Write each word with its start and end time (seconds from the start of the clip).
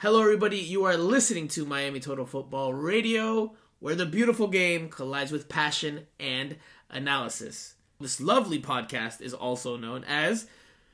Hello, 0.00 0.22
everybody. 0.22 0.58
You 0.58 0.84
are 0.84 0.96
listening 0.96 1.48
to 1.48 1.66
Miami 1.66 1.98
Total 1.98 2.24
Football 2.24 2.72
Radio, 2.72 3.56
where 3.80 3.96
the 3.96 4.06
beautiful 4.06 4.46
game 4.46 4.90
collides 4.90 5.32
with 5.32 5.48
passion 5.48 6.06
and 6.20 6.54
analysis. 6.88 7.74
This 7.98 8.20
lovely 8.20 8.62
podcast 8.62 9.20
is 9.20 9.34
also 9.34 9.76
known 9.76 10.04
as 10.04 10.46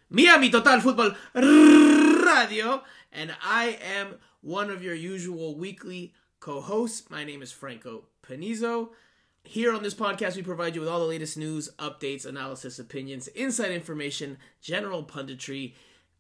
Miami 0.09 0.49
Total 0.49 0.81
Football 0.81 1.11
Radio, 1.35 2.83
and 3.13 3.37
I 3.43 3.79
am 3.83 4.15
one 4.41 4.71
of 4.71 4.83
your 4.83 4.95
usual 4.95 5.55
weekly 5.55 6.15
co 6.41 6.63
hosts. 6.63 7.11
My 7.11 7.25
name 7.25 7.43
is 7.43 7.53
Franco 7.53 8.05
Panizo. 8.27 8.89
Here 9.43 9.75
on 9.75 9.83
this 9.83 9.93
podcast, 9.95 10.37
we 10.37 10.43
provide 10.43 10.75
you 10.75 10.81
with 10.81 10.89
all 10.89 11.01
the 11.01 11.05
latest 11.05 11.37
news, 11.37 11.69
updates, 11.79 12.25
analysis, 12.25 12.79
opinions, 12.79 13.29
inside 13.29 13.71
information, 13.71 14.39
general 14.63 15.05
punditry, 15.05 15.75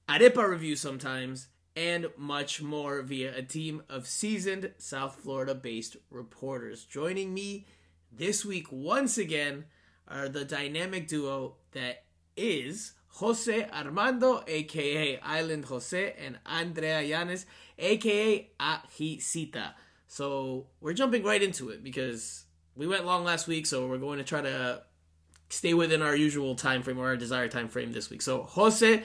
arepa 0.06 0.46
review 0.46 0.76
sometimes, 0.76 1.46
and 1.76 2.06
much 2.16 2.62
more 2.62 3.02
via 3.02 3.36
a 3.36 3.42
team 3.42 3.82
of 3.88 4.06
seasoned 4.06 4.72
South 4.78 5.16
Florida 5.16 5.54
based 5.54 5.96
reporters. 6.10 6.84
Joining 6.84 7.34
me 7.34 7.66
this 8.12 8.44
week 8.44 8.68
once 8.70 9.18
again 9.18 9.64
are 10.06 10.28
the 10.28 10.44
dynamic 10.44 11.08
duo 11.08 11.56
that 11.72 12.04
is 12.36 12.92
Jose 13.08 13.68
Armando, 13.70 14.42
aka 14.46 15.18
Island 15.20 15.66
Jose, 15.66 16.14
and 16.18 16.38
Andrea 16.46 17.02
Yanes, 17.02 17.44
aka 17.78 18.50
Ajicita. 18.60 19.74
So 20.06 20.66
we're 20.80 20.92
jumping 20.92 21.24
right 21.24 21.42
into 21.42 21.70
it 21.70 21.82
because 21.82 22.44
we 22.76 22.86
went 22.86 23.04
long 23.06 23.24
last 23.24 23.46
week, 23.46 23.66
so 23.66 23.86
we're 23.86 23.98
going 23.98 24.18
to 24.18 24.24
try 24.24 24.40
to 24.40 24.82
stay 25.48 25.74
within 25.74 26.02
our 26.02 26.16
usual 26.16 26.54
time 26.54 26.82
frame 26.82 26.98
or 26.98 27.06
our 27.06 27.16
desired 27.16 27.50
time 27.50 27.68
frame 27.68 27.92
this 27.92 28.10
week. 28.10 28.22
So 28.22 28.42
Jose, 28.42 29.02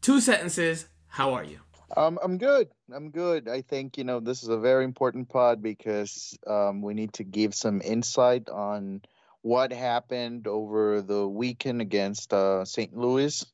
two 0.00 0.20
sentences. 0.20 0.86
How 1.08 1.34
are 1.34 1.44
you? 1.44 1.60
Um, 1.96 2.18
I'm 2.22 2.38
good. 2.38 2.68
I'm 2.92 3.10
good. 3.10 3.48
I 3.48 3.62
think 3.62 3.98
you 3.98 4.04
know 4.04 4.20
this 4.20 4.42
is 4.42 4.48
a 4.48 4.58
very 4.58 4.84
important 4.84 5.28
pod 5.28 5.62
because 5.62 6.38
um, 6.46 6.82
we 6.82 6.94
need 6.94 7.12
to 7.14 7.24
give 7.24 7.54
some 7.54 7.82
insight 7.82 8.48
on 8.48 9.02
what 9.42 9.72
happened 9.72 10.46
over 10.46 11.02
the 11.02 11.26
weekend 11.28 11.80
against 11.80 12.32
uh, 12.32 12.64
St. 12.64 12.96
Louis, 12.96 13.44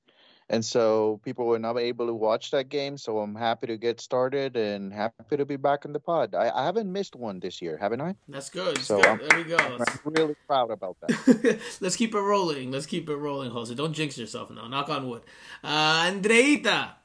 and 0.50 0.64
so 0.64 1.20
people 1.24 1.46
were 1.46 1.58
not 1.58 1.78
able 1.78 2.06
to 2.06 2.14
watch 2.14 2.52
that 2.52 2.68
game. 2.68 2.96
So 2.96 3.18
I'm 3.18 3.34
happy 3.34 3.66
to 3.66 3.76
get 3.76 4.00
started 4.00 4.56
and 4.56 4.92
happy 4.92 5.36
to 5.36 5.44
be 5.44 5.56
back 5.56 5.84
in 5.84 5.92
the 5.92 6.00
pod. 6.00 6.34
I, 6.34 6.50
I 6.50 6.64
haven't 6.64 6.90
missed 6.92 7.16
one 7.16 7.40
this 7.40 7.60
year, 7.60 7.76
haven't 7.76 8.00
I? 8.00 8.14
That's 8.28 8.50
good. 8.50 8.78
So 8.78 9.00
good. 9.00 9.28
there 9.28 9.38
we 9.38 9.44
go. 9.44 9.56
I'm 9.56 9.84
really 10.04 10.36
proud 10.46 10.70
about 10.70 10.96
that. 11.00 11.60
Let's 11.80 11.96
keep 11.96 12.14
it 12.14 12.20
rolling. 12.20 12.70
Let's 12.70 12.86
keep 12.86 13.08
it 13.08 13.16
rolling, 13.16 13.50
Jose. 13.50 13.74
Don't 13.74 13.92
jinx 13.92 14.16
yourself 14.16 14.50
now. 14.50 14.68
Knock 14.68 14.88
on 14.88 15.08
wood. 15.08 15.22
Uh, 15.64 16.10
Andreita. 16.10 16.97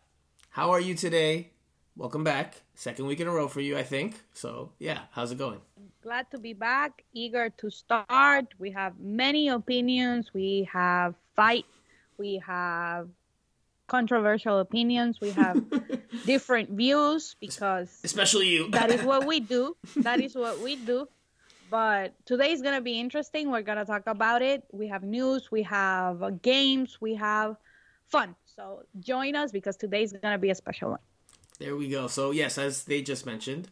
How 0.53 0.69
are 0.69 0.79
you 0.79 0.93
today? 0.93 1.49
Welcome 1.97 2.23
back. 2.23 2.61
Second 2.75 3.07
week 3.07 3.19
in 3.19 3.27
a 3.27 3.31
row 3.31 3.47
for 3.47 3.59
you, 3.59 3.75
I 3.75 3.81
think. 3.81 4.21
So, 4.33 4.69
yeah, 4.77 4.99
how's 5.09 5.31
it 5.31 5.39
going? 5.39 5.59
Glad 6.03 6.29
to 6.29 6.37
be 6.37 6.53
back. 6.53 7.03
Eager 7.11 7.49
to 7.57 7.71
start. 7.71 8.53
We 8.59 8.69
have 8.69 8.99
many 8.99 9.49
opinions. 9.49 10.31
We 10.31 10.69
have 10.71 11.15
fight. 11.35 11.65
We 12.19 12.39
have 12.45 13.09
controversial 13.87 14.59
opinions. 14.59 15.19
We 15.19 15.31
have 15.31 15.57
different 16.27 16.69
views 16.69 17.35
because 17.39 17.89
especially 18.03 18.49
you. 18.49 18.69
that 18.69 18.91
is 18.91 19.01
what 19.01 19.25
we 19.25 19.39
do. 19.39 19.75
That 20.05 20.21
is 20.21 20.35
what 20.35 20.59
we 20.59 20.75
do. 20.75 21.07
But 21.71 22.13
today 22.27 22.51
is 22.51 22.61
gonna 22.61 22.81
be 22.81 22.99
interesting. 22.99 23.49
We're 23.49 23.63
gonna 23.63 23.85
talk 23.85 24.03
about 24.05 24.43
it. 24.43 24.65
We 24.71 24.89
have 24.89 25.01
news. 25.01 25.49
We 25.51 25.63
have 25.63 26.43
games. 26.43 27.01
We 27.01 27.15
have 27.15 27.57
fun. 28.05 28.35
So 28.55 28.83
join 28.99 29.35
us 29.35 29.51
because 29.51 29.75
today 29.77 30.03
is 30.03 30.13
gonna 30.13 30.37
be 30.37 30.49
a 30.49 30.55
special 30.55 30.91
one. 30.91 30.99
There 31.59 31.75
we 31.75 31.89
go. 31.89 32.07
So 32.07 32.31
yes, 32.31 32.57
as 32.57 32.83
they 32.83 33.01
just 33.01 33.25
mentioned, 33.25 33.69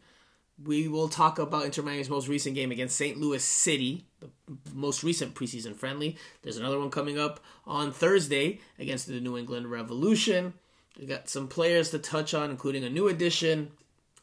we 0.62 0.88
will 0.88 1.08
talk 1.08 1.38
about 1.38 1.64
Inter 1.64 1.82
Miami's 1.82 2.10
most 2.10 2.28
recent 2.28 2.54
game 2.54 2.70
against 2.70 2.96
St. 2.96 3.16
Louis 3.16 3.42
City, 3.42 4.04
the 4.20 4.30
most 4.72 5.02
recent 5.02 5.34
preseason 5.34 5.74
friendly. 5.74 6.16
There's 6.42 6.56
another 6.56 6.78
one 6.78 6.90
coming 6.90 7.18
up 7.18 7.40
on 7.66 7.92
Thursday 7.92 8.60
against 8.78 9.06
the 9.06 9.20
New 9.20 9.36
England 9.36 9.70
Revolution. 9.70 10.54
We 10.98 11.06
got 11.06 11.28
some 11.28 11.48
players 11.48 11.90
to 11.90 11.98
touch 11.98 12.34
on, 12.34 12.50
including 12.50 12.84
a 12.84 12.90
new 12.90 13.08
addition, 13.08 13.72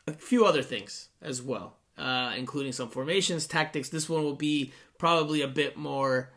a 0.08 0.14
few 0.14 0.46
other 0.46 0.62
things 0.62 1.09
as 1.22 1.41
well, 1.41 1.78
uh, 1.97 2.34
including 2.38 2.74
some 2.74 2.90
formations, 2.90 3.47
tactics. 3.47 3.90
This 3.90 4.08
one 4.08 4.24
will 4.24 4.36
be 4.36 4.72
probably 4.97 5.41
a 5.41 5.47
bit 5.47 5.78
more 5.78 6.31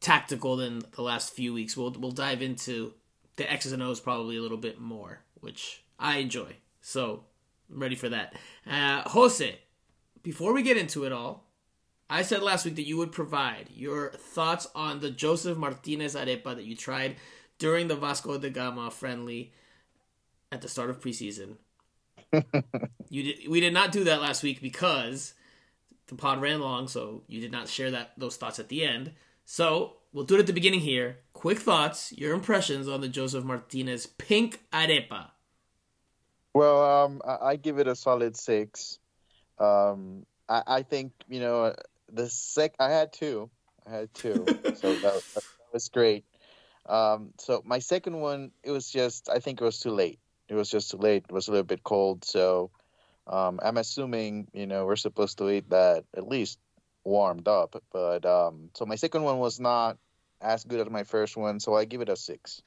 tactical 0.00 0.56
than 0.56 0.82
the 0.92 1.02
last 1.02 1.34
few 1.34 1.52
weeks. 1.52 1.76
We'll 1.76 1.90
we'll 1.98 2.12
dive 2.12 2.42
into 2.42 2.94
the 3.36 3.50
X's 3.50 3.72
and 3.72 3.82
O's 3.82 4.00
probably 4.00 4.36
a 4.36 4.42
little 4.42 4.58
bit 4.58 4.80
more, 4.80 5.20
which 5.40 5.84
I 5.98 6.16
enjoy. 6.16 6.56
So 6.80 7.24
I'm 7.70 7.80
ready 7.80 7.94
for 7.94 8.08
that. 8.08 8.34
Uh, 8.66 9.02
Jose, 9.08 9.58
before 10.22 10.52
we 10.52 10.62
get 10.62 10.76
into 10.76 11.04
it 11.04 11.12
all, 11.12 11.44
I 12.08 12.22
said 12.22 12.42
last 12.42 12.64
week 12.64 12.76
that 12.76 12.86
you 12.86 12.96
would 12.98 13.12
provide 13.12 13.68
your 13.74 14.10
thoughts 14.10 14.68
on 14.74 15.00
the 15.00 15.10
Josef 15.10 15.56
Martínez 15.56 16.16
arepa 16.16 16.54
that 16.54 16.64
you 16.64 16.76
tried 16.76 17.16
during 17.58 17.88
the 17.88 17.96
Vasco 17.96 18.38
da 18.38 18.50
Gama 18.50 18.90
friendly 18.90 19.52
at 20.52 20.62
the 20.62 20.68
start 20.68 20.90
of 20.90 21.00
preseason. 21.00 21.56
you 23.10 23.22
did, 23.22 23.48
we 23.48 23.60
did 23.60 23.72
not 23.74 23.92
do 23.92 24.04
that 24.04 24.20
last 24.20 24.42
week 24.42 24.60
because 24.60 25.34
the 26.06 26.14
pod 26.14 26.40
ran 26.40 26.60
long, 26.60 26.86
so 26.86 27.22
you 27.26 27.40
did 27.40 27.50
not 27.52 27.68
share 27.68 27.90
that 27.90 28.12
those 28.16 28.36
thoughts 28.36 28.58
at 28.58 28.68
the 28.68 28.84
end. 28.84 29.12
So 29.44 29.94
we'll 30.12 30.24
do 30.24 30.36
it 30.36 30.40
at 30.40 30.46
the 30.46 30.52
beginning 30.52 30.80
here. 30.80 31.18
Quick 31.36 31.58
thoughts, 31.58 32.14
your 32.16 32.32
impressions 32.32 32.88
on 32.88 33.02
the 33.02 33.10
Josef 33.10 33.44
Martínez 33.44 34.08
pink 34.16 34.62
arepa. 34.72 35.32
Well, 36.54 36.82
um, 36.82 37.20
I, 37.22 37.50
I 37.50 37.56
give 37.56 37.78
it 37.78 37.86
a 37.86 37.94
solid 37.94 38.38
six. 38.38 38.98
Um, 39.58 40.24
I, 40.48 40.62
I 40.66 40.82
think 40.82 41.12
you 41.28 41.40
know 41.40 41.74
the 42.10 42.30
sec. 42.30 42.74
I 42.80 42.88
had 42.88 43.12
two. 43.12 43.50
I 43.86 43.90
had 43.90 44.14
two, 44.14 44.46
so 44.76 44.94
that, 44.94 45.22
that 45.34 45.44
was 45.74 45.90
great. 45.90 46.24
Um, 46.88 47.34
so 47.38 47.62
my 47.66 47.80
second 47.80 48.18
one, 48.18 48.50
it 48.64 48.70
was 48.70 48.90
just 48.90 49.28
I 49.28 49.38
think 49.38 49.60
it 49.60 49.64
was 49.64 49.78
too 49.78 49.90
late. 49.90 50.18
It 50.48 50.54
was 50.54 50.70
just 50.70 50.90
too 50.90 50.96
late. 50.96 51.26
It 51.28 51.34
was 51.34 51.48
a 51.48 51.50
little 51.50 51.64
bit 51.64 51.84
cold, 51.84 52.24
so 52.24 52.70
um, 53.26 53.60
I'm 53.62 53.76
assuming 53.76 54.48
you 54.54 54.66
know 54.66 54.86
we're 54.86 54.96
supposed 54.96 55.36
to 55.36 55.50
eat 55.50 55.68
that 55.68 56.06
at 56.16 56.26
least 56.26 56.58
warmed 57.04 57.46
up. 57.46 57.76
But 57.92 58.24
um, 58.24 58.70
so 58.72 58.86
my 58.86 58.96
second 58.96 59.22
one 59.22 59.38
was 59.38 59.60
not 59.60 59.98
as 60.40 60.64
good 60.64 60.80
as 60.80 60.90
my 60.90 61.04
first 61.04 61.36
one, 61.36 61.60
so 61.60 61.74
I 61.74 61.84
give 61.84 62.00
it 62.00 62.08
a 62.08 62.16
six. 62.16 62.62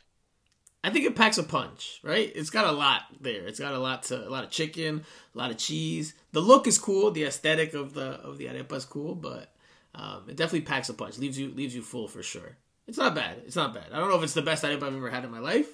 I 0.83 0.89
think 0.89 1.05
it 1.05 1.15
packs 1.15 1.37
a 1.37 1.43
punch, 1.43 1.99
right? 2.03 2.31
It's 2.33 2.49
got 2.49 2.65
a 2.65 2.71
lot 2.71 3.01
there. 3.19 3.45
It's 3.45 3.59
got 3.59 3.73
a 3.73 3.79
lot 3.79 4.03
to 4.03 4.27
a 4.27 4.29
lot 4.29 4.45
of 4.45 4.49
chicken, 4.49 5.03
a 5.35 5.37
lot 5.37 5.51
of 5.51 5.57
cheese. 5.57 6.13
The 6.31 6.39
look 6.39 6.67
is 6.67 6.77
cool. 6.77 7.11
The 7.11 7.25
aesthetic 7.25 7.73
of 7.73 7.93
the 7.93 8.11
of 8.21 8.37
the 8.37 8.45
arepa 8.45 8.73
is 8.73 8.85
cool, 8.85 9.15
but 9.15 9.53
um, 9.93 10.23
it 10.29 10.37
definitely 10.37 10.61
packs 10.61 10.87
a 10.87 10.93
punch. 10.93 11.17
leaves 11.17 11.37
you 11.37 11.49
leaves 11.51 11.75
you 11.75 11.81
full 11.81 12.07
for 12.07 12.23
sure. 12.23 12.57
It's 12.87 12.97
not 12.97 13.13
bad. 13.13 13.41
It's 13.45 13.57
not 13.57 13.73
bad. 13.73 13.87
I 13.91 13.99
don't 13.99 14.09
know 14.09 14.15
if 14.15 14.23
it's 14.23 14.33
the 14.33 14.41
best 14.41 14.63
arepa 14.63 14.83
I've 14.83 14.95
ever 14.95 15.09
had 15.09 15.25
in 15.25 15.31
my 15.31 15.39
life, 15.39 15.67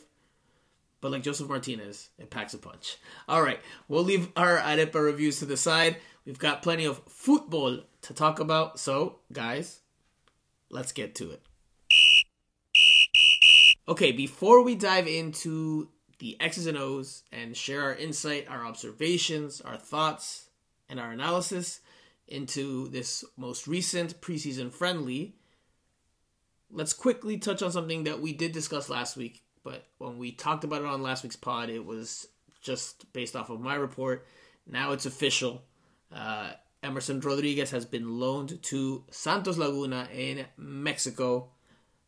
but 1.02 1.12
like 1.12 1.24
Josef 1.24 1.48
Martínez, 1.48 2.08
it 2.18 2.32
packs 2.32 2.56
a 2.56 2.58
punch. 2.58 2.98
All 3.30 3.44
right, 3.44 3.60
we'll 3.88 4.04
leave 4.04 4.30
our 4.36 4.58
arepa 4.58 4.96
reviews 4.96 5.38
to 5.40 5.46
the 5.46 5.58
side. 5.58 5.98
We've 6.26 6.40
got 6.40 6.64
plenty 6.64 6.86
of 6.86 7.02
football 7.08 7.82
to 8.02 8.14
talk 8.16 8.40
about. 8.40 8.80
So, 8.80 9.20
guys, 9.32 9.82
let's 10.72 10.92
get 10.92 11.14
to 11.16 11.30
it. 11.30 11.44
Okay, 13.88 14.12
before 14.12 14.64
we 14.64 14.74
dive 14.74 15.08
into 15.08 15.90
the 16.18 16.38
X's 16.40 16.66
and 16.66 16.78
O's 16.78 17.24
and 17.32 17.56
share 17.56 17.84
our 17.84 17.94
insight, 17.94 18.48
our 18.50 18.66
observations, 18.66 19.62
our 19.62 19.78
thoughts, 19.78 20.50
and 20.90 21.00
our 21.00 21.12
analysis 21.12 21.82
into 22.28 22.88
this 22.90 23.24
most 23.38 23.68
recent 23.68 24.20
preseason 24.22 24.72
friendly, 24.72 25.36
let's 26.72 26.94
quickly 26.94 27.38
touch 27.38 27.62
on 27.62 27.72
something 27.72 28.06
that 28.06 28.22
we 28.22 28.34
did 28.34 28.52
discuss 28.52 28.90
last 28.90 29.18
week. 29.18 29.44
But 29.64 29.86
when 30.00 30.18
we 30.18 30.32
talked 30.32 30.64
about 30.64 30.82
it 30.82 30.88
on 30.88 31.04
last 31.04 31.24
week's 31.24 31.36
pod, 31.36 31.70
it 31.70 31.86
was 31.86 32.28
just 32.62 33.12
based 33.14 33.36
off 33.36 33.52
of 33.52 33.60
my 33.60 33.76
report. 33.76 34.26
Now 34.66 34.94
it's 34.94 35.06
official. 35.06 35.62
Uh, 36.12 36.52
Emerson 36.82 37.20
Rodriguez 37.20 37.70
has 37.72 37.86
been 37.86 38.20
loaned 38.20 38.62
to 38.64 39.04
Santos 39.12 39.58
Laguna 39.58 40.08
in 40.12 40.46
Mexico 40.58 41.50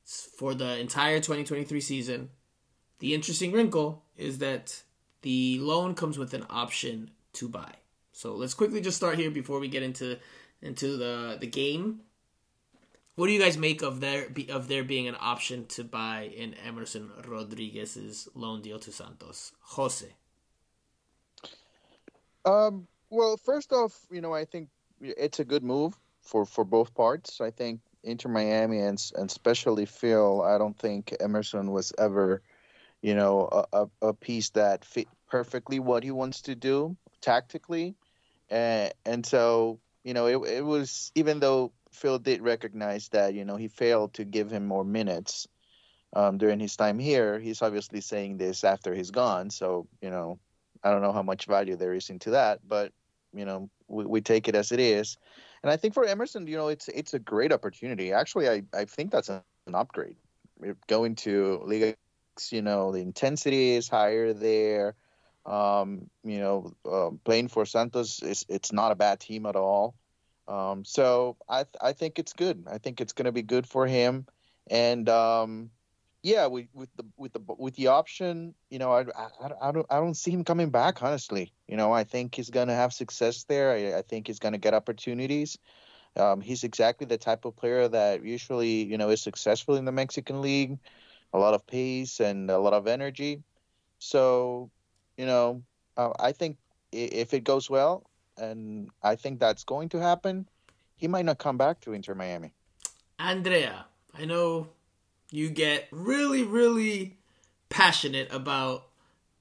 for 0.08 0.54
the 0.54 0.80
entire 0.80 1.18
2023 1.18 1.82
season. 1.82 2.30
The 3.00 3.14
interesting 3.14 3.52
wrinkle 3.52 4.04
is 4.16 4.38
that 4.40 4.84
the 5.22 5.60
loan 5.60 5.94
comes 5.94 6.18
with 6.18 6.34
an 6.34 6.46
option 6.50 7.12
to 7.34 7.50
buy. 7.50 7.74
So 8.14 8.34
let's 8.34 8.54
quickly 8.54 8.82
just 8.82 8.98
start 8.98 9.18
here 9.18 9.30
before 9.30 9.60
we 9.60 9.68
get 9.68 9.84
into 9.84 10.18
into 10.62 10.98
the 10.98 11.38
the 11.40 11.48
game. 11.48 12.02
What 13.16 13.28
do 13.28 13.34
you 13.34 13.40
guys 13.40 13.58
make 13.58 13.82
of 13.82 14.00
there 14.00 14.28
of 14.50 14.68
there 14.68 14.84
being 14.84 15.08
an 15.08 15.18
option 15.20 15.66
to 15.68 15.84
buy 15.84 16.32
in 16.36 16.54
Emerson 16.66 17.12
Rodriguez's 17.28 18.30
loan 18.34 18.62
deal 18.62 18.80
to 18.80 18.92
Santos? 18.92 19.52
Jose. 19.62 20.08
Um. 22.46 22.88
Well, 23.10 23.38
first 23.38 23.72
off, 23.72 24.06
you 24.12 24.22
know, 24.22 24.34
I 24.34 24.46
think 24.46 24.70
it's 25.00 25.40
a 25.40 25.46
good 25.46 25.64
move 25.64 25.96
for 26.22 26.46
for 26.46 26.64
both 26.64 26.94
parts. 26.96 27.42
I 27.42 27.52
think 27.52 27.82
Inter 28.08 28.30
Miami 28.30 28.80
and 28.80 29.00
and 29.16 29.30
especially 29.30 29.86
Phil. 29.86 30.42
I 30.42 30.58
don't 30.58 30.78
think 30.78 31.16
Emerson 31.20 31.72
was 31.72 31.92
ever, 31.98 32.42
you 33.02 33.14
know, 33.14 33.66
a, 33.74 33.88
a, 34.02 34.14
piece 34.14 34.50
that 34.52 34.86
fit 34.86 35.08
perfectly 35.28 35.80
what 35.80 36.04
he 36.04 36.12
wants 36.12 36.42
to 36.44 36.56
do 36.56 36.96
tactically, 37.22 37.96
and 38.50 38.94
and 39.06 39.26
so 39.26 39.80
you 40.04 40.14
know 40.14 40.28
it 40.28 40.38
it 40.50 40.66
was 40.66 41.12
even 41.16 41.40
though 41.40 41.74
Phil 41.92 42.18
did 42.18 42.42
recognize 42.42 43.10
that 43.10 43.34
you 43.34 43.44
know 43.44 43.58
he 43.58 43.68
failed 43.68 44.14
to 44.14 44.24
give 44.24 44.50
him 44.50 44.66
more 44.66 44.86
minutes 44.86 45.48
um, 46.14 46.38
during 46.38 46.60
his 46.60 46.76
time 46.76 46.98
here. 46.98 47.40
He's 47.40 47.62
obviously 47.62 48.02
saying 48.02 48.38
this 48.38 48.64
after 48.64 48.96
he's 48.96 49.12
gone, 49.12 49.50
so 49.50 49.88
you 50.02 50.10
know 50.10 50.40
I 50.84 50.92
don't 50.92 51.02
know 51.02 51.14
how 51.14 51.24
much 51.24 51.46
value 51.46 51.76
there 51.76 51.94
is 51.94 52.10
into 52.10 52.32
that, 52.32 52.60
but 52.68 52.94
you 53.34 53.44
know 53.46 53.70
we, 53.88 54.06
we 54.06 54.22
take 54.22 54.48
it 54.48 54.56
as 54.56 54.72
it 54.72 54.80
is. 54.80 55.18
And 55.68 55.74
I 55.74 55.76
think 55.76 55.94
for 55.94 56.06
Emerson, 56.06 56.48
you 56.48 56.56
know, 56.56 56.70
it's 56.70 56.88
it's 56.88 57.14
a 57.14 57.20
great 57.20 57.52
opportunity. 57.52 58.14
Actually, 58.14 58.48
I, 58.48 58.64
I 58.74 58.86
think 58.86 59.12
that's 59.12 59.28
an 59.28 59.42
upgrade. 59.74 60.16
Going 60.88 61.16
to 61.16 61.62
Liga, 61.66 61.96
you 62.52 62.62
know, 62.62 62.94
the 62.94 63.02
intensity 63.02 63.72
is 63.72 63.90
higher 63.90 64.32
there. 64.32 64.96
Um, 65.46 66.10
you 66.24 66.40
know, 66.40 66.72
uh, 66.90 67.10
playing 67.26 67.50
for 67.50 67.66
Santos 67.66 68.24
is 68.24 68.46
it's 68.48 68.72
not 68.72 68.94
a 68.94 68.96
bad 68.96 69.20
team 69.20 69.46
at 69.46 69.58
all. 69.58 69.94
Um, 70.48 70.86
so 70.86 71.36
I 71.50 71.66
I 71.82 71.92
think 71.92 72.18
it's 72.18 72.32
good. 72.32 72.64
I 72.72 72.78
think 72.78 73.02
it's 73.02 73.12
going 73.12 73.26
to 73.26 73.34
be 73.34 73.44
good 73.44 73.68
for 73.68 73.86
him. 73.86 74.26
And 74.72 75.10
um, 75.10 75.72
yeah, 76.28 76.46
with, 76.46 76.68
with 76.74 76.90
the 76.98 77.06
with 77.16 77.32
the 77.32 77.40
with 77.58 77.76
the 77.78 77.88
option, 77.88 78.54
you 78.70 78.80
know, 78.80 78.92
I, 78.92 79.06
I, 79.18 79.70
I 79.70 79.72
don't 79.72 79.86
I 79.90 79.96
don't 79.96 80.14
see 80.14 80.32
him 80.32 80.44
coming 80.44 80.70
back. 80.70 81.02
Honestly, 81.02 81.54
you 81.70 81.78
know, 81.78 81.94
I 81.94 82.04
think 82.04 82.36
he's 82.36 82.50
gonna 82.50 82.76
have 82.76 82.92
success 82.92 83.46
there. 83.46 83.72
I, 83.72 84.00
I 84.00 84.02
think 84.02 84.28
he's 84.28 84.38
gonna 84.38 84.58
get 84.58 84.74
opportunities. 84.74 85.58
Um, 86.18 86.42
he's 86.42 86.66
exactly 86.66 87.08
the 87.08 87.18
type 87.18 87.46
of 87.46 87.56
player 87.56 87.88
that 87.88 88.26
usually 88.26 88.84
you 88.84 88.98
know 88.98 89.10
is 89.10 89.22
successful 89.22 89.76
in 89.76 89.86
the 89.86 89.94
Mexican 89.94 90.42
League, 90.42 90.78
a 91.32 91.40
lot 91.40 91.54
of 91.54 91.66
pace 91.66 92.20
and 92.20 92.52
a 92.52 92.60
lot 92.60 92.74
of 92.74 92.88
energy. 92.88 93.42
So, 94.00 94.70
you 95.18 95.26
know, 95.26 95.64
uh, 95.96 96.12
I 96.20 96.34
think 96.34 96.58
if 96.92 97.34
it 97.34 97.46
goes 97.46 97.70
well, 97.70 98.04
and 98.38 98.90
I 99.02 99.16
think 99.16 99.40
that's 99.40 99.64
going 99.64 99.88
to 99.90 100.02
happen, 100.02 100.46
he 100.98 101.08
might 101.08 101.26
not 101.26 101.38
come 101.38 101.58
back 101.58 101.80
to 101.82 101.94
Inter 101.94 102.16
Miami. 102.16 102.52
Andrea, 103.18 103.86
I 104.14 104.26
know 104.26 104.68
you 105.32 105.50
get 105.50 105.88
really, 105.92 106.44
really 106.44 107.18
passionate 107.70 108.32
about 108.32 108.88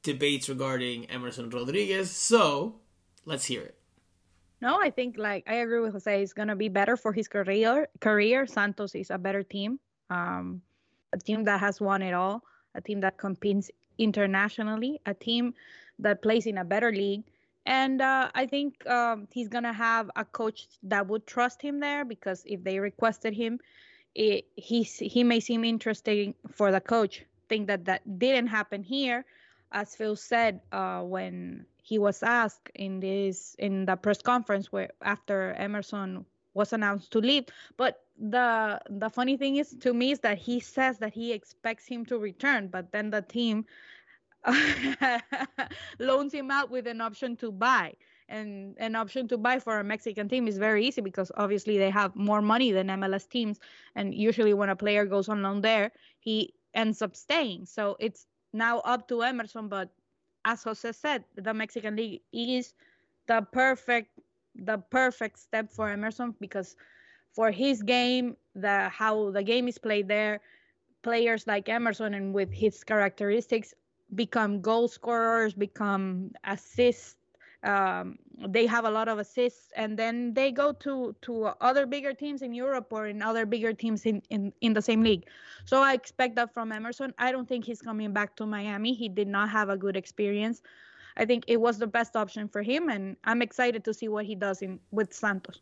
debates 0.02 0.48
regarding 0.48 1.06
Emerson 1.06 1.50
Rodriguez. 1.50 2.10
So 2.10 2.76
let's 3.24 3.44
hear 3.44 3.62
it. 3.62 3.74
No, 4.60 4.80
I 4.80 4.90
think 4.90 5.18
like 5.18 5.44
I 5.46 5.56
agree 5.56 5.80
with 5.80 5.92
Jose. 5.92 6.22
It's 6.22 6.32
gonna 6.32 6.56
be 6.56 6.68
better 6.68 6.96
for 6.96 7.12
his 7.12 7.28
career. 7.28 7.88
Career 8.00 8.46
Santos 8.46 8.94
is 8.94 9.10
a 9.10 9.18
better 9.18 9.42
team, 9.42 9.78
um, 10.08 10.62
a 11.12 11.18
team 11.18 11.44
that 11.44 11.60
has 11.60 11.80
won 11.80 12.00
it 12.02 12.14
all, 12.14 12.42
a 12.74 12.80
team 12.80 13.00
that 13.00 13.18
competes 13.18 13.70
internationally, 13.98 15.00
a 15.04 15.12
team 15.12 15.54
that 15.98 16.22
plays 16.22 16.46
in 16.46 16.58
a 16.58 16.64
better 16.64 16.90
league, 16.90 17.24
and 17.66 18.00
uh, 18.00 18.30
I 18.34 18.46
think 18.46 18.86
um, 18.86 19.26
he's 19.30 19.48
gonna 19.48 19.72
have 19.72 20.10
a 20.16 20.24
coach 20.24 20.68
that 20.84 21.06
would 21.08 21.26
trust 21.26 21.60
him 21.60 21.80
there 21.80 22.04
because 22.04 22.42
if 22.46 22.62
they 22.62 22.78
requested 22.78 23.34
him, 23.34 23.58
it, 24.16 24.46
he 24.56 24.82
he 24.82 25.22
may 25.22 25.40
seem 25.40 25.62
interesting 25.62 26.34
for 26.50 26.72
the 26.72 26.80
coach. 26.80 27.24
Think 27.48 27.68
that 27.68 27.84
that 27.84 28.18
didn't 28.18 28.48
happen 28.48 28.82
here, 28.82 29.24
as 29.72 29.94
Phil 29.94 30.16
said 30.16 30.60
uh, 30.72 31.02
when 31.02 31.66
he 31.82 31.98
was 31.98 32.22
asked 32.22 32.70
in 32.74 32.98
this 32.98 33.54
in 33.58 33.84
the 33.84 33.94
press 33.94 34.22
conference 34.22 34.72
where 34.72 34.90
after 35.02 35.52
Emerson 35.52 36.24
was 36.54 36.72
announced 36.72 37.12
to 37.12 37.18
leave. 37.20 37.44
But 37.76 38.00
the 38.18 38.80
the 38.88 39.10
funny 39.10 39.36
thing 39.36 39.56
is 39.56 39.76
to 39.80 39.92
me 39.92 40.12
is 40.12 40.20
that 40.20 40.38
he 40.38 40.60
says 40.60 40.98
that 40.98 41.12
he 41.12 41.32
expects 41.32 41.86
him 41.86 42.06
to 42.06 42.18
return, 42.18 42.68
but 42.68 42.90
then 42.92 43.10
the 43.10 43.20
team 43.20 43.66
loans 45.98 46.32
him 46.32 46.50
out 46.50 46.70
with 46.70 46.86
an 46.86 47.02
option 47.02 47.36
to 47.36 47.52
buy 47.52 47.92
and 48.28 48.74
an 48.78 48.96
option 48.96 49.28
to 49.28 49.38
buy 49.38 49.58
for 49.58 49.78
a 49.78 49.84
Mexican 49.84 50.28
team 50.28 50.48
is 50.48 50.58
very 50.58 50.84
easy 50.86 51.00
because 51.00 51.30
obviously 51.36 51.78
they 51.78 51.90
have 51.90 52.14
more 52.16 52.42
money 52.42 52.72
than 52.72 52.88
MLS 52.88 53.28
teams, 53.28 53.60
and 53.94 54.14
usually 54.14 54.54
when 54.54 54.68
a 54.68 54.76
player 54.76 55.04
goes 55.06 55.28
on 55.28 55.42
loan 55.42 55.60
there, 55.60 55.92
he 56.20 56.54
ends 56.74 57.02
up 57.02 57.16
staying. 57.16 57.66
So 57.66 57.96
it's 58.00 58.26
now 58.52 58.80
up 58.80 59.08
to 59.08 59.22
Emerson, 59.22 59.68
but 59.68 59.90
as 60.44 60.62
Jose 60.62 60.92
said, 60.92 61.24
the 61.34 61.52
Mexican 61.54 61.96
league 61.96 62.20
is 62.32 62.74
the 63.26 63.46
perfect 63.52 64.10
the 64.54 64.78
perfect 64.78 65.38
step 65.38 65.70
for 65.70 65.90
Emerson 65.90 66.34
because 66.40 66.76
for 67.32 67.50
his 67.50 67.82
game, 67.82 68.36
the 68.54 68.88
how 68.88 69.30
the 69.30 69.42
game 69.42 69.68
is 69.68 69.76
played 69.78 70.08
there, 70.08 70.40
players 71.02 71.46
like 71.46 71.68
Emerson 71.68 72.14
and 72.14 72.32
with 72.32 72.50
his 72.52 72.82
characteristics 72.82 73.74
become 74.14 74.60
goal 74.60 74.88
scorers, 74.88 75.52
become 75.52 76.30
assist 76.44 77.16
um, 77.62 78.18
they 78.46 78.66
have 78.66 78.84
a 78.84 78.90
lot 78.90 79.08
of 79.08 79.18
assists 79.18 79.72
and 79.76 79.98
then 79.98 80.34
they 80.34 80.52
go 80.52 80.72
to 80.72 81.14
to 81.22 81.46
other 81.60 81.86
bigger 81.86 82.12
teams 82.12 82.42
in 82.42 82.52
Europe 82.52 82.88
or 82.90 83.06
in 83.06 83.22
other 83.22 83.46
bigger 83.46 83.72
teams 83.72 84.04
in, 84.04 84.22
in 84.30 84.52
in 84.60 84.72
the 84.72 84.82
same 84.82 85.02
league. 85.02 85.24
So 85.64 85.82
I 85.82 85.94
expect 85.94 86.36
that 86.36 86.52
from 86.52 86.72
Emerson. 86.72 87.14
I 87.18 87.32
don't 87.32 87.48
think 87.48 87.64
he's 87.64 87.80
coming 87.80 88.12
back 88.12 88.36
to 88.36 88.46
Miami. 88.46 88.94
He 88.94 89.08
did 89.08 89.28
not 89.28 89.48
have 89.50 89.68
a 89.68 89.76
good 89.76 89.96
experience. 89.96 90.62
I 91.16 91.24
think 91.24 91.44
it 91.46 91.60
was 91.60 91.78
the 91.78 91.86
best 91.86 92.14
option 92.14 92.48
for 92.48 92.62
him 92.62 92.90
and 92.90 93.16
I'm 93.24 93.40
excited 93.40 93.84
to 93.84 93.94
see 93.94 94.08
what 94.08 94.26
he 94.26 94.34
does 94.34 94.60
in 94.60 94.78
with 94.90 95.14
Santos. 95.14 95.58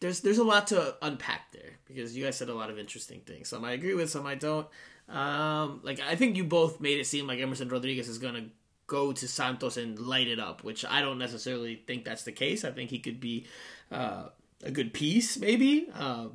There's 0.00 0.20
there's 0.20 0.38
a 0.38 0.44
lot 0.44 0.66
to 0.68 0.96
unpack 1.02 1.50
there 1.52 1.78
because 1.86 2.16
you 2.16 2.24
guys 2.24 2.36
said 2.36 2.50
a 2.50 2.54
lot 2.54 2.70
of 2.70 2.78
interesting 2.78 3.20
things. 3.20 3.48
Some 3.48 3.64
I 3.64 3.72
agree 3.72 3.94
with, 3.94 4.10
some 4.10 4.26
I 4.26 4.34
don't. 4.34 4.66
Um, 5.08 5.80
like 5.82 6.00
I 6.00 6.14
think 6.14 6.36
you 6.36 6.44
both 6.44 6.80
made 6.80 7.00
it 7.00 7.06
seem 7.06 7.26
like 7.26 7.40
Emerson 7.40 7.68
Rodriguez 7.68 8.08
is 8.08 8.18
gonna 8.18 8.48
go 8.88 9.12
to 9.12 9.28
Santos 9.28 9.76
and 9.76 9.98
light 9.98 10.26
it 10.26 10.40
up, 10.40 10.64
which 10.64 10.84
I 10.84 11.00
don't 11.00 11.18
necessarily 11.18 11.76
think 11.86 12.04
that's 12.04 12.24
the 12.24 12.32
case. 12.32 12.64
I 12.64 12.72
think 12.72 12.90
he 12.90 12.98
could 12.98 13.20
be 13.20 13.46
uh, 13.92 14.30
a 14.64 14.72
good 14.72 14.92
piece, 14.92 15.38
maybe, 15.38 15.88
uh, 15.94 16.28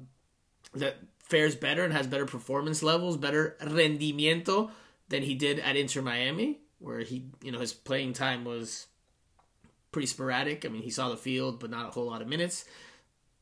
that 0.76 0.98
fares 1.20 1.56
better 1.56 1.84
and 1.84 1.92
has 1.92 2.08
better 2.08 2.26
performance 2.26 2.82
levels, 2.82 3.18
better 3.18 3.58
rendimiento 3.60 4.72
than 5.10 5.24
he 5.24 5.34
did 5.34 5.60
at 5.60 5.76
Inter 5.76 6.02
Miami, 6.02 6.60
where 6.80 7.00
he, 7.00 7.26
you 7.42 7.52
know, 7.52 7.60
his 7.60 7.74
playing 7.74 8.14
time 8.14 8.46
was 8.46 8.88
pretty 9.92 10.08
sporadic. 10.08 10.64
I 10.64 10.70
mean, 10.70 10.84
he 10.84 10.92
saw 10.92 11.10
the 11.10 11.18
field, 11.18 11.60
but 11.60 11.72
not 11.72 11.88
a 11.88 11.92
whole 11.92 12.06
lot 12.06 12.22
of 12.22 12.28
minutes. 12.28 12.66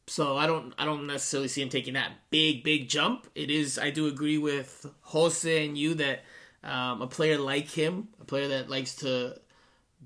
So 0.08 0.38
I 0.38 0.48
don't, 0.48 0.74
I 0.78 0.86
don't 0.86 1.06
necessarily 1.06 1.48
see 1.50 1.62
him 1.62 1.70
taking 1.70 1.94
that 1.94 2.12
big, 2.30 2.64
big 2.64 2.88
jump. 2.88 3.28
It 3.36 3.52
is, 3.52 3.78
I 3.78 3.92
do 3.92 4.08
agree 4.08 4.38
with 4.38 4.86
Jose 5.02 5.66
and 5.66 5.78
you 5.78 5.96
that 5.96 6.24
um, 6.64 7.02
a 7.02 7.08
player 7.08 7.38
like 7.38 7.70
him, 7.70 8.10
a 8.20 8.26
player 8.26 8.48
that 8.50 8.70
likes 8.70 8.96
to 8.98 9.40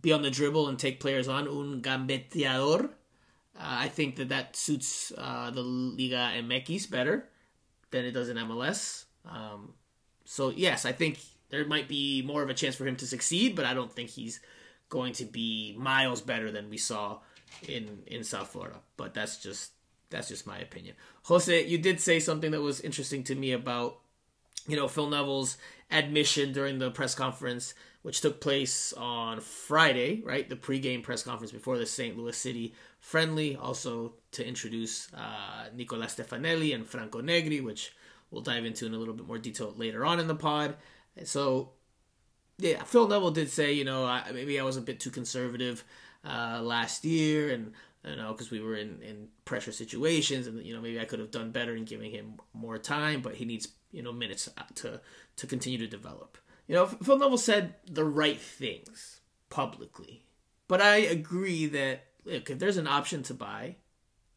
be 0.02 0.14
on 0.14 0.22
the 0.22 0.32
dribble 0.32 0.68
and 0.68 0.78
take 0.78 1.00
players 1.00 1.28
on, 1.28 1.48
un 1.48 1.82
gambeteador. 1.82 2.86
Uh, 2.86 2.90
I 3.58 3.88
think 3.88 4.18
that 4.18 4.30
that 4.30 4.56
suits 4.56 5.12
uh, 5.18 5.50
the 5.52 5.62
Liga 5.62 6.32
MX 6.38 6.90
better 6.90 7.30
than 7.92 8.06
it 8.06 8.12
does 8.12 8.30
in 8.30 8.38
MLS. 8.38 9.06
Um, 9.30 9.74
so 10.26 10.50
yes, 10.50 10.86
I 10.86 10.92
think 10.92 11.20
there 11.50 11.66
might 11.66 11.88
be 11.88 12.22
more 12.22 12.44
of 12.44 12.50
a 12.50 12.54
chance 12.54 12.76
for 12.76 12.86
him 12.86 12.96
to 12.98 13.08
succeed, 13.08 13.56
but 13.56 13.66
I 13.66 13.74
don't 13.74 13.92
think 13.92 14.10
he's 14.10 14.40
going 14.90 15.14
to 15.14 15.26
be 15.26 15.76
miles 15.78 16.22
better 16.22 16.52
than 16.52 16.70
we 16.70 16.78
saw 16.78 17.20
in 17.68 18.04
in 18.08 18.24
South 18.24 18.50
Florida. 18.50 18.78
But 18.98 19.14
that's 19.14 19.38
just 19.42 19.72
that's 20.10 20.28
just 20.28 20.48
my 20.48 20.58
opinion. 20.60 20.96
Jose, 21.24 21.66
you 21.66 21.78
did 21.78 22.00
say 22.00 22.20
something 22.20 22.52
that 22.52 22.62
was 22.62 22.82
interesting 22.82 23.24
to 23.26 23.36
me 23.36 23.52
about 23.52 24.00
you 24.68 24.76
know 24.76 24.88
Phil 24.88 25.10
Neville's 25.10 25.58
admission 25.92 26.54
during 26.54 26.80
the 26.80 26.92
press 26.92 27.16
conference, 27.16 27.74
which 28.02 28.22
took 28.22 28.42
place 28.42 28.94
on 28.94 29.40
Friday, 29.40 30.22
right? 30.24 30.48
The 30.48 30.56
pregame 30.56 31.04
press 31.04 31.24
conference 31.24 31.52
before 31.52 31.78
the 31.78 31.86
St. 31.86 32.18
Louis 32.18 32.38
City 32.38 32.74
friendly, 33.00 33.56
also 33.56 34.14
to 34.32 34.46
introduce 34.46 35.14
uh, 35.14 35.66
Nicola 35.76 36.06
Stefanelli 36.06 36.74
and 36.74 36.88
Franco 36.88 37.22
Negri, 37.22 37.62
which 37.62 37.94
we'll 38.32 38.42
dive 38.42 38.66
into 38.66 38.86
in 38.86 38.94
a 38.94 38.98
little 38.98 39.14
bit 39.14 39.28
more 39.28 39.38
detail 39.38 39.74
later 39.78 40.06
on 40.06 40.20
in 40.20 40.28
the 40.28 40.36
pod. 40.36 40.76
So, 41.24 41.72
yeah, 42.58 42.84
Phil 42.84 43.08
Neville 43.08 43.32
did 43.32 43.50
say, 43.50 43.74
you 43.74 43.86
know, 43.86 44.06
I, 44.06 44.32
maybe 44.34 44.60
I 44.60 44.64
was 44.64 44.78
a 44.78 44.82
bit 44.82 45.00
too 45.00 45.12
conservative 45.12 45.84
uh, 46.24 46.60
last 46.62 47.06
year, 47.06 47.52
and 47.52 47.74
you 48.04 48.16
know, 48.16 48.32
because 48.32 48.52
we 48.52 48.60
were 48.60 48.76
in, 48.76 49.02
in 49.02 49.28
pressure 49.46 49.72
situations, 49.72 50.48
and 50.48 50.64
you 50.64 50.74
know, 50.74 50.82
maybe 50.82 51.00
I 51.00 51.06
could 51.06 51.20
have 51.20 51.32
done 51.32 51.52
better 51.52 51.76
in 51.76 51.86
giving 51.86 52.12
him 52.12 52.40
more 52.54 52.78
time, 52.78 53.22
but 53.22 53.36
he 53.36 53.46
needs 53.46 53.68
you 53.96 54.04
know 54.04 54.12
minutes 54.12 54.50
to 54.76 55.02
to 55.38 55.48
continue 55.48 55.80
to 55.80 55.88
develop. 55.88 56.38
You 56.68 56.76
know, 56.76 56.86
Phil 56.86 57.18
Neville 57.18 57.38
said 57.38 57.76
the 57.90 58.04
right 58.04 58.40
things 58.40 59.22
publicly, 59.50 60.24
but 60.68 60.82
I 60.82 60.98
agree 60.98 61.66
that 61.68 62.04
look, 62.26 62.50
if 62.50 62.60
there's 62.60 62.78
an 62.78 62.88
option 62.88 63.24
to 63.24 63.34
buy 63.34 63.78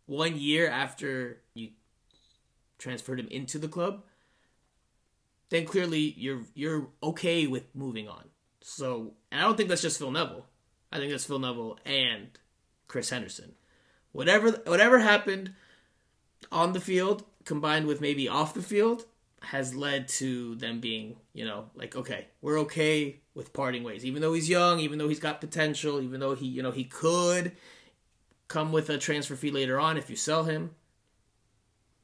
one 0.06 0.38
year 0.38 0.68
after 0.68 1.42
you 1.54 1.70
transferred 2.78 3.18
him 3.18 3.28
into 3.28 3.58
the 3.58 3.68
club, 3.68 4.04
then 5.50 5.64
clearly 5.64 6.14
you're 6.16 6.42
you're 6.54 6.88
okay 7.02 7.46
with 7.46 7.74
moving 7.74 8.08
on. 8.08 8.24
So, 8.60 9.14
and 9.32 9.40
I 9.40 9.44
don't 9.44 9.56
think 9.56 9.68
that's 9.68 9.82
just 9.82 9.98
Phil 9.98 10.10
Neville. 10.10 10.46
I 10.92 10.98
think 10.98 11.10
that's 11.10 11.24
Phil 11.24 11.38
Neville 11.38 11.78
and 11.84 12.28
Chris 12.86 13.10
Henderson. 13.10 13.54
Whatever 14.12 14.52
whatever 14.66 15.00
happened 15.00 15.54
on 16.52 16.72
the 16.72 16.80
field 16.80 17.24
combined 17.44 17.86
with 17.86 18.00
maybe 18.00 18.28
off 18.28 18.54
the 18.54 18.62
field 18.62 19.06
has 19.40 19.74
led 19.74 20.08
to 20.08 20.56
them 20.56 20.80
being, 20.80 21.16
you 21.32 21.44
know, 21.44 21.70
like 21.74 21.96
okay, 21.96 22.26
we're 22.40 22.60
okay 22.60 23.20
with 23.34 23.52
parting 23.52 23.84
ways. 23.84 24.04
Even 24.04 24.22
though 24.22 24.32
he's 24.32 24.48
young, 24.48 24.80
even 24.80 24.98
though 24.98 25.08
he's 25.08 25.20
got 25.20 25.40
potential, 25.40 26.00
even 26.00 26.20
though 26.20 26.34
he, 26.34 26.46
you 26.46 26.62
know, 26.62 26.72
he 26.72 26.84
could 26.84 27.52
come 28.48 28.72
with 28.72 28.90
a 28.90 28.98
transfer 28.98 29.36
fee 29.36 29.50
later 29.50 29.78
on 29.78 29.96
if 29.96 30.10
you 30.10 30.16
sell 30.16 30.44
him. 30.44 30.70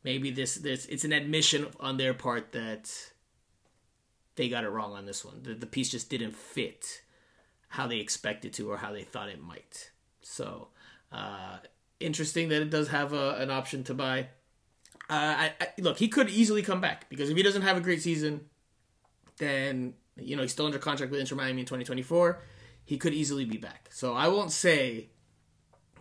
Maybe 0.02 0.30
this 0.30 0.56
this 0.56 0.86
it's 0.86 1.04
an 1.04 1.12
admission 1.12 1.66
on 1.80 1.96
their 1.96 2.14
part 2.14 2.52
that 2.52 2.90
they 4.36 4.48
got 4.48 4.64
it 4.64 4.68
wrong 4.68 4.92
on 4.92 5.06
this 5.06 5.24
one. 5.24 5.42
The, 5.42 5.54
the 5.54 5.66
piece 5.66 5.90
just 5.90 6.10
didn't 6.10 6.36
fit 6.36 7.02
how 7.68 7.86
they 7.86 7.98
expected 7.98 8.52
to 8.54 8.70
or 8.70 8.76
how 8.76 8.92
they 8.92 9.02
thought 9.02 9.28
it 9.28 9.42
might. 9.42 9.90
So, 10.22 10.68
uh, 11.10 11.58
interesting 12.00 12.48
that 12.48 12.62
it 12.62 12.70
does 12.70 12.88
have 12.88 13.12
a, 13.12 13.36
an 13.36 13.50
option 13.50 13.82
to 13.84 13.94
buy. 13.94 14.28
Uh, 15.10 15.12
I, 15.12 15.52
I, 15.60 15.68
look, 15.78 15.98
he 15.98 16.08
could 16.08 16.30
easily 16.30 16.62
come 16.62 16.80
back 16.80 17.08
because 17.10 17.28
if 17.28 17.36
he 17.36 17.42
doesn't 17.42 17.62
have 17.62 17.76
a 17.76 17.80
great 17.80 18.02
season, 18.02 18.46
then 19.38 19.94
you 20.16 20.36
know 20.36 20.42
he's 20.42 20.52
still 20.52 20.66
under 20.66 20.78
contract 20.78 21.10
with 21.10 21.20
Inter 21.20 21.36
Miami 21.36 21.60
in 21.60 21.66
2024. 21.66 22.40
He 22.84 22.98
could 22.98 23.14
easily 23.14 23.44
be 23.44 23.56
back. 23.56 23.88
So 23.92 24.14
I 24.14 24.28
won't 24.28 24.50
say 24.52 25.10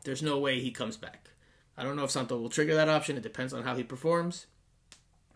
there's 0.04 0.22
no 0.22 0.40
way 0.40 0.60
he 0.60 0.72
comes 0.72 0.98
back. 0.98 1.30
I 1.78 1.84
don't 1.84 1.96
know 1.96 2.04
if 2.04 2.12
Santo 2.12 2.38
will 2.38 2.50
trigger 2.50 2.76
that 2.76 2.90
option. 2.90 3.18
It 3.18 3.24
depends 3.24 3.54
on 3.54 3.64
how 3.64 3.76
he 3.76 3.84
performs. 3.84 4.46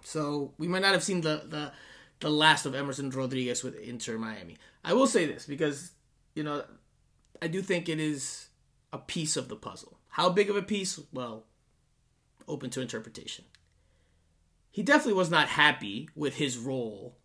So 0.04 0.54
we 0.58 0.68
might 0.68 0.82
not 0.82 0.94
have 0.94 1.04
seen 1.04 1.22
the 1.22 1.44
the, 1.46 1.72
the 2.20 2.30
last 2.30 2.66
of 2.66 2.76
Emerson 2.76 3.10
Rodriguez 3.10 3.64
with 3.64 3.76
Inter 3.76 4.18
Miami. 4.18 4.58
I 4.84 4.94
will 4.94 5.08
say 5.08 5.26
this 5.26 5.46
because 5.46 5.92
you 6.36 6.44
know 6.44 6.64
I 7.42 7.48
do 7.48 7.62
think 7.62 7.90
it 7.90 8.00
is 8.00 8.48
a 8.94 8.98
piece 8.98 9.36
of 9.36 9.50
the 9.50 9.56
puzzle. 9.56 9.98
How 10.10 10.30
big 10.30 10.50
of 10.50 10.56
a 10.56 10.62
piece? 10.62 11.00
Well, 11.12 11.44
open 12.48 12.70
to 12.72 12.82
interpretation. 12.82 13.46
He 14.78 14.84
definitely 14.84 15.14
was 15.14 15.32
not 15.32 15.48
happy 15.48 16.08
with 16.14 16.36
his 16.36 16.56
role 16.56 17.18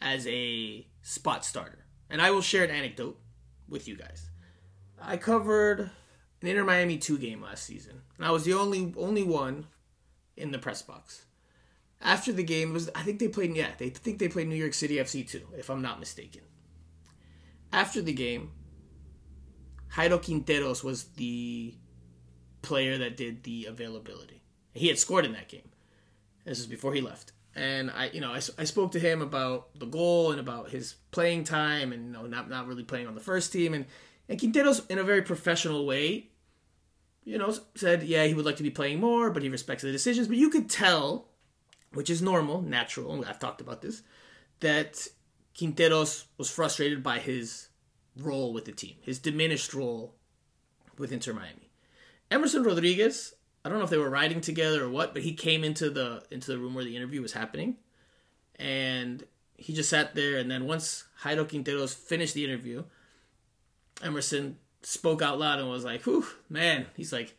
as 0.00 0.24
a 0.28 0.86
spot 1.02 1.44
starter. 1.44 1.84
And 2.08 2.22
I 2.22 2.30
will 2.30 2.42
share 2.42 2.62
an 2.62 2.70
anecdote 2.70 3.18
with 3.68 3.88
you 3.88 3.96
guys. 3.96 4.30
I 5.02 5.16
covered 5.16 5.90
an 6.40 6.46
Inter 6.46 6.62
Miami 6.62 6.96
2 6.96 7.18
game 7.18 7.42
last 7.42 7.64
season, 7.64 8.02
and 8.16 8.24
I 8.24 8.30
was 8.30 8.44
the 8.44 8.54
only 8.54 8.94
only 8.96 9.24
one 9.24 9.66
in 10.36 10.52
the 10.52 10.60
press 10.60 10.80
box. 10.80 11.24
After 12.00 12.32
the 12.32 12.44
game 12.44 12.72
was 12.72 12.88
I 12.94 13.02
think 13.02 13.18
they 13.18 13.26
played 13.26 13.56
yeah, 13.56 13.70
they 13.78 13.90
think 13.90 14.20
they 14.20 14.28
played 14.28 14.46
New 14.46 14.54
York 14.54 14.72
City 14.72 14.98
FC 14.98 15.28
2 15.28 15.42
if 15.58 15.68
I'm 15.68 15.82
not 15.82 15.98
mistaken. 15.98 16.42
After 17.72 18.00
the 18.00 18.12
game, 18.12 18.52
Jairo 19.92 20.22
Quinteros 20.22 20.84
was 20.84 21.06
the 21.16 21.74
player 22.62 22.96
that 22.98 23.16
did 23.16 23.42
the 23.42 23.64
availability. 23.64 24.44
He 24.72 24.86
had 24.86 25.00
scored 25.00 25.24
in 25.24 25.32
that 25.32 25.48
game. 25.48 25.68
This 26.46 26.60
is 26.60 26.66
before 26.66 26.94
he 26.94 27.00
left. 27.00 27.32
And 27.54 27.90
I, 27.90 28.10
you 28.10 28.20
know, 28.20 28.32
I, 28.32 28.40
I 28.58 28.64
spoke 28.64 28.92
to 28.92 29.00
him 29.00 29.20
about 29.20 29.78
the 29.78 29.86
goal 29.86 30.30
and 30.30 30.40
about 30.40 30.70
his 30.70 30.94
playing 31.10 31.44
time 31.44 31.92
and 31.92 32.06
you 32.06 32.12
know, 32.12 32.26
not 32.26 32.48
not 32.48 32.66
really 32.66 32.84
playing 32.84 33.06
on 33.06 33.14
the 33.14 33.20
first 33.20 33.52
team. 33.52 33.74
And 33.74 33.86
and 34.28 34.38
Quinteros, 34.38 34.88
in 34.90 34.98
a 34.98 35.04
very 35.04 35.22
professional 35.22 35.86
way, 35.86 36.30
you 37.24 37.38
know, 37.38 37.54
said, 37.74 38.02
yeah, 38.02 38.24
he 38.24 38.34
would 38.34 38.44
like 38.44 38.56
to 38.56 38.62
be 38.62 38.70
playing 38.70 39.00
more, 39.00 39.30
but 39.30 39.42
he 39.42 39.48
respects 39.48 39.82
the 39.82 39.92
decisions. 39.92 40.28
But 40.28 40.36
you 40.36 40.50
could 40.50 40.68
tell, 40.70 41.28
which 41.92 42.10
is 42.10 42.22
normal, 42.22 42.62
natural, 42.62 43.24
I've 43.26 43.38
talked 43.38 43.60
about 43.60 43.82
this, 43.82 44.02
that 44.60 45.06
Quinteros 45.56 46.24
was 46.38 46.50
frustrated 46.50 47.02
by 47.02 47.18
his 47.18 47.68
role 48.16 48.52
with 48.52 48.64
the 48.64 48.72
team, 48.72 48.96
his 49.00 49.18
diminished 49.18 49.74
role 49.74 50.14
with 50.98 51.12
Inter 51.12 51.32
Miami. 51.32 51.70
Emerson 52.30 52.62
Rodriguez, 52.62 53.34
I 53.66 53.68
don't 53.68 53.78
know 53.78 53.84
if 53.84 53.90
they 53.90 53.98
were 53.98 54.08
riding 54.08 54.40
together 54.40 54.84
or 54.84 54.88
what, 54.88 55.12
but 55.12 55.24
he 55.24 55.32
came 55.32 55.64
into 55.64 55.90
the 55.90 56.22
into 56.30 56.52
the 56.52 56.58
room 56.58 56.72
where 56.72 56.84
the 56.84 56.94
interview 56.94 57.20
was 57.20 57.32
happening, 57.32 57.74
and 58.60 59.24
he 59.56 59.72
just 59.72 59.90
sat 59.90 60.14
there. 60.14 60.38
And 60.38 60.48
then 60.48 60.68
once 60.68 61.02
Jairo 61.22 61.44
Quinteros 61.44 61.92
finished 61.92 62.34
the 62.34 62.44
interview, 62.44 62.84
Emerson 64.04 64.58
spoke 64.82 65.20
out 65.20 65.40
loud 65.40 65.58
and 65.58 65.68
was 65.68 65.84
like, 65.84 66.02
"Whew, 66.02 66.24
man!" 66.48 66.86
He's 66.94 67.12
like, 67.12 67.36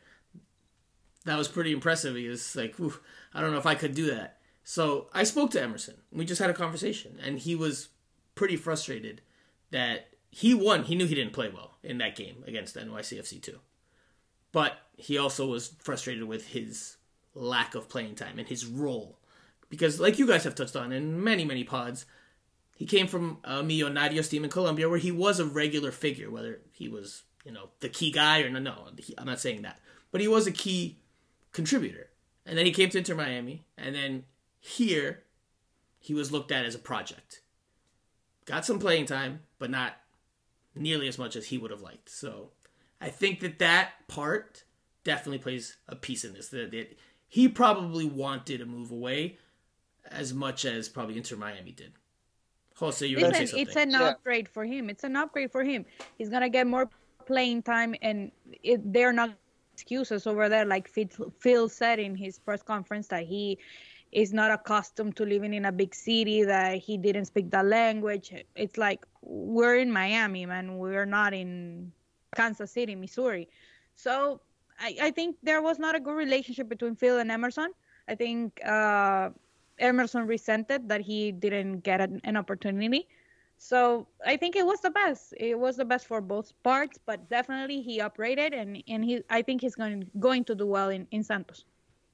"That 1.24 1.38
was 1.38 1.48
pretty 1.48 1.72
impressive." 1.72 2.18
He 2.18 2.28
was 2.28 2.58
like, 2.58 2.76
Whew, 2.76 3.00
"I 3.34 3.40
don't 3.40 3.54
know 3.54 3.58
if 3.58 3.66
I 3.66 3.76
could 3.76 3.96
do 3.96 4.08
that." 4.08 4.42
So 4.66 5.10
I 5.14 5.24
spoke 5.24 5.52
to 5.52 5.62
Emerson. 5.62 5.96
We 6.12 6.26
just 6.26 6.42
had 6.42 6.50
a 6.50 6.54
conversation, 6.54 7.22
and 7.24 7.40
he 7.40 7.56
was 7.56 7.88
pretty 8.36 8.58
frustrated 8.58 9.22
that 9.72 10.10
he 10.30 10.54
won. 10.54 10.84
He 10.84 10.96
knew 10.96 11.06
he 11.06 11.16
didn't 11.16 11.32
play 11.32 11.48
well 11.48 11.78
in 11.84 12.00
that 12.00 12.18
game 12.18 12.44
against 12.46 12.76
NYCFC 12.76 13.42
two, 13.42 13.62
but 14.58 14.80
he 14.96 15.20
also 15.20 15.46
was 15.46 15.76
frustrated 15.78 16.24
with 16.24 16.48
his 16.48 16.98
lack 17.36 17.76
of 17.76 17.88
playing 17.88 18.16
time 18.16 18.40
and 18.40 18.48
his 18.48 18.66
role, 18.66 19.20
because 19.70 20.00
like 20.00 20.18
you 20.18 20.26
guys 20.26 20.46
have 20.46 20.56
touched 20.56 20.76
on 20.76 20.92
in 20.92 21.24
many 21.24 21.46
many 21.46 21.64
pods, 21.64 22.08
he 22.76 22.88
came 22.88 23.06
from 23.06 23.38
uh, 23.46 23.60
a 23.60 23.64
Millonarios 23.64 24.32
team 24.32 24.44
in 24.44 24.50
Colombia 24.50 24.90
where 24.90 24.98
he 24.98 25.12
was 25.12 25.40
a 25.40 25.46
regular 25.46 25.92
figure, 25.92 26.32
whether 26.32 26.60
he 26.72 26.90
was, 26.90 27.22
you 27.46 27.52
know, 27.52 27.70
the 27.82 27.90
key 27.90 28.10
guy 28.10 28.42
or 28.42 28.50
no, 28.50 28.58
no, 28.58 28.88
I'm 29.20 29.28
not 29.28 29.40
saying 29.40 29.62
that. 29.62 29.80
But 30.12 30.22
he 30.22 30.28
was 30.28 30.48
a 30.48 30.52
key 30.52 30.98
contributor. 31.52 32.10
And 32.44 32.58
then 32.58 32.66
he 32.66 32.72
came 32.72 32.90
to 32.90 32.98
Inter 32.98 33.14
Miami, 33.14 33.64
and 33.78 33.94
then 33.94 34.24
here 34.60 35.22
he 36.00 36.16
was 36.16 36.32
looked 36.32 36.52
at 36.52 36.66
as 36.66 36.74
a 36.74 36.80
project. 36.80 37.42
Got 38.46 38.66
some 38.66 38.80
playing 38.80 39.06
time, 39.06 39.42
but 39.60 39.70
not 39.70 39.98
nearly 40.74 41.08
as 41.08 41.20
much 41.20 41.36
as 41.36 41.46
he 41.46 41.60
would 41.60 41.70
have 41.70 41.82
liked. 41.82 42.10
So 42.10 42.50
I 43.00 43.10
think 43.10 43.40
that 43.42 43.60
that 43.60 44.08
part 44.08 44.64
definitely 45.04 45.40
plays 45.40 45.78
a 45.88 45.96
piece 45.96 46.24
in 46.24 46.34
this. 46.34 46.50
That, 46.50 46.72
that 46.72 46.98
he 47.28 47.48
probably 47.48 48.06
wanted 48.06 48.60
to 48.60 48.66
move 48.66 48.92
away 48.92 49.38
as 50.10 50.34
much 50.34 50.66
as 50.66 50.90
probably 50.90 51.18
Inter 51.18 51.36
Miami 51.36 51.72
did. 51.72 51.94
Jose, 52.76 53.06
you 53.06 53.18
Listen, 53.18 53.58
it's 53.58 53.76
an 53.76 53.92
yeah. 53.92 54.10
upgrade 54.10 54.48
for 54.48 54.64
him. 54.64 54.90
It's 54.90 55.04
an 55.04 55.16
upgrade 55.16 55.52
for 55.52 55.64
him. 55.64 55.86
He's 56.18 56.30
gonna 56.30 56.50
get 56.50 56.68
more 56.68 56.90
playing 57.26 57.64
time, 57.64 57.96
and 58.02 58.32
it, 58.64 58.94
they're 58.94 59.14
not 59.14 59.32
excuses 59.74 60.26
over 60.26 60.50
there. 60.50 60.66
Like 60.66 60.90
Phil 61.40 61.70
said 61.70 62.00
in 62.00 62.16
his 62.16 62.40
press 62.40 62.64
conference 62.64 63.08
that 63.08 63.26
he 63.26 63.60
is 64.12 64.34
not 64.34 64.52
accustomed 64.52 65.16
to 65.18 65.26
living 65.26 65.54
in 65.54 65.66
a 65.66 65.72
big 65.72 65.94
city, 65.94 66.44
that 66.44 66.78
he 66.78 66.98
didn't 66.98 67.26
speak 67.26 67.52
the 67.52 67.62
language. 67.62 68.34
It's 68.56 68.78
like 68.78 69.06
we're 69.22 69.78
in 69.78 69.92
Miami, 69.92 70.46
man. 70.46 70.78
We're 70.78 71.06
not 71.06 71.34
in 71.34 71.92
Kansas 72.38 72.72
City, 72.72 72.96
Missouri. 72.96 73.50
So 73.96 74.40
I, 74.80 74.96
I 75.02 75.12
think 75.12 75.36
there 75.44 75.62
was 75.62 75.80
not 75.80 75.96
a 75.96 76.00
good 76.00 76.16
relationship 76.16 76.70
between 76.70 76.96
Phil 76.96 77.20
and 77.20 77.32
Emerson. 77.32 77.72
I 78.08 78.16
think 78.16 78.64
uh, 78.66 79.32
Emerson 79.80 80.28
resented 80.28 80.88
that 80.90 81.02
he 81.02 81.32
didn't 81.32 81.80
get 81.80 82.00
an, 82.00 82.22
an, 82.24 82.38
opportunity. 82.38 83.08
So 83.58 84.08
I 84.26 84.38
think 84.38 84.56
it 84.56 84.66
was 84.66 84.82
the 84.82 84.92
best. 84.92 85.34
It 85.36 85.58
was 85.60 85.76
the 85.76 85.86
best 85.86 86.06
for 86.06 86.22
both 86.22 86.54
parts, 86.64 87.00
but 87.06 87.28
definitely 87.30 87.82
he 87.82 88.00
upgraded 88.00 88.54
and, 88.54 88.82
and 88.88 89.04
he 89.04 89.24
I 89.30 89.42
think 89.42 89.62
he's 89.62 89.76
going 89.76 90.10
going 90.20 90.46
to 90.46 90.56
do 90.56 90.68
well 90.68 90.90
in, 90.90 91.08
in 91.12 91.24
Santos. 91.24 91.66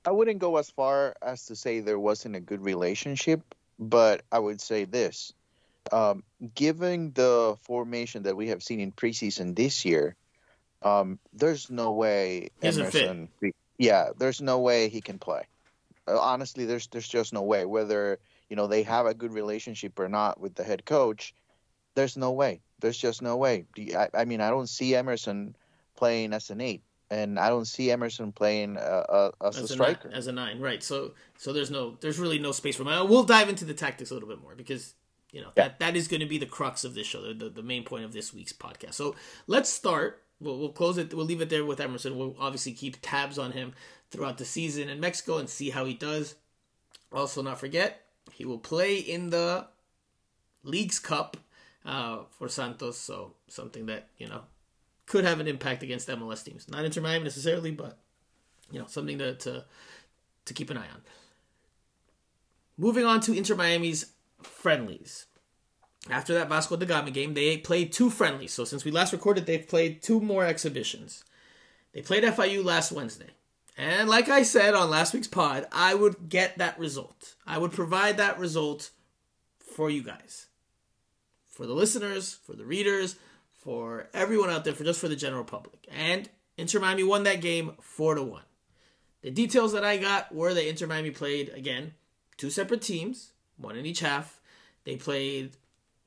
I 0.06 0.12
wouldn't 0.12 0.39
go 0.39 0.58
as 0.58 0.70
far 0.70 1.15
as 1.22 1.46
to 1.48 1.56
say 1.56 1.80
there 1.80 2.00
wasn't 2.00 2.36
a 2.36 2.39
good 2.39 2.62
relationship, 2.62 3.42
but 3.77 4.24
I 4.32 4.39
would 4.39 4.62
say 4.62 4.86
this. 4.86 5.34
Um, 5.91 6.23
given 6.55 7.11
the 7.13 7.57
formation 7.61 8.23
that 8.23 8.35
we 8.35 8.49
have 8.49 8.63
seen 8.63 8.79
in 8.79 8.91
preseason 8.91 9.55
this 9.55 9.85
year, 9.85 10.15
um, 10.81 11.19
there's 11.33 11.69
no 11.69 11.91
way 11.91 12.49
Emerson. 12.61 13.29
Yeah, 13.77 14.09
there's 14.17 14.41
no 14.41 14.59
way 14.59 14.89
he 14.89 15.01
can 15.01 15.19
play. 15.19 15.43
Uh, 16.07 16.19
honestly, 16.19 16.65
there's 16.65 16.87
there's 16.87 17.07
just 17.07 17.33
no 17.33 17.41
way. 17.41 17.65
Whether 17.65 18.19
you 18.49 18.55
know 18.55 18.67
they 18.67 18.83
have 18.83 19.05
a 19.05 19.13
good 19.13 19.33
relationship 19.33 19.99
or 19.99 20.09
not 20.09 20.39
with 20.39 20.55
the 20.55 20.63
head 20.63 20.85
coach, 20.85 21.33
there's 21.95 22.17
no 22.17 22.31
way. 22.31 22.61
There's 22.79 22.97
just 22.97 23.21
no 23.21 23.37
way. 23.37 23.65
I, 23.77 24.09
I 24.13 24.25
mean, 24.25 24.41
I 24.41 24.49
don't 24.49 24.67
see 24.67 24.95
Emerson 24.95 25.55
playing 25.95 26.33
as 26.33 26.49
an 26.49 26.59
eight, 26.59 26.81
and 27.09 27.39
I 27.39 27.49
don't 27.49 27.65
see 27.65 27.91
Emerson 27.91 28.31
playing 28.31 28.77
uh, 28.77 29.05
uh, 29.09 29.31
as, 29.41 29.57
as, 29.57 29.71
a 29.71 29.73
striker 29.73 30.09
nine, 30.09 30.17
as 30.17 30.27
a 30.27 30.31
nine. 30.31 30.59
Right. 30.59 30.83
So 30.83 31.11
so 31.37 31.53
there's 31.53 31.71
no 31.71 31.97
there's 32.01 32.19
really 32.19 32.39
no 32.39 32.51
space 32.51 32.75
for 32.75 32.83
him. 32.83 33.09
We'll 33.09 33.23
dive 33.23 33.49
into 33.49 33.65
the 33.65 33.73
tactics 33.73 34.11
a 34.11 34.13
little 34.13 34.29
bit 34.29 34.41
more 34.41 34.55
because 34.55 34.95
you 35.33 35.41
know 35.41 35.49
yeah. 35.57 35.63
that 35.63 35.79
that 35.79 35.95
is 35.97 36.07
going 36.07 36.21
to 36.21 36.25
be 36.25 36.37
the 36.37 36.45
crux 36.45 36.85
of 36.85 36.93
this 36.93 37.07
show, 37.07 37.33
the, 37.33 37.49
the 37.49 37.63
main 37.63 37.83
point 37.83 38.05
of 38.05 38.13
this 38.13 38.33
week's 38.33 38.53
podcast. 38.53 38.93
So 38.93 39.15
let's 39.47 39.69
start. 39.69 40.21
We'll, 40.39 40.57
we'll 40.57 40.69
close 40.69 40.97
it. 40.97 41.13
We'll 41.13 41.25
leave 41.25 41.41
it 41.41 41.49
there 41.49 41.65
with 41.65 41.81
Emerson. 41.81 42.17
We'll 42.17 42.35
obviously 42.39 42.71
keep 42.71 42.97
tabs 43.01 43.37
on 43.37 43.51
him 43.51 43.73
throughout 44.11 44.37
the 44.37 44.45
season 44.45 44.89
in 44.89 44.99
Mexico 44.99 45.37
and 45.39 45.49
see 45.49 45.71
how 45.71 45.85
he 45.85 45.95
does. 45.95 46.35
Also, 47.11 47.41
not 47.41 47.59
forget, 47.59 48.05
he 48.31 48.45
will 48.45 48.59
play 48.59 48.97
in 48.97 49.29
the 49.29 49.67
Leagues 50.63 50.99
Cup 50.99 51.37
uh, 51.85 52.19
for 52.37 52.47
Santos, 52.47 52.97
so 52.97 53.33
something 53.47 53.87
that, 53.87 54.07
you 54.17 54.27
know, 54.27 54.41
could 55.05 55.25
have 55.25 55.39
an 55.39 55.47
impact 55.47 55.83
against 55.83 56.07
MLS 56.09 56.43
teams. 56.43 56.69
Not 56.69 56.85
Inter 56.85 57.01
Miami 57.01 57.25
necessarily, 57.25 57.71
but, 57.71 57.97
you 58.71 58.79
know, 58.79 58.87
something 58.87 59.19
to, 59.19 59.35
to, 59.35 59.65
to 60.45 60.53
keep 60.53 60.69
an 60.69 60.77
eye 60.77 60.87
on. 60.91 61.01
Moving 62.77 63.05
on 63.05 63.19
to 63.21 63.33
Inter 63.33 63.55
Miami's 63.55 64.12
friendlies. 64.45 65.25
After 66.09 66.33
that 66.33 66.50
Vasco 66.50 66.75
da 66.75 66.85
Gama 66.85 67.12
game, 67.12 67.33
they 67.33 67.57
played 67.57 67.93
two 67.93 68.09
friendlies. 68.09 68.51
So 68.53 68.65
since 68.65 68.83
we 68.83 68.91
last 68.91 69.13
recorded, 69.13 69.45
they've 69.45 69.67
played 69.67 70.01
two 70.01 70.19
more 70.19 70.45
exhibitions. 70.45 71.23
They 71.93 72.01
played 72.01 72.23
FIU 72.23 72.63
last 72.63 72.91
Wednesday 72.91 73.29
And 73.77 74.09
like 74.09 74.27
I 74.27 74.43
said 74.43 74.73
on 74.73 74.89
last 74.89 75.13
week's 75.13 75.27
pod, 75.27 75.67
I 75.71 75.93
would 75.93 76.27
get 76.27 76.57
that 76.57 76.77
result. 76.77 77.35
I 77.45 77.57
would 77.57 77.71
provide 77.71 78.17
that 78.17 78.39
result 78.39 78.89
for 79.59 79.89
you 79.89 80.03
guys. 80.03 80.47
For 81.45 81.65
the 81.65 81.73
listeners, 81.73 82.33
for 82.33 82.53
the 82.53 82.65
readers, 82.65 83.15
for 83.53 84.09
everyone 84.13 84.50
out 84.50 84.65
there, 84.65 84.73
for 84.73 84.83
just 84.83 85.00
for 85.00 85.07
the 85.07 85.15
general 85.15 85.43
public. 85.43 85.88
And 85.89 86.29
Inter 86.57 86.79
Miami 86.79 87.03
won 87.03 87.23
that 87.23 87.41
game 87.41 87.73
4 87.79 88.15
to 88.15 88.23
1. 88.23 88.41
The 89.21 89.31
details 89.31 89.71
that 89.71 89.85
I 89.85 89.97
got 89.97 90.33
were 90.35 90.53
that 90.53 90.67
Inter 90.67 90.88
Miami 90.88 91.12
played 91.12 91.50
again 91.50 91.93
two 92.38 92.50
separate 92.50 92.81
teams, 92.81 93.32
one 93.57 93.75
in 93.75 93.86
each 93.86 94.00
half. 94.00 94.41
They 94.83 94.95
played 94.95 95.57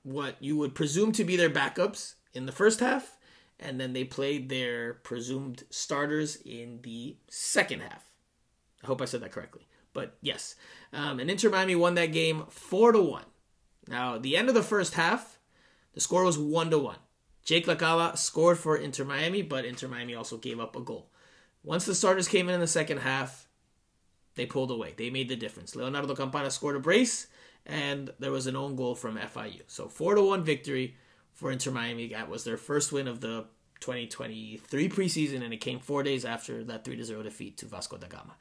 what 0.02 0.36
you 0.40 0.56
would 0.56 0.74
presume 0.74 1.12
to 1.12 1.24
be 1.24 1.36
their 1.36 1.50
backups 1.50 2.14
in 2.32 2.46
the 2.46 2.52
first 2.52 2.80
half, 2.80 3.16
and 3.58 3.80
then 3.80 3.92
they 3.92 4.04
played 4.04 4.48
their 4.48 4.94
presumed 4.94 5.64
starters 5.70 6.36
in 6.44 6.80
the 6.82 7.16
second 7.28 7.80
half. 7.80 8.04
I 8.82 8.86
hope 8.86 9.00
I 9.00 9.06
said 9.06 9.22
that 9.22 9.32
correctly. 9.32 9.66
But 9.92 10.16
yes, 10.20 10.56
um, 10.92 11.18
and 11.20 11.30
Inter 11.30 11.48
Miami 11.50 11.74
won 11.74 11.94
that 11.94 12.12
game 12.12 12.44
four 12.50 12.92
to 12.92 13.00
one. 13.00 13.24
Now, 13.88 14.18
the 14.18 14.36
end 14.36 14.48
of 14.48 14.54
the 14.54 14.62
first 14.62 14.94
half, 14.94 15.38
the 15.94 16.00
score 16.00 16.24
was 16.24 16.38
one 16.38 16.70
to 16.70 16.78
one. 16.78 16.98
Jake 17.44 17.66
Lacava 17.66 18.18
scored 18.18 18.58
for 18.58 18.76
Inter 18.76 19.04
Miami, 19.04 19.40
but 19.40 19.64
Inter 19.64 19.88
Miami 19.88 20.14
also 20.14 20.36
gave 20.36 20.60
up 20.60 20.76
a 20.76 20.80
goal. 20.80 21.10
Once 21.62 21.84
the 21.84 21.94
starters 21.94 22.28
came 22.28 22.48
in 22.48 22.54
in 22.54 22.60
the 22.60 22.66
second 22.66 22.98
half, 22.98 23.48
they 24.34 24.46
pulled 24.46 24.70
away. 24.70 24.94
They 24.96 25.10
made 25.10 25.28
the 25.28 25.36
difference. 25.36 25.74
Leonardo 25.74 26.14
Campana 26.14 26.50
scored 26.50 26.76
a 26.76 26.80
brace, 26.80 27.28
and 27.66 28.10
there 28.18 28.30
was 28.30 28.46
an 28.46 28.56
own 28.56 28.76
goal 28.76 28.94
from 28.94 29.16
FIU. 29.16 29.62
So 29.66 29.88
four 29.88 30.14
to 30.14 30.22
one 30.22 30.44
victory 30.44 30.96
for 31.32 31.50
Inter 31.50 31.72
Miami. 31.72 32.08
That 32.08 32.30
was 32.30 32.44
their 32.44 32.56
first 32.56 32.92
win 32.92 33.08
of 33.08 33.20
the 33.20 33.46
2023 33.80 34.88
preseason, 34.88 35.42
and 35.42 35.52
it 35.52 35.58
came 35.58 35.80
four 35.80 36.02
days 36.02 36.24
after 36.24 36.64
that 36.64 36.84
three 36.84 36.96
to 36.96 37.04
zero 37.04 37.22
defeat 37.22 37.58
to 37.58 37.66
Vasco 37.66 37.98
da 37.98 38.06
Gama. 38.06 38.36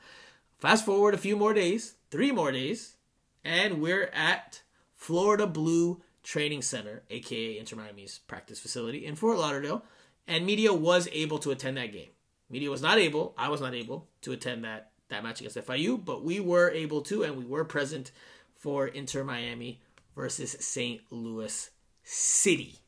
Fast 0.60 0.86
forward 0.86 1.14
a 1.14 1.18
few 1.18 1.36
more 1.36 1.54
days, 1.54 1.96
three 2.12 2.32
more 2.32 2.52
days, 2.52 2.96
and 3.44 3.82
we're 3.82 4.10
at 4.14 4.62
Florida 4.94 5.46
Blue 5.46 6.02
Training 6.24 6.62
Center, 6.62 7.04
aka 7.10 7.58
Inter 7.58 7.76
Miami's 7.76 8.20
practice 8.20 8.60
facility 8.60 9.06
in 9.06 9.16
Fort 9.16 9.38
Lauderdale, 9.38 9.84
and 10.28 10.46
media 10.46 10.74
was 10.74 11.10
able 11.12 11.40
to 11.40 11.52
attend 11.52 11.78
that 11.78 11.92
game. 11.92 12.10
Media 12.50 12.70
was 12.70 12.82
not 12.82 12.98
able, 12.98 13.34
I 13.38 13.50
was 13.50 13.60
not 13.60 13.74
able 13.74 14.08
to 14.22 14.32
attend 14.32 14.64
that 14.64 14.92
that 15.10 15.24
match 15.24 15.40
against 15.40 15.58
FIU, 15.58 16.04
but 16.04 16.24
we 16.24 16.40
were 16.40 16.72
able 16.72 17.02
to, 17.02 17.24
and 17.24 17.38
we 17.38 17.46
were 17.46 17.64
present 17.64 18.12
for 18.56 18.88
Inter 18.88 19.24
Miami 19.24 19.82
versus 20.16 20.56
St. 20.60 21.02
Louis 21.10 21.70
City. 22.04 22.80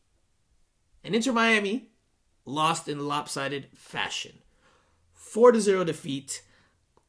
And 1.03 1.15
Inter 1.15 1.33
Miami 1.33 1.89
lost 2.45 2.87
in 2.87 3.07
lopsided 3.07 3.67
fashion. 3.75 4.39
4 5.13 5.51
to 5.51 5.61
0 5.61 5.83
defeat. 5.83 6.41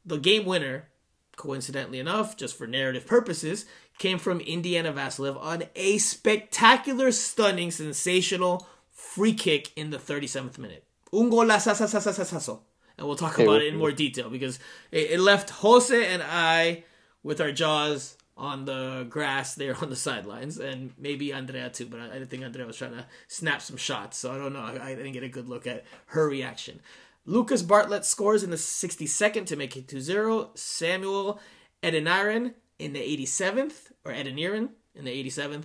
The 0.04 0.18
game 0.18 0.44
winner, 0.44 0.88
coincidentally 1.36 2.00
enough, 2.00 2.36
just 2.36 2.56
for 2.56 2.66
narrative 2.66 3.06
purposes, 3.06 3.66
came 3.98 4.18
from 4.18 4.40
Indiana 4.40 4.92
Vassilev 4.92 5.40
on 5.40 5.64
a 5.76 5.98
spectacular, 5.98 7.12
stunning, 7.12 7.70
sensational 7.70 8.66
free 8.90 9.34
kick 9.34 9.72
in 9.76 9.90
the 9.90 9.98
37th 9.98 10.58
minute. 10.58 10.84
Un 11.12 11.30
golazo 11.30 12.60
and 12.98 13.06
we'll 13.06 13.16
talk 13.16 13.38
about 13.38 13.62
it 13.62 13.68
in 13.68 13.76
more 13.76 13.92
detail 13.92 14.28
because 14.28 14.58
it 14.90 15.20
left 15.20 15.50
Jose 15.50 16.06
and 16.06 16.22
I 16.22 16.82
with 17.22 17.40
our 17.40 17.52
jaws 17.52 18.17
on 18.38 18.64
the 18.64 19.04
grass 19.10 19.54
there 19.56 19.76
on 19.82 19.90
the 19.90 19.96
sidelines, 19.96 20.58
and 20.58 20.92
maybe 20.96 21.32
Andrea 21.32 21.68
too, 21.68 21.86
but 21.86 22.00
I, 22.00 22.06
I 22.06 22.12
didn't 22.14 22.30
think 22.30 22.44
Andrea 22.44 22.66
was 22.66 22.76
trying 22.76 22.92
to 22.92 23.04
snap 23.26 23.60
some 23.60 23.76
shots, 23.76 24.16
so 24.16 24.32
I 24.32 24.38
don't 24.38 24.52
know. 24.52 24.60
I, 24.60 24.90
I 24.90 24.94
didn't 24.94 25.12
get 25.12 25.24
a 25.24 25.28
good 25.28 25.48
look 25.48 25.66
at 25.66 25.84
her 26.06 26.28
reaction. 26.28 26.80
Lucas 27.26 27.62
Bartlett 27.62 28.06
scores 28.06 28.42
in 28.42 28.50
the 28.50 28.56
62nd 28.56 29.44
to 29.46 29.56
make 29.56 29.76
it 29.76 29.88
2 29.88 30.00
0. 30.00 30.50
Samuel 30.54 31.38
Edeniran 31.82 32.54
in 32.78 32.92
the 32.92 33.00
87th, 33.00 33.92
or 34.04 34.12
Edeniran 34.12 34.70
in 34.94 35.04
the 35.04 35.24
87th. 35.24 35.64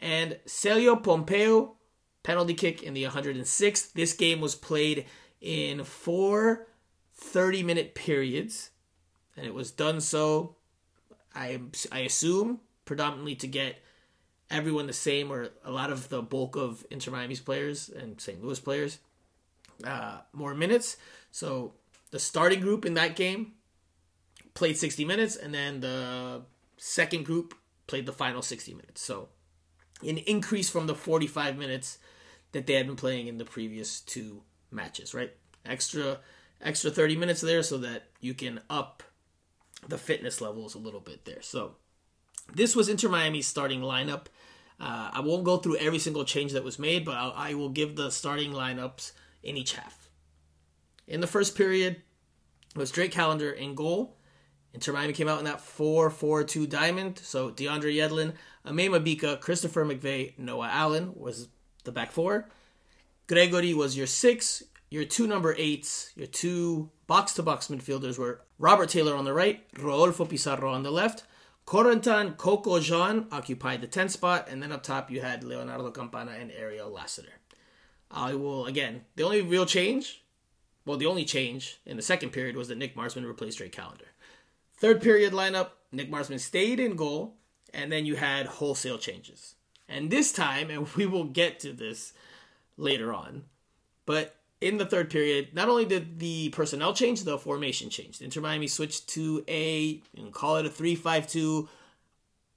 And 0.00 0.38
Célio 0.46 1.00
Pompeu, 1.00 1.76
penalty 2.22 2.54
kick 2.54 2.82
in 2.82 2.94
the 2.94 3.04
106th. 3.04 3.92
This 3.92 4.12
game 4.12 4.40
was 4.40 4.54
played 4.54 5.06
in 5.40 5.84
four 5.84 6.66
30 7.14 7.62
minute 7.62 7.94
periods, 7.94 8.70
and 9.36 9.46
it 9.46 9.54
was 9.54 9.70
done 9.70 10.00
so, 10.00 10.56
I, 11.34 11.60
I 11.90 12.00
assume, 12.00 12.60
predominantly 12.84 13.34
to 13.36 13.46
get 13.46 13.76
everyone 14.50 14.86
the 14.86 14.92
same, 14.92 15.32
or 15.32 15.48
a 15.64 15.70
lot 15.70 15.90
of 15.90 16.08
the 16.08 16.22
bulk 16.22 16.56
of 16.56 16.84
Inter 16.90 17.10
Miami's 17.10 17.40
players 17.40 17.88
and 17.88 18.20
St. 18.20 18.42
Louis 18.42 18.60
players 18.60 18.98
uh, 19.82 20.18
more 20.32 20.54
minutes. 20.54 20.96
So 21.32 21.72
the 22.10 22.18
starting 22.18 22.60
group 22.60 22.84
in 22.84 22.94
that 22.94 23.16
game 23.16 23.52
played 24.54 24.76
60 24.76 25.04
minutes, 25.04 25.36
and 25.36 25.52
then 25.52 25.80
the 25.80 26.42
second 26.76 27.24
group 27.24 27.54
played 27.86 28.06
the 28.06 28.12
final 28.12 28.42
60 28.42 28.74
minutes. 28.74 29.00
So 29.00 29.28
an 30.02 30.18
increase 30.18 30.70
from 30.70 30.86
the 30.86 30.94
45 30.94 31.56
minutes 31.56 31.98
that 32.52 32.66
they 32.66 32.74
had 32.74 32.86
been 32.86 32.96
playing 32.96 33.26
in 33.26 33.38
the 33.38 33.44
previous 33.44 34.00
two 34.00 34.42
matches, 34.70 35.14
right? 35.14 35.32
Extra 35.64 36.18
extra 36.60 36.90
30 36.90 37.16
minutes 37.16 37.40
there 37.40 37.62
so 37.62 37.78
that 37.78 38.04
you 38.20 38.32
can 38.32 38.60
up 38.70 39.02
the 39.88 39.98
fitness 39.98 40.40
levels 40.40 40.74
a 40.74 40.78
little 40.78 41.00
bit 41.00 41.24
there. 41.24 41.42
So 41.42 41.76
this 42.54 42.74
was 42.74 42.88
Inter 42.88 43.08
Miami's 43.08 43.46
starting 43.46 43.80
lineup. 43.80 44.26
Uh, 44.80 45.10
I 45.12 45.20
won't 45.20 45.44
go 45.44 45.58
through 45.58 45.76
every 45.76 45.98
single 45.98 46.24
change 46.24 46.52
that 46.52 46.64
was 46.64 46.78
made, 46.78 47.04
but 47.04 47.16
I'll, 47.16 47.32
I 47.36 47.54
will 47.54 47.68
give 47.68 47.96
the 47.96 48.10
starting 48.10 48.52
lineups 48.52 49.12
in 49.42 49.56
each 49.56 49.74
half. 49.74 50.08
In 51.06 51.20
the 51.20 51.26
first 51.26 51.56
period, 51.56 52.02
it 52.74 52.78
was 52.78 52.90
Drake 52.90 53.12
Callender 53.12 53.50
in 53.50 53.74
goal. 53.74 54.16
Inter 54.72 54.92
Miami 54.92 55.12
came 55.12 55.28
out 55.28 55.38
in 55.38 55.44
that 55.44 55.60
4 55.60 56.10
4 56.10 56.44
2 56.44 56.66
diamond. 56.66 57.18
So 57.22 57.50
DeAndre 57.50 57.94
Yedlin, 57.94 58.32
Aimé 58.66 58.88
Mabika, 58.88 59.38
Christopher 59.40 59.84
McVey, 59.84 60.36
Noah 60.38 60.70
Allen 60.72 61.12
was 61.14 61.48
the 61.84 61.92
back 61.92 62.10
four. 62.10 62.48
Gregore 63.28 63.74
was 63.74 63.96
your 63.96 64.06
six 64.06 64.64
your 64.94 65.04
two 65.04 65.26
number 65.26 65.56
eights, 65.58 66.12
your 66.14 66.28
two 66.28 66.88
box 67.08 67.34
to 67.34 67.42
box 67.42 67.66
midfielders 67.66 68.16
were 68.16 68.42
Robert 68.58 68.88
Taylor 68.88 69.14
on 69.14 69.24
the 69.24 69.32
right, 69.32 69.64
Rodolfo 69.78 70.24
Pizarro 70.24 70.72
on 70.72 70.82
the 70.82 70.90
left. 70.90 71.24
Corentin 71.66 72.36
Coco 72.36 72.78
Jean 72.78 73.26
occupied 73.32 73.80
the 73.80 73.88
10th 73.88 74.10
spot, 74.10 74.48
and 74.50 74.62
then 74.62 74.70
up 74.70 74.82
top 74.82 75.10
you 75.10 75.20
had 75.20 75.42
Leonardo 75.42 75.90
Campana 75.90 76.32
and 76.32 76.52
Ariel 76.52 76.90
Lassiter. 76.90 77.40
I 78.10 78.34
will, 78.34 78.66
again, 78.66 79.02
the 79.16 79.24
only 79.24 79.42
real 79.42 79.66
change, 79.66 80.22
well, 80.84 80.98
the 80.98 81.06
only 81.06 81.24
change 81.24 81.80
in 81.86 81.96
the 81.96 82.02
second 82.02 82.30
period 82.30 82.56
was 82.56 82.68
that 82.68 82.78
Nick 82.78 82.94
Marsman 82.94 83.26
replaced 83.26 83.58
Drake 83.58 83.72
Callender. 83.72 84.04
Third 84.76 85.00
period 85.00 85.32
lineup, 85.32 85.70
Nick 85.90 86.10
Marsman 86.10 86.38
stayed 86.38 86.78
in 86.78 86.96
goal, 86.96 87.36
and 87.72 87.90
then 87.90 88.04
you 88.04 88.16
had 88.16 88.46
wholesale 88.46 88.98
changes. 88.98 89.54
And 89.88 90.10
this 90.10 90.32
time, 90.32 90.70
and 90.70 90.86
we 90.96 91.06
will 91.06 91.24
get 91.24 91.60
to 91.60 91.72
this 91.72 92.12
later 92.76 93.12
on, 93.12 93.44
but 94.06 94.36
in 94.64 94.78
the 94.78 94.86
third 94.86 95.10
period, 95.10 95.48
not 95.52 95.68
only 95.68 95.84
did 95.84 96.18
the 96.18 96.48
personnel 96.48 96.94
change, 96.94 97.22
the 97.22 97.38
formation 97.38 97.90
changed. 97.90 98.22
Inter 98.22 98.40
Miami 98.40 98.66
switched 98.66 99.06
to 99.10 99.44
a, 99.46 100.00
call 100.32 100.56
it 100.56 100.64
a 100.64 100.70
3 100.70 100.94
5 100.94 101.28
2. 101.28 101.68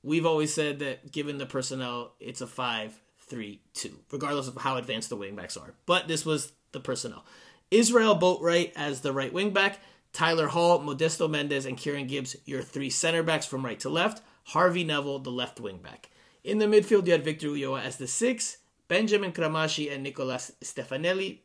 We've 0.04 0.26
always 0.26 0.54
said 0.54 0.80
that 0.80 1.12
given 1.12 1.38
the 1.38 1.46
personnel, 1.46 2.14
it's 2.22 2.40
a 2.40 2.48
5 2.48 2.98
3 3.20 3.60
2, 3.74 4.00
regardless 4.10 4.48
of 4.48 4.56
how 4.56 4.78
advanced 4.78 5.10
the 5.10 5.18
wingbacks 5.18 5.62
are. 5.62 5.74
But 5.86 6.08
this 6.08 6.26
was 6.26 6.54
the 6.72 6.80
personnel. 6.80 7.26
Israel 7.72 8.18
Boatwright 8.18 8.72
as 8.78 9.02
the 9.02 9.12
right 9.12 9.34
wingback, 9.34 9.76
Tyler 10.14 10.48
Hall, 10.48 10.80
Modesto 10.80 11.30
Mendez, 11.30 11.66
and 11.66 11.78
Kieran 11.78 12.08
Gibbs, 12.08 12.38
your 12.46 12.62
three 12.62 12.90
center 12.90 13.22
backs 13.22 13.46
from 13.46 13.66
right 13.66 13.82
to 13.82 13.90
left, 13.90 14.22
Harvey 14.46 14.86
Neville, 14.86 15.20
the 15.20 15.30
left 15.30 15.62
wingback. 15.62 16.06
In 16.46 16.60
the 16.60 16.68
midfield, 16.68 17.06
you 17.06 17.12
had 17.12 17.26
Victor 17.26 17.48
Ulloa 17.48 17.82
as 17.84 17.98
the 17.98 18.08
six, 18.08 18.60
Benjamin 18.88 19.34
Cremaschi 19.34 19.94
and 19.94 20.04
Nicolas 20.04 20.54
Stefanelli 20.62 21.40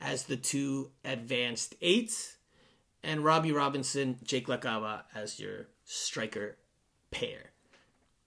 as 0.00 0.24
the 0.24 0.36
two 0.36 0.90
advanced 1.04 1.74
eights, 1.80 2.36
and 3.02 3.24
Robbie 3.24 3.52
Robinson, 3.52 4.18
Jake 4.22 4.46
Lacava 4.46 5.02
as 5.14 5.38
your 5.40 5.68
striker 5.84 6.56
pair. 7.10 7.50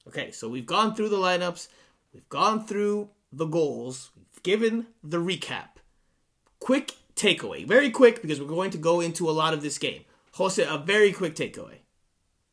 Okay, 0.07 0.31
so 0.31 0.49
we've 0.49 0.65
gone 0.65 0.95
through 0.95 1.09
the 1.09 1.17
lineups, 1.17 1.67
we've 2.13 2.27
gone 2.29 2.65
through 2.65 3.09
the 3.31 3.45
goals, 3.45 4.11
we've 4.15 4.43
given 4.43 4.87
the 5.03 5.17
recap. 5.17 5.77
Quick 6.59 6.95
takeaway, 7.15 7.67
very 7.67 7.89
quick 7.89 8.21
because 8.21 8.39
we're 8.39 8.47
going 8.47 8.71
to 8.71 8.77
go 8.77 8.99
into 9.01 9.29
a 9.29 9.31
lot 9.31 9.53
of 9.53 9.61
this 9.61 9.77
game. 9.77 10.03
Jose, 10.33 10.63
a 10.63 10.77
very 10.77 11.11
quick 11.11 11.35
takeaway. 11.35 11.79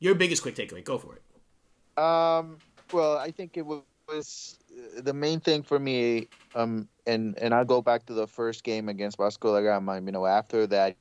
Your 0.00 0.14
biggest 0.14 0.42
quick 0.42 0.54
takeaway. 0.54 0.85
Go 0.85 0.98
for 0.98 1.16
it. 1.16 2.02
Um. 2.02 2.59
Well, 2.92 3.18
I 3.18 3.31
think 3.33 3.57
it 3.57 3.66
was 4.09 4.59
the 4.99 5.12
main 5.12 5.40
thing 5.40 5.62
for 5.62 5.79
me, 5.79 6.29
um, 6.55 6.88
and 7.07 7.37
and 7.38 7.55
I'll 7.55 7.64
go 7.64 7.83
back 7.83 8.07
to 8.07 8.14
the 8.14 8.27
first 8.27 8.64
game 8.64 8.88
against 8.88 9.18
Vasco 9.18 9.55
da 9.55 9.62
Gama. 9.62 10.01
You 10.01 10.12
know, 10.12 10.27
after 10.27 10.66
that 10.68 10.97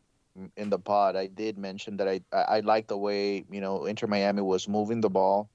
in 0.56 0.70
the 0.70 0.80
pod, 0.80 1.16
I 1.16 1.28
did 1.28 1.58
mention 1.58 1.98
that 1.98 2.08
I 2.08 2.22
I, 2.32 2.42
I 2.42 2.60
like 2.62 2.88
the 2.88 2.98
way 2.98 3.46
you 3.50 3.62
know 3.62 3.86
Inter 3.86 4.08
Miami 4.08 4.42
was 4.42 4.68
moving 4.68 5.02
the 5.02 5.10
ball. 5.10 5.50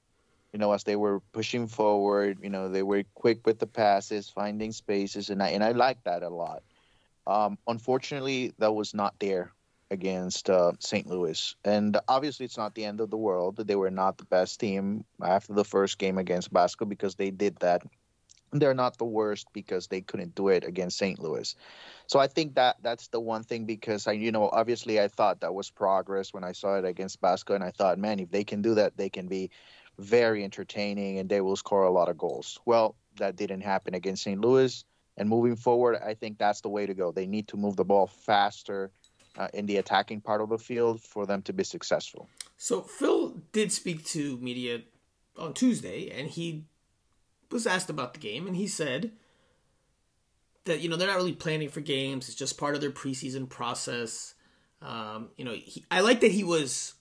You 0.51 0.59
know, 0.59 0.71
as 0.71 0.83
they 0.83 0.95
were 0.95 1.19
pushing 1.31 1.65
forward, 1.67 2.37
you 2.43 2.49
know, 2.49 2.69
they 2.69 2.83
were 2.83 3.03
quick 3.15 3.47
with 3.47 3.57
the 3.57 3.65
passes, 3.65 4.29
finding 4.29 4.71
spaces, 4.71 5.29
and 5.29 5.41
I 5.41 5.49
and 5.49 5.63
I 5.63 5.71
like 5.71 6.03
that 6.03 6.23
a 6.23 6.29
lot. 6.29 6.63
Um, 7.25 7.57
unfortunately, 7.67 8.53
that 8.59 8.73
was 8.73 8.93
not 8.93 9.15
there 9.19 9.53
against 9.91 10.49
uh, 10.49 10.73
St. 10.79 11.07
Louis. 11.07 11.55
And 11.63 11.97
obviously, 12.07 12.45
it's 12.45 12.57
not 12.57 12.75
the 12.75 12.85
end 12.85 13.01
of 13.01 13.09
the 13.09 13.17
world. 13.17 13.57
They 13.57 13.75
were 13.75 13.91
not 13.91 14.17
the 14.17 14.25
best 14.25 14.59
team 14.59 15.05
after 15.21 15.53
the 15.53 15.65
first 15.65 15.97
game 15.97 16.17
against 16.17 16.51
Vasco 16.51 16.85
because 16.85 17.15
they 17.15 17.31
did 17.31 17.57
that. 17.57 17.83
They're 18.51 18.75
not 18.75 18.97
the 18.99 19.05
worst 19.05 19.47
because 19.51 19.87
they 19.87 20.01
couldn't 20.01 20.35
do 20.35 20.49
it 20.49 20.63
against 20.63 20.97
St. 20.99 21.17
Louis. 21.17 21.55
So 22.05 22.19
I 22.19 22.27
think 22.27 22.55
that 22.55 22.77
that's 22.83 23.07
the 23.07 23.19
one 23.19 23.43
thing 23.43 23.65
because 23.65 24.05
I, 24.05 24.11
you 24.11 24.31
know, 24.31 24.47
obviously 24.47 25.01
I 25.01 25.07
thought 25.07 25.41
that 25.41 25.55
was 25.55 25.71
progress 25.71 26.33
when 26.33 26.43
I 26.43 26.51
saw 26.51 26.75
it 26.75 26.85
against 26.85 27.19
Vasco, 27.19 27.55
and 27.55 27.63
I 27.63 27.71
thought, 27.71 27.97
man, 27.97 28.19
if 28.19 28.29
they 28.29 28.43
can 28.43 28.61
do 28.61 28.75
that, 28.75 28.95
they 28.95 29.09
can 29.09 29.27
be 29.27 29.49
very 29.97 30.43
entertaining 30.43 31.17
and 31.17 31.29
they 31.29 31.41
will 31.41 31.55
score 31.55 31.83
a 31.83 31.91
lot 31.91 32.09
of 32.09 32.17
goals. 32.17 32.59
Well, 32.65 32.95
that 33.17 33.35
didn't 33.35 33.61
happen 33.61 33.95
against 33.95 34.23
St. 34.23 34.39
Louis. 34.39 34.85
And 35.17 35.29
moving 35.29 35.55
forward, 35.55 35.97
I 36.03 36.15
think 36.15 36.37
that's 36.37 36.61
the 36.61 36.69
way 36.69 36.85
to 36.85 36.93
go. 36.93 37.11
They 37.11 37.27
need 37.27 37.47
to 37.49 37.57
move 37.57 37.75
the 37.75 37.85
ball 37.85 38.07
faster 38.07 38.91
uh, 39.37 39.47
in 39.53 39.65
the 39.65 39.77
attacking 39.77 40.21
part 40.21 40.41
of 40.41 40.49
the 40.49 40.57
field 40.57 41.01
for 41.01 41.25
them 41.25 41.41
to 41.43 41.53
be 41.53 41.63
successful. 41.63 42.29
So 42.57 42.81
Phil 42.81 43.41
did 43.51 43.71
speak 43.71 44.05
to 44.07 44.37
media 44.37 44.81
on 45.37 45.53
Tuesday, 45.53 46.09
and 46.09 46.29
he 46.29 46.65
was 47.49 47.67
asked 47.67 47.89
about 47.89 48.13
the 48.13 48.19
game, 48.19 48.47
and 48.47 48.55
he 48.55 48.67
said 48.67 49.11
that 50.65 50.79
you 50.79 50.89
know 50.89 50.95
they're 50.95 51.07
not 51.07 51.17
really 51.17 51.33
planning 51.33 51.69
for 51.69 51.81
games; 51.81 52.27
it's 52.27 52.37
just 52.37 52.57
part 52.57 52.75
of 52.75 52.81
their 52.81 52.91
preseason 52.91 53.49
process. 53.49 54.35
Um, 54.81 55.29
you 55.37 55.45
know, 55.45 55.53
he, 55.53 55.85
I 55.89 56.01
like 56.01 56.19
that 56.21 56.31
he 56.31 56.43
was 56.43 56.93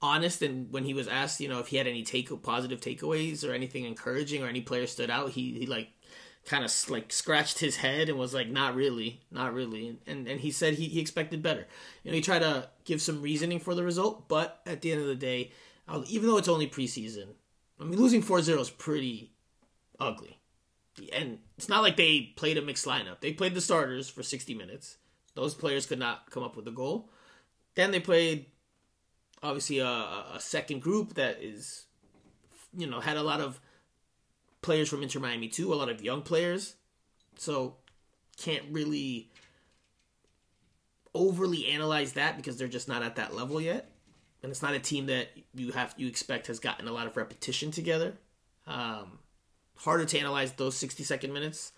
honest, 0.00 0.42
and 0.42 0.72
when 0.72 0.84
he 0.84 0.94
was 0.94 1.08
asked, 1.08 1.40
you 1.40 1.48
know, 1.48 1.58
if 1.58 1.68
he 1.68 1.76
had 1.76 1.86
any 1.86 2.02
take 2.02 2.30
positive 2.42 2.80
takeaways 2.80 3.46
or 3.46 3.52
anything 3.52 3.84
encouraging 3.84 4.42
or 4.42 4.46
any 4.46 4.60
player 4.60 4.86
stood 4.86 5.10
out, 5.10 5.30
he 5.30 5.58
he 5.58 5.66
like 5.66 5.88
kind 6.46 6.64
of 6.64 6.72
like 6.88 7.12
scratched 7.12 7.58
his 7.58 7.76
head 7.76 8.08
and 8.08 8.18
was 8.18 8.32
like, 8.32 8.48
"Not 8.48 8.74
really, 8.74 9.20
not 9.30 9.52
really," 9.52 9.98
and 10.06 10.26
and 10.26 10.40
he 10.40 10.50
said 10.50 10.74
he, 10.74 10.86
he 10.86 11.00
expected 11.00 11.42
better. 11.42 11.66
You 12.02 12.10
know, 12.10 12.14
he 12.14 12.22
tried 12.22 12.40
to 12.40 12.70
give 12.84 13.02
some 13.02 13.20
reasoning 13.20 13.60
for 13.60 13.74
the 13.74 13.82
result, 13.82 14.28
but 14.28 14.62
at 14.64 14.80
the 14.80 14.92
end 14.92 15.00
of 15.00 15.08
the 15.08 15.16
day, 15.16 15.50
even 16.06 16.28
though 16.28 16.38
it's 16.38 16.48
only 16.48 16.68
preseason, 16.68 17.26
I 17.80 17.84
mean, 17.84 17.98
losing 17.98 18.22
4-0 18.22 18.58
is 18.60 18.70
pretty 18.70 19.32
ugly, 19.98 20.38
and 21.12 21.38
it's 21.58 21.68
not 21.68 21.82
like 21.82 21.96
they 21.96 22.32
played 22.36 22.58
a 22.58 22.62
mixed 22.62 22.86
lineup. 22.86 23.20
They 23.20 23.32
played 23.32 23.54
the 23.54 23.60
starters 23.60 24.08
for 24.08 24.22
60 24.22 24.54
minutes. 24.54 24.98
Those 25.34 25.54
players 25.54 25.84
could 25.84 25.98
not 25.98 26.30
come 26.30 26.42
up 26.42 26.56
with 26.56 26.66
a 26.68 26.72
goal. 26.72 27.10
Then 27.74 27.90
they 27.90 28.00
played 28.00 28.46
obviously 29.42 29.80
a, 29.80 29.86
a 29.86 30.38
second 30.38 30.80
group 30.80 31.14
that 31.14 31.42
is, 31.42 31.84
you 32.76 32.86
know, 32.86 33.00
had 33.00 33.16
a 33.16 33.22
lot 33.22 33.40
of 33.40 33.60
players 34.66 34.88
from 34.88 35.02
Inter 35.02 35.20
Miami 35.20 35.46
too, 35.46 35.72
a 35.72 35.76
lot 35.76 35.88
of 35.88 36.02
young 36.02 36.22
players. 36.22 36.74
So 37.38 37.76
can't 38.36 38.64
really 38.70 39.30
overly 41.14 41.68
analyze 41.68 42.14
that 42.14 42.36
because 42.36 42.58
they're 42.58 42.66
just 42.66 42.88
not 42.88 43.04
at 43.04 43.14
that 43.14 43.34
level 43.34 43.60
yet. 43.60 43.92
And 44.42 44.50
it's 44.50 44.62
not 44.62 44.74
a 44.74 44.80
team 44.80 45.06
that 45.06 45.28
you 45.54 45.70
have 45.70 45.94
you 45.96 46.08
expect 46.08 46.48
has 46.48 46.58
gotten 46.58 46.88
a 46.88 46.92
lot 46.92 47.06
of 47.06 47.16
repetition 47.16 47.70
together. 47.70 48.14
Um, 48.66 49.20
harder 49.76 50.04
to 50.04 50.18
analyze 50.18 50.52
those 50.52 50.76
60 50.76 51.04
second 51.04 51.32
minutes. 51.32 51.72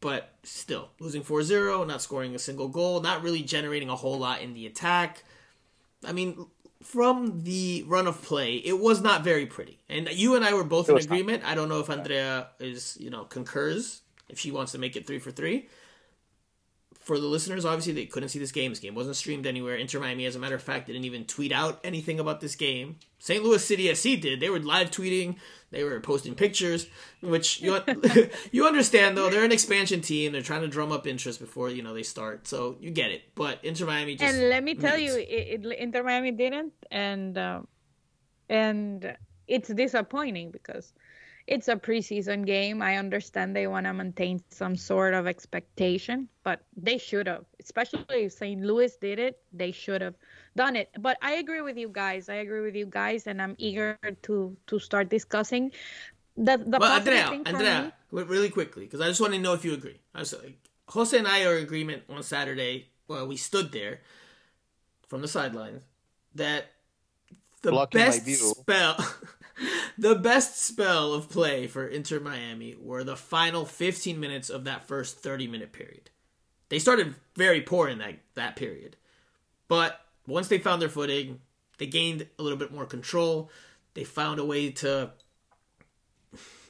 But 0.00 0.36
still, 0.44 0.90
losing 1.00 1.22
4 1.22 1.42
0, 1.42 1.84
not 1.84 2.00
scoring 2.00 2.34
a 2.34 2.38
single 2.38 2.68
goal, 2.68 3.00
not 3.00 3.22
really 3.22 3.42
generating 3.42 3.88
a 3.88 3.96
whole 3.96 4.18
lot 4.18 4.40
in 4.40 4.54
the 4.54 4.66
attack. 4.66 5.24
I 6.04 6.12
mean, 6.12 6.46
from 6.84 7.42
the 7.42 7.84
run 7.86 8.06
of 8.06 8.22
play, 8.22 8.56
it 8.56 8.78
was 8.78 9.00
not 9.00 9.24
very 9.24 9.46
pretty. 9.46 9.78
And 9.88 10.08
you 10.12 10.36
and 10.36 10.44
I 10.44 10.54
were 10.54 10.64
both 10.64 10.88
in 10.88 10.96
agreement. 10.96 11.42
Not. 11.42 11.52
I 11.52 11.54
don't 11.54 11.68
know 11.68 11.80
if 11.80 11.90
Andrea 11.90 12.48
is, 12.60 12.96
you 13.00 13.10
know, 13.10 13.24
concurs 13.24 14.02
if 14.28 14.38
she 14.38 14.50
wants 14.50 14.72
to 14.72 14.78
make 14.78 14.94
it 14.96 15.06
three 15.06 15.18
for 15.18 15.30
three 15.30 15.68
for 17.04 17.18
the 17.18 17.26
listeners, 17.26 17.64
obviously 17.64 17.92
they 17.92 18.06
couldn't 18.06 18.30
see 18.30 18.38
this 18.38 18.50
game. 18.50 18.70
This 18.70 18.80
game 18.80 18.94
wasn't 18.94 19.16
streamed 19.16 19.46
anywhere. 19.46 19.76
Inter 19.76 20.00
Miami, 20.00 20.24
as 20.24 20.36
a 20.36 20.38
matter 20.38 20.54
of 20.54 20.62
fact, 20.62 20.86
didn't 20.86 21.04
even 21.04 21.26
tweet 21.26 21.52
out 21.52 21.78
anything 21.84 22.18
about 22.18 22.40
this 22.40 22.56
game. 22.56 22.96
St. 23.18 23.44
Louis 23.44 23.64
City 23.64 23.94
SC 23.94 24.20
did. 24.20 24.40
They 24.40 24.48
were 24.48 24.58
live 24.58 24.90
tweeting. 24.90 25.36
They 25.70 25.84
were 25.84 26.00
posting 26.00 26.34
pictures, 26.34 26.86
which 27.20 27.60
you 27.60 27.78
you 28.52 28.66
understand 28.66 29.16
though. 29.16 29.28
They're 29.28 29.44
an 29.44 29.52
expansion 29.52 30.00
team. 30.00 30.32
They're 30.32 30.42
trying 30.42 30.62
to 30.62 30.68
drum 30.68 30.92
up 30.92 31.06
interest 31.06 31.40
before 31.40 31.68
you 31.68 31.82
know 31.82 31.92
they 31.92 32.02
start. 32.02 32.48
So 32.48 32.76
you 32.80 32.90
get 32.90 33.10
it. 33.10 33.22
But 33.34 33.58
Inter 33.62 33.86
Miami 33.86 34.16
just 34.16 34.34
and 34.34 34.48
let 34.48 34.64
me 34.64 34.74
tell 34.74 34.98
you, 34.98 35.14
it, 35.16 35.64
it, 35.64 35.78
Inter 35.78 36.02
Miami 36.02 36.32
didn't, 36.32 36.72
and 36.90 37.36
um, 37.36 37.68
and 38.48 39.16
it's 39.46 39.68
disappointing 39.68 40.50
because 40.50 40.92
it's 41.46 41.68
a 41.68 41.76
preseason 41.76 42.46
game. 42.46 42.80
I 42.80 42.96
understand 42.96 43.54
they 43.54 43.66
want 43.66 43.86
to 43.86 43.92
maintain 43.92 44.42
some 44.48 44.76
sort 44.76 45.12
of 45.14 45.26
expectation, 45.26 46.28
but 46.42 46.60
they 46.76 46.96
should 46.96 47.26
have, 47.26 47.44
especially 47.60 48.24
if 48.24 48.32
St. 48.32 48.62
Louis 48.62 48.96
did 48.96 49.18
it, 49.18 49.38
they 49.52 49.70
should 49.70 50.00
have 50.00 50.14
done 50.56 50.76
it. 50.76 50.90
But 50.98 51.18
I 51.20 51.32
agree 51.32 51.60
with 51.60 51.76
you 51.76 51.88
guys. 51.88 52.28
I 52.28 52.36
agree 52.36 52.62
with 52.62 52.74
you 52.74 52.86
guys, 52.86 53.26
and 53.26 53.42
I'm 53.42 53.56
eager 53.58 53.98
to 54.22 54.56
to 54.66 54.78
start 54.78 55.10
discussing 55.10 55.72
the 56.36 56.56
the 56.56 56.78
well, 56.80 56.92
Andrea, 56.92 57.42
Andrea, 57.44 57.92
me, 58.10 58.22
really 58.22 58.50
quickly, 58.50 58.84
because 58.84 59.00
I 59.00 59.08
just 59.08 59.20
want 59.20 59.34
to 59.34 59.38
know 59.38 59.52
if 59.52 59.64
you 59.64 59.74
agree. 59.74 60.00
I 60.14 60.20
was 60.20 60.32
like, 60.32 60.56
Jose 60.88 61.16
and 61.16 61.28
I 61.28 61.44
are 61.44 61.58
in 61.58 61.64
agreement 61.64 62.04
on 62.08 62.22
Saturday. 62.22 62.88
Well, 63.06 63.28
we 63.28 63.36
stood 63.36 63.70
there 63.70 64.00
from 65.08 65.20
the 65.20 65.28
sidelines 65.28 65.82
that 66.34 66.72
the 67.60 67.86
best 67.92 68.26
spell. 68.26 68.96
the 69.98 70.14
best 70.14 70.60
spell 70.60 71.12
of 71.12 71.28
play 71.28 71.66
for 71.66 71.86
Inter 71.86 72.20
Miami 72.20 72.74
were 72.78 73.04
the 73.04 73.16
final 73.16 73.64
15 73.64 74.18
minutes 74.18 74.50
of 74.50 74.64
that 74.64 74.86
first 74.86 75.18
30 75.18 75.46
minute 75.46 75.72
period. 75.72 76.10
They 76.68 76.78
started 76.78 77.14
very 77.36 77.60
poor 77.60 77.88
in 77.88 77.98
that, 77.98 78.16
that 78.34 78.56
period. 78.56 78.96
But 79.68 80.00
once 80.26 80.48
they 80.48 80.58
found 80.58 80.80
their 80.82 80.88
footing, 80.88 81.40
they 81.78 81.86
gained 81.86 82.26
a 82.38 82.42
little 82.42 82.58
bit 82.58 82.72
more 82.72 82.86
control. 82.86 83.50
They 83.94 84.04
found 84.04 84.38
a 84.38 84.44
way 84.44 84.70
to, 84.70 85.10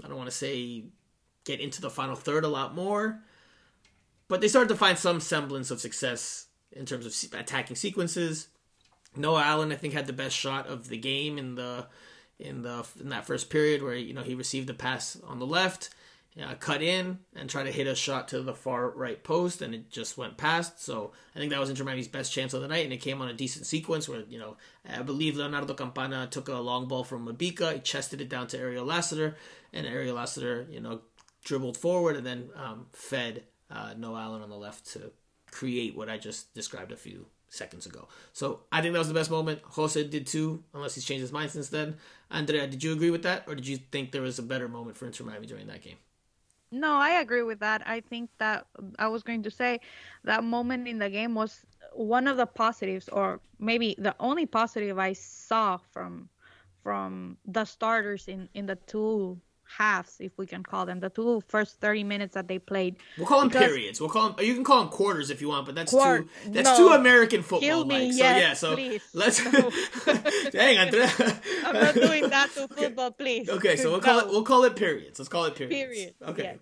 I 0.02 0.08
don't 0.08 0.16
want 0.16 0.30
to 0.30 0.36
say 0.36 0.84
get 1.44 1.60
into 1.60 1.80
the 1.80 1.90
final 1.90 2.16
third 2.16 2.44
a 2.44 2.48
lot 2.48 2.74
more, 2.74 3.20
but 4.28 4.40
they 4.40 4.48
started 4.48 4.68
to 4.68 4.76
find 4.76 4.98
some 4.98 5.20
semblance 5.20 5.70
of 5.70 5.80
success 5.80 6.46
in 6.72 6.86
terms 6.86 7.06
of 7.06 7.38
attacking 7.38 7.76
sequences. 7.76 8.48
Noah 9.16 9.42
Allen, 9.42 9.72
I 9.72 9.76
think, 9.76 9.94
had 9.94 10.06
the 10.06 10.12
best 10.12 10.36
shot 10.36 10.66
of 10.66 10.88
the 10.88 10.96
game 10.96 11.38
in 11.38 11.54
the 11.54 11.86
in 12.38 12.62
the 12.62 12.86
in 13.00 13.08
that 13.10 13.26
first 13.26 13.50
period 13.50 13.82
where 13.82 13.94
you 13.94 14.12
know 14.12 14.22
he 14.22 14.34
received 14.34 14.66
the 14.66 14.74
pass 14.74 15.18
on 15.26 15.38
the 15.38 15.46
left, 15.46 15.90
uh, 16.42 16.54
cut 16.54 16.82
in 16.82 17.18
and 17.36 17.48
tried 17.48 17.64
to 17.64 17.72
hit 17.72 17.86
a 17.86 17.94
shot 17.94 18.28
to 18.28 18.42
the 18.42 18.54
far 18.54 18.90
right 18.90 19.22
post, 19.22 19.62
and 19.62 19.74
it 19.74 19.90
just 19.90 20.18
went 20.18 20.36
past. 20.36 20.82
So 20.82 21.12
I 21.34 21.38
think 21.38 21.50
that 21.50 21.60
was 21.60 21.70
Inter 21.70 21.84
Miami's 21.84 22.08
best 22.08 22.32
chance 22.32 22.54
of 22.54 22.62
the 22.62 22.68
night, 22.68 22.84
and 22.84 22.92
it 22.92 22.98
came 22.98 23.22
on 23.22 23.28
a 23.28 23.34
decent 23.34 23.66
sequence 23.66 24.08
where 24.08 24.22
you 24.28 24.38
know 24.38 24.56
I 24.88 25.02
believe 25.02 25.36
Leonardo 25.36 25.74
Campana 25.74 26.26
took 26.30 26.48
a 26.48 26.54
long 26.54 26.88
ball 26.88 27.04
from 27.04 27.26
Mabika, 27.26 27.74
he 27.74 27.80
chested 27.80 28.20
it 28.20 28.28
down 28.28 28.46
to 28.48 28.58
Ariel 28.58 28.84
Lassiter, 28.84 29.36
and 29.72 29.86
Ariel 29.86 30.16
Lassiter 30.16 30.66
you 30.70 30.80
know 30.80 31.02
dribbled 31.44 31.76
forward 31.76 32.16
and 32.16 32.26
then 32.26 32.48
um, 32.56 32.86
fed 32.92 33.44
uh, 33.70 33.94
Noah 33.96 34.22
Allen 34.22 34.42
on 34.42 34.48
the 34.48 34.56
left 34.56 34.90
to 34.92 35.12
create 35.50 35.96
what 35.96 36.08
I 36.08 36.18
just 36.18 36.52
described 36.54 36.90
a 36.90 36.96
few 36.96 37.26
seconds 37.54 37.86
ago. 37.86 38.08
So 38.32 38.60
I 38.72 38.80
think 38.80 38.92
that 38.92 38.98
was 38.98 39.08
the 39.08 39.14
best 39.14 39.30
moment. 39.30 39.60
Jose 39.62 40.02
did 40.04 40.26
too, 40.26 40.62
unless 40.74 40.94
he's 40.94 41.04
changed 41.04 41.22
his 41.22 41.32
mind 41.32 41.50
since 41.50 41.68
then. 41.68 41.96
Andrea, 42.30 42.66
did 42.66 42.82
you 42.82 42.92
agree 42.92 43.10
with 43.10 43.22
that, 43.22 43.44
or 43.46 43.54
did 43.54 43.66
you 43.66 43.76
think 43.76 44.12
there 44.12 44.22
was 44.22 44.38
a 44.38 44.42
better 44.42 44.68
moment 44.68 44.96
for 44.96 45.06
Inter 45.06 45.24
Miami 45.24 45.46
during 45.46 45.66
that 45.68 45.82
game? 45.82 45.96
No, 46.70 46.94
I 46.94 47.20
agree 47.20 47.42
with 47.42 47.60
that. 47.60 47.86
I 47.86 48.00
think 48.00 48.30
that 48.38 48.66
I 48.98 49.06
was 49.06 49.22
going 49.22 49.44
to 49.44 49.50
say 49.50 49.80
that 50.24 50.42
moment 50.42 50.88
in 50.88 50.98
the 50.98 51.08
game 51.08 51.34
was 51.34 51.64
one 51.92 52.26
of 52.26 52.36
the 52.36 52.46
positives, 52.46 53.08
or 53.08 53.40
maybe 53.60 53.94
the 53.98 54.14
only 54.18 54.46
positive 54.46 54.98
I 54.98 55.12
saw 55.12 55.78
from 55.92 56.28
from 56.82 57.38
the 57.46 57.64
starters 57.64 58.28
in 58.28 58.48
in 58.54 58.66
the 58.66 58.76
two 58.86 59.40
halves, 59.64 60.16
if 60.20 60.32
we 60.36 60.46
can 60.46 60.62
call 60.62 60.86
them, 60.86 61.00
the 61.00 61.10
two 61.10 61.42
first 61.48 61.80
thirty 61.80 62.04
minutes 62.04 62.34
that 62.34 62.48
they 62.48 62.58
played. 62.58 62.96
We'll 63.16 63.26
call 63.26 63.40
them 63.40 63.48
because, 63.48 63.66
periods. 63.66 64.00
We'll 64.00 64.10
call 64.10 64.30
them. 64.30 64.44
You 64.44 64.54
can 64.54 64.64
call 64.64 64.80
them 64.80 64.88
quarters 64.88 65.30
if 65.30 65.40
you 65.40 65.48
want, 65.48 65.66
but 65.66 65.74
that's 65.74 65.92
quart- 65.92 66.28
too. 66.44 66.50
That's 66.50 66.78
no, 66.78 66.88
too 66.88 66.94
American 66.94 67.42
football 67.42 67.84
like. 67.86 68.12
So 68.12 68.18
yeah, 68.18 68.54
so 68.54 68.74
please. 68.74 69.02
let's. 69.12 69.44
No. 69.44 69.70
Dang, 70.50 70.78
Andrea. 70.78 71.10
I'm 71.64 71.74
not 71.74 71.94
doing 71.94 72.28
that 72.30 72.50
to 72.54 72.68
football, 72.76 73.10
please. 73.10 73.48
Okay, 73.48 73.76
so 73.76 73.90
we'll 73.90 74.00
call 74.00 74.20
it. 74.20 74.28
We'll 74.28 74.44
call 74.44 74.64
it 74.64 74.76
periods. 74.76 75.18
Let's 75.18 75.28
call 75.28 75.44
it 75.44 75.54
periods. 75.54 75.74
Periods. 75.74 76.22
Okay. 76.22 76.42
Yes. 76.42 76.58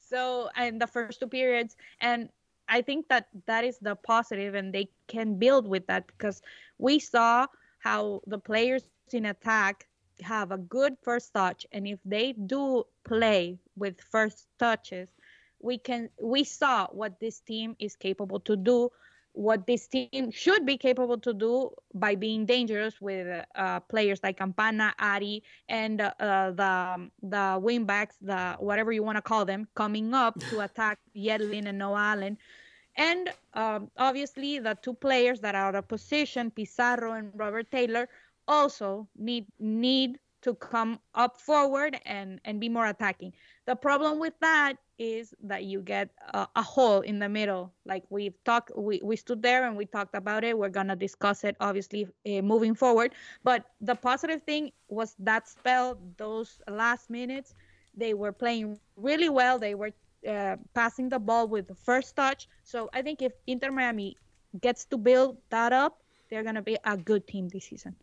So 0.00 0.48
and 0.56 0.80
the 0.80 0.86
first 0.86 1.20
two 1.20 1.28
periods, 1.28 1.76
and 2.00 2.28
I 2.68 2.82
think 2.82 3.08
that 3.08 3.28
that 3.46 3.64
is 3.64 3.78
the 3.78 3.96
positive, 3.96 4.54
and 4.54 4.72
they 4.72 4.88
can 5.08 5.38
build 5.38 5.66
with 5.66 5.86
that 5.88 6.06
because 6.06 6.42
we 6.78 6.98
saw 6.98 7.46
how 7.78 8.20
the 8.26 8.38
players 8.38 8.82
in 9.12 9.26
attack 9.26 9.86
have 10.20 10.50
a 10.50 10.58
good 10.58 10.96
first 11.02 11.32
touch 11.34 11.66
and 11.72 11.86
if 11.86 11.98
they 12.04 12.32
do 12.32 12.84
play 13.04 13.58
with 13.76 14.00
first 14.00 14.46
touches 14.58 15.08
we 15.60 15.78
can 15.78 16.08
we 16.22 16.44
saw 16.44 16.86
what 16.88 17.18
this 17.20 17.40
team 17.40 17.76
is 17.78 17.96
capable 17.96 18.40
to 18.40 18.56
do 18.56 18.90
what 19.36 19.66
this 19.66 19.86
team 19.86 20.30
should 20.30 20.64
be 20.64 20.78
capable 20.78 21.18
to 21.18 21.34
do 21.34 21.70
by 21.92 22.14
being 22.14 22.46
dangerous 22.46 22.98
with 23.02 23.44
uh, 23.54 23.80
players 23.80 24.18
like 24.22 24.38
Campana, 24.38 24.94
Ari, 24.98 25.42
and 25.68 26.00
uh, 26.00 26.12
the 26.18 27.10
the 27.22 27.60
wingbacks, 27.60 28.16
the 28.22 28.56
whatever 28.58 28.92
you 28.92 29.02
want 29.02 29.16
to 29.16 29.22
call 29.22 29.44
them, 29.44 29.68
coming 29.74 30.14
up 30.14 30.40
to 30.48 30.60
attack 30.66 30.98
Yedlin 31.14 31.66
and 31.66 31.78
Noah 31.78 32.16
Allen. 32.16 32.38
And 32.96 33.28
um, 33.52 33.90
obviously, 33.98 34.58
the 34.58 34.74
two 34.80 34.94
players 34.94 35.40
that 35.40 35.54
are 35.54 35.68
out 35.68 35.74
of 35.74 35.86
position, 35.86 36.50
Pizarro 36.50 37.12
and 37.12 37.30
Robert 37.34 37.70
Taylor, 37.70 38.08
also 38.48 39.08
need 39.16 39.46
need 39.58 40.18
to 40.42 40.54
come 40.54 41.00
up 41.14 41.40
forward 41.40 41.98
and 42.06 42.40
and 42.44 42.60
be 42.60 42.68
more 42.68 42.86
attacking. 42.86 43.32
The 43.66 43.74
problem 43.74 44.20
with 44.20 44.34
that 44.40 44.76
is 44.98 45.34
that 45.42 45.64
you 45.64 45.82
get 45.82 46.10
a, 46.32 46.46
a 46.56 46.62
hole 46.62 47.00
in 47.00 47.18
the 47.18 47.28
middle. 47.28 47.72
Like 47.84 48.04
we've 48.10 48.36
talked, 48.44 48.70
we, 48.76 49.00
we 49.02 49.16
stood 49.16 49.42
there 49.42 49.66
and 49.66 49.76
we 49.76 49.84
talked 49.86 50.14
about 50.14 50.44
it. 50.44 50.56
We're 50.56 50.70
gonna 50.70 50.96
discuss 50.96 51.44
it 51.44 51.56
obviously 51.60 52.06
uh, 52.26 52.42
moving 52.42 52.74
forward. 52.74 53.12
But 53.44 53.64
the 53.80 53.94
positive 53.94 54.42
thing 54.44 54.72
was 54.88 55.14
that 55.18 55.48
spell, 55.48 55.98
those 56.16 56.60
last 56.68 57.10
minutes, 57.10 57.54
they 57.94 58.14
were 58.14 58.32
playing 58.32 58.78
really 58.96 59.28
well. 59.28 59.58
They 59.58 59.74
were 59.74 59.90
uh, 60.26 60.56
passing 60.74 61.08
the 61.08 61.18
ball 61.18 61.48
with 61.48 61.66
the 61.68 61.74
first 61.74 62.16
touch. 62.16 62.48
So 62.64 62.88
I 62.94 63.02
think 63.02 63.20
if 63.20 63.32
Inter 63.46 63.70
Miami 63.70 64.16
gets 64.60 64.84
to 64.86 64.96
build 64.96 65.38
that 65.50 65.72
up, 65.72 66.02
they're 66.30 66.44
gonna 66.44 66.62
be 66.62 66.78
a 66.84 66.96
good 66.96 67.26
team 67.26 67.48
this 67.48 67.64
season. 67.64 67.96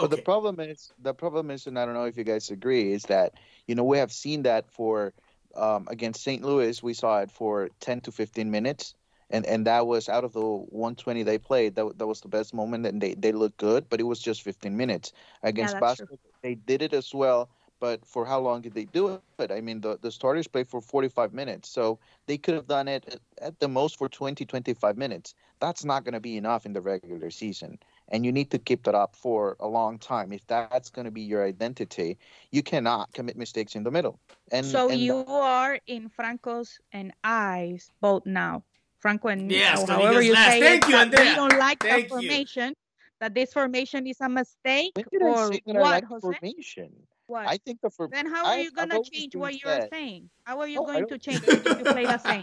But 0.00 0.10
the 0.10 0.18
problem 0.18 0.58
is, 0.60 0.92
the 0.98 1.14
problem 1.14 1.50
is, 1.50 1.66
and 1.66 1.78
I 1.78 1.84
don't 1.84 1.94
know 1.94 2.04
if 2.04 2.16
you 2.16 2.24
guys 2.24 2.50
agree, 2.50 2.92
is 2.92 3.04
that 3.04 3.34
you 3.66 3.74
know 3.74 3.84
we 3.84 3.98
have 3.98 4.12
seen 4.12 4.42
that 4.42 4.70
for 4.70 5.14
um, 5.54 5.86
against 5.88 6.22
St. 6.22 6.42
Louis, 6.44 6.82
we 6.82 6.94
saw 6.94 7.20
it 7.20 7.30
for 7.30 7.70
10 7.80 8.00
to 8.02 8.12
15 8.12 8.50
minutes, 8.50 8.94
and 9.30 9.44
and 9.46 9.66
that 9.66 9.86
was 9.86 10.08
out 10.08 10.24
of 10.24 10.32
the 10.32 10.40
120 10.42 11.22
they 11.22 11.38
played, 11.38 11.76
that 11.76 11.98
that 11.98 12.06
was 12.06 12.20
the 12.20 12.28
best 12.28 12.54
moment, 12.54 12.86
and 12.86 13.00
they 13.00 13.14
they 13.14 13.32
looked 13.32 13.58
good, 13.58 13.88
but 13.88 14.00
it 14.00 14.04
was 14.04 14.20
just 14.20 14.42
15 14.42 14.76
minutes 14.76 15.12
against 15.42 15.74
Yeah, 15.74 15.80
that's 15.80 15.94
true. 15.94 16.06
They 16.42 16.54
did 16.54 16.82
it 16.82 16.92
as 16.94 17.14
well, 17.14 17.50
but 17.80 18.04
for 18.06 18.26
how 18.26 18.40
long 18.40 18.62
did 18.62 18.74
they 18.74 18.84
do 18.84 19.08
it? 19.08 19.24
I 19.24 19.60
mean, 19.60 19.80
the 19.80 19.98
the 19.98 20.10
starters 20.10 20.46
played 20.48 20.68
for 20.68 20.80
45 20.80 21.32
minutes, 21.32 21.68
so 21.68 21.98
they 22.26 22.38
could 22.38 22.54
have 22.54 22.68
done 22.68 22.88
it 22.88 22.92
at, 22.94 23.20
at 23.40 23.58
the 23.60 23.68
most 23.68 23.96
for 23.96 24.08
20, 24.08 24.44
25 24.44 24.96
minutes. 24.96 25.34
That's 25.60 25.84
not 25.84 26.04
going 26.04 26.14
to 26.14 26.20
be 26.20 26.36
enough 26.36 26.66
in 26.66 26.72
the 26.72 26.80
regular 26.82 27.30
season 27.30 27.78
and 28.10 28.24
you 28.24 28.32
need 28.32 28.50
to 28.50 28.58
keep 28.58 28.84
that 28.84 28.94
up 28.94 29.14
for 29.16 29.56
a 29.60 29.66
long 29.68 29.98
time. 29.98 30.32
If 30.32 30.46
that's 30.46 30.90
going 30.90 31.04
to 31.04 31.10
be 31.10 31.22
your 31.22 31.44
identity, 31.44 32.18
you 32.50 32.62
cannot 32.62 33.12
commit 33.12 33.36
mistakes 33.36 33.74
in 33.74 33.82
the 33.82 33.90
middle. 33.90 34.18
And 34.50 34.66
so 34.66 34.88
and 34.90 35.00
you 35.00 35.16
are 35.26 35.78
in 35.86 36.08
Franco's 36.08 36.78
and 36.92 37.12
I's 37.24 37.90
boat 38.00 38.24
now. 38.26 38.64
Franco 38.98 39.28
and 39.28 39.46
me. 39.46 39.54
Yes, 39.56 39.82
or 39.82 39.86
Caritas 39.86 40.04
however 40.04 40.22
you 40.22 40.32
last. 40.32 40.50
say 40.52 40.60
Thank 40.60 40.84
it, 40.84 40.88
you, 40.88 40.96
that 40.96 41.06
Andrea. 41.06 41.30
we 41.30 41.34
don't 41.36 41.58
like 41.58 41.78
Thank 41.80 41.94
the 41.94 42.02
you. 42.02 42.08
formation. 42.08 42.74
That 43.20 43.34
this 43.34 43.52
formation 43.52 44.06
is 44.06 44.20
a 44.20 44.28
mistake 44.28 44.92
when 44.94 45.04
did 45.10 45.22
I 45.22 45.26
or 45.30 45.52
say 45.52 45.62
that 45.66 45.76
I 45.76 45.80
what, 45.80 45.90
like 45.90 46.04
Jose? 46.04 46.20
formation? 46.20 46.90
What? 47.26 47.46
I 47.46 47.58
think 47.58 47.80
the 47.82 47.90
for 47.90 48.08
then 48.08 48.26
how 48.32 48.46
are 48.46 48.58
you 48.58 48.70
gonna 48.70 49.00
change 49.02 49.34
what 49.36 49.52
you're 49.60 49.80
said- 49.80 49.90
saying? 49.92 50.30
How 50.44 50.60
are 50.60 50.66
you 50.68 50.76
No, 50.76 50.86
I 50.86 50.92
going 51.00 51.08
to 51.08 51.18
change 51.18 51.42
it 51.46 51.66
if 51.66 51.78
you 51.78 51.84
play 51.84 52.06
the 52.06 52.18
same? 52.18 52.42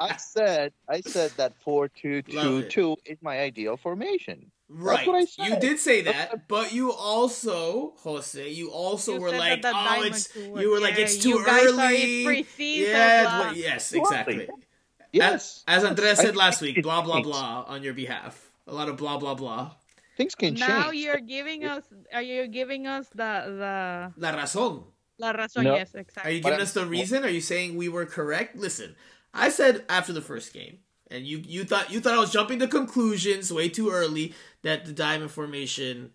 I 0.00 0.16
said 0.18 0.72
I 0.88 1.00
said 1.00 1.30
that 1.36 1.54
4 1.62 1.88
2 1.88 2.22
2 2.22 2.62
2 2.64 2.96
is 3.06 3.18
my 3.22 3.38
ideal 3.40 3.76
formation. 3.76 4.50
Right. 4.72 5.06
what 5.06 5.28
I 5.38 5.48
You 5.48 5.58
did 5.58 5.80
say 5.80 6.02
that, 6.02 6.46
but 6.46 6.72
you 6.72 6.92
also, 6.92 7.94
Jose, 7.98 8.48
you 8.48 8.70
also 8.70 9.14
You 9.14 9.20
were 9.20 9.30
like, 9.32 9.62
that 9.62 9.72
the 9.72 10.00
oh, 10.00 10.02
it's 10.04 10.28
Two 10.28 10.52
were 10.52 10.62
you 10.62 10.70
were 10.70 10.78
like, 10.78 10.96
it's 10.96 11.18
too 11.18 11.30
you 11.30 11.44
guys 11.44 11.66
early. 11.66 12.26
Are 12.26 12.32
yeah, 12.58 13.40
well, 13.40 13.56
yes, 13.56 13.92
Exactly. 13.92 14.34
exactly. 14.34 14.64
Yes, 15.12 15.64
As, 15.66 15.82
as 15.82 15.90
Andres 15.90 16.18
said 16.20 16.36
last 16.36 16.60
week, 16.62 16.80
blah 16.84 17.02
blah 17.02 17.20
blah 17.20 17.64
on 17.66 17.82
your 17.82 17.94
behalf. 17.94 18.52
A 18.68 18.72
lot 18.72 18.88
of 18.88 18.96
blah 18.96 19.18
blah 19.18 19.34
blah. 19.34 19.72
Things 20.16 20.36
can 20.36 20.54
Now 20.54 20.66
change. 20.66 20.84
Now 20.84 20.90
you're 20.92 21.18
giving 21.20 21.64
us. 21.64 21.82
Are 22.12 22.22
you 22.22 22.46
giving 22.46 22.86
us 22.86 23.08
the 23.08 23.32
the... 23.58 24.12
La 24.20 24.32
razón. 24.32 24.84
la 25.18 25.32
razón? 25.32 25.64
No. 25.64 25.74
Yes, 25.74 25.94
exactly. 25.94 26.30
Are 26.30 26.34
you 26.34 26.40
giving 26.40 26.60
I'm- 26.60 26.62
us 26.62 26.72
the 26.74 26.86
reason? 26.86 27.24
Are 27.24 27.28
you 27.28 27.40
saying 27.40 27.76
we 27.76 27.88
were 27.88 28.06
correct? 28.06 28.54
Listen, 28.54 28.94
I 29.34 29.48
said 29.48 29.84
after 29.88 30.12
the 30.12 30.22
first 30.22 30.52
game, 30.52 30.78
and 31.10 31.26
you 31.26 31.42
you 31.46 31.64
thought 31.64 31.90
you 31.90 32.00
thought 32.00 32.14
I 32.14 32.18
was 32.18 32.32
jumping 32.32 32.58
to 32.60 32.68
conclusions 32.68 33.52
way 33.52 33.68
too 33.68 33.90
early 33.90 34.34
that 34.62 34.84
the 34.84 34.92
diamond 34.92 35.30
formation, 35.30 36.12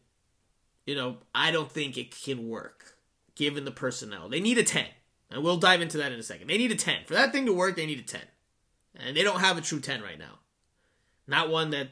you 0.86 0.96
know, 0.96 1.18
I 1.34 1.52
don't 1.52 1.72
think 1.72 1.98
it 1.98 2.12
can 2.12 2.48
work 2.48 2.96
given 3.36 3.66
the 3.66 3.72
personnel. 3.72 4.30
They 4.30 4.40
need 4.40 4.58
a 4.58 4.64
ten, 4.64 4.88
and 5.30 5.44
we'll 5.44 5.58
dive 5.58 5.82
into 5.82 5.98
that 5.98 6.12
in 6.12 6.20
a 6.20 6.24
second. 6.24 6.48
They 6.48 6.58
need 6.58 6.72
a 6.72 6.76
ten 6.76 7.04
for 7.06 7.14
that 7.14 7.32
thing 7.32 7.46
to 7.46 7.54
work. 7.54 7.76
They 7.76 7.86
need 7.86 8.00
a 8.00 8.04
ten, 8.04 8.22
and 8.96 9.16
they 9.16 9.24
don't 9.24 9.42
have 9.42 9.58
a 9.58 9.62
true 9.62 9.80
ten 9.80 10.02
right 10.02 10.20
now. 10.20 10.40
Not 11.28 11.50
one 11.50 11.72
that 11.72 11.90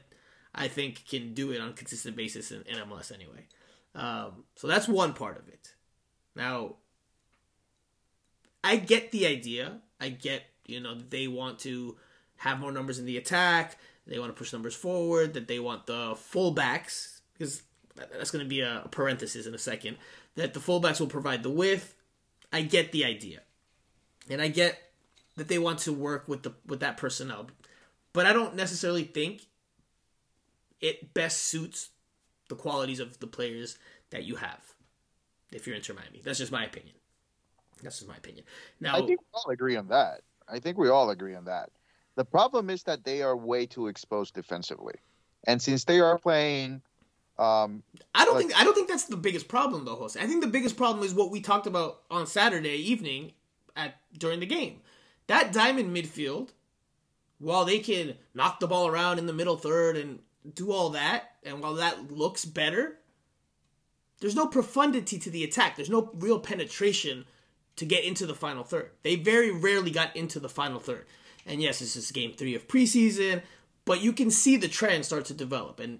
I 0.56 0.68
think 0.68 1.06
can 1.08 1.34
do 1.34 1.52
it 1.52 1.60
on 1.60 1.70
a 1.70 1.74
consistent 1.74 2.16
basis 2.16 2.52
in, 2.52 2.64
in 2.64 2.78
MLS 2.78 3.12
anyway. 3.12 3.48
Um, 3.96 4.44
so 4.56 4.68
that's 4.68 4.88
one 4.88 5.14
part 5.14 5.38
of 5.38 5.48
it. 5.48 5.74
Now, 6.36 6.76
I 8.64 8.78
get 8.78 9.12
the 9.12 9.28
idea. 9.28 9.82
I 10.00 10.10
get, 10.10 10.44
you 10.66 10.80
know, 10.80 10.96
they 10.96 11.28
want 11.28 11.60
to 11.60 11.98
have 12.44 12.60
more 12.60 12.74
numbers 12.74 13.00
in 13.00 13.06
the 13.06 13.18
attack. 13.18 13.78
They 14.06 14.20
want 14.20 14.36
to 14.36 14.38
push 14.38 14.52
numbers 14.52 14.76
forward. 14.76 15.34
That 15.34 15.48
they 15.48 15.60
want 15.60 15.86
the 15.86 16.16
fullbacks, 16.16 17.22
because 17.34 17.64
that's 17.96 18.32
going 18.32 18.44
to 18.44 18.50
be 18.50 18.60
a 18.60 18.86
parenthesis 18.92 19.46
in 19.46 19.56
a 19.56 19.58
second, 19.58 19.98
that 20.36 20.54
the 20.54 20.60
fullbacks 20.60 21.00
will 21.00 21.08
provide 21.08 21.42
the 21.42 21.50
width. 21.50 21.96
I 22.52 22.62
get 22.64 22.92
the 22.92 23.06
idea. 23.06 23.40
And 24.30 24.42
I 24.42 24.50
get 24.50 24.78
that 25.38 25.48
they 25.48 25.58
want 25.58 25.80
to 25.80 25.94
work 25.94 26.28
with 26.28 26.44
the 26.44 26.52
with 26.68 26.82
that 26.82 26.98
personnel. 26.98 27.48
But 28.12 28.26
I 28.26 28.34
don't 28.34 28.56
necessarily 28.56 29.04
think 29.04 29.48
it 30.82 31.14
best 31.14 31.44
suits 31.44 31.92
the 32.50 32.56
qualities 32.56 33.00
of 33.00 33.20
the 33.20 33.28
players 33.28 33.78
that 34.10 34.26
you 34.26 34.36
have 34.36 34.62
if 35.54 35.66
you're 35.66 35.78
Inter 35.78 35.94
Miami. 35.94 36.22
That's 36.24 36.40
just 36.40 36.52
my 36.52 36.66
opinion. 36.66 36.96
That's 37.82 38.00
just 38.00 38.10
my 38.10 38.18
opinion. 38.18 38.44
Now, 38.82 38.96
I 38.96 39.00
think 39.00 39.22
we 39.22 39.28
all 39.34 39.50
agree 39.50 39.78
on 39.78 39.88
that. 39.88 40.22
I 40.48 40.60
think 40.60 40.78
we 40.78 40.90
all 40.90 41.10
agree 41.10 41.36
on 41.36 41.46
that. 41.46 41.70
The 42.16 42.26
problem 42.26 42.70
is 42.70 42.84
that 42.84 43.04
they 43.04 43.22
are 43.22 43.36
way 43.36 43.66
too 43.66 43.88
exposed 43.88 44.36
defensively, 44.36 44.96
and 45.46 45.62
since 45.62 45.86
they 45.86 46.00
are 46.00 46.18
playing, 46.18 46.82
um, 47.40 47.84
I 48.14 48.26
don't 48.26 48.36
like- 48.36 48.48
think 48.48 48.60
I 48.60 48.64
don't 48.64 48.76
think 48.76 48.88
that's 48.88 49.06
the 49.06 49.18
biggest 49.18 49.48
problem 49.48 49.86
though, 49.86 49.96
Jose. 49.96 50.20
I 50.20 50.28
think 50.28 50.42
the 50.42 50.50
biggest 50.50 50.78
problem 50.78 51.04
is 51.04 51.14
what 51.14 51.32
we 51.32 51.42
talked 51.42 51.66
about 51.68 52.04
on 52.12 52.28
Saturday 52.28 52.76
evening 52.76 53.34
at 53.76 53.96
during 54.18 54.40
the 54.40 54.46
game. 54.46 54.82
That 55.28 55.52
diamond 55.52 55.96
midfield, 55.96 56.50
while 57.40 57.66
they 57.66 57.80
can 57.80 58.18
knock 58.34 58.60
the 58.60 58.68
ball 58.68 58.88
around 58.88 59.18
in 59.18 59.26
the 59.26 59.34
middle 59.34 59.58
third 59.58 59.98
and 59.98 60.20
do 60.54 60.72
all 60.72 60.90
that, 60.90 61.36
and 61.44 61.62
while 61.62 61.74
that 61.76 62.12
looks 62.12 62.46
better, 62.46 63.00
there's 64.20 64.36
no 64.36 64.48
profundity 64.48 65.18
to 65.18 65.30
the 65.30 65.44
attack. 65.44 65.76
There's 65.76 65.90
no 65.90 66.12
real 66.14 66.40
penetration 66.40 67.26
to 67.78 67.86
get 67.86 68.04
into 68.04 68.26
the 68.26 68.36
final 68.36 68.64
third. 68.64 68.92
They 69.02 69.16
very 69.16 69.52
rarely 69.52 69.90
got 69.90 70.16
into 70.16 70.40
the 70.40 70.50
final 70.50 70.80
third. 70.80 71.06
And 71.46 71.62
yes, 71.62 71.80
this 71.80 71.96
is 71.96 72.12
game 72.12 72.34
three 72.34 72.56
of 72.56 72.68
preseason, 72.68 73.42
but 73.86 74.02
you 74.02 74.14
can 74.14 74.32
see 74.32 74.58
the 74.58 74.68
trend 74.68 75.06
start 75.06 75.26
to 75.26 75.34
develop. 75.34 75.80
And 75.80 76.00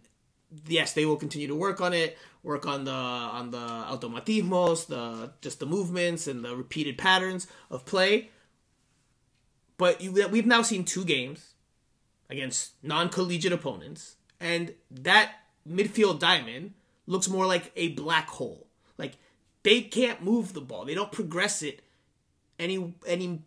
yes, 0.68 0.94
they 0.94 1.06
will 1.06 1.18
continue 1.18 1.48
to 1.48 1.56
work 1.56 1.82
on 1.82 1.94
it, 1.94 2.18
work 2.44 2.66
on 2.66 2.86
the 2.86 2.92
on 2.92 3.52
the 3.52 3.58
automatismos, 3.58 4.88
the 4.88 5.32
just 5.42 5.60
the 5.60 5.66
movements 5.66 6.28
and 6.28 6.44
the 6.44 6.56
repeated 6.56 6.98
patterns 6.98 7.48
of 7.70 7.86
play. 7.86 8.30
But 9.78 10.02
you, 10.02 10.28
we've 10.30 10.46
now 10.46 10.62
seen 10.62 10.86
two 10.86 11.04
games 11.04 11.56
against 12.30 12.74
non-collegiate 12.84 13.52
opponents, 13.52 14.16
and 14.40 14.74
that 14.92 15.34
midfield 15.68 16.20
diamond 16.20 16.74
looks 17.06 17.28
more 17.28 17.46
like 17.46 17.72
a 17.76 17.90
black 17.90 18.30
hole. 18.30 18.68
Like 18.98 19.14
they 19.64 19.82
can't 19.82 20.24
move 20.24 20.54
the 20.54 20.62
ball; 20.62 20.86
they 20.86 20.94
don't 20.94 21.12
progress 21.12 21.62
it 21.62 21.82
any 22.58 22.94
any 23.06 23.42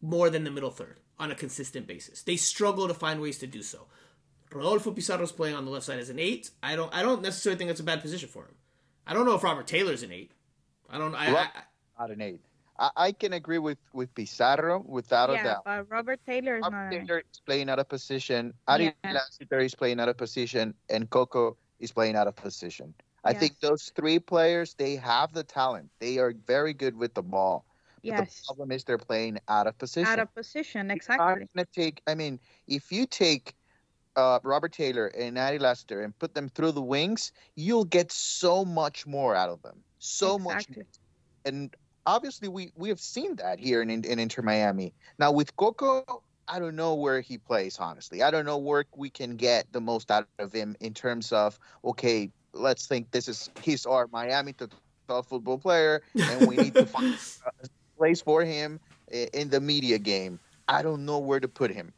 more 0.00 0.30
than 0.30 0.44
the 0.44 0.50
middle 0.50 0.70
third 0.70 1.01
on 1.22 1.30
a 1.30 1.34
consistent 1.36 1.86
basis. 1.86 2.22
They 2.22 2.36
struggle 2.36 2.88
to 2.88 2.94
find 2.94 3.20
ways 3.20 3.38
to 3.38 3.46
do 3.46 3.62
so. 3.62 3.86
Rodolfo 4.52 4.90
Pizarro's 4.90 5.30
playing 5.32 5.54
on 5.54 5.64
the 5.64 5.70
left 5.70 5.86
side 5.86 6.00
as 6.00 6.10
an 6.10 6.18
eight. 6.18 6.50
I 6.62 6.74
don't 6.76 6.92
I 6.92 7.02
don't 7.02 7.22
necessarily 7.22 7.56
think 7.56 7.68
that's 7.70 7.80
a 7.80 7.84
bad 7.84 8.02
position 8.02 8.28
for 8.28 8.42
him. 8.42 8.54
I 9.06 9.14
don't 9.14 9.24
know 9.24 9.34
if 9.34 9.42
Robert 9.44 9.66
Taylor's 9.66 10.02
an 10.02 10.12
eight. 10.12 10.32
I 10.90 10.98
don't 10.98 11.14
I, 11.14 11.28
I, 11.28 11.32
Right. 11.32 11.48
not 11.98 12.10
an 12.10 12.20
eight. 12.20 12.40
I, 12.78 12.90
I 12.96 13.12
can 13.12 13.32
agree 13.34 13.58
with 13.58 13.78
with 13.92 14.12
Pizarro 14.14 14.82
without 14.84 15.30
a 15.30 15.34
yeah, 15.34 15.44
doubt. 15.44 15.62
but 15.64 15.88
Robert 15.90 16.20
Taylor 16.26 16.56
is 16.56 16.62
Robert 16.62 16.76
not. 16.76 16.90
Taylor 16.90 17.18
is 17.32 17.40
playing 17.46 17.70
out 17.70 17.78
of 17.78 17.88
position. 17.88 18.52
Ari 18.66 18.92
Yeah. 19.04 19.12
Lassiter 19.12 19.60
is 19.60 19.74
playing 19.76 20.00
out 20.00 20.08
of 20.08 20.16
position, 20.18 20.74
and 20.90 21.08
Coco 21.08 21.56
is 21.78 21.92
playing 21.92 22.16
out 22.16 22.26
of 22.26 22.34
position. 22.36 22.92
I 23.24 23.30
Yes. 23.30 23.40
think 23.40 23.60
those 23.60 23.92
three 23.94 24.18
players 24.18 24.74
they 24.74 24.96
have 24.96 25.32
the 25.32 25.44
talent. 25.44 25.88
They 26.00 26.18
are 26.18 26.34
very 26.46 26.74
good 26.74 26.96
with 26.96 27.14
the 27.14 27.22
ball. 27.22 27.64
Yes, 28.02 28.40
the 28.40 28.46
problem 28.46 28.72
is 28.72 28.84
they're 28.84 28.98
playing 28.98 29.38
out 29.48 29.66
of 29.66 29.78
position. 29.78 30.06
out 30.06 30.18
of 30.18 30.34
position. 30.34 30.90
I'm 30.90 30.96
Exactly. 30.96 31.46
gonna 31.54 31.66
take. 31.74 32.02
I 32.06 32.14
mean, 32.14 32.40
if 32.66 32.90
you 32.90 33.06
take 33.06 33.54
uh, 34.16 34.40
Robert 34.42 34.72
Taylor 34.72 35.06
and 35.06 35.38
Ari 35.38 35.58
Lassiter 35.58 36.02
and 36.02 36.18
put 36.18 36.34
them 36.34 36.48
through 36.48 36.72
the 36.72 36.82
wings, 36.82 37.32
you'll 37.54 37.84
get 37.84 38.10
so 38.12 38.64
much 38.64 39.06
more 39.06 39.34
out 39.34 39.50
of 39.50 39.62
them. 39.62 39.82
So 39.98 40.38
much 40.38 40.68
Exactly. 40.68 40.84
and 41.44 41.74
obviously 42.06 42.48
we 42.48 42.72
we 42.76 42.88
have 42.88 43.00
seen 43.00 43.36
that 43.36 43.58
here 43.58 43.82
in 43.82 43.90
in 43.90 44.18
Inter 44.18 44.42
Miami. 44.42 44.94
Now 45.18 45.32
with 45.32 45.54
Coco, 45.56 46.22
I 46.48 46.58
don't 46.58 46.76
know 46.76 46.94
where 46.94 47.20
he 47.20 47.38
plays. 47.38 47.78
Honestly, 47.78 48.22
I 48.22 48.30
don't 48.30 48.44
know 48.44 48.58
where 48.58 48.84
we 48.96 49.10
can 49.10 49.36
get 49.36 49.72
the 49.72 49.80
most 49.80 50.10
out 50.10 50.26
of 50.38 50.52
him 50.52 50.76
in 50.80 50.94
terms 50.94 51.32
of 51.32 51.58
okay, 51.84 52.30
let's 52.52 52.86
think 52.86 53.10
this 53.10 53.28
is 53.28 53.50
he's 53.62 53.86
our 53.86 54.08
Miami 54.12 54.52
to 54.54 54.68
football 55.06 55.58
player, 55.58 56.02
and 56.14 56.46
we 56.46 56.56
need 56.56 56.74
to 56.74 56.86
find 56.86 57.16
place 58.02 58.20
for 58.20 58.42
him 58.44 58.80
in 59.32 59.48
the 59.48 59.60
media 59.60 59.96
game. 59.96 60.40
I 60.66 60.82
don't 60.82 61.06
know 61.06 61.18
where 61.20 61.38
to 61.38 61.46
put 61.46 61.70
him. 61.70 61.92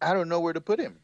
I 0.00 0.12
don't 0.14 0.28
know 0.28 0.38
where 0.38 0.52
to 0.52 0.60
put 0.60 0.78
him 0.78 0.96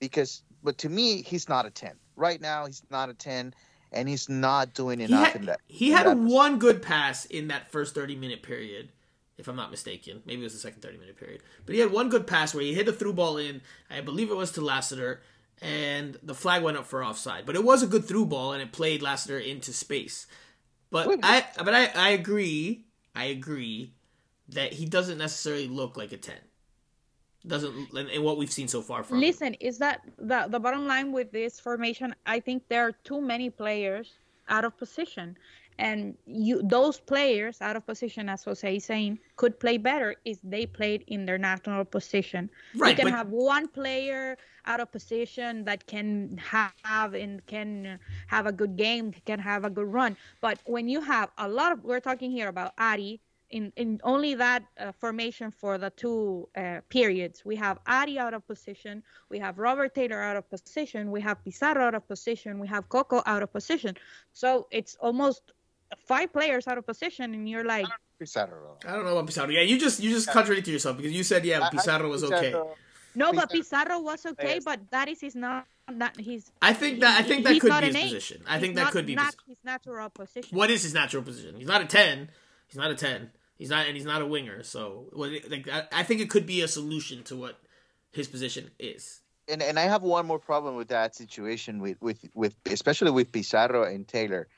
because, 0.00 0.42
but 0.62 0.76
to 0.78 0.90
me, 0.90 1.22
he's 1.22 1.48
not 1.48 1.64
a 1.64 1.70
10. 1.70 1.92
Right 2.14 2.38
now, 2.38 2.66
he's 2.66 2.82
not 2.90 3.08
a 3.08 3.14
10, 3.14 3.54
and 3.92 4.06
he's 4.06 4.28
not 4.28 4.74
doing 4.74 4.98
He 4.98 5.06
enough 5.06 5.28
had, 5.28 5.36
in 5.36 5.46
that. 5.46 5.60
he 5.66 5.92
had 5.92 6.06
that 6.06 6.18
one 6.18 6.58
good 6.58 6.82
pass 6.82 7.24
in 7.24 7.48
that 7.48 7.72
first 7.72 7.94
30 7.94 8.16
minute 8.16 8.42
period, 8.42 8.90
if 9.38 9.48
I'm 9.48 9.56
not 9.56 9.70
mistaken. 9.70 10.22
Maybe 10.26 10.42
it 10.42 10.44
was 10.44 10.52
the 10.52 10.58
second 10.58 10.82
30 10.82 10.98
minute 10.98 11.16
period. 11.16 11.40
But 11.64 11.74
he 11.74 11.80
had 11.80 11.90
one 11.90 12.10
good 12.10 12.26
pass 12.26 12.54
where 12.54 12.64
he 12.64 12.74
hit 12.74 12.88
a 12.88 12.92
through 12.92 13.14
ball 13.14 13.38
in, 13.38 13.62
I 13.90 14.02
believe 14.02 14.30
it 14.30 14.36
was 14.36 14.50
to 14.52 14.60
Lassiter, 14.60 15.22
and 15.62 16.18
the 16.22 16.34
flag 16.34 16.62
went 16.62 16.76
up 16.76 16.84
for 16.84 17.02
offside. 17.02 17.46
But 17.46 17.54
it 17.54 17.64
was 17.64 17.82
a 17.82 17.86
good 17.86 18.04
through 18.04 18.26
ball, 18.26 18.52
and 18.52 18.60
it 18.60 18.72
played 18.72 19.00
Lassiter 19.00 19.38
into 19.38 19.72
space. 19.72 20.26
But 20.90 21.18
I, 21.22 21.46
but 21.64 21.74
I, 21.74 21.86
I 21.94 22.10
agree, 22.10 22.84
I 23.16 23.24
agree 23.26 23.92
that 24.50 24.72
he 24.72 24.84
doesn't 24.84 25.18
necessarily 25.18 25.68
look 25.68 25.96
like 25.96 26.12
a 26.12 26.16
10. 26.18 26.36
Doesn't, 27.46 27.96
in 27.96 28.22
what 28.22 28.38
we've 28.38 28.52
seen 28.52 28.68
so 28.68 28.82
far 28.82 29.02
from 29.02 29.16
him. 29.16 29.22
Listen, 29.22 29.54
is 29.54 29.78
that 29.78 30.00
the 30.18 30.46
the 30.48 30.58
bottom 30.58 30.86
line 30.86 31.12
with 31.12 31.30
this 31.30 31.60
formation? 31.60 32.14
I 32.26 32.40
think 32.40 32.64
there 32.68 32.82
are 32.86 32.92
too 33.04 33.20
many 33.20 33.50
players 33.50 34.14
out 34.48 34.64
of 34.64 34.76
position, 34.76 35.36
and 35.78 36.16
you 36.26 36.62
those 36.62 36.98
players 36.98 37.60
out 37.60 37.76
of 37.76 37.86
position, 37.86 38.28
as 38.28 38.44
Jose 38.44 38.76
is 38.76 38.84
saying, 38.84 39.18
could 39.36 39.58
play 39.60 39.76
better 39.78 40.16
if 40.24 40.38
they 40.42 40.66
played 40.66 41.04
in 41.06 41.26
their 41.26 41.38
natural 41.38 41.84
position. 41.84 42.50
Right, 42.74 42.90
you 42.90 42.96
can 42.96 43.06
but- 43.06 43.18
have 43.18 43.28
one 43.28 43.68
player 43.68 44.36
out 44.64 44.80
of 44.80 44.90
position 44.90 45.64
that 45.64 45.86
can 45.86 46.40
have 46.42 47.14
and 47.14 47.44
can 47.46 47.98
have 48.26 48.46
a 48.46 48.52
good 48.52 48.76
game, 48.76 49.12
can 49.24 49.38
have 49.38 49.64
a 49.64 49.70
good 49.70 49.86
run. 49.86 50.16
But 50.40 50.58
when 50.64 50.88
you 50.88 51.00
have 51.00 51.30
a 51.38 51.48
lot 51.48 51.72
of, 51.72 51.84
we're 51.84 52.00
talking 52.00 52.30
here 52.30 52.48
about 52.48 52.72
Ari. 52.78 53.20
In, 53.50 53.72
in 53.76 54.00
only 54.02 54.34
that 54.34 54.64
uh, 54.80 54.90
formation 54.90 55.52
for 55.52 55.78
the 55.78 55.90
two 55.90 56.48
uh, 56.56 56.80
periods, 56.88 57.44
we 57.44 57.54
have 57.54 57.78
Ari 57.86 58.18
out 58.18 58.34
of 58.34 58.44
position, 58.44 59.04
we 59.30 59.38
have 59.38 59.58
Robert 59.58 59.94
Taylor 59.94 60.20
out 60.20 60.36
of 60.36 60.50
position, 60.50 61.12
we 61.12 61.20
have 61.20 61.44
Pizarro 61.44 61.84
out 61.84 61.94
of 61.94 62.08
position, 62.08 62.58
we 62.58 62.66
have 62.66 62.88
Coco 62.88 63.22
out 63.24 63.44
of 63.44 63.52
position. 63.52 63.96
So 64.32 64.66
it's 64.72 64.96
almost 64.96 65.52
five 66.06 66.32
players 66.32 66.66
out 66.68 66.78
of 66.78 66.86
position, 66.86 67.34
and 67.34 67.48
you're 67.48 67.64
like, 67.64 67.86
Pizarro. 68.18 68.78
I 68.86 68.92
don't 68.92 69.04
know 69.04 69.12
about 69.12 69.26
Pizarro. 69.26 69.50
Yeah, 69.50 69.60
you 69.62 69.78
just 69.78 70.00
you 70.02 70.10
just 70.10 70.30
contradicted 70.30 70.72
yourself 70.72 70.96
because 70.96 71.12
you 71.12 71.22
said 71.22 71.44
yeah, 71.44 71.60
I- 71.60 71.66
I 71.66 71.70
Pizarro 71.70 72.08
was 72.08 72.24
okay. 72.24 72.46
Pizarro- 72.46 72.76
no, 73.14 73.32
but 73.32 73.50
Pizarro- 73.50 73.84
Pizarro 73.84 74.00
was 74.00 74.26
okay, 74.26 74.54
Yes. 74.56 74.64
but 74.64 74.80
that 74.90 75.08
is 75.08 75.20
his 75.20 75.34
not 75.34 75.66
not 75.90 76.18
his. 76.18 76.50
I 76.62 76.72
think 76.72 77.00
that 77.00 77.20
I 77.20 77.22
think 77.22 77.44
that 77.44 77.60
could 77.60 77.68
not 77.70 77.80
be 77.82 77.86
his 77.88 77.96
eight. 77.96 78.02
position. 78.04 78.42
I 78.46 78.52
He's 78.54 78.60
think 78.62 78.74
that 78.76 78.82
not- 78.84 78.92
could 78.92 79.06
be 79.06 79.14
not 79.14 79.34
his, 79.46 79.56
his 79.56 79.64
natural 79.64 80.10
position. 80.10 80.56
what 80.56 80.70
is 80.70 80.82
his 80.82 80.94
natural 80.94 81.22
position. 81.22 81.56
He's 81.56 81.66
not 81.68 81.82
a 81.82 81.86
ten. 81.86 82.30
He's 82.68 82.76
not 82.76 82.90
a 82.90 82.94
ten. 82.94 83.30
He's 83.58 83.70
not, 83.70 83.86
and 83.86 83.96
he's 83.96 84.04
not 84.04 84.20
a 84.20 84.26
winger. 84.26 84.62
So, 84.64 85.06
what, 85.14 85.30
like, 85.48 85.66
I, 85.66 85.84
I 85.90 86.02
think 86.02 86.20
it 86.20 86.28
could 86.28 86.44
be 86.44 86.60
a 86.60 86.68
solution 86.68 87.22
to 87.24 87.36
what 87.36 87.58
his 88.12 88.28
position 88.28 88.70
is. 88.78 89.20
and 89.48 89.62
and 89.62 89.78
I 89.78 89.82
have 89.82 90.02
one 90.02 90.26
more 90.26 90.38
problem 90.38 90.76
with 90.76 90.88
that 90.88 91.14
situation 91.14 91.80
with 91.80 91.96
with 92.02 92.18
with 92.34 92.54
especially 92.66 93.12
with 93.12 93.30
Pizarro 93.32 93.84
and 93.84 94.06
Taylor. 94.06 94.48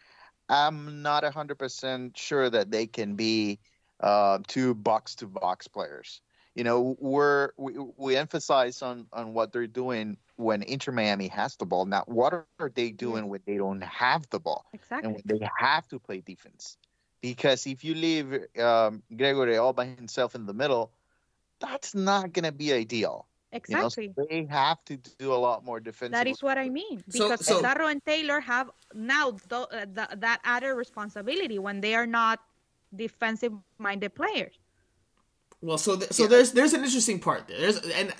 I'm 0.48 1.02
not 1.02 1.24
hundred 1.24 1.58
percent 1.58 2.16
sure 2.16 2.48
that 2.48 2.70
they 2.70 2.86
can 2.86 3.14
be 3.14 3.58
uh, 4.00 4.38
two 4.46 4.74
box 4.74 5.14
to 5.16 5.26
box 5.26 5.68
players. 5.68 6.20
You 6.54 6.64
know, 6.64 6.96
we're 6.98 7.50
we, 7.56 7.76
we 7.96 8.16
emphasize 8.16 8.82
on 8.82 9.06
on 9.12 9.34
what 9.34 9.52
they're 9.52 9.66
doing 9.66 10.16
when 10.36 10.62
Inter 10.62 10.92
Miami 10.92 11.28
has 11.28 11.56
the 11.56 11.66
ball. 11.66 11.84
Now, 11.84 12.04
what 12.06 12.32
are 12.32 12.72
they 12.74 12.90
doing 12.90 13.28
when 13.28 13.40
they 13.46 13.56
don't 13.56 13.82
have 13.82 14.28
the 14.30 14.40
ball 14.40 14.66
exactly. 14.72 15.06
and 15.06 15.14
when 15.14 15.38
they 15.38 15.48
have 15.58 15.86
to 15.88 15.98
play 15.98 16.20
defense? 16.20 16.76
Because 17.20 17.66
if 17.66 17.84
you 17.84 17.94
leave 17.94 18.32
um, 18.58 19.02
Gregore 19.12 19.60
all 19.60 19.72
by 19.72 19.86
himself 19.86 20.34
in 20.34 20.46
the 20.46 20.54
middle, 20.54 20.92
that's 21.60 21.94
not 21.94 22.32
going 22.32 22.44
to 22.44 22.52
be 22.52 22.72
ideal. 22.72 23.26
You 23.52 23.60
know, 23.76 23.88
so 23.88 24.02
Exactly. 24.02 24.26
they 24.28 24.44
have 24.46 24.84
to 24.86 24.98
do 25.18 25.32
a 25.32 25.36
lot 25.36 25.64
more 25.64 25.80
defensive. 25.80 26.12
That 26.12 26.26
is 26.26 26.42
what 26.42 26.58
I 26.58 26.68
mean. 26.68 27.02
Because 27.10 27.44
so- 27.46 27.56
Pizarro 27.56 27.86
and 27.86 28.04
Taylor 28.04 28.40
have 28.40 28.70
now 28.94 29.30
th- 29.30 29.42
uh, 29.72 29.86
th- 29.86 30.20
that 30.20 30.40
added 30.44 30.74
responsibility 30.74 31.58
when 31.58 31.80
they 31.80 31.94
are 31.94 32.06
not 32.06 32.40
defensive 32.94 33.52
minded 33.78 34.14
players. 34.14 34.54
Well, 35.62 35.78
so 35.78 35.96
th- 35.96 36.12
so 36.12 36.24
Yeah. 36.24 36.28
there's 36.28 36.52
there's 36.52 36.74
an 36.74 36.84
interesting 36.84 37.20
part 37.20 37.48
there. 37.48 37.58
There's 37.58 37.78
and 37.78 38.12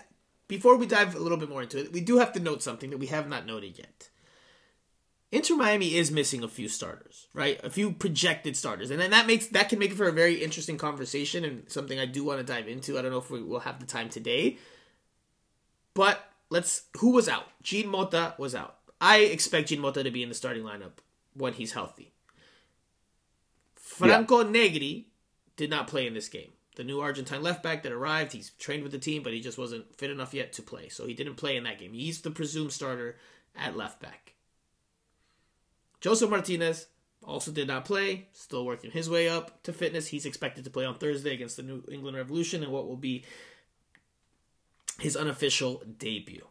before 0.49 0.77
we 0.77 0.87
dive 0.87 1.15
a 1.15 1.19
little 1.19 1.37
bit 1.39 1.51
more 1.51 1.63
into 1.63 1.79
it, 1.79 1.93
we 1.93 2.01
do 2.01 2.19
have 2.19 2.33
to 2.33 2.41
note 2.41 2.63
something 2.63 2.89
that 2.91 2.99
we 2.99 3.07
have 3.09 3.29
not 3.29 3.45
noted 3.45 3.77
yet. 3.79 4.09
Inter 5.31 5.57
Miami 5.57 5.95
is 5.95 6.11
missing 6.11 6.43
a 6.43 6.49
few 6.49 6.69
starters, 6.69 7.27
right? 7.35 7.61
A 7.63 7.69
few 7.69 7.93
projected 7.93 8.57
starters, 8.57 8.91
and 8.91 8.99
then 8.99 9.11
that 9.11 9.27
makes 9.27 9.49
that 9.49 9.69
can 9.69 9.79
make 9.79 9.93
for 9.93 10.09
a 10.09 10.13
very 10.13 10.43
interesting 10.43 10.79
conversation 10.79 11.45
and 11.45 11.71
something 11.71 11.99
I 12.01 12.07
do 12.07 12.25
want 12.25 12.39
to 12.41 12.45
dive 12.51 12.67
into. 12.67 12.99
I 12.99 13.03
don't 13.03 13.11
know 13.11 13.19
if 13.19 13.31
we 13.31 13.43
will 13.43 13.61
have 13.61 13.79
the 13.79 13.85
time 13.85 14.09
today, 14.09 14.57
but 15.95 16.33
let's. 16.51 16.87
Who 16.99 17.13
was 17.13 17.29
out? 17.29 17.47
Jean 17.63 17.89
Mota 17.89 18.35
was 18.39 18.55
out. 18.55 18.77
I 19.01 19.19
expect 19.19 19.69
Jean 19.69 19.81
Mota 19.81 20.03
to 20.03 20.11
be 20.11 20.23
in 20.23 20.29
the 20.29 20.35
starting 20.35 20.65
lineup 20.65 20.99
when 21.35 21.53
he's 21.53 21.73
healthy. 21.73 22.13
Franco 23.75 24.43
Negri 24.43 25.09
did 25.57 25.71
not 25.71 25.89
play 25.89 26.07
in 26.07 26.15
this 26.15 26.29
game. 26.29 26.53
The 26.77 26.85
new 26.85 27.01
Argentine 27.01 27.43
left 27.43 27.65
back 27.65 27.83
that 27.83 27.91
arrived, 27.91 28.33
he's 28.33 28.51
trained 28.51 28.85
with 28.85 28.93
the 28.93 28.99
team, 28.99 29.25
but 29.25 29.33
he 29.33 29.41
just 29.41 29.59
wasn't 29.59 29.97
fit 29.97 30.11
enough 30.11 30.33
yet 30.33 30.53
to 30.55 30.63
play. 30.63 30.89
So 30.89 31.07
he 31.07 31.15
didn't 31.15 31.35
play 31.35 31.57
in 31.57 31.65
that 31.65 31.81
game. 31.81 31.93
He's 31.93 32.21
the 32.21 32.31
presumed 32.31 32.73
starter 32.73 33.17
at 33.57 33.77
left 33.77 34.01
back. 34.01 34.35
Josef 36.01 36.31
Martínez 36.31 36.87
also 37.25 37.51
did 37.51 37.67
not 37.67 37.85
play, 37.85 38.29
still 38.33 38.65
working 38.65 38.93
his 38.93 39.11
way 39.11 39.29
up 39.29 39.61
to 39.65 39.73
fitness. 39.73 40.07
He's 40.07 40.25
expected 40.25 40.63
to 40.65 40.71
play 40.71 40.85
on 40.85 40.99
Thursday 40.99 41.35
against 41.35 41.57
the 41.57 41.65
New 41.65 41.83
England 41.91 42.17
Revolution 42.17 42.63
and 42.63 42.71
what 42.71 42.87
will 42.87 42.97
be 42.97 43.25
his 44.99 45.17
unofficial 45.17 45.83
debut. 45.99 46.47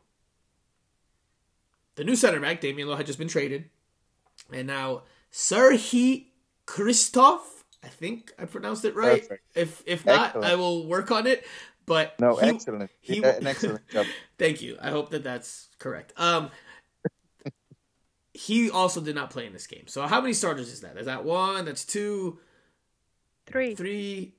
The 1.95 2.03
new 2.03 2.15
center 2.15 2.39
back, 2.39 2.62
Damion 2.62 2.88
Lowe, 2.88 2.95
had 2.95 3.05
just 3.05 3.19
been 3.19 3.27
traded. 3.27 3.69
And 4.53 4.67
now 4.67 5.03
Serhiy 5.31 6.27
Kryvtsov, 6.65 7.39
I 7.83 7.88
think 7.88 8.31
I 8.38 8.45
pronounced 8.45 8.86
it 8.86 8.95
right. 8.95 9.21
Perfect. 9.21 9.43
If 9.55 9.83
if 9.86 10.05
not, 10.05 10.27
Excellent. 10.27 10.45
I 10.51 10.55
will 10.55 10.86
work 10.88 11.12
on 11.12 11.27
it. 11.27 11.45
But 11.86 12.19
No, 12.19 12.36
he- 12.36 12.47
excellent. 12.49 12.91
he- 12.99 13.19
Yeah, 13.21 13.36
an 13.38 13.47
excellent 13.47 13.88
job. 13.89 14.05
Thank 14.38 14.62
you. 14.62 14.77
I 14.81 14.91
hope 14.91 15.10
that 15.12 15.23
that's 15.23 15.69
correct. 15.79 16.13
Um, 16.17 16.51
he 18.33 18.69
also 18.69 19.01
did 19.01 19.15
not 19.15 19.29
play 19.31 19.45
in 19.47 19.53
this 19.53 19.65
game. 19.67 19.88
So 19.88 20.05
how 20.05 20.21
many 20.21 20.33
starters 20.33 20.71
is 20.71 20.81
that? 20.81 20.97
Is 20.97 21.05
that 21.07 21.23
one? 21.23 21.65
That's 21.65 21.83
two, 21.86 22.39
Three. 23.47 23.73
three, 23.73 24.36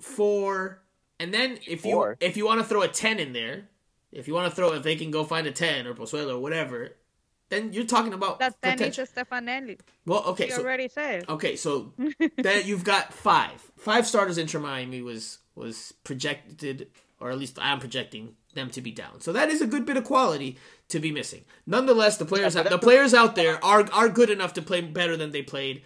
four, 0.00 0.82
and 1.20 1.32
then 1.34 1.58
if 1.66 1.84
you 1.84 1.92
Four. 1.92 2.16
if 2.20 2.36
you 2.36 2.46
want 2.46 2.60
to 2.60 2.66
throw 2.66 2.82
a 2.82 2.88
ten 2.88 3.18
in 3.18 3.32
there, 3.32 3.68
if 4.12 4.28
you 4.28 4.34
want 4.34 4.50
to 4.50 4.54
throw 4.54 4.72
if 4.74 4.82
they 4.82 4.96
can 4.96 5.10
go 5.10 5.24
find 5.24 5.46
a 5.46 5.52
ten 5.52 5.86
or 5.86 5.94
Pozuelo 5.94 6.34
or 6.36 6.38
whatever, 6.38 6.96
then 7.50 7.72
you're 7.72 7.84
talking 7.84 8.12
about 8.12 8.38
That 8.38 8.56
then 8.60 8.76
potential. 8.78 9.04
is 9.04 9.10
Stefanelli. 9.10 9.78
Well, 10.06 10.22
okay, 10.26 10.46
He 10.46 10.50
so 10.50 10.62
already 10.62 10.88
said. 10.88 11.28
Okay, 11.28 11.56
so 11.56 11.92
then 12.36 12.66
you've 12.66 12.84
got 12.84 13.12
five. 13.12 13.70
Five 13.76 14.06
starters 14.06 14.38
Inter 14.38 14.58
Miami 14.60 15.02
was 15.02 15.38
was 15.54 15.92
projected, 16.04 16.88
or 17.20 17.30
at 17.30 17.38
least 17.38 17.58
I'm 17.60 17.80
projecting 17.80 18.34
them 18.54 18.70
to 18.70 18.80
be 18.80 18.90
down. 18.90 19.20
So 19.20 19.32
that 19.32 19.48
is 19.50 19.60
a 19.60 19.66
good 19.66 19.84
bit 19.86 19.96
of 19.96 20.04
quality 20.04 20.56
to 20.88 20.98
be 21.00 21.10
missing. 21.12 21.44
Nonetheless, 21.66 22.16
the 22.16 22.24
players 22.24 22.54
Yeah, 22.54 22.62
the 22.64 22.78
players 22.78 23.12
out 23.14 23.34
there 23.34 23.62
are 23.64 23.88
are 23.92 24.08
good 24.08 24.30
enough 24.30 24.52
to 24.54 24.62
play 24.62 24.80
better 24.80 25.16
than 25.16 25.32
they 25.32 25.42
played. 25.42 25.82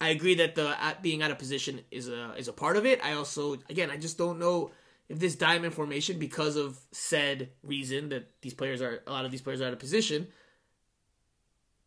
I 0.00 0.10
agree 0.10 0.34
that 0.36 0.54
the 0.54 0.80
at 0.82 1.02
being 1.02 1.22
out 1.22 1.30
of 1.30 1.38
position 1.38 1.80
is 1.90 2.08
a 2.08 2.34
is 2.34 2.48
a 2.48 2.52
part 2.52 2.76
of 2.76 2.84
it. 2.84 3.02
I 3.04 3.12
also 3.12 3.54
again 3.70 3.90
I 3.90 3.96
just 3.96 4.18
don't 4.18 4.38
know 4.38 4.72
if 5.08 5.18
this 5.18 5.36
diamond 5.36 5.72
formation 5.72 6.18
because 6.18 6.56
of 6.56 6.78
said 6.92 7.50
reason 7.62 8.10
that 8.10 8.28
these 8.42 8.54
players 8.54 8.82
are 8.82 9.02
a 9.06 9.12
lot 9.12 9.24
of 9.24 9.30
these 9.30 9.42
players 9.42 9.60
are 9.60 9.66
out 9.66 9.72
of 9.72 9.78
position. 9.78 10.28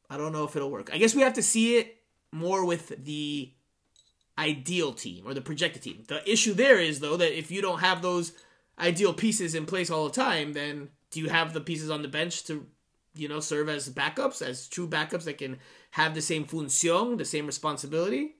I 0.09 0.17
don't 0.17 0.33
know 0.33 0.43
if 0.43 0.55
it'll 0.55 0.71
work. 0.71 0.89
I 0.91 0.97
guess 0.97 1.13
we 1.13 1.21
have 1.21 1.33
to 1.33 1.43
see 1.43 1.77
it 1.77 1.97
more 2.31 2.65
with 2.65 3.03
the 3.05 3.53
ideal 4.39 4.93
team 4.93 5.27
or 5.27 5.33
the 5.33 5.41
projected 5.41 5.83
team. 5.83 6.03
The 6.07 6.27
issue 6.29 6.53
there 6.53 6.79
is 6.79 6.99
though 6.99 7.17
that 7.17 7.37
if 7.37 7.51
you 7.51 7.61
don't 7.61 7.79
have 7.79 8.01
those 8.01 8.33
ideal 8.79 9.13
pieces 9.13 9.53
in 9.53 9.65
place 9.65 9.91
all 9.91 10.05
the 10.05 10.13
time, 10.13 10.53
then 10.53 10.89
do 11.11 11.19
you 11.19 11.29
have 11.29 11.53
the 11.53 11.61
pieces 11.61 11.89
on 11.89 12.01
the 12.01 12.07
bench 12.07 12.45
to 12.45 12.65
you 13.13 13.27
know 13.27 13.39
serve 13.39 13.69
as 13.69 13.89
backups, 13.89 14.41
as 14.41 14.67
true 14.67 14.87
backups 14.87 15.25
that 15.25 15.37
can 15.37 15.59
have 15.91 16.13
the 16.13 16.21
same 16.21 16.45
función, 16.45 17.17
the 17.17 17.25
same 17.25 17.45
responsibility? 17.45 18.35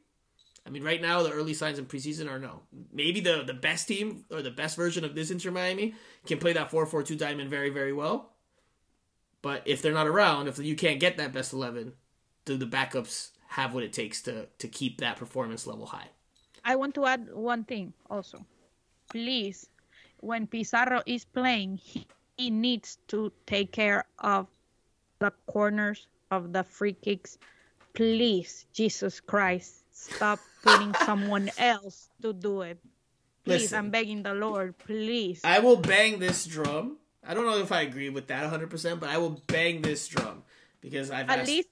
I 0.66 0.70
mean, 0.70 0.84
right 0.84 1.02
now 1.02 1.24
the 1.24 1.32
early 1.32 1.54
signs 1.54 1.80
in 1.80 1.86
preseason 1.86 2.30
are 2.30 2.40
no. 2.40 2.62
Maybe 2.92 3.20
the 3.22 3.44
the 3.46 3.54
best 3.54 3.88
team 3.88 4.26
or 4.30 4.42
the 4.42 4.52
best 4.52 4.76
version 4.76 5.04
of 5.04 5.16
this 5.16 5.32
Inter 5.32 5.52
Miami 5.52 5.96
can 6.26 6.38
play 6.38 6.54
that 6.54 6.70
4-4-2 6.70 7.18
diamond 7.18 7.50
very 7.50 7.70
very 7.70 7.94
well. 7.94 8.34
But 9.42 9.64
if 9.66 9.82
they're 9.82 9.94
not 9.94 10.08
around, 10.08 10.48
if 10.48 10.60
you 10.60 10.76
can't 10.76 11.00
get 11.00 11.18
that 11.18 11.32
best 11.32 11.54
11, 11.54 11.94
do 12.46 12.58
the 12.58 12.66
backups 12.66 13.30
have 13.48 13.74
what 13.74 13.84
it 13.84 13.94
takes 13.94 14.22
to 14.24 14.48
to 14.60 14.68
keep 14.68 15.00
that 15.00 15.18
performance 15.18 15.66
level 15.66 15.88
high? 15.88 16.10
I 16.64 16.76
want 16.76 16.94
to 16.96 17.06
add 17.06 17.34
one 17.34 17.64
thing 17.64 17.94
also. 18.10 18.46
Please, 19.10 19.70
when 20.20 20.46
Pizarro 20.46 21.02
is 21.06 21.26
playing, 21.26 21.78
he, 21.78 22.06
he 22.38 22.50
needs 22.50 23.00
to 23.08 23.32
take 23.48 23.72
care 23.72 24.04
of 24.20 24.48
the 25.20 25.32
corners 25.48 26.08
of 26.32 26.54
the 26.54 26.64
free 26.64 26.94
kicks. 26.94 27.38
Please, 27.94 28.66
Jesus 28.74 29.20
Christ, 29.20 29.84
stop 29.92 30.40
putting 30.64 30.94
someone 31.06 31.50
else 31.58 32.10
to 32.22 32.34
do 32.34 32.62
it. 32.62 32.78
Please, 33.46 33.72
Listen. 33.72 33.78
I'm 33.78 33.90
begging 33.90 34.24
the 34.24 34.34
Lord, 34.34 34.78
please. 34.78 35.42
I 35.44 35.60
will 35.60 35.78
bang 35.78 36.20
this 36.20 36.46
drum. 36.46 36.98
I 37.26 37.34
don't 37.34 37.46
know 37.46 37.58
if 37.60 37.72
I 37.72 37.82
agree 37.82 38.10
with 38.10 38.28
that 38.28 38.52
100%, 38.52 39.00
but 39.00 39.10
I 39.10 39.18
will 39.18 39.42
bang 39.48 39.82
this 39.82 40.08
drum 40.08 40.44
because 40.82 41.12
I've 41.12 41.30
At 41.30 41.40
asked, 41.40 41.48
least, 41.48 41.70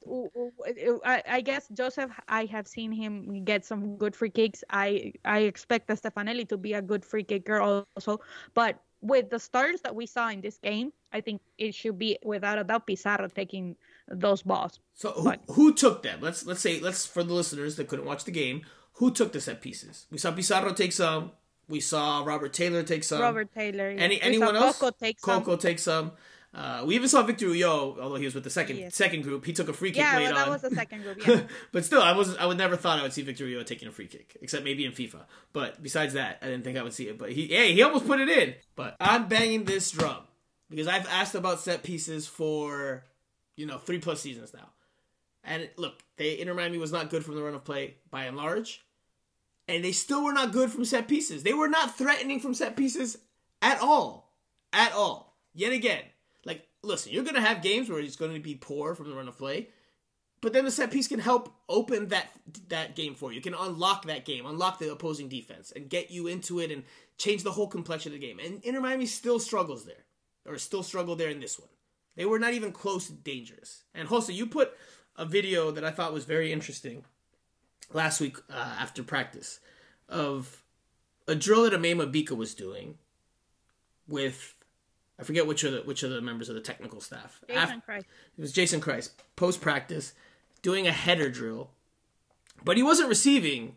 I, 1.06 1.24
I 1.28 1.42
guess 1.42 1.68
Joseph. 1.74 2.12
I 2.28 2.46
have 2.46 2.68
seen 2.68 2.92
him 2.92 3.44
get 3.44 3.66
some 3.66 3.98
good 3.98 4.16
free 4.16 4.30
kicks. 4.30 4.64
I 4.70 5.14
I 5.24 5.40
expect 5.48 5.88
Stefanelli 5.90 6.48
to 6.50 6.58
be 6.58 6.74
a 6.74 6.82
good 6.82 7.06
free 7.06 7.24
kicker 7.24 7.62
also. 7.62 8.20
But 8.54 8.80
with 9.02 9.30
the 9.30 9.40
starters 9.40 9.82
that 9.82 9.96
we 9.96 10.06
saw 10.06 10.30
in 10.30 10.42
this 10.42 10.58
game, 10.58 10.92
I 11.14 11.22
think 11.22 11.42
it 11.58 11.74
should 11.76 11.98
be 11.98 12.18
without 12.24 12.58
a 12.58 12.64
doubt 12.64 12.88
Pizarro 12.88 13.28
taking 13.30 13.76
those 14.10 14.42
balls. 14.42 14.80
So 14.94 15.12
who, 15.12 15.24
But- 15.24 15.42
who 15.50 15.74
took 15.74 16.04
them? 16.04 16.20
Let's 16.22 16.46
let's 16.46 16.62
say 16.62 16.80
let's 16.80 17.06
for 17.06 17.24
the 17.24 17.34
listeners 17.34 17.76
that 17.76 17.88
couldn't 17.88 18.06
watch 18.06 18.24
the 18.24 18.32
game, 18.32 18.62
who 18.94 19.12
took 19.12 19.32
the 19.34 19.42
set 19.42 19.62
pieces? 19.62 20.06
We 20.12 20.18
saw 20.18 20.32
Pizarro 20.32 20.74
take 20.74 20.92
some. 20.92 21.32
We 21.70 21.80
saw 21.82 22.24
Robert 22.24 22.54
Taylor 22.54 22.82
take 22.84 23.04
some. 23.04 23.22
Robert 23.22 23.54
Taylor. 23.54 23.92
Um, 23.92 24.00
Any 24.00 24.16
we 24.16 24.22
anyone 24.22 24.56
else? 24.56 24.78
Coco 24.80 24.96
take 25.00 25.20
some. 25.20 25.44
Coco 25.44 25.58
takes 25.58 25.84
some. 25.84 26.14
Uh, 26.54 26.84
we 26.88 26.96
even 26.96 27.08
saw 27.10 27.22
Victor 27.22 27.48
Ulloa, 27.48 28.00
although 28.00 28.16
he 28.16 28.24
was 28.26 28.34
with 28.34 28.46
the 28.46 28.50
second 28.50 28.78
Yes. 28.78 28.96
second 28.96 29.22
group. 29.22 29.46
He 29.46 29.52
took 29.54 29.68
a 29.70 29.74
free 29.74 29.92
kick 29.92 29.98
Yeah, 30.00 30.16
late 30.16 30.24
well, 30.24 30.36
that 30.36 30.46
on. 30.46 30.50
was 30.54 30.62
the 30.62 30.72
second 30.72 31.04
group. 31.04 31.28
Yeah. 31.28 31.42
but 31.74 31.84
still, 31.86 32.02
I 32.02 32.14
was 32.14 32.36
I 32.38 32.46
would 32.46 32.58
never 32.58 32.78
thought 32.78 32.98
I 32.98 33.04
would 33.04 33.12
see 33.14 33.22
Victor 33.22 33.44
Ulloa 33.46 33.66
taking 33.66 33.88
a 33.88 33.92
free 33.92 34.08
kick, 34.08 34.38
except 34.42 34.64
maybe 34.64 34.86
in 34.86 34.94
FIFA. 34.94 35.26
But 35.54 35.84
besides 35.84 36.14
that, 36.14 36.40
I 36.42 36.46
didn't 36.46 36.64
think 36.64 36.78
I 36.78 36.84
would 36.84 36.94
see 36.94 37.10
it. 37.10 37.18
But 37.20 37.34
he, 37.34 37.48
hey, 37.48 37.74
he 37.74 37.84
almost 37.84 38.08
put 38.08 38.22
it 38.22 38.30
in. 38.30 38.56
But 38.76 38.96
I'm 39.00 39.28
banging 39.28 39.66
this 39.66 39.92
drum 39.92 40.24
because 40.70 40.88
I've 40.88 41.08
asked 41.10 41.36
about 41.36 41.60
set 41.60 41.84
pieces 41.84 42.26
for, 42.28 43.04
you 43.58 43.66
know, 43.66 43.78
three 43.78 44.00
plus 44.00 44.22
seasons 44.22 44.54
now. 44.54 44.70
And 45.44 45.70
look, 45.76 46.00
they 46.16 46.40
Inter 46.40 46.54
Miami 46.54 46.78
was 46.78 46.92
not 46.92 47.10
good 47.10 47.26
from 47.26 47.36
the 47.36 47.44
run 47.44 47.56
of 47.56 47.66
play 47.66 47.96
by 48.10 48.26
and 48.26 48.38
large, 48.38 48.86
and 49.68 49.84
they 49.84 49.92
still 49.92 50.24
were 50.24 50.34
not 50.34 50.54
good 50.54 50.72
from 50.72 50.86
set 50.86 51.08
pieces. 51.08 51.44
They 51.44 51.54
were 51.54 51.68
not 51.68 51.98
threatening 51.98 52.40
from 52.40 52.54
set 52.54 52.78
pieces 52.78 53.18
at 53.62 53.82
all, 53.82 54.32
at 54.72 54.94
all. 54.94 55.36
Yet 55.54 55.74
again, 55.74 56.04
like 56.46 56.68
listen, 56.84 57.12
you're 57.12 57.24
gonna 57.24 57.42
have 57.42 57.62
games 57.62 57.90
where 57.90 58.00
it's 58.00 58.16
going 58.16 58.34
to 58.34 58.40
be 58.40 58.56
poor 58.56 58.94
from 58.96 59.10
the 59.10 59.16
run 59.16 59.28
of 59.28 59.38
play, 59.38 59.70
but 60.42 60.54
then 60.54 60.66
the 60.66 60.72
set 60.72 60.92
piece 60.92 61.08
can 61.08 61.20
help 61.20 61.54
open 61.70 62.10
that 62.10 62.28
that 62.68 62.96
game 62.96 63.16
for 63.16 63.32
you. 63.32 63.42
Can 63.42 63.56
unlock 63.56 64.06
that 64.06 64.26
game, 64.26 64.46
unlock 64.46 64.80
the 64.80 64.92
opposing 64.92 65.30
defense, 65.30 65.72
and 65.76 65.90
get 65.90 66.12
you 66.12 66.28
into 66.28 66.60
it 66.60 66.72
and 66.72 66.84
change 67.18 67.44
the 67.44 67.52
whole 67.52 67.68
complexion 67.68 68.14
of 68.14 68.20
the 68.20 68.28
game. 68.28 68.40
And 68.40 68.62
Inter 68.64 68.82
Miami 68.82 69.06
still 69.06 69.40
struggles 69.40 69.86
there, 69.86 70.06
or 70.46 70.58
still 70.58 70.84
struggled 70.84 71.20
there 71.20 71.30
in 71.30 71.40
this 71.40 71.58
one. 71.58 71.70
They 72.18 72.26
were 72.26 72.40
not 72.40 72.54
even 72.54 72.74
close 72.74 73.08
to 73.08 73.14
dangerous. 73.14 73.84
And 73.96 74.10
Jose, 74.10 74.34
you 74.34 74.48
put 74.48 74.74
a 75.16 75.26
video 75.26 75.72
that 75.72 75.86
I 75.86 75.92
thought 75.92 76.14
was 76.14 76.26
very 76.26 76.52
interesting 76.52 77.06
last 77.94 78.20
week 78.20 78.38
uh, 78.50 78.76
after 78.80 79.04
practice 79.04 79.60
of 80.10 80.64
a 81.28 81.36
drill 81.36 81.64
that 81.64 81.74
Aimé 81.74 81.96
Mabika 81.96 82.36
was 82.36 82.54
doing 82.54 82.98
with 84.08 84.56
I 85.20 85.24
forget 85.24 85.48
which 85.48 85.64
of 85.64 85.74
the 85.74 85.82
which 85.82 86.04
of 86.04 86.12
the 86.12 86.22
members 86.22 86.50
of 86.50 86.56
the 86.56 86.62
technical 86.62 87.02
staff. 87.02 87.42
Af- 87.50 87.56
Jason 87.70 87.84
Kreis. 87.88 88.00
it 88.00 88.42
was 88.42 88.52
Jason 88.52 88.82
Kreis 88.82 89.10
post 89.36 89.62
practice 89.62 90.14
doing 90.62 90.88
a 90.88 90.92
header 90.92 91.30
drill, 91.30 91.70
but 92.64 92.78
he 92.78 92.84
wasn't 92.84 93.10
receiving 93.10 93.76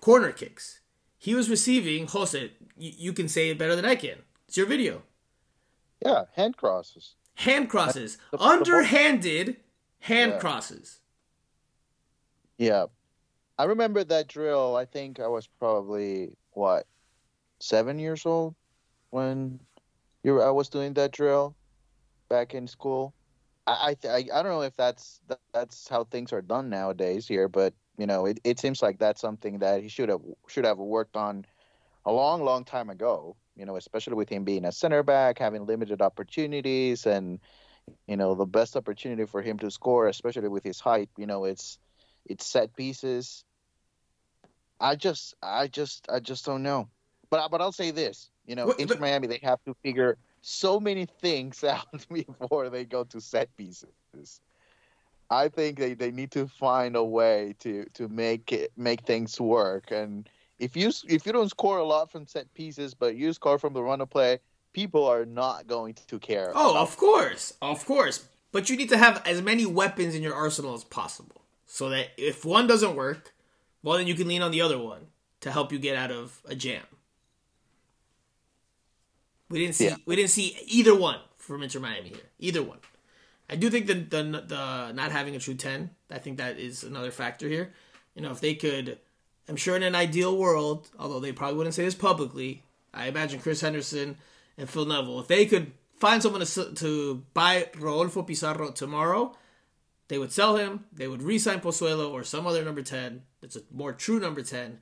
corner 0.00 0.32
kicks. 0.32 0.80
He 1.18 1.34
was 1.34 1.50
receiving 1.50 2.06
Jose. 2.06 2.52
You, 2.76 2.92
you 2.96 3.12
can 3.12 3.28
say 3.28 3.50
it 3.50 3.58
better 3.58 3.74
than 3.76 3.84
I 3.84 3.96
can. 3.96 4.18
It's 4.46 4.56
your 4.56 4.66
video. 4.66 5.02
Yeah, 6.04 6.24
hand 6.34 6.56
crosses. 6.56 7.14
Hand 7.38 7.70
crosses, 7.70 8.18
the- 8.32 8.36
the- 8.36 8.42
underhanded 8.42 9.56
hand 10.00 10.32
Yeah. 10.32 10.38
crosses. 10.40 11.00
Yeah. 12.56 12.86
I 13.58 13.64
remember 13.64 14.02
that 14.04 14.26
drill. 14.26 14.74
I 14.74 14.84
think 14.84 15.20
I 15.20 15.28
was 15.28 15.46
probably 15.46 16.36
what 16.52 16.86
seven 17.60 17.98
years 18.00 18.26
old 18.26 18.56
when 19.10 19.60
you 20.24 20.34
were, 20.34 20.44
I 20.44 20.50
was 20.50 20.68
doing 20.68 20.94
that 20.94 21.12
drill 21.12 21.54
back 22.28 22.54
in 22.54 22.66
school. 22.66 23.14
I 23.68 23.90
I, 23.90 23.94
th- 23.94 24.12
I 24.32 24.38
I 24.38 24.42
don't 24.42 24.50
know 24.52 24.62
if 24.62 24.76
that's 24.76 25.20
that, 25.28 25.40
that's 25.52 25.88
how 25.88 26.04
things 26.04 26.32
are 26.32 26.42
done 26.42 26.68
nowadays 26.68 27.28
here, 27.28 27.48
but 27.48 27.72
you 27.98 28.06
know 28.06 28.26
it, 28.26 28.40
it 28.42 28.58
seems 28.58 28.82
like 28.82 28.98
that's 28.98 29.20
something 29.20 29.58
that 29.60 29.80
he 29.82 29.88
should 29.88 30.08
have 30.08 30.22
should 30.48 30.64
have 30.64 30.78
worked 30.78 31.16
on 31.16 31.44
a 32.04 32.12
long 32.12 32.42
long 32.44 32.64
time 32.64 32.90
ago. 32.90 33.36
You 33.58 33.66
know, 33.66 33.76
especially 33.76 34.14
with 34.14 34.28
him 34.28 34.44
being 34.44 34.64
a 34.64 34.72
center 34.72 35.02
back, 35.02 35.38
having 35.38 35.66
limited 35.66 36.00
opportunities, 36.00 37.06
and 37.06 37.40
you 38.06 38.16
know 38.16 38.34
the 38.34 38.46
best 38.46 38.76
opportunity 38.76 39.26
for 39.26 39.42
him 39.42 39.58
to 39.58 39.70
score, 39.70 40.06
especially 40.08 40.48
with 40.48 40.64
his 40.64 40.80
height. 40.80 41.10
You 41.16 41.26
know, 41.26 41.44
it's 41.44 41.78
it's 42.26 42.46
set 42.46 42.74
pieces. 42.76 43.44
I 44.80 44.94
just, 44.94 45.34
I 45.42 45.66
just, 45.66 46.06
I 46.08 46.20
just 46.20 46.44
don't 46.46 46.62
know. 46.62 46.88
But 47.30 47.50
but 47.50 47.60
I'll 47.60 47.72
say 47.72 47.90
this, 47.90 48.30
you 48.46 48.54
know, 48.54 48.66
What- 48.66 48.80
Inter 48.80 48.94
but- 48.94 49.00
Miami 49.00 49.26
they 49.26 49.40
have 49.42 49.62
to 49.64 49.74
figure 49.82 50.16
so 50.40 50.78
many 50.80 51.06
things 51.20 51.64
out 51.64 52.06
before 52.12 52.70
they 52.70 52.84
go 52.84 53.04
to 53.04 53.20
set 53.20 53.54
pieces. 53.56 54.40
I 55.30 55.48
think 55.48 55.78
they, 55.78 55.92
they 55.94 56.10
need 56.10 56.30
to 56.32 56.46
find 56.46 56.96
a 56.96 57.04
way 57.04 57.54
to 57.60 57.84
to 57.94 58.08
make 58.08 58.52
it 58.52 58.72
make 58.76 59.02
things 59.04 59.38
work. 59.40 59.90
And 59.90 60.28
if 60.58 60.76
you 60.76 60.90
if 61.08 61.26
you 61.26 61.32
don't 61.32 61.48
score 61.50 61.78
a 61.78 61.84
lot 61.84 62.10
from 62.10 62.26
set 62.26 62.52
pieces, 62.54 62.94
but 62.94 63.16
you 63.16 63.32
score 63.32 63.58
from 63.58 63.72
the 63.72 63.82
run 63.82 64.00
of 64.00 64.10
play, 64.10 64.40
people 64.72 65.04
are 65.06 65.24
not 65.24 65.66
going 65.66 65.94
to 66.08 66.18
care. 66.18 66.52
Oh, 66.54 66.76
of 66.80 66.96
course, 66.96 67.54
of 67.62 67.84
course. 67.86 68.26
But 68.50 68.70
you 68.70 68.76
need 68.76 68.88
to 68.88 68.98
have 68.98 69.22
as 69.26 69.42
many 69.42 69.66
weapons 69.66 70.14
in 70.14 70.22
your 70.22 70.34
arsenal 70.34 70.74
as 70.74 70.82
possible, 70.84 71.42
so 71.66 71.90
that 71.90 72.08
if 72.16 72.44
one 72.44 72.66
doesn't 72.66 72.96
work, 72.96 73.34
well, 73.82 73.98
then 73.98 74.06
you 74.06 74.14
can 74.14 74.26
lean 74.26 74.42
on 74.42 74.50
the 74.50 74.62
other 74.62 74.78
one 74.78 75.08
to 75.40 75.50
help 75.52 75.70
you 75.72 75.78
get 75.78 75.96
out 75.96 76.10
of 76.10 76.40
a 76.46 76.54
jam. 76.54 76.82
We 79.50 79.58
didn't 79.60 79.74
see 79.76 79.86
Yeah. 79.86 79.96
we 80.06 80.16
didn't 80.16 80.30
see 80.30 80.56
either 80.66 80.94
one 80.94 81.20
from 81.36 81.62
Inter 81.62 81.80
Miami 81.80 82.08
here. 82.10 82.26
Either 82.38 82.62
one. 82.62 82.78
I 83.50 83.56
do 83.56 83.70
think 83.70 83.86
the, 83.86 83.94
the 83.94 84.22
the 84.46 84.92
not 84.92 85.10
having 85.12 85.34
a 85.36 85.38
true 85.38 85.54
ten. 85.54 85.90
I 86.10 86.18
think 86.18 86.38
that 86.38 86.58
is 86.58 86.84
another 86.84 87.10
factor 87.10 87.48
here. 87.48 87.72
You 88.14 88.22
know, 88.22 88.30
if 88.30 88.40
they 88.40 88.54
could, 88.54 88.98
I'm 89.48 89.56
sure 89.56 89.76
in 89.76 89.82
an 89.82 89.94
ideal 89.94 90.36
world, 90.36 90.88
although 90.98 91.20
they 91.20 91.32
probably 91.32 91.56
wouldn't 91.56 91.74
say 91.74 91.84
this 91.84 91.94
publicly, 91.94 92.62
I 92.92 93.06
imagine 93.08 93.40
Chris 93.40 93.60
Henderson 93.60 94.16
and 94.56 94.68
Phil 94.68 94.84
Neville, 94.86 95.20
if 95.20 95.28
they 95.28 95.46
could 95.46 95.72
find 95.98 96.22
someone 96.22 96.44
to 96.44 96.72
to 96.74 97.24
buy 97.34 97.68
Rodolfo 97.78 98.22
Pizarro 98.22 98.70
tomorrow, 98.72 99.36
they 100.08 100.18
would 100.18 100.32
sell 100.32 100.56
him. 100.56 100.84
They 100.92 101.08
would 101.08 101.22
re-sign 101.22 101.60
Pozuelo 101.60 102.10
or 102.12 102.24
some 102.24 102.46
other 102.46 102.64
number 102.64 102.82
ten 102.82 103.22
that's 103.40 103.56
a 103.56 103.60
more 103.72 103.92
true 103.92 104.20
number 104.20 104.42
ten, 104.42 104.80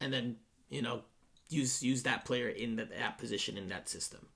and 0.00 0.12
then 0.12 0.36
you 0.68 0.82
know 0.82 1.02
use 1.48 1.82
use 1.82 2.02
that 2.04 2.24
player 2.24 2.48
in 2.48 2.76
that, 2.76 2.90
that 2.96 3.18
position 3.18 3.56
in 3.58 3.68
that 3.70 3.88
system. 3.88 4.26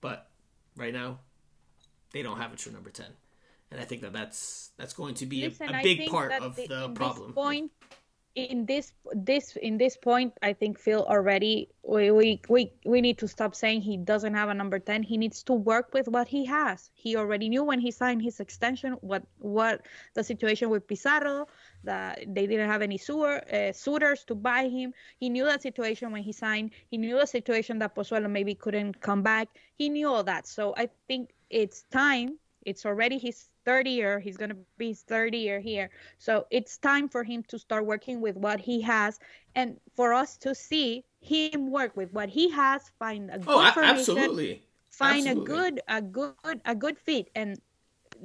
But 0.00 0.28
right 0.76 0.92
now, 0.92 1.18
they 2.12 2.22
don't 2.22 2.38
have 2.38 2.52
a 2.52 2.56
true 2.56 2.72
number 2.72 2.90
ten, 2.90 3.10
and 3.70 3.80
I 3.80 3.84
think 3.84 4.02
that 4.02 4.12
that's 4.12 4.70
that's 4.76 4.92
going 4.94 5.14
to 5.16 5.26
be 5.26 5.44
a- 5.44 5.48
Listen, 5.48 5.68
a, 5.70 5.72
I 5.78 5.82
big 5.82 6.10
part 6.10 6.32
of 6.32 6.56
the- 6.56 6.66
the 6.66 6.88
problem. 6.90 7.32
Point, 7.32 7.72
in 8.44 8.66
this 8.66 8.92
this 9.12 9.56
in 9.56 9.78
this 9.78 9.96
point, 9.96 10.32
I 10.42 10.52
think 10.52 10.78
Phil 10.78 11.04
already 11.04 11.68
we, 11.82 12.10
we 12.10 12.40
we 12.48 12.72
we 12.84 13.00
need 13.00 13.18
to 13.18 13.28
stop 13.28 13.54
saying 13.54 13.82
he 13.82 13.96
doesn't 13.96 14.34
have 14.34 14.48
a 14.48 14.54
number 14.54 14.78
ten. 14.78 15.02
He 15.02 15.16
needs 15.16 15.42
to 15.44 15.52
work 15.52 15.92
with 15.92 16.08
what 16.08 16.28
he 16.28 16.44
has. 16.46 16.90
He 16.94 17.16
already 17.16 17.48
knew 17.48 17.64
when 17.64 17.80
he 17.80 17.90
signed 17.90 18.22
his 18.22 18.40
extension 18.40 18.92
what 19.00 19.24
what 19.38 19.82
the 20.14 20.22
situation 20.22 20.70
with 20.70 20.86
Pizarro 20.86 21.46
that 21.84 22.24
they 22.26 22.46
didn't 22.46 22.68
have 22.68 22.82
any 22.82 22.98
sewer, 22.98 23.42
uh, 23.52 23.72
suitors 23.72 24.24
to 24.24 24.34
buy 24.34 24.68
him. 24.68 24.92
He 25.18 25.28
knew 25.28 25.44
that 25.44 25.62
situation 25.62 26.12
when 26.12 26.22
he 26.22 26.32
signed. 26.32 26.70
He 26.90 26.98
knew 26.98 27.18
the 27.18 27.26
situation 27.26 27.78
that 27.80 27.94
Pozuelo 27.94 28.30
maybe 28.30 28.54
couldn't 28.54 29.00
come 29.00 29.22
back. 29.22 29.48
He 29.74 29.88
knew 29.88 30.08
all 30.08 30.24
that. 30.24 30.46
So 30.46 30.74
I 30.76 30.88
think 31.06 31.30
it's 31.50 31.82
time. 31.90 32.38
It's 32.68 32.84
already 32.86 33.18
his 33.18 33.48
third 33.64 33.86
year. 33.88 34.20
He's 34.20 34.36
gonna 34.36 34.56
be 34.76 34.88
his 34.88 35.02
third 35.02 35.34
year 35.34 35.58
here. 35.60 35.90
So 36.18 36.46
it's 36.50 36.78
time 36.78 37.08
for 37.08 37.24
him 37.24 37.42
to 37.48 37.58
start 37.58 37.86
working 37.86 38.20
with 38.20 38.36
what 38.36 38.60
he 38.60 38.80
has, 38.82 39.18
and 39.54 39.80
for 39.96 40.12
us 40.12 40.36
to 40.38 40.54
see 40.54 41.04
him 41.20 41.70
work 41.70 41.96
with 41.96 42.12
what 42.12 42.28
he 42.28 42.50
has, 42.50 42.88
find 42.98 43.30
a 43.30 43.34
oh, 43.34 43.38
good 43.38 43.48
Oh, 43.48 43.68
a- 43.68 43.72
formation, 43.72 43.98
absolutely. 44.18 44.62
find 44.90 45.26
Absolutely. 45.28 45.54
a 45.54 45.56
good 45.56 45.80
a 45.88 46.02
good 46.02 46.60
a 46.64 46.74
good 46.74 46.98
fit 46.98 47.30
and 47.34 47.60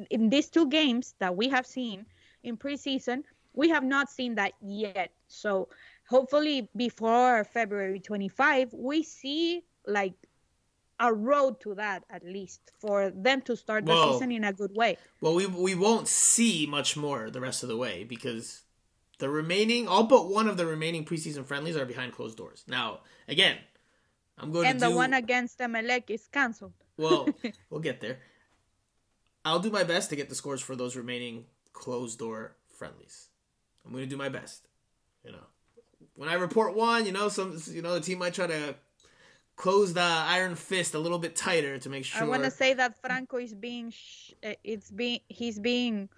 in 0.09 0.29
these 0.29 0.49
two 0.49 0.67
games 0.69 1.13
that 1.19 1.35
we 1.35 1.49
have 1.49 1.65
seen 1.65 2.05
in 2.43 2.57
preseason 2.57 3.23
we 3.53 3.69
have 3.69 3.83
not 3.83 4.09
seen 4.09 4.35
that 4.35 4.53
yet 4.61 5.11
so 5.27 5.69
hopefully 6.09 6.69
before 6.75 7.43
february 7.43 7.99
25 7.99 8.73
we 8.73 9.03
see 9.03 9.63
like 9.85 10.13
a 10.99 11.13
road 11.13 11.59
to 11.59 11.73
that 11.75 12.03
at 12.09 12.23
least 12.23 12.71
for 12.79 13.09
them 13.09 13.41
to 13.41 13.55
start 13.55 13.85
the 13.85 13.91
Well, 13.91 14.13
season 14.13 14.31
in 14.31 14.43
a 14.43 14.53
good 14.53 14.75
way 14.75 14.97
Well, 15.21 15.33
we 15.35 15.45
we 15.47 15.75
won't 15.75 16.07
see 16.07 16.65
much 16.67 16.95
more 16.95 17.29
the 17.29 17.41
rest 17.41 17.63
of 17.63 17.69
the 17.69 17.77
way 17.77 18.03
because 18.03 18.61
the 19.19 19.29
remaining, 19.29 19.87
all 19.87 20.03
but 20.03 20.27
one 20.27 20.47
of 20.47 20.57
the 20.57 20.65
remaining 20.65 21.05
preseason 21.05 21.45
friendlies 21.45 21.77
are 21.77 21.85
behind 21.85 22.11
closed 22.13 22.35
doors. 22.35 22.65
Now, 22.67 23.01
again, 23.27 23.57
I'm 24.37 24.51
going 24.51 24.67
and 24.67 24.79
to 24.79 24.85
the 24.85 24.91
do 24.91 24.97
one 24.97 25.13
against 25.13 25.59
Emelec 25.59 26.09
is 26.09 26.27
canceled 26.27 26.73
well. 26.97 27.29
we'll 27.69 27.81
get 27.81 28.01
there. 28.01 28.19
I'll 29.45 29.59
do 29.59 29.69
my 29.69 29.83
best 29.83 30.09
to 30.09 30.15
get 30.15 30.29
the 30.29 30.35
scores 30.35 30.61
for 30.61 30.75
those 30.75 30.95
remaining 30.95 31.45
closed 31.73 32.19
door 32.19 32.55
friendlies. 32.77 33.29
I'm 33.85 33.91
going 33.91 34.03
to 34.03 34.09
do 34.09 34.17
my 34.17 34.29
best. 34.29 34.67
You 35.23 35.31
know, 35.31 35.45
when 36.15 36.29
I 36.29 36.33
report 36.33 36.75
one, 36.75 37.05
you 37.05 37.11
know, 37.11 37.29
some 37.29 37.61
you 37.67 37.81
know 37.81 37.93
the 37.93 38.01
team 38.01 38.19
might 38.19 38.33
try 38.33 38.47
to 38.47 38.75
close 39.55 39.93
the 39.93 40.01
iron 40.01 40.55
fist 40.55 40.93
a 40.93 40.99
little 40.99 41.19
bit 41.19 41.35
tighter 41.35 41.77
to 41.79 41.89
make 41.89 42.05
sure. 42.05 42.21
I 42.21 42.25
want 42.25 42.43
to 42.43 42.51
say 42.51 42.73
that 42.73 42.99
Franco 43.01 43.37
is 43.37 43.53
being, 43.53 43.91
sh- 43.91 44.31
uh, 44.43 44.53
it's 44.63 44.89
being, 44.91 45.19
he's 45.27 45.59
being, 45.59 46.09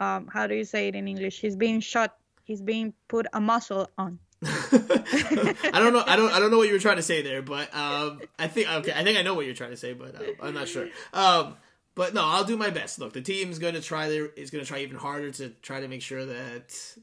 um, 0.00 0.28
how 0.28 0.46
do 0.46 0.54
you 0.54 0.64
say 0.64 0.88
it 0.88 0.94
in 0.94 1.08
English? 1.08 1.40
He's 1.40 1.56
being 1.56 1.80
shot. 1.80 2.16
He's 2.44 2.62
being 2.62 2.94
put 3.08 3.26
a 3.32 3.40
muscle 3.40 3.90
on. 3.98 4.18
I 4.44 5.70
don't 5.74 5.92
know. 5.92 6.04
I 6.06 6.14
don't. 6.14 6.32
I 6.32 6.38
don't 6.38 6.52
know 6.52 6.58
what 6.58 6.68
you 6.68 6.72
were 6.72 6.78
trying 6.78 6.96
to 6.96 7.02
say 7.02 7.22
there, 7.22 7.42
but 7.42 7.74
um, 7.74 8.20
I 8.38 8.46
think 8.46 8.72
okay. 8.72 8.92
I 8.92 9.02
think 9.02 9.18
I 9.18 9.22
know 9.22 9.34
what 9.34 9.46
you're 9.46 9.54
trying 9.54 9.70
to 9.70 9.76
say, 9.76 9.94
but 9.94 10.14
uh, 10.14 10.24
I'm 10.40 10.54
not 10.54 10.68
sure. 10.68 10.88
Um, 11.12 11.56
but 11.96 12.14
no, 12.14 12.24
I'll 12.24 12.44
do 12.44 12.56
my 12.56 12.70
best. 12.70 13.00
Look, 13.00 13.14
the 13.14 13.20
team's 13.20 13.58
going 13.58 13.74
to 13.74 13.80
try. 13.80 14.08
Their, 14.08 14.26
is 14.26 14.50
going 14.50 14.62
to 14.62 14.68
try 14.68 14.78
even 14.78 14.96
harder 14.96 15.32
to 15.32 15.48
try 15.60 15.80
to 15.80 15.88
make 15.88 16.02
sure 16.02 16.24
that 16.24 16.96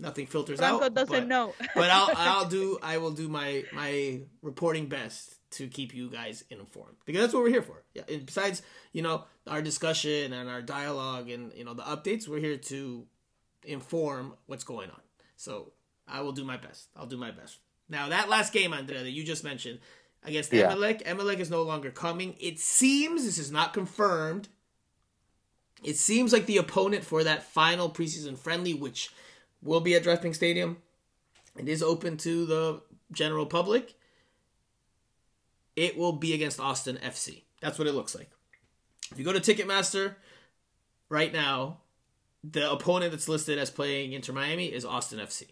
nothing 0.00 0.26
filters 0.26 0.58
Franco 0.58 0.84
out. 0.86 0.94
doesn't 0.94 1.10
but, 1.10 1.26
know. 1.26 1.54
but 1.74 1.90
I'll 1.90 2.10
I'll 2.16 2.48
do 2.48 2.78
I 2.82 2.98
will 2.98 3.12
do 3.12 3.28
my 3.28 3.64
my 3.72 4.20
reporting 4.42 4.86
best 4.86 5.36
to 5.52 5.66
keep 5.68 5.94
you 5.94 6.08
guys 6.08 6.44
informed 6.50 6.96
because 7.06 7.22
that's 7.22 7.34
what 7.34 7.42
we're 7.42 7.50
here 7.50 7.62
for. 7.62 7.82
Yeah. 7.94 8.02
And 8.08 8.24
besides, 8.24 8.62
you 8.92 9.02
know, 9.02 9.24
our 9.46 9.62
discussion 9.62 10.32
and 10.32 10.48
our 10.48 10.62
dialogue 10.62 11.28
and 11.28 11.52
you 11.54 11.64
know 11.64 11.74
the 11.74 11.82
updates, 11.82 12.28
we're 12.28 12.40
here 12.40 12.56
to 12.56 13.06
inform 13.64 14.34
what's 14.46 14.64
going 14.64 14.90
on. 14.90 15.00
So 15.36 15.72
I 16.06 16.20
will 16.22 16.32
do 16.32 16.44
my 16.44 16.56
best. 16.56 16.88
I'll 16.96 17.06
do 17.06 17.16
my 17.16 17.30
best. 17.30 17.58
Now 17.88 18.08
that 18.08 18.28
last 18.28 18.52
game, 18.52 18.72
Andrea, 18.72 19.02
that 19.02 19.10
you 19.10 19.24
just 19.24 19.44
mentioned 19.44 19.80
against 20.24 20.52
Yeah. 20.52 20.72
Emelec, 20.72 21.04
Emelec 21.04 21.40
is 21.40 21.50
no 21.50 21.62
longer 21.62 21.90
coming. 21.90 22.36
It 22.40 22.58
seems 22.58 23.24
this 23.24 23.38
is 23.38 23.50
not 23.50 23.72
confirmed. 23.72 24.48
It 25.82 25.96
seems 25.96 26.32
like 26.32 26.46
the 26.46 26.58
opponent 26.58 27.04
for 27.04 27.24
that 27.24 27.42
final 27.42 27.90
preseason 27.90 28.36
friendly, 28.36 28.74
which 28.74 29.10
will 29.62 29.80
be 29.80 29.94
at 29.94 30.04
DRV 30.04 30.22
PNK 30.22 30.34
Stadium, 30.34 30.76
it 31.56 31.68
is 31.68 31.82
open 31.82 32.16
to 32.18 32.46
the 32.46 32.82
general 33.12 33.46
public. 33.46 33.94
It 35.76 35.96
will 35.96 36.12
be 36.12 36.34
against 36.34 36.60
Austin 36.60 36.98
FC. 37.02 37.42
That's 37.60 37.78
what 37.78 37.88
it 37.88 37.94
looks 37.94 38.14
like. 38.14 38.30
If 39.10 39.18
you 39.18 39.24
go 39.24 39.32
to 39.32 39.40
Ticketmaster 39.40 40.14
right 41.08 41.32
now, 41.32 41.78
the 42.42 42.70
opponent 42.70 43.12
that's 43.12 43.28
listed 43.28 43.58
as 43.58 43.70
playing 43.70 44.12
Inter 44.12 44.32
Miami 44.32 44.66
is 44.66 44.84
Austin 44.84 45.18
FC. 45.18 45.44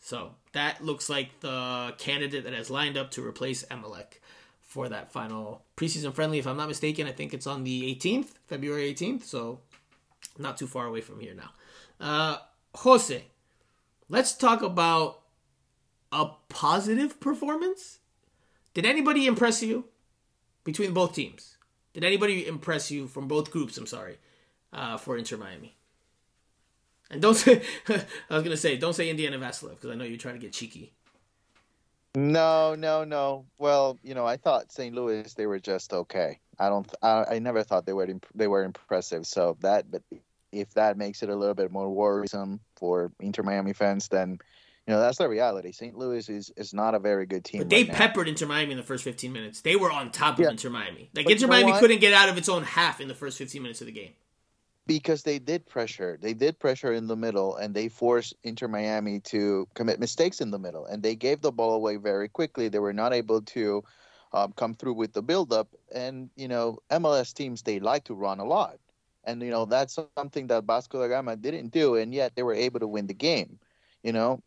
So 0.00 0.34
that 0.52 0.84
looks 0.84 1.08
like 1.08 1.40
the 1.40 1.94
candidate 1.98 2.44
that 2.44 2.52
has 2.52 2.70
lined 2.70 2.96
up 2.96 3.10
to 3.12 3.26
replace 3.26 3.64
Emelec 3.64 4.20
for 4.62 4.88
that 4.88 5.10
final 5.10 5.62
preseason 5.76 6.12
friendly. 6.12 6.38
If 6.38 6.46
I'm 6.46 6.56
not 6.56 6.68
mistaken, 6.68 7.06
I 7.06 7.12
think 7.12 7.32
it's 7.32 7.46
on 7.46 7.64
the 7.64 7.94
18th, 7.94 8.34
February 8.46 8.92
18th. 8.94 9.24
So 9.24 9.60
not 10.38 10.56
too 10.56 10.66
far 10.66 10.86
away 10.86 11.00
from 11.00 11.20
here 11.20 11.34
now. 11.34 11.50
Uh, 12.00 12.38
Jose, 12.74 13.24
let's 14.08 14.34
talk 14.34 14.62
about 14.62 15.22
a 16.12 16.30
positive 16.48 17.20
performance. 17.20 17.98
Did 18.74 18.86
anybody 18.86 19.26
impress 19.26 19.62
you 19.62 19.84
between 20.64 20.92
both 20.92 21.14
teams? 21.14 21.56
Did 21.92 22.04
anybody 22.04 22.46
impress 22.46 22.90
you 22.90 23.08
from 23.08 23.28
both 23.28 23.50
groups? 23.50 23.76
I'm 23.76 23.86
sorry, 23.86 24.18
uh, 24.72 24.96
for 24.98 25.16
Inter 25.16 25.36
Miami. 25.36 25.76
And 27.10 27.22
don't 27.22 27.34
say, 27.46 27.62
I 27.88 28.34
was 28.34 28.42
gonna 28.42 28.56
say, 28.56 28.76
don't 28.76 28.94
say 28.94 29.08
Indiana 29.10 29.38
Vassilev 29.38 29.70
because 29.70 29.90
I 29.90 29.94
know 29.94 30.04
you're 30.04 30.18
trying 30.18 30.34
to 30.34 30.40
get 30.40 30.52
cheeky. 30.52 30.92
No, 32.14 32.74
no, 32.74 33.04
no. 33.04 33.46
Well, 33.58 33.98
you 34.02 34.14
know, 34.14 34.26
I 34.26 34.36
thought 34.36 34.72
St. 34.72 34.94
Louis 34.94 35.32
they 35.34 35.46
were 35.46 35.58
just 35.60 35.92
okay. 35.92 36.40
I 36.58 36.68
don't. 36.68 36.92
I, 37.02 37.24
I 37.32 37.38
never 37.38 37.62
thought 37.62 37.86
they 37.86 37.92
were 37.92 38.06
imp- 38.06 38.26
they 38.34 38.48
were 38.48 38.64
impressive. 38.64 39.26
So 39.26 39.56
that, 39.60 39.90
but 39.90 40.02
if 40.52 40.74
that 40.74 40.96
makes 40.96 41.22
it 41.22 41.28
a 41.28 41.36
little 41.36 41.54
bit 41.54 41.70
more 41.70 41.90
worrisome 41.90 42.60
for 42.76 43.12
Inter 43.20 43.42
Miami 43.42 43.72
fans, 43.72 44.08
then 44.08 44.38
you 44.86 44.94
know 44.94 45.00
that's 45.00 45.18
the 45.18 45.28
reality. 45.28 45.72
St. 45.72 45.96
Louis 45.96 46.28
is 46.28 46.50
is 46.56 46.72
not 46.72 46.94
a 46.94 46.98
very 46.98 47.26
good 47.26 47.44
team. 47.44 47.60
But 47.60 47.68
they 47.70 47.82
right 47.84 47.88
now. 47.88 47.94
peppered 47.94 48.28
Inter 48.28 48.46
Miami 48.46 48.72
in 48.72 48.78
the 48.78 48.82
first 48.84 49.04
15 49.04 49.32
minutes. 49.32 49.60
They 49.60 49.76
were 49.76 49.90
on 49.90 50.10
top 50.10 50.34
of 50.38 50.40
Yeah. 50.44 50.50
Inter 50.50 50.70
Miami. 50.70 51.10
Like 51.14 51.26
But 51.26 51.32
Inter 51.32 51.46
you 51.46 51.46
know 51.48 51.66
Miami 51.66 51.78
couldn't 51.80 52.00
get 52.00 52.12
out 52.14 52.28
of 52.28 52.38
its 52.38 52.48
own 52.48 52.62
half 52.62 53.00
in 53.00 53.08
the 53.08 53.14
first 53.14 53.36
15 53.38 53.60
minutes 53.62 53.80
of 53.80 53.86
the 53.86 53.92
game. 53.92 54.12
because 54.86 55.22
they 55.22 55.38
did 55.38 55.66
pressure. 55.66 56.18
They 56.18 56.32
did 56.32 56.58
pressure 56.58 56.94
in 56.94 57.08
the 57.08 57.16
middle, 57.16 57.56
and 57.56 57.74
they 57.74 57.88
forced 57.88 58.32
Inter 58.42 58.68
Miami 58.68 59.20
to 59.32 59.68
commit 59.74 60.00
mistakes 60.00 60.40
in 60.40 60.50
the 60.50 60.58
middle, 60.58 60.86
and 60.86 61.02
they 61.02 61.14
gave 61.14 61.42
the 61.42 61.52
ball 61.52 61.74
away 61.74 61.96
very 61.96 62.28
quickly. 62.30 62.68
They 62.68 62.78
were 62.78 62.94
not 62.94 63.12
able 63.12 63.42
to 63.42 63.84
um, 64.32 64.52
come 64.56 64.74
through 64.74 64.94
with 64.94 65.12
the 65.12 65.20
buildup, 65.20 65.68
and 65.94 66.30
you 66.36 66.48
know 66.48 66.78
MLS 66.90 67.34
teams 67.34 67.60
they 67.62 67.80
like 67.80 68.04
to 68.04 68.14
run 68.14 68.40
a 68.40 68.44
lot, 68.46 68.78
and 69.28 69.42
you 69.42 69.50
know 69.52 69.66
that's 69.66 69.98
something 70.16 70.48
that 70.48 70.64
Vasco 70.64 71.00
da 71.00 71.08
Gama 71.08 71.36
didn't 71.36 71.70
do, 71.72 71.96
and 71.96 72.14
yet 72.14 72.36
they 72.36 72.42
were 72.44 72.54
able 72.54 72.80
to 72.80 72.88
win 72.88 73.06
the 73.06 73.14
game. 73.14 73.60
You 74.02 74.12
know, 74.12 74.42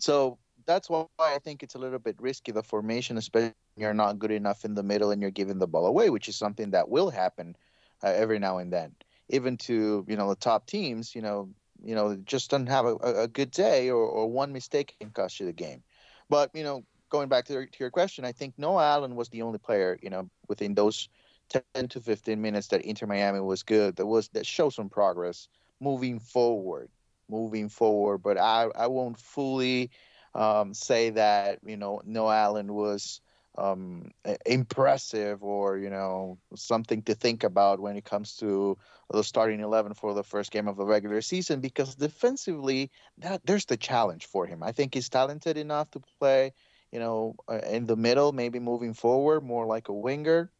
so 0.00 0.38
that's 0.66 0.90
why 0.90 1.16
I 1.20 1.38
think 1.38 1.62
it's 1.62 1.74
a 1.74 1.78
little 1.78 1.98
bit 1.98 2.16
risky 2.20 2.52
the 2.52 2.62
formation, 2.62 3.18
especially 3.18 3.54
you're 3.76 3.94
not 3.94 4.18
good 4.18 4.30
enough 4.30 4.64
in 4.64 4.74
the 4.74 4.82
middle 4.82 5.10
and 5.10 5.20
you're 5.22 5.30
giving 5.30 5.58
the 5.58 5.66
ball 5.66 5.86
away, 5.86 6.10
which 6.10 6.28
is 6.28 6.36
something 6.36 6.70
that 6.70 6.88
will 6.88 7.10
happen 7.10 7.56
uh, 8.02 8.08
every 8.08 8.38
now 8.38 8.58
and 8.58 8.72
then 8.72 8.94
even 9.28 9.56
to 9.56 10.04
you 10.08 10.16
know 10.16 10.28
the 10.30 10.36
top 10.36 10.66
teams, 10.66 11.14
you 11.14 11.22
know, 11.22 11.50
you 11.82 11.94
know, 11.94 12.16
just 12.24 12.50
don't 12.50 12.66
have 12.68 12.86
a, 12.86 12.96
a 13.22 13.28
good 13.28 13.50
day 13.50 13.90
or, 13.90 14.02
or 14.04 14.30
one 14.30 14.52
mistake 14.52 14.94
can 14.98 15.10
cost 15.10 15.40
you 15.40 15.46
the 15.46 15.52
game. 15.52 15.82
But 16.28 16.50
you 16.54 16.62
know, 16.62 16.84
going 17.10 17.28
back 17.28 17.46
to, 17.46 17.52
your- 17.54 17.66
to 17.66 17.78
your 17.80 17.90
question, 17.90 18.24
I 18.24 18.32
think 18.32 18.58
Noah 18.58 18.84
Allen 18.84 19.16
was 19.16 19.28
the 19.30 19.42
only 19.42 19.58
player, 19.58 19.98
you 20.02 20.10
know, 20.10 20.28
within 20.48 20.74
those 20.74 21.08
ten 21.48 21.70
to 21.72 22.00
fifteen 22.00 22.24
minutes 22.24 22.48
that 22.52 22.64
Inter 22.64 22.90
Miami 22.90 23.22
was 23.24 23.46
good. 23.48 23.96
That 23.96 24.06
was 24.06 24.28
that 24.30 24.46
showed 24.46 24.70
some 24.70 24.88
progress 24.88 25.48
moving 25.80 26.18
forward, 26.18 26.90
moving 27.28 27.68
forward. 27.68 28.18
But 28.18 28.38
I 28.38 28.68
I 28.74 28.86
won't 28.88 29.18
fully 29.18 29.90
um, 30.34 30.74
say 30.74 31.10
that 31.10 31.60
you 31.64 31.76
know 31.76 32.00
Noah 32.04 32.36
Allen 32.36 32.72
was 32.74 33.20
um, 33.56 34.10
impressive 34.46 35.42
or 35.42 35.78
you 35.78 35.90
know 35.90 36.38
something 36.54 37.02
to 37.02 37.14
think 37.14 37.44
about 37.44 37.80
when 37.80 37.96
it 37.96 38.04
comes 38.04 38.36
to 38.36 38.76
the 39.10 39.22
starting 39.22 39.60
11 39.60 39.94
for 39.94 40.14
the 40.14 40.24
first 40.24 40.50
game 40.50 40.66
of 40.68 40.76
the 40.76 40.84
regular 40.86 41.20
season 41.22 41.60
because 41.60 41.94
defensively 41.94 42.90
that 43.18 43.44
there's 43.46 43.66
the 43.66 43.76
challenge 43.76 44.26
for 44.26 44.46
him 44.46 44.62
i 44.62 44.72
think 44.72 44.94
he's 44.94 45.08
talented 45.08 45.56
enough 45.56 45.90
to 45.90 46.00
play 46.00 46.52
you 46.92 46.98
know 46.98 47.36
uh, 47.48 47.58
in 47.70 47.86
the 47.86 47.96
middle 47.96 48.32
maybe 48.32 48.58
moving 48.58 48.94
forward 48.94 49.42
more 49.42 49.66
like 49.66 49.88
a 49.88 49.94
winger 49.94 50.50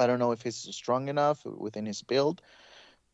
i 0.00 0.06
don't 0.06 0.18
know 0.18 0.32
if 0.32 0.42
he's 0.42 0.56
strong 0.56 1.08
enough 1.08 1.44
within 1.44 1.86
his 1.86 2.02
build 2.02 2.42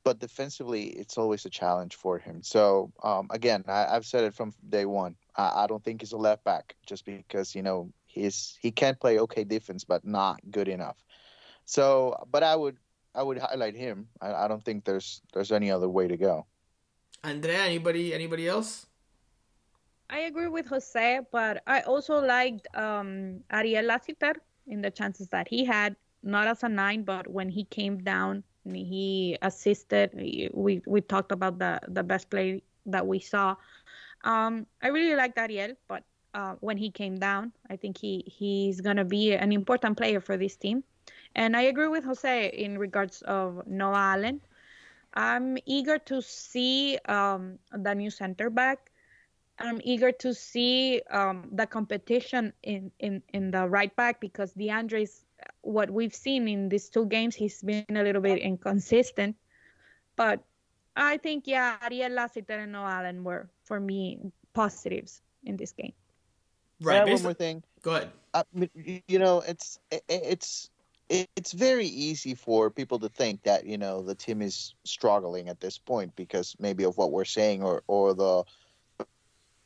but 0.07 0.21
defensively 0.21 0.85
it's 0.91 1.19
always 1.19 1.45
a 1.47 1.51
challenge 1.51 1.97
for 1.97 2.17
him. 2.17 2.41
So 2.41 2.93
um, 3.03 3.27
again 3.31 3.65
I, 3.67 3.87
i've 3.91 4.07
said 4.07 4.23
it 4.23 4.35
from 4.35 4.55
day 4.69 4.85
one. 4.85 5.17
I, 5.37 5.65
I 5.65 5.67
don't 5.67 5.83
think 5.83 6.01
he's 6.01 6.13
a 6.13 6.17
left 6.17 6.45
back 6.45 6.77
just 6.87 7.05
because 7.05 7.57
you 7.57 7.63
know 7.63 7.91
he's 8.07 8.57
he 8.63 8.71
can 8.71 8.95
play 8.95 9.19
okay 9.19 9.43
defense 9.43 9.83
but 9.83 10.05
not 10.05 10.39
good 10.53 10.69
enough. 10.69 10.99
So 11.65 12.15
but 12.31 12.45
i 12.45 12.55
would 12.55 12.79
i 13.17 13.23
would 13.27 13.39
highlight 13.39 13.75
him. 13.75 14.07
I, 14.21 14.29
I 14.43 14.49
don't 14.49 14.65
think 14.65 14.85
there's 14.85 15.21
there's 15.35 15.51
any 15.51 15.73
other 15.73 15.89
way 15.89 16.07
to 16.07 16.17
go. 16.17 16.47
Andrea, 17.25 17.65
anybody 17.65 18.15
anybody 18.15 18.47
else? 18.47 18.87
I 20.09 20.21
agree 20.31 20.47
with 20.47 20.69
Jose, 20.69 21.21
but 21.33 21.65
I 21.67 21.81
also 21.81 22.25
liked 22.25 22.69
um, 22.77 23.43
Ariel 23.51 23.87
Lassiter 23.87 24.35
in 24.69 24.81
the 24.81 24.91
chances 24.93 25.27
that 25.31 25.49
he 25.49 25.65
had, 25.65 25.97
not 26.27 26.47
as 26.49 26.63
a 26.65 26.69
nine, 26.69 27.05
but 27.05 27.29
when 27.29 27.49
he 27.49 27.65
came 27.65 27.99
down 28.03 28.45
he 28.75 29.39
assisted. 29.43 30.11
We 30.53 30.83
we 30.87 31.01
talked 31.01 31.33
about 31.33 31.59
the 31.59 31.81
the 31.89 32.03
best 32.03 32.31
play 32.31 32.63
that 32.87 33.07
we 33.07 33.21
saw. 33.21 33.57
Um, 34.25 34.67
I 34.83 34.89
really 34.89 35.15
liked 35.15 35.39
Ariel, 35.39 35.75
but 35.89 36.03
uh, 36.35 36.55
when 36.61 36.77
he 36.77 36.91
came 36.91 37.17
down, 37.19 37.53
I 37.71 37.77
think 37.77 37.99
he 37.99 38.25
he's 38.27 38.81
gonna 38.81 39.05
be 39.05 39.35
an 39.35 39.53
important 39.53 39.97
player 39.97 40.21
for 40.21 40.37
this 40.37 40.57
team. 40.57 40.83
And 41.35 41.57
I 41.57 41.63
agree 41.63 41.89
with 41.89 42.05
Jose 42.05 42.49
in 42.51 42.79
regards 42.79 43.23
of 43.23 43.67
Noah 43.67 44.17
Allen. 44.17 44.41
I'm 45.15 45.57
eager 45.65 45.99
to 45.99 46.21
see 46.21 46.99
um, 47.09 47.59
the 47.73 47.95
new 47.95 48.11
center 48.11 48.51
back. 48.51 48.91
I'm 49.59 49.81
eager 49.85 50.13
to 50.13 50.35
see 50.35 51.03
um, 51.11 51.49
the 51.53 51.67
competition 51.67 52.53
in, 52.63 52.91
in, 52.99 53.23
in 53.33 53.51
the 53.51 53.69
right 53.69 53.95
back 53.97 54.21
because 54.21 54.53
DeAndre's 54.53 55.25
what 55.63 55.91
we've 55.91 56.15
seen 56.15 56.49
in 56.49 56.69
these 56.69 56.89
two 56.89 57.07
games, 57.07 57.35
he's 57.35 57.63
been 57.63 57.85
a 57.91 58.03
little 58.03 58.23
bit 58.23 58.39
inconsistent. 58.39 59.37
But 60.17 60.43
I 60.97 61.19
think, 61.19 61.47
yeah, 61.47 61.77
Ariel 61.83 62.13
Lassiter 62.13 62.59
and 62.61 62.73
Noah 62.73 62.91
Allen 62.91 63.25
were, 63.25 63.49
for 63.65 63.81
me, 63.81 64.19
positives 64.55 65.21
in 65.45 65.57
this 65.57 65.73
game. 65.73 65.93
Right. 66.81 67.07
Yeah, 67.07 67.13
one 67.13 67.23
more 67.23 67.35
thing 67.35 67.63
Go 67.87 67.95
ahead. 67.95 68.11
I 68.35 68.43
mean, 68.53 69.03
you 69.07 69.21
know, 69.21 69.41
it's 69.47 69.79
it, 69.93 70.03
it's 70.09 70.71
it's 71.09 71.53
very 71.53 71.87
easy 71.87 72.35
for 72.35 72.69
people 72.69 72.99
to 72.99 73.09
think 73.09 73.45
that 73.45 73.65
you 73.65 73.79
know 73.79 74.03
the 74.03 74.17
team 74.17 74.43
is 74.43 74.75
struggling 74.83 75.49
at 75.49 75.61
this 75.61 75.79
point 75.79 76.17
because 76.17 76.57
maybe 76.59 76.83
of 76.83 76.97
what 76.97 77.13
we're 77.13 77.25
saying 77.25 77.63
or 77.63 77.85
or 77.87 78.13
the 78.13 78.43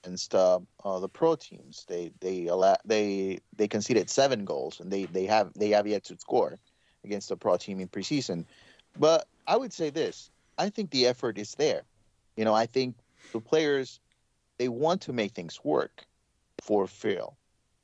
against 0.05 0.35
uh, 0.35 0.59
uh, 0.85 0.99
the 0.99 1.09
pro 1.09 1.37
teams 1.37 1.85
they 1.89 2.11
they 2.21 2.47
allow, 2.47 2.77
they 2.85 3.39
they 3.57 3.69
conceded 3.69 4.09
seven 4.11 4.45
goals 4.45 4.81
and 4.81 4.91
they 4.91 5.05
they 5.07 5.27
have 5.27 5.53
they 5.55 5.71
have 5.71 5.87
yet 5.87 6.05
to 6.05 6.17
score 6.19 6.59
against 7.05 7.29
the 7.29 7.37
pro 7.37 7.57
team 7.57 7.81
in 7.81 7.89
preseason 7.89 8.45
but 8.99 9.27
i 9.47 9.57
would 9.57 9.73
say 9.73 9.91
this 9.91 10.31
i 10.59 10.69
think 10.69 10.91
the 10.91 11.07
effort 11.07 11.39
is 11.39 11.55
there 11.57 11.83
you 12.37 12.45
know 12.45 12.55
i 12.55 12.67
think 12.67 12.95
the 13.33 13.41
players 13.41 14.01
they 14.61 14.69
want 14.69 15.01
to 15.01 15.13
make 15.15 15.33
things 15.33 15.59
work 15.65 16.05
for 16.61 16.87
Phil. 16.87 17.35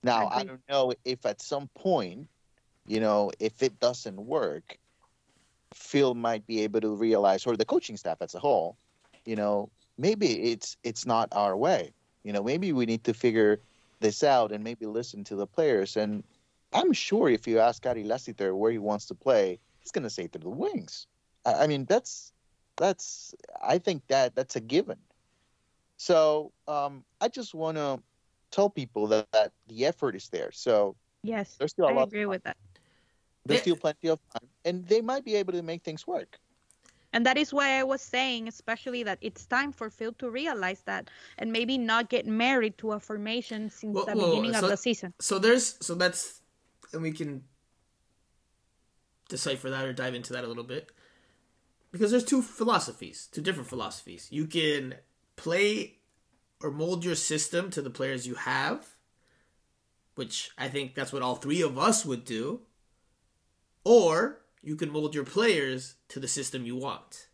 Now 0.02 0.26
I, 0.26 0.40
I 0.40 0.44
don't 0.44 0.60
know 0.68 0.92
if 1.06 1.24
at 1.24 1.40
some 1.40 1.68
point, 1.74 2.28
you 2.86 3.00
know, 3.00 3.30
if 3.40 3.62
it 3.62 3.80
doesn't 3.80 4.16
work, 4.16 4.76
Phil 5.72 6.14
might 6.14 6.46
be 6.46 6.60
able 6.60 6.82
to 6.82 6.94
realize, 6.94 7.46
or 7.46 7.56
the 7.56 7.64
coaching 7.64 7.96
staff 7.96 8.18
as 8.20 8.34
a 8.34 8.38
whole, 8.38 8.76
you 9.24 9.36
know, 9.36 9.70
maybe 9.96 10.52
it's 10.52 10.76
it's 10.84 11.06
not 11.06 11.28
our 11.32 11.56
way. 11.56 11.92
You 12.26 12.32
know, 12.32 12.42
maybe 12.42 12.72
we 12.72 12.86
need 12.86 13.04
to 13.04 13.14
figure 13.14 13.60
this 14.00 14.24
out 14.24 14.50
and 14.50 14.64
maybe 14.64 14.84
listen 14.84 15.22
to 15.24 15.36
the 15.36 15.46
players. 15.46 15.96
And 15.96 16.24
I'm 16.72 16.92
sure 16.92 17.28
if 17.28 17.46
you 17.46 17.60
ask 17.60 17.86
Ari 17.86 18.02
Lassiter 18.02 18.56
where 18.56 18.72
he 18.72 18.78
wants 18.78 19.06
to 19.06 19.14
play, 19.14 19.60
he's 19.78 19.92
going 19.92 20.02
to 20.02 20.10
say 20.10 20.26
through 20.26 20.42
the 20.42 20.48
wings. 20.48 21.06
I, 21.44 21.52
I 21.52 21.66
mean, 21.68 21.84
that's 21.84 22.32
that's 22.76 23.32
I 23.62 23.78
think 23.78 24.02
that 24.08 24.34
that's 24.34 24.56
a 24.56 24.60
given. 24.60 24.98
So 25.98 26.50
um, 26.66 27.04
I 27.20 27.28
just 27.28 27.54
want 27.54 27.76
to 27.76 28.02
tell 28.50 28.70
people 28.70 29.06
that, 29.06 29.30
that 29.30 29.52
the 29.68 29.86
effort 29.86 30.16
is 30.16 30.28
there. 30.28 30.50
So 30.50 30.96
yes, 31.22 31.54
there's 31.60 31.70
still 31.70 31.86
a 31.86 31.90
I 31.90 31.94
lot 31.94 32.08
agree 32.08 32.26
with 32.26 32.42
that. 32.42 32.56
There's 33.44 33.60
still 33.60 33.76
plenty 33.76 34.08
of 34.08 34.18
time, 34.32 34.48
and 34.64 34.84
they 34.88 35.00
might 35.00 35.24
be 35.24 35.36
able 35.36 35.52
to 35.52 35.62
make 35.62 35.84
things 35.84 36.08
work. 36.08 36.40
And 37.12 37.24
that 37.24 37.38
is 37.38 37.52
why 37.52 37.78
I 37.78 37.82
was 37.82 38.02
saying, 38.02 38.48
especially 38.48 39.02
that 39.04 39.18
it's 39.20 39.46
time 39.46 39.72
for 39.72 39.90
Phil 39.90 40.12
to 40.14 40.30
realize 40.30 40.82
that 40.82 41.08
and 41.38 41.52
maybe 41.52 41.78
not 41.78 42.08
get 42.08 42.26
married 42.26 42.76
to 42.78 42.92
a 42.92 43.00
formation 43.00 43.70
since 43.70 43.94
well, 43.94 44.06
the 44.06 44.16
well, 44.16 44.30
beginning 44.30 44.54
so, 44.54 44.64
of 44.64 44.70
the 44.70 44.76
season. 44.76 45.14
So 45.20 45.38
there's 45.38 45.76
so 45.80 45.94
that's 45.94 46.40
and 46.92 47.02
we 47.02 47.12
can 47.12 47.44
decipher 49.28 49.70
that 49.70 49.84
or 49.84 49.92
dive 49.92 50.14
into 50.14 50.32
that 50.32 50.44
a 50.44 50.46
little 50.46 50.64
bit. 50.64 50.92
Because 51.92 52.10
there's 52.10 52.24
two 52.24 52.42
philosophies, 52.42 53.28
two 53.30 53.40
different 53.40 53.68
philosophies. 53.68 54.28
You 54.30 54.46
can 54.46 54.96
play 55.36 55.96
or 56.62 56.70
mold 56.70 57.04
your 57.04 57.14
system 57.14 57.70
to 57.70 57.82
the 57.82 57.90
players 57.90 58.26
you 58.26 58.34
have, 58.34 58.86
which 60.14 60.50
I 60.58 60.68
think 60.68 60.94
that's 60.94 61.12
what 61.12 61.22
all 61.22 61.36
three 61.36 61.62
of 61.62 61.78
us 61.78 62.04
would 62.04 62.24
do. 62.24 62.60
Or 63.84 64.40
you 64.62 64.76
can 64.76 64.90
mold 64.90 65.14
your 65.14 65.24
players 65.24 65.95
to 66.08 66.20
the 66.20 66.28
system 66.28 66.64
you 66.64 66.76
want, 66.76 67.28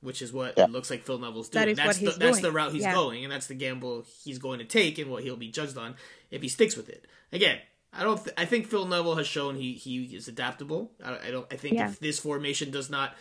which 0.00 0.22
is 0.22 0.32
what 0.32 0.54
yeah. 0.56 0.64
it 0.64 0.70
looks 0.70 0.90
like 0.90 1.02
Phil 1.02 1.18
Neville's 1.18 1.48
doing. 1.48 1.66
That 1.66 1.70
is 1.70 1.76
that's 1.76 1.86
what 1.88 1.96
he's 1.96 2.14
the, 2.14 2.20
doing. 2.20 2.32
That's 2.32 2.42
the 2.42 2.52
route 2.52 2.72
he's 2.72 2.82
yeah. 2.82 2.94
going, 2.94 3.24
and 3.24 3.32
that's 3.32 3.46
the 3.46 3.54
gamble 3.54 4.04
he's 4.24 4.38
going 4.38 4.58
to 4.58 4.64
take, 4.64 4.98
and 4.98 5.10
what 5.10 5.22
he'll 5.22 5.36
be 5.36 5.50
judged 5.50 5.76
on 5.76 5.96
if 6.30 6.42
he 6.42 6.48
sticks 6.48 6.76
with 6.76 6.88
it. 6.88 7.06
Again, 7.32 7.58
I 7.92 8.02
don't. 8.02 8.22
Th- 8.22 8.34
I 8.36 8.44
think 8.44 8.66
Phil 8.66 8.86
Neville 8.86 9.16
has 9.16 9.26
shown 9.26 9.56
he 9.56 9.74
he 9.74 10.04
is 10.16 10.28
adaptable. 10.28 10.92
I, 11.04 11.28
I 11.28 11.30
don't. 11.30 11.46
I 11.52 11.56
think 11.56 11.76
yeah. 11.76 11.88
if 11.88 12.00
this 12.00 12.18
formation 12.18 12.70
does 12.70 12.90
not 12.90 13.14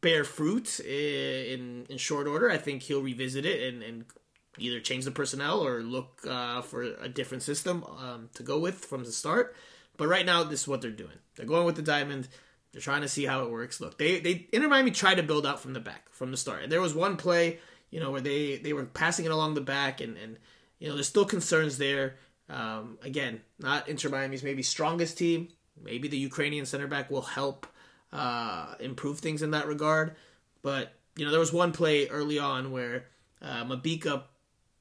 bear 0.00 0.24
fruit 0.24 0.80
in 0.80 1.86
in 1.88 1.98
short 1.98 2.26
order, 2.26 2.50
I 2.50 2.56
think 2.58 2.82
he'll 2.82 3.02
revisit 3.02 3.44
it 3.44 3.72
and 3.72 3.82
and 3.82 4.04
either 4.58 4.80
change 4.80 5.04
the 5.04 5.10
personnel 5.10 5.60
or 5.60 5.82
look 5.82 6.24
uh, 6.28 6.62
for 6.62 6.82
a 6.82 7.08
different 7.08 7.42
system 7.42 7.84
um, 7.84 8.30
to 8.34 8.42
go 8.42 8.58
with 8.58 8.84
from 8.84 9.04
the 9.04 9.12
start. 9.12 9.54
But 9.96 10.08
right 10.08 10.26
now, 10.26 10.44
this 10.44 10.62
is 10.62 10.68
what 10.68 10.80
they're 10.80 10.90
doing. 10.90 11.18
They're 11.34 11.46
going 11.46 11.66
with 11.66 11.76
the 11.76 11.82
diamond. 11.82 12.28
They're 12.76 12.82
trying 12.82 13.00
to 13.00 13.08
see 13.08 13.24
how 13.24 13.42
it 13.42 13.50
works. 13.50 13.80
Look, 13.80 13.96
they 13.96 14.20
they 14.20 14.48
Inter 14.52 14.68
Miami 14.68 14.90
tried 14.90 15.14
to 15.14 15.22
build 15.22 15.46
out 15.46 15.60
from 15.60 15.72
the 15.72 15.80
back 15.80 16.10
from 16.10 16.30
the 16.30 16.36
start. 16.36 16.62
And 16.62 16.70
there 16.70 16.82
was 16.82 16.94
one 16.94 17.16
play, 17.16 17.58
you 17.88 18.00
know, 18.00 18.10
where 18.10 18.20
they 18.20 18.58
they 18.58 18.74
were 18.74 18.84
passing 18.84 19.24
it 19.24 19.30
along 19.30 19.54
the 19.54 19.62
back, 19.62 20.02
and 20.02 20.14
and 20.18 20.36
you 20.78 20.86
know 20.86 20.92
there's 20.92 21.08
still 21.08 21.24
concerns 21.24 21.78
there. 21.78 22.16
Um, 22.50 22.98
again, 23.00 23.40
not 23.58 23.88
Inter 23.88 24.10
Miami's 24.10 24.42
maybe 24.42 24.62
strongest 24.62 25.16
team. 25.16 25.48
Maybe 25.82 26.06
the 26.06 26.18
Ukrainian 26.18 26.66
center 26.66 26.86
back 26.86 27.10
will 27.10 27.22
help 27.22 27.66
uh, 28.12 28.74
improve 28.78 29.20
things 29.20 29.40
in 29.40 29.52
that 29.52 29.66
regard. 29.66 30.14
But 30.60 30.92
you 31.16 31.24
know 31.24 31.30
there 31.30 31.40
was 31.40 31.54
one 31.54 31.72
play 31.72 32.08
early 32.08 32.38
on 32.38 32.72
where 32.72 33.06
uh, 33.40 33.64
Mabika 33.64 34.24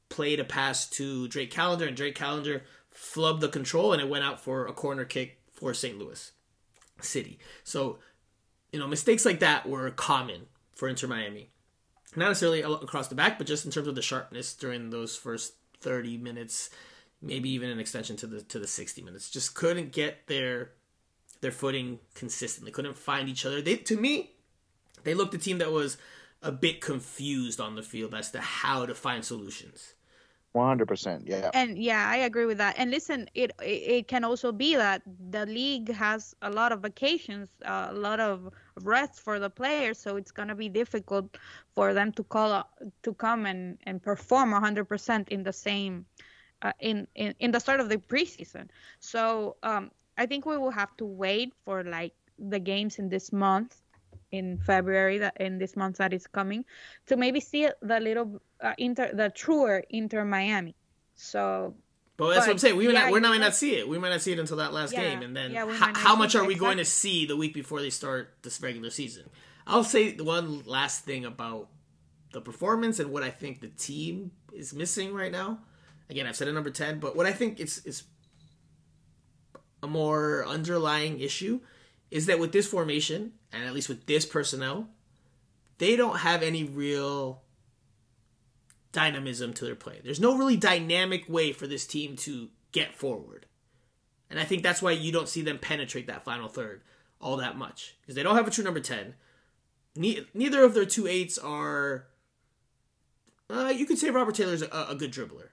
played 0.09 0.41
a 0.41 0.43
pass 0.43 0.89
to 0.89 1.29
Drake 1.29 1.51
Callender, 1.51 1.87
and 1.87 1.95
Drake 1.95 2.15
Callender 2.15 2.63
flubbed 2.93 3.39
the 3.39 3.47
control, 3.47 3.93
and 3.93 4.01
it 4.01 4.09
went 4.09 4.25
out 4.25 4.41
for 4.41 4.67
a 4.67 4.73
corner 4.73 5.05
kick 5.05 5.39
for 5.53 5.73
St. 5.73 5.97
Louis 5.97 6.33
city. 7.01 7.39
So, 7.63 7.99
you 8.71 8.79
know, 8.79 8.87
mistakes 8.87 9.25
like 9.25 9.39
that 9.39 9.67
were 9.67 9.89
common 9.91 10.47
for 10.75 10.87
Inter 10.87 11.07
Miami. 11.07 11.49
Not 12.15 12.29
necessarily 12.29 12.61
across 12.61 13.07
the 13.07 13.15
back, 13.15 13.37
but 13.37 13.47
just 13.47 13.65
in 13.65 13.71
terms 13.71 13.87
of 13.87 13.95
the 13.95 14.01
sharpness 14.01 14.53
during 14.53 14.89
those 14.89 15.15
first 15.15 15.53
30 15.81 16.17
minutes, 16.17 16.69
maybe 17.21 17.49
even 17.49 17.69
an 17.69 17.79
extension 17.79 18.15
to 18.17 18.27
the 18.27 18.41
to 18.43 18.59
the 18.59 18.67
60 18.67 19.01
minutes. 19.01 19.29
Just 19.29 19.55
couldn't 19.55 19.91
get 19.91 20.27
their 20.27 20.71
their 21.41 21.51
footing 21.51 21.99
consistently. 22.13 22.71
Couldn't 22.71 22.97
find 22.97 23.27
each 23.27 23.45
other. 23.45 23.61
They 23.61 23.75
to 23.75 23.97
me, 23.97 24.31
they 25.03 25.13
looked 25.13 25.33
a 25.33 25.37
team 25.37 25.57
that 25.57 25.71
was 25.71 25.97
a 26.41 26.51
bit 26.51 26.79
confused 26.79 27.59
on 27.59 27.75
the 27.75 27.83
field 27.83 28.13
as 28.13 28.31
to 28.31 28.39
how 28.39 28.85
to 28.85 28.95
find 28.95 29.25
solutions. 29.25 29.93
One 30.55 30.67
hundred 30.67 30.87
percent, 30.87 31.27
yeah. 31.27 31.51
And 31.53 31.77
yeah, 31.77 32.07
I 32.09 32.17
agree 32.29 32.45
with 32.45 32.59
that. 32.59 32.75
And 32.77 32.89
listen, 32.89 33.27
it, 33.35 33.51
it, 33.61 34.07
can 34.07 34.23
also 34.23 34.53
be 34.53 34.77
that 34.77 35.01
the 35.29 35.45
league 35.45 35.91
has 35.91 36.33
a 36.41 36.49
lot 36.49 36.71
of 36.71 36.79
vacations, 36.81 37.49
uh, 37.65 37.87
a 37.89 37.93
lot 37.93 38.21
of 38.21 38.49
rest 38.81 39.19
for 39.19 39.37
the 39.37 39.49
players, 39.49 39.99
so 39.99 40.15
it's 40.15 40.31
gonna 40.31 40.55
be 40.55 40.69
difficult 40.69 41.37
for 41.73 41.93
them 41.93 42.13
to 42.13 42.23
call 42.23 42.63
to 43.03 43.13
come 43.15 43.45
and 43.45 43.77
and 43.83 44.01
perform 44.01 44.53
hundred 44.53 44.85
percent 44.85 45.27
in 45.27 45.43
the 45.43 45.51
same 45.51 46.05
uh, 46.61 46.71
in, 46.79 47.05
in 47.15 47.35
in 47.39 47.51
the 47.51 47.59
start 47.59 47.81
of 47.81 47.89
the 47.89 47.97
preseason. 47.97 48.69
So 48.99 49.57
um, 49.61 49.91
I 50.17 50.25
think 50.25 50.45
we 50.45 50.57
will 50.57 50.71
have 50.71 50.95
to 50.97 51.05
wait 51.05 51.53
for 51.65 51.83
like 51.83 52.13
the 52.39 52.59
games 52.59 52.97
in 52.97 53.09
this 53.09 53.33
month 53.33 53.81
in 54.31 54.57
February 54.57 55.19
that 55.19 55.37
in 55.39 55.57
this 55.57 55.75
month 55.75 55.97
that 55.97 56.13
is 56.13 56.27
coming 56.27 56.65
to 57.07 57.15
maybe 57.15 57.39
see 57.39 57.69
the 57.81 57.99
little 57.99 58.41
uh, 58.61 58.73
inter 58.77 59.11
the 59.13 59.29
truer 59.29 59.83
Inter 59.89 60.25
Miami. 60.25 60.75
So. 61.15 61.75
But 62.17 62.29
that's 62.29 62.39
but, 62.39 62.47
what 62.47 62.51
I'm 62.53 62.57
saying. 62.59 62.75
We 62.77 62.87
yeah, 62.87 62.93
might, 62.93 63.13
we 63.13 63.19
might 63.19 63.39
not 63.39 63.55
see 63.55 63.75
it. 63.75 63.89
We 63.89 63.97
might 63.97 64.09
not 64.09 64.21
see 64.21 64.31
it 64.31 64.39
until 64.39 64.57
that 64.57 64.71
last 64.71 64.93
yeah, 64.93 65.01
game, 65.01 65.21
and 65.21 65.35
then 65.35 65.51
yeah, 65.51 65.69
how, 65.73 65.93
how 65.93 66.15
much 66.15 66.33
are 66.33 66.45
we 66.45 66.53
exactly. 66.53 66.65
going 66.65 66.77
to 66.77 66.85
see 66.85 67.25
the 67.25 67.35
week 67.35 67.53
before 67.53 67.81
they 67.81 67.89
start 67.89 68.35
this 68.41 68.61
regular 68.61 68.89
season? 68.89 69.29
I'll 69.67 69.83
say 69.83 70.15
one 70.15 70.63
last 70.65 71.03
thing 71.03 71.25
about 71.25 71.67
the 72.31 72.39
performance 72.39 72.99
and 72.99 73.11
what 73.11 73.23
I 73.23 73.31
think 73.31 73.59
the 73.59 73.67
team 73.67 74.31
is 74.53 74.73
missing 74.73 75.13
right 75.13 75.31
now. 75.31 75.59
Again, 76.09 76.25
I've 76.25 76.37
said 76.37 76.47
it 76.47 76.53
number 76.53 76.69
ten, 76.69 76.99
but 76.99 77.17
what 77.17 77.25
I 77.25 77.33
think 77.33 77.59
is 77.59 77.85
is 77.85 78.03
a 79.83 79.87
more 79.87 80.45
underlying 80.47 81.19
issue 81.19 81.59
is 82.11 82.27
that 82.27 82.39
with 82.39 82.51
this 82.51 82.67
formation, 82.67 83.33
and 83.55 83.65
at 83.65 83.73
least 83.73 83.89
with 83.89 84.05
this 84.05 84.25
personnel, 84.25 84.89
they 85.77 85.95
don't 85.95 86.19
have 86.19 86.43
any 86.43 86.63
real 86.63 87.41
dynamism 88.91 89.53
to 89.53 89.65
their 89.65 89.75
play. 89.75 90.01
There's 90.03 90.19
no 90.19 90.37
really 90.37 90.57
dynamic 90.57 91.27
way 91.29 91.53
for 91.53 91.65
this 91.65 91.87
team 91.87 92.15
to 92.17 92.49
get 92.71 92.93
forward. 92.93 93.45
And 94.29 94.39
I 94.39 94.43
think 94.43 94.61
that's 94.61 94.81
why 94.81 94.91
you 94.91 95.11
don't 95.11 95.29
see 95.29 95.41
them 95.41 95.57
penetrate 95.57 96.07
that 96.07 96.25
final 96.25 96.49
third 96.49 96.81
all 97.21 97.37
that 97.37 97.57
much. 97.57 97.95
Because 98.01 98.15
they 98.15 98.23
don't 98.23 98.35
have 98.35 98.47
a 98.47 98.51
true 98.51 98.63
number 98.63 98.79
10. 98.79 99.15
Ne- 99.95 100.27
neither 100.33 100.63
of 100.63 100.73
their 100.73 100.85
two 100.85 101.07
eights 101.07 101.37
are. 101.37 102.07
Uh, 103.49 103.71
you 103.75 103.85
could 103.85 103.97
say 103.97 104.09
Robert 104.09 104.35
Taylor's 104.35 104.61
a, 104.61 104.87
a 104.89 104.95
good 104.95 105.11
dribbler. 105.13 105.49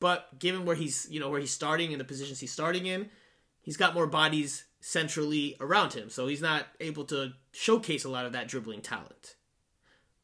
But 0.00 0.38
given 0.38 0.66
where 0.66 0.76
he's, 0.76 1.06
you 1.10 1.20
know, 1.20 1.30
where 1.30 1.40
he's 1.40 1.52
starting 1.52 1.92
and 1.92 2.00
the 2.00 2.04
positions 2.04 2.40
he's 2.40 2.52
starting 2.52 2.86
in, 2.86 3.08
he's 3.62 3.76
got 3.76 3.94
more 3.94 4.06
bodies 4.06 4.64
centrally 4.86 5.56
around 5.60 5.94
him, 5.94 6.10
so 6.10 6.26
he's 6.26 6.42
not 6.42 6.66
able 6.78 7.06
to 7.06 7.32
showcase 7.52 8.04
a 8.04 8.08
lot 8.10 8.26
of 8.26 8.32
that 8.32 8.46
dribbling 8.46 8.82
talent. 8.82 9.34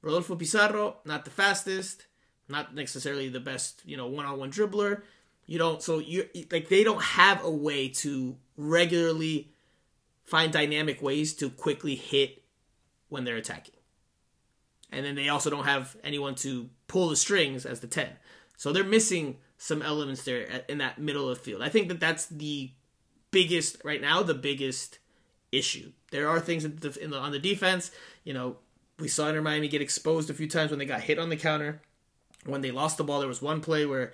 Rodolfo 0.02 0.36
Pizarro, 0.36 0.98
not 1.06 1.24
the 1.24 1.30
fastest, 1.30 2.04
not 2.46 2.74
necessarily 2.74 3.30
the 3.30 3.40
best, 3.40 3.80
you 3.86 3.96
know, 3.96 4.06
one-on-one 4.06 4.52
dribbler. 4.52 5.00
You 5.46 5.56
don't 5.56 5.82
so 5.82 5.98
you 5.98 6.28
like 6.52 6.68
they 6.68 6.84
don't 6.84 7.02
have 7.02 7.42
a 7.42 7.50
way 7.50 7.88
to 7.88 8.36
regularly 8.58 9.50
find 10.24 10.52
dynamic 10.52 11.00
ways 11.00 11.32
to 11.36 11.48
quickly 11.48 11.94
hit 11.94 12.42
when 13.08 13.24
they're 13.24 13.36
attacking. 13.36 13.76
And 14.92 15.06
then 15.06 15.14
they 15.14 15.30
also 15.30 15.48
don't 15.48 15.64
have 15.64 15.96
anyone 16.04 16.34
to 16.36 16.68
pull 16.86 17.08
the 17.08 17.16
strings 17.16 17.64
as 17.64 17.80
the 17.80 17.86
10. 17.86 18.10
So 18.58 18.72
they're 18.72 18.84
missing 18.84 19.38
some 19.56 19.80
elements 19.80 20.24
there 20.24 20.64
in 20.68 20.78
that 20.78 20.98
middle 20.98 21.30
of 21.30 21.38
field. 21.38 21.62
I 21.62 21.70
think 21.70 21.88
that 21.88 21.98
that's 21.98 22.26
the 22.26 22.72
biggest 23.30 23.78
right 23.84 24.00
now 24.00 24.22
the 24.22 24.34
biggest 24.34 24.98
issue. 25.52 25.92
There 26.10 26.28
are 26.28 26.40
things 26.40 26.64
in 26.64 26.76
the, 26.76 26.96
in 27.00 27.10
the, 27.10 27.18
on 27.18 27.32
the 27.32 27.38
defense. 27.38 27.90
You 28.24 28.34
know, 28.34 28.56
we 28.98 29.08
saw 29.08 29.28
Inter 29.28 29.42
Miami 29.42 29.68
get 29.68 29.82
exposed 29.82 30.30
a 30.30 30.34
few 30.34 30.48
times 30.48 30.70
when 30.70 30.78
they 30.78 30.84
got 30.84 31.00
hit 31.02 31.18
on 31.18 31.28
the 31.28 31.36
counter. 31.36 31.80
When 32.46 32.62
they 32.62 32.70
lost 32.70 32.96
the 32.96 33.04
ball, 33.04 33.20
there 33.20 33.28
was 33.28 33.42
one 33.42 33.60
play 33.60 33.84
where 33.84 34.12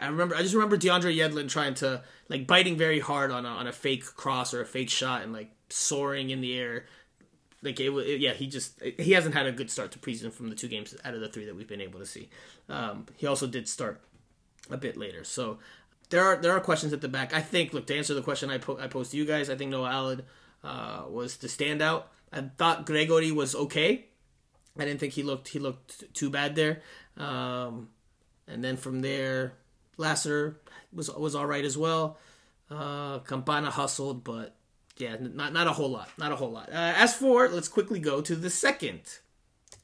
I 0.00 0.08
remember. 0.08 0.34
I 0.34 0.42
just 0.42 0.54
remember 0.54 0.76
DeAndre 0.76 1.16
Yedlin 1.16 1.48
trying 1.48 1.74
to 1.74 2.02
like 2.28 2.46
biting 2.46 2.76
very 2.76 2.98
hard 2.98 3.30
on 3.30 3.46
a, 3.46 3.48
on 3.48 3.68
a 3.68 3.72
fake 3.72 4.04
cross 4.04 4.52
or 4.52 4.60
a 4.60 4.66
fake 4.66 4.90
shot 4.90 5.22
and 5.22 5.32
like 5.32 5.52
soaring 5.70 6.30
in 6.30 6.40
the 6.40 6.58
air. 6.58 6.86
Like 7.62 7.78
it, 7.78 7.90
it 7.90 8.20
yeah, 8.20 8.32
he 8.32 8.48
just 8.48 8.82
he 8.82 9.12
hasn't 9.12 9.34
had 9.34 9.46
a 9.46 9.52
good 9.52 9.70
start 9.70 9.92
to 9.92 9.98
preseason 10.00 10.32
from 10.32 10.48
the 10.48 10.56
two 10.56 10.66
games 10.66 10.96
out 11.04 11.14
of 11.14 11.20
the 11.20 11.28
three 11.28 11.44
that 11.46 11.54
we've 11.54 11.68
been 11.68 11.80
able 11.80 12.00
to 12.00 12.06
see. 12.06 12.28
Um, 12.68 13.06
he 13.16 13.28
also 13.28 13.46
did 13.46 13.68
start 13.68 14.00
a 14.70 14.76
bit 14.76 14.96
later, 14.96 15.22
so 15.22 15.58
there 16.10 16.24
are 16.24 16.36
there 16.36 16.52
are 16.52 16.60
questions 16.60 16.92
at 16.92 17.00
the 17.00 17.08
back. 17.08 17.34
I 17.34 17.40
think 17.40 17.72
look 17.72 17.86
to 17.88 17.96
answer 17.96 18.14
the 18.14 18.22
question 18.22 18.50
I 18.50 18.58
po- 18.58 18.78
I 18.78 18.86
posed 18.86 19.10
to 19.12 19.16
you 19.16 19.24
guys. 19.24 19.50
I 19.50 19.56
think 19.56 19.70
Noah 19.70 19.90
Allen 19.90 20.22
uh, 20.64 21.04
was 21.08 21.36
the 21.36 21.48
standout. 21.48 22.04
I 22.32 22.42
thought 22.56 22.86
Gregore 22.86 23.32
was 23.32 23.54
okay. 23.54 24.06
I 24.78 24.84
didn't 24.84 25.00
think 25.00 25.14
he 25.14 25.22
looked 25.22 25.48
he 25.48 25.58
looked 25.58 26.14
too 26.14 26.30
bad 26.30 26.54
there. 26.54 26.82
Um, 27.16 27.88
and 28.46 28.62
then 28.62 28.76
from 28.76 29.00
there, 29.00 29.54
Lasser 29.96 30.60
was 30.92 31.10
was 31.10 31.34
all 31.34 31.46
right 31.46 31.64
as 31.64 31.76
well. 31.76 32.18
Uh, 32.70 33.18
Campana 33.20 33.70
hustled, 33.70 34.24
but 34.24 34.54
yeah, 34.96 35.16
not 35.20 35.52
not 35.52 35.66
a 35.66 35.72
whole 35.72 35.90
lot, 35.90 36.10
not 36.18 36.32
a 36.32 36.36
whole 36.36 36.50
lot. 36.50 36.68
Uh, 36.68 36.92
as 36.96 37.14
for, 37.14 37.48
let's 37.48 37.68
quickly 37.68 37.98
go 37.98 38.20
to 38.20 38.36
the 38.36 38.50
second. 38.50 39.00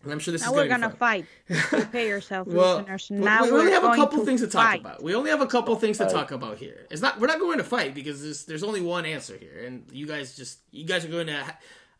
And 0.04 0.12
I'm 0.12 0.18
sure 0.18 0.32
this 0.32 0.42
now 0.42 0.50
is 0.50 0.54
we're 0.54 0.68
gonna, 0.68 0.86
gonna 0.88 0.94
fight. 0.96 1.26
Prepare 1.48 2.06
yourself, 2.06 2.46
Well, 2.46 2.78
listeners. 2.78 3.08
we- 3.10 3.16
Now 3.18 3.44
we 3.44 3.52
we're 3.52 3.58
only 3.60 3.72
have 3.72 3.84
a 3.84 3.94
couple 3.96 4.24
things 4.24 4.40
to 4.42 4.46
talk 4.46 4.64
fight. 4.66 4.80
about. 4.80 5.02
We 5.02 5.14
only 5.14 5.30
have 5.30 5.40
a 5.40 5.46
couple 5.46 5.74
things 5.76 5.98
to 5.98 6.06
talk 6.06 6.30
about 6.30 6.58
here. 6.58 6.86
It's 6.90 7.00
not 7.02 7.18
we're 7.20 7.26
not 7.26 7.40
going 7.40 7.58
to 7.58 7.64
fight 7.64 7.94
because 7.94 8.22
there's 8.22 8.44
there's 8.44 8.62
only 8.62 8.80
one 8.82 9.04
answer 9.06 9.36
here, 9.36 9.64
and 9.66 9.84
you 9.92 10.06
guys 10.06 10.36
just 10.36 10.58
you 10.70 10.84
guys 10.84 11.04
are 11.04 11.08
going 11.08 11.26
to. 11.28 11.42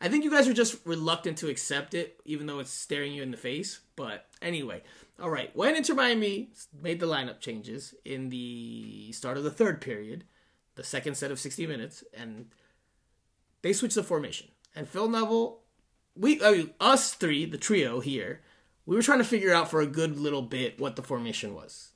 I 0.01 0.09
think 0.09 0.23
you 0.25 0.29
guys 0.31 0.47
are 0.47 0.53
just 0.53 0.77
reluctant 0.85 1.37
to 1.39 1.47
accept 1.47 1.93
it, 1.93 2.19
even 2.25 2.47
though 2.47 2.59
it's 2.59 2.69
staring 2.69 3.13
you 3.13 3.23
in 3.23 3.31
the 3.31 3.37
face. 3.37 3.79
But 3.95 4.25
anyway, 4.41 4.83
all 5.21 5.29
right. 5.29 5.55
When 5.55 5.75
Inter 5.75 5.93
Miami 5.95 6.49
made 6.81 6.99
the 6.99 7.05
lineup 7.07 7.39
changes 7.39 7.95
in 8.03 8.29
the 8.29 9.11
start 9.13 9.37
of 9.37 9.43
the 9.45 9.51
third 9.51 9.79
period, 9.79 10.25
the 10.75 10.83
second 10.83 11.15
set 11.15 11.31
of 11.31 11.39
60 11.39 11.65
minutes, 11.65 12.03
and 12.13 12.47
they 13.61 13.71
switched 13.71 13.95
the 13.95 14.03
formation. 14.03 14.47
And 14.75 14.87
Phil 14.87 15.07
Neville, 15.07 15.59
we 16.15 16.41
I 16.43 16.51
mean, 16.51 16.69
us 16.79 17.13
three, 17.13 17.45
the 17.45 17.57
trio 17.57 17.99
here, 17.99 18.41
we 18.85 18.95
were 18.95 19.01
trying 19.01 19.19
to 19.19 19.23
figure 19.25 19.53
out 19.53 19.69
for 19.69 19.81
a 19.81 19.87
good 19.87 20.17
little 20.17 20.41
bit 20.41 20.79
what 20.79 20.95
the 20.95 21.01
formation 21.03 21.53
was. 21.53 21.91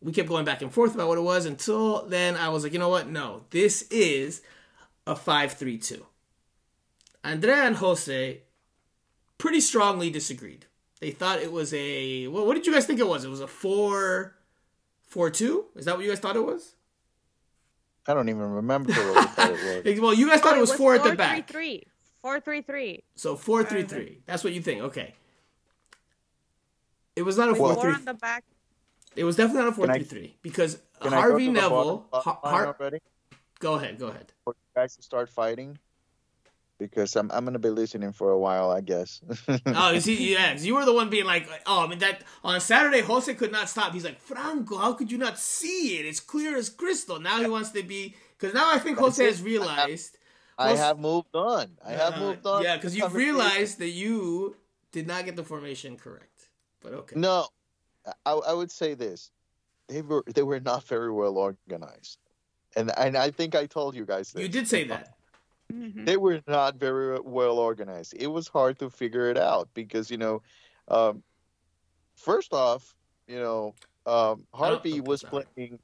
We 0.00 0.12
kept 0.12 0.28
going 0.28 0.44
back 0.44 0.62
and 0.62 0.72
forth 0.72 0.94
about 0.94 1.08
what 1.08 1.18
it 1.18 1.22
was 1.22 1.46
until 1.46 2.06
then 2.06 2.36
I 2.36 2.48
was 2.48 2.64
like, 2.64 2.72
you 2.72 2.78
know 2.78 2.88
what? 2.88 3.08
No, 3.08 3.44
this 3.50 3.82
is 3.82 4.42
a 5.06 5.14
5-3-2. 5.14 6.02
Andrea 7.24 7.64
and 7.64 7.76
Jose 7.76 8.40
pretty 9.38 9.60
strongly 9.60 10.10
disagreed. 10.10 10.66
They 11.00 11.10
thought 11.12 11.40
it 11.40 11.52
was 11.52 11.72
a 11.74 12.26
well, 12.28 12.46
what 12.46 12.54
did 12.54 12.66
you 12.66 12.72
guys 12.72 12.86
think 12.86 13.00
it 13.00 13.06
was? 13.06 13.24
It 13.24 13.28
was 13.28 13.40
a 13.40 13.46
4 13.46 14.34
4-2? 15.12 15.64
Is 15.76 15.84
that 15.84 15.96
what 15.96 16.04
you 16.04 16.10
guys 16.10 16.20
thought 16.20 16.36
it 16.36 16.44
was? 16.44 16.74
I 18.06 18.14
don't 18.14 18.28
even 18.28 18.50
remember 18.50 18.92
what 18.92 19.14
we 19.16 19.22
thought 19.32 19.50
it 19.52 19.84
was. 19.84 20.00
Well, 20.00 20.14
you 20.14 20.28
guys 20.28 20.40
thought 20.40 20.54
Oh, 20.54 20.58
it 20.58 20.60
was, 20.60 20.72
4 20.72 20.94
at 20.96 21.04
the 21.04 21.14
4-3-3. 22.24 22.44
back. 22.44 22.44
4-3-3. 22.66 23.02
So 23.16 23.36
four 23.36 23.64
three 23.64 23.82
three. 23.82 24.18
That's 24.26 24.44
what 24.44 24.52
you 24.52 24.60
think. 24.62 24.82
Okay. 24.82 25.14
It 27.16 27.22
was 27.22 27.36
not 27.36 27.48
a 27.48 27.52
With 27.52 27.58
four 27.58 27.74
four 27.74 27.82
three. 27.84 27.92
on 27.94 28.04
the 28.04 28.14
back. 28.14 28.44
It 29.14 29.24
was 29.24 29.36
definitely 29.36 29.62
not 29.64 29.72
a 29.72 29.74
four 29.74 29.86
Can 29.86 29.94
I- 29.94 29.98
three 29.98 30.04
three 30.06 30.36
because 30.42 30.78
Can 31.00 31.10
go 31.10 31.16
Harvey 31.16 31.48
Neville. 31.50 32.06
Har- 32.12 32.38
Har- 32.42 32.76
go 33.58 33.74
ahead. 33.74 33.98
Go 33.98 34.08
ahead. 34.08 34.32
for 34.44 34.54
you 34.54 34.80
guys 34.80 34.96
to 34.96 35.02
start 35.02 35.28
fighting? 35.28 35.78
Because 36.78 37.14
I'm 37.14 37.30
I'm 37.30 37.44
gonna 37.44 37.58
be 37.60 37.68
listening 37.68 38.12
for 38.12 38.30
a 38.30 38.38
while, 38.38 38.70
I 38.70 38.80
guess. 38.80 39.20
Oh, 39.66 39.90
you 39.92 40.00
see, 40.00 40.32
yeah, 40.32 40.52
'cause 40.52 40.64
you 40.64 40.74
were 40.74 40.84
the 40.84 40.92
one 40.92 41.10
being 41.10 41.26
like, 41.26 41.48
oh, 41.66 41.84
I 41.84 41.86
mean 41.86 41.98
that 42.00 42.24
on 42.42 42.60
Saturday, 42.60 43.02
Jose 43.02 43.32
could 43.34 43.52
not 43.52 43.68
stop. 43.68 43.92
He's 43.92 44.04
like, 44.04 44.18
Franco, 44.20 44.78
how 44.78 44.94
could 44.94 45.12
you 45.12 45.18
not 45.18 45.38
see 45.38 45.98
it? 45.98 46.06
It's 46.06 46.18
clear 46.18 46.56
as 46.56 46.68
crystal. 46.70 47.20
Now 47.20 47.40
he 47.40 47.46
wants 47.48 47.70
to 47.72 47.82
be 47.84 48.16
because 48.38 48.54
now 48.54 48.72
I 48.72 48.78
think 48.78 48.98
Jose 48.98 49.22
has 49.24 49.42
realized. 49.42 50.16
I 50.58 50.72
have 50.76 50.98
moved 50.98 51.34
on. 51.34 51.78
I 51.84 51.92
have 51.92 52.14
Uh, 52.14 52.20
moved 52.20 52.46
on. 52.46 52.62
Yeah, 52.62 52.76
because 52.76 52.96
you 52.96 53.06
realized 53.08 53.78
that 53.78 53.90
you 53.90 54.56
did 54.92 55.06
not 55.06 55.24
get 55.24 55.36
the 55.36 55.44
formation 55.44 55.96
correct. 55.96 56.48
But 56.80 56.92
okay. 56.94 57.16
No, 57.18 57.48
I, 58.26 58.32
I 58.32 58.52
would 58.52 58.70
say 58.70 58.94
this: 58.94 59.30
they 59.88 60.02
were 60.02 60.24
they 60.34 60.42
were 60.42 60.60
not 60.60 60.84
very 60.84 61.10
well 61.12 61.38
organized, 61.38 62.18
and 62.76 62.96
and 62.98 63.16
I 63.16 63.30
think 63.30 63.54
I 63.54 63.66
told 63.66 63.94
you 63.94 64.04
guys 64.04 64.32
this. 64.32 64.42
You 64.42 64.48
did 64.48 64.68
say 64.68 64.84
that. 64.84 65.16
Mhm. 65.72 66.04
They 66.04 66.16
were 66.16 66.42
not 66.46 66.76
very 66.76 67.18
well 67.20 67.58
organized. 67.58 68.14
It 68.14 68.26
was 68.26 68.48
hard 68.48 68.78
to 68.80 68.90
figure 68.90 69.30
it 69.30 69.38
out 69.38 69.68
because 69.74 70.10
you 70.10 70.18
know, 70.18 70.42
um, 70.88 71.22
first 72.14 72.52
off, 72.52 72.94
you 73.26 73.38
know, 73.38 73.74
um, 74.06 74.46
Harvey 74.52 75.00
was 75.00 75.22
playing. 75.22 75.78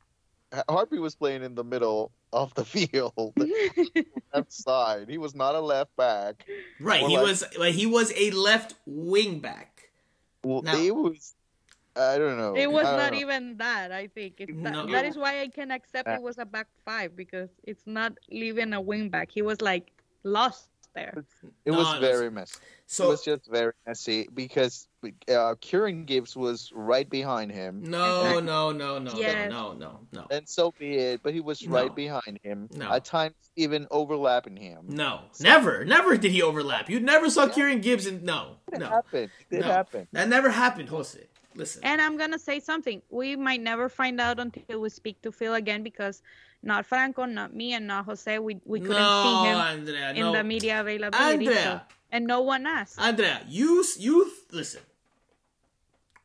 Harvey 0.68 0.98
was 0.98 1.14
playing 1.14 1.42
in 1.42 1.54
the 1.54 1.64
middle 1.64 2.12
of 2.32 2.52
the 2.54 2.64
field, 2.74 3.32
left 4.34 4.52
side. 4.52 5.08
He 5.08 5.18
was 5.18 5.34
not 5.34 5.54
a 5.54 5.60
left 5.60 5.94
back. 5.96 6.44
Right. 6.80 7.02
Or 7.02 7.08
he 7.08 7.16
like- 7.16 7.26
was 7.26 7.44
like, 7.58 7.74
he 7.74 7.86
was 7.86 8.12
a 8.16 8.30
left 8.32 8.74
wing 8.86 9.40
back. 9.40 9.90
Well, 10.44 10.62
Now- 10.62 10.76
it 10.76 10.94
was. 10.94 11.34
I 11.96 12.16
don't 12.16 12.38
know. 12.38 12.54
It 12.54 12.70
was 12.70 12.84
don't 12.86 13.12
know. 13.12 13.18
even 13.18 13.56
that. 13.56 13.90
I 13.90 14.06
think 14.06 14.34
it's 14.38 14.52
that, 14.62 14.72
No. 14.72 14.86
that 14.86 15.04
is 15.04 15.16
why 15.16 15.40
I 15.40 15.48
can 15.48 15.72
accept 15.72 16.08
it 16.08 16.22
was 16.22 16.38
a 16.38 16.44
back 16.44 16.68
five 16.84 17.16
because 17.16 17.48
it's 17.64 17.82
not 17.88 18.12
leaving 18.30 18.72
a 18.72 18.80
wing 18.80 19.08
back. 19.08 19.30
He 19.32 19.42
was 19.42 19.60
like 19.60 19.90
lost 20.22 20.68
there. 20.94 21.24
It 21.64 21.72
No, 21.72 21.78
was 21.78 21.88
it 21.88 22.00
was- 22.00 22.00
very 22.00 22.30
messy. 22.88 23.02
it 23.04 23.06
was 23.08 23.24
just 23.24 23.50
very 23.50 23.72
messy 23.86 24.28
because 24.34 24.88
uh, 25.30 25.54
Kieran 25.60 26.04
Gibbs 26.04 26.36
was 26.36 26.72
right 26.74 27.08
behind 27.08 27.52
him, 27.52 27.82
no, 27.84 28.40
no, 28.40 28.72
no, 28.72 28.98
no, 28.98 29.12
Yes. 29.14 29.50
no, 29.50 29.72
no, 29.74 30.00
no, 30.12 30.20
no, 30.20 30.26
and 30.30 30.48
so 30.48 30.72
be 30.78 30.94
it. 30.96 31.20
But 31.22 31.34
he 31.34 31.40
was 31.40 31.62
No. 31.66 31.74
right 31.74 31.94
behind 31.94 32.40
him, 32.42 32.68
No. 32.74 32.90
at 32.92 33.04
times 33.04 33.34
even 33.56 33.86
overlapping 33.90 34.56
him. 34.56 34.84
no. 34.88 35.20
Never, 35.40 35.84
never 35.84 36.16
did 36.16 36.32
he 36.32 36.42
overlap. 36.42 36.88
You 36.90 37.00
never 37.00 37.28
saw 37.30 37.46
Kieran 37.48 37.80
Gibbs 37.80 38.06
and 38.06 38.22
no, 38.22 38.56
It 38.72 38.80
no, 38.80 38.88
happened. 38.88 39.30
It 39.40 39.50
did 39.50 39.60
No. 39.60 39.66
happen. 39.66 40.08
that 40.12 40.28
never 40.28 40.48
happened, 40.50 40.88
Jose. 40.88 41.26
Listen. 41.54 41.82
And 41.84 42.00
I'm 42.00 42.16
gonna 42.16 42.38
say 42.38 42.60
something. 42.60 43.02
We 43.10 43.34
might 43.36 43.60
never 43.60 43.88
find 43.88 44.20
out 44.20 44.38
until 44.38 44.80
we 44.80 44.88
speak 44.90 45.20
to 45.22 45.32
Phil 45.32 45.54
again 45.54 45.82
because 45.82 46.22
not 46.62 46.86
Franco, 46.86 47.24
not 47.24 47.54
me, 47.54 47.72
and 47.74 47.86
not 47.86 48.04
Jose. 48.04 48.38
We 48.38 48.60
we 48.64 48.78
couldn't 48.80 48.96
no, 48.96 49.22
see 49.24 49.48
him 49.50 49.56
Andrea, 49.58 50.10
in 50.10 50.20
no. 50.20 50.32
the 50.32 50.44
media 50.44 50.80
availability. 50.80 51.46
so- 51.46 51.50
Andrea, 51.52 51.86
and 52.10 52.26
no 52.26 52.40
one 52.40 52.66
asked. 52.66 53.00
Andrea, 53.00 53.42
you 53.48 53.84
you 53.98 54.30
listen. 54.52 54.82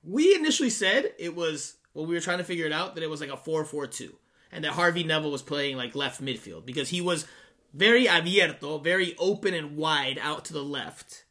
We 0.03 0.35
initially 0.35 0.69
said 0.69 1.13
it 1.17 1.35
was 1.35 1.77
when 1.93 2.07
we 2.07 2.15
were 2.15 2.21
trying 2.21 2.39
to 2.39 2.43
figure 2.43 2.65
it 2.65 2.71
out 2.71 2.95
that 2.95 3.03
it 3.03 3.09
was 3.09 3.21
like 3.21 3.29
a 3.29 3.37
4-4-2 3.37 4.11
and 4.51 4.63
that 4.63 4.73
Harvey 4.73 5.03
Neville 5.03 5.31
was 5.31 5.41
playing 5.41 5.77
like 5.77 5.95
left 5.95 6.21
midfield 6.21 6.65
because 6.65 6.89
he 6.89 6.99
was 6.99 7.25
very 7.73 8.05
abierto, 8.05 8.83
very 8.83 9.15
open 9.17 9.53
and 9.53 9.77
wide 9.77 10.19
out 10.21 10.45
to 10.45 10.53
the 10.53 10.63
left. 10.63 11.23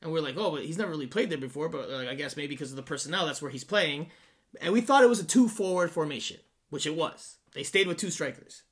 And 0.00 0.12
we're 0.12 0.20
like, 0.20 0.36
oh, 0.36 0.50
but 0.52 0.64
he's 0.64 0.78
never 0.78 0.90
really 0.90 1.06
played 1.06 1.30
there 1.30 1.38
before, 1.38 1.68
but 1.68 1.90
like, 1.90 2.08
I 2.08 2.14
guess 2.14 2.36
maybe 2.36 2.48
because 2.48 2.70
of 2.70 2.76
the 2.76 2.82
personnel, 2.82 3.26
that's 3.26 3.42
where 3.42 3.50
he's 3.50 3.64
playing. 3.64 4.10
And 4.60 4.72
we 4.72 4.80
thought 4.80 5.02
it 5.02 5.08
was 5.08 5.20
a 5.20 5.24
two 5.24 5.48
forward 5.48 5.90
formation, 5.90 6.38
which 6.70 6.86
it 6.86 6.96
was. 6.96 7.36
They 7.52 7.62
stayed 7.62 7.86
with 7.86 7.98
two 7.98 8.10
strikers. 8.10 8.62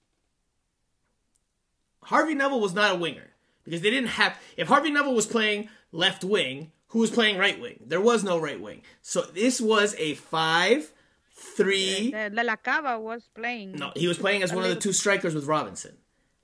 Harvey 2.04 2.34
Neville 2.34 2.60
was 2.60 2.74
not 2.74 2.96
a 2.96 2.98
winger 2.98 3.31
because 3.64 3.80
they 3.80 3.90
didn't 3.90 4.10
have. 4.10 4.38
If 4.56 4.68
Harvey 4.68 4.90
Neville 4.90 5.14
was 5.14 5.26
playing 5.26 5.68
left 5.92 6.24
wing, 6.24 6.72
who 6.88 6.98
was 7.00 7.10
playing 7.10 7.38
right 7.38 7.58
wing? 7.60 7.80
There 7.86 8.00
was 8.00 8.22
no 8.24 8.38
right 8.38 8.60
wing. 8.60 8.82
So 9.02 9.22
this 9.22 9.60
was 9.60 9.94
a 9.98 10.14
five, 10.14 10.92
three. 11.34 12.10
De 12.10 12.42
La 12.44 12.56
Cava 12.56 12.98
was 13.00 13.28
playing. 13.34 13.72
No, 13.72 13.92
he 13.96 14.06
was 14.08 14.18
playing 14.18 14.42
as 14.42 14.52
one 14.52 14.64
of 14.64 14.70
the 14.70 14.76
two 14.76 14.92
strikers 14.92 15.34
with 15.34 15.46
Robinson. 15.46 15.96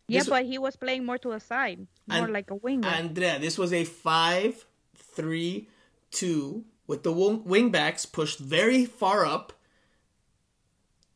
yeah, 0.08 0.20
this- 0.20 0.28
but 0.28 0.44
he 0.46 0.56
was 0.58 0.74
playing 0.76 1.04
more 1.04 1.18
to 1.18 1.30
the 1.30 1.40
side, 1.40 1.86
more 2.06 2.24
And- 2.24 2.32
like 2.32 2.50
a 2.50 2.54
winger. 2.54 2.88
Andrea, 2.88 3.38
this 3.38 3.58
was 3.58 3.72
a 3.74 3.84
five, 3.84 4.64
three, 4.94 5.68
two 6.10 6.64
with 6.86 7.02
the 7.02 7.12
wing 7.12 7.70
backs 7.70 8.06
pushed 8.06 8.38
very 8.38 8.86
far 8.86 9.26
up 9.26 9.52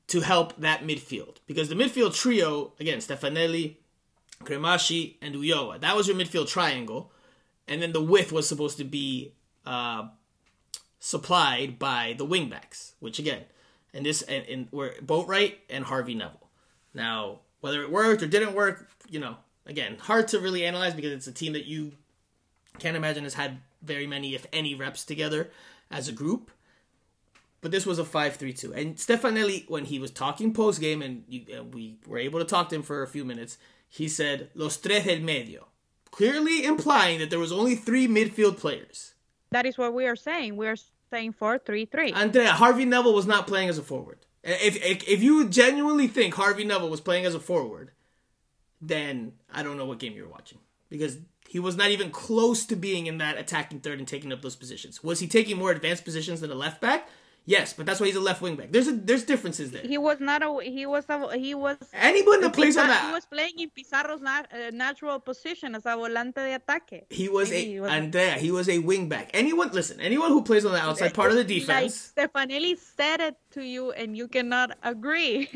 to 0.08 0.20
help 0.20 0.54
that 0.58 0.82
midfield 0.82 1.36
because 1.46 1.70
the 1.70 1.74
midfield 1.74 2.14
trio 2.14 2.74
again 2.78 2.98
Stefanelli, 2.98 3.76
Cremaschi, 4.44 5.16
and 5.20 5.34
Ulloa. 5.34 5.80
That 5.80 5.96
was 5.96 6.06
your 6.08 6.16
midfield 6.16 6.48
triangle, 6.48 7.12
and 7.68 7.82
then 7.82 7.92
the 7.92 8.02
width 8.02 8.32
was 8.32 8.48
supposed 8.48 8.78
to 8.78 8.84
be 8.84 9.34
uh, 9.66 10.08
supplied 10.98 11.78
by 11.78 12.14
the 12.16 12.26
wingbacks, 12.26 12.92
which 13.00 13.18
again, 13.18 13.42
and 13.94 14.06
this 14.06 14.22
and, 14.22 14.46
and 14.46 14.68
were 14.70 14.94
Boatwright 15.04 15.54
and 15.68 15.84
Harvey 15.84 16.14
Neville. 16.14 16.48
Now, 16.94 17.40
whether 17.60 17.82
it 17.82 17.90
worked 17.90 18.22
or 18.22 18.26
didn't 18.26 18.54
work, 18.54 18.88
you 19.08 19.20
know, 19.20 19.36
again, 19.66 19.96
hard 19.98 20.28
to 20.28 20.40
really 20.40 20.64
analyze 20.64 20.94
because 20.94 21.12
it's 21.12 21.26
a 21.26 21.32
team 21.32 21.52
that 21.54 21.66
you 21.66 21.92
can't 22.78 22.96
imagine 22.96 23.24
has 23.24 23.34
had 23.34 23.58
very 23.82 24.06
many, 24.06 24.34
if 24.34 24.46
any, 24.52 24.74
reps 24.74 25.04
together 25.04 25.50
as 25.90 26.08
a 26.08 26.12
group. 26.12 26.50
But 27.60 27.70
this 27.70 27.86
was 27.86 27.98
a 27.98 28.04
5-3-2. 28.04 28.76
And 28.76 28.96
Stefanelli, 28.96 29.70
when 29.70 29.84
he 29.84 30.00
was 30.00 30.10
talking 30.10 30.52
post 30.52 30.80
game, 30.80 31.00
and, 31.00 31.24
and 31.52 31.72
we 31.72 31.96
were 32.06 32.18
able 32.18 32.40
to 32.40 32.44
talk 32.44 32.68
to 32.70 32.74
him 32.74 32.82
for 32.82 33.02
a 33.02 33.08
few 33.08 33.24
minutes, 33.24 33.56
he 33.92 34.08
said 34.08 34.48
"los 34.54 34.78
tres 34.78 35.04
del 35.04 35.20
medio," 35.20 35.66
clearly 36.10 36.64
implying 36.64 37.18
that 37.18 37.28
there 37.30 37.38
was 37.38 37.52
only 37.52 37.76
three 37.76 38.08
midfield 38.08 38.56
players. 38.56 39.12
that 39.50 39.66
is 39.66 39.76
what 39.76 39.92
we 39.92 40.06
are 40.06 40.16
saying. 40.16 40.56
We 40.56 40.66
are 40.66 40.76
saying 41.10 41.32
four 41.34 41.58
three 41.58 41.84
three. 41.84 42.10
Andrea, 42.12 42.52
Harvey 42.52 42.86
Neville 42.86 43.14
was 43.14 43.26
not 43.26 43.46
playing 43.46 43.68
as 43.68 43.78
a 43.78 43.82
forward. 43.82 44.18
If, 44.42 44.76
if 44.76 45.06
if 45.06 45.22
you 45.22 45.46
genuinely 45.48 46.08
think 46.08 46.34
Harvey 46.34 46.64
Neville 46.64 46.88
was 46.90 47.02
playing 47.02 47.26
as 47.26 47.34
a 47.34 47.40
forward, 47.40 47.90
then 48.80 49.34
I 49.52 49.62
don't 49.62 49.76
know 49.76 49.86
what 49.86 49.98
game 49.98 50.14
you're 50.14 50.28
watching 50.28 50.58
because 50.88 51.18
he 51.48 51.58
was 51.58 51.76
not 51.76 51.90
even 51.90 52.10
close 52.10 52.64
to 52.66 52.76
being 52.76 53.06
in 53.06 53.18
that 53.18 53.36
attacking 53.38 53.80
third 53.80 53.98
and 53.98 54.08
taking 54.08 54.32
up 54.32 54.40
those 54.42 54.56
positions. 54.56 55.04
Was 55.04 55.20
he 55.20 55.26
taking 55.28 55.58
more 55.58 55.70
advanced 55.70 56.04
positions 56.04 56.40
than 56.40 56.50
a 56.50 56.54
left 56.54 56.80
back? 56.80 57.08
Yes, 57.44 57.72
but 57.72 57.86
that's 57.86 57.98
why 57.98 58.06
he's 58.06 58.14
a 58.16 58.20
left 58.20 58.40
wing 58.40 58.54
back. 58.56 58.70
There's 58.70 58.86
a 58.86 58.92
there's 58.92 59.24
differences 59.24 59.72
there. 59.72 59.82
He 59.82 59.98
was 59.98 60.20
not 60.20 60.42
a. 60.42 60.60
He 60.62 60.86
was 60.86 61.04
a. 61.08 61.36
He 61.36 61.54
was. 61.54 61.76
Anyone 61.92 62.40
that 62.40 62.52
plays 62.52 62.76
on 62.76 62.86
that, 62.86 63.06
He 63.06 63.12
was 63.12 63.26
playing 63.26 63.58
in 63.58 63.70
Pizarro's 63.70 64.20
nat- 64.20 64.46
uh, 64.52 64.70
natural 64.72 65.18
position 65.18 65.74
as 65.74 65.84
a 65.84 65.90
volante 65.96 66.34
de 66.36 66.54
ataque. 66.54 67.06
He 67.10 67.28
was 67.28 67.50
Maybe 67.50 67.62
a 67.62 67.72
he 67.72 67.80
was- 67.80 67.90
Andrea. 67.90 68.34
He 68.34 68.50
was 68.52 68.68
a 68.68 68.78
wing 68.78 69.08
back. 69.08 69.30
Anyone, 69.34 69.70
listen. 69.72 69.98
Anyone 70.00 70.28
who 70.30 70.42
plays 70.42 70.64
on 70.64 70.72
the 70.72 70.78
outside 70.80 71.14
part 71.14 71.30
of 71.32 71.36
the 71.36 71.44
defense, 71.44 72.12
Like 72.16 72.30
Stefanelli 72.32 72.78
said 72.78 73.20
it 73.20 73.36
to 73.52 73.62
you, 73.64 73.92
and 73.92 74.16
you 74.16 74.28
cannot 74.28 74.76
agree. 74.82 75.46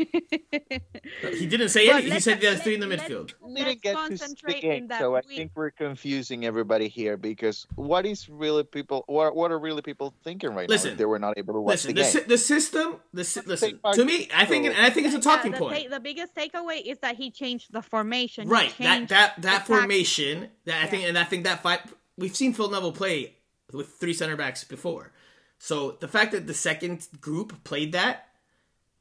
he 1.33 1.47
didn't 1.47 1.71
say 1.71 1.87
But 1.87 1.97
anything. 1.97 2.13
He 2.13 2.21
said 2.21 2.41
there's 2.41 2.57
let- 2.57 2.65
three 2.65 2.75
in 2.75 2.81
the 2.81 2.87
let's- 2.87 3.03
midfield. 3.03 3.33
Let's 3.41 3.81
get 3.81 3.95
concentrate 3.97 4.61
game, 4.63 4.83
in 4.85 4.89
that 4.89 5.01
so 5.01 5.17
I 5.17 5.23
we- 5.29 5.37
think 5.37 5.53
we're 5.55 5.71
confusing 5.71 6.45
everybody 6.45 6.89
here 6.89 7.17
because 7.17 7.67
what 7.75 8.07
is 8.07 8.29
really 8.29 8.65
people? 8.65 9.05
What 9.07 9.35
what 9.35 9.51
are 9.51 9.59
really 9.59 9.83
people 9.83 10.15
thinking 10.25 10.51
right 10.55 10.69
now? 10.69 10.75
Listen, 10.75 10.93
if 10.93 10.99
they 10.99 11.05
were 11.05 11.19
not 11.19 11.39
able 11.39 11.55
to 11.55 11.61
watch 11.61 11.85
Listen, 11.85 11.95
the 11.95 11.95
the, 11.95 12.03
game. 12.03 12.13
sy- 12.13 12.29
the 12.29 12.39
system. 12.39 12.97
The 13.13 13.25
sy- 13.25 13.41
listen 13.47 13.81
to 13.93 14.05
me. 14.05 14.29
I 14.35 14.45
think, 14.45 14.67
and 14.67 14.77
I 14.77 14.91
think 14.91 15.07
it's 15.07 15.15
a 15.15 15.19
Yeah, 15.19 15.23
talking 15.37 15.53
the, 15.53 15.59
point. 15.59 15.83
ta- 15.85 15.89
the 15.91 16.01
biggest 16.01 16.35
takeaway 16.35 16.83
is 16.85 16.99
that 16.99 17.17
he 17.17 17.31
changed 17.31 17.73
the 17.73 17.83
formation. 17.83 18.47
He 18.49 18.53
right 18.53 18.75
that 18.79 19.09
that 19.09 19.35
that 19.43 19.43
tactics. 19.43 19.67
formation 19.69 20.49
that 20.65 20.83
i 20.83 20.87
think 20.87 21.05
and 21.05 21.19
i 21.19 21.25
think 21.25 21.45
that 21.45 21.63
fight 21.63 21.81
we've 22.17 22.35
seen 22.37 22.53
phil 22.53 22.69
neville 22.71 22.93
play 22.93 23.35
with 23.73 23.89
three 24.01 24.13
center 24.13 24.37
backs 24.37 24.65
before 24.65 25.13
so 25.59 25.93
the 26.01 26.09
fact 26.09 26.33
that 26.33 26.47
the 26.47 26.55
second 26.55 27.07
group 27.21 27.63
played 27.65 27.93
that 27.93 28.29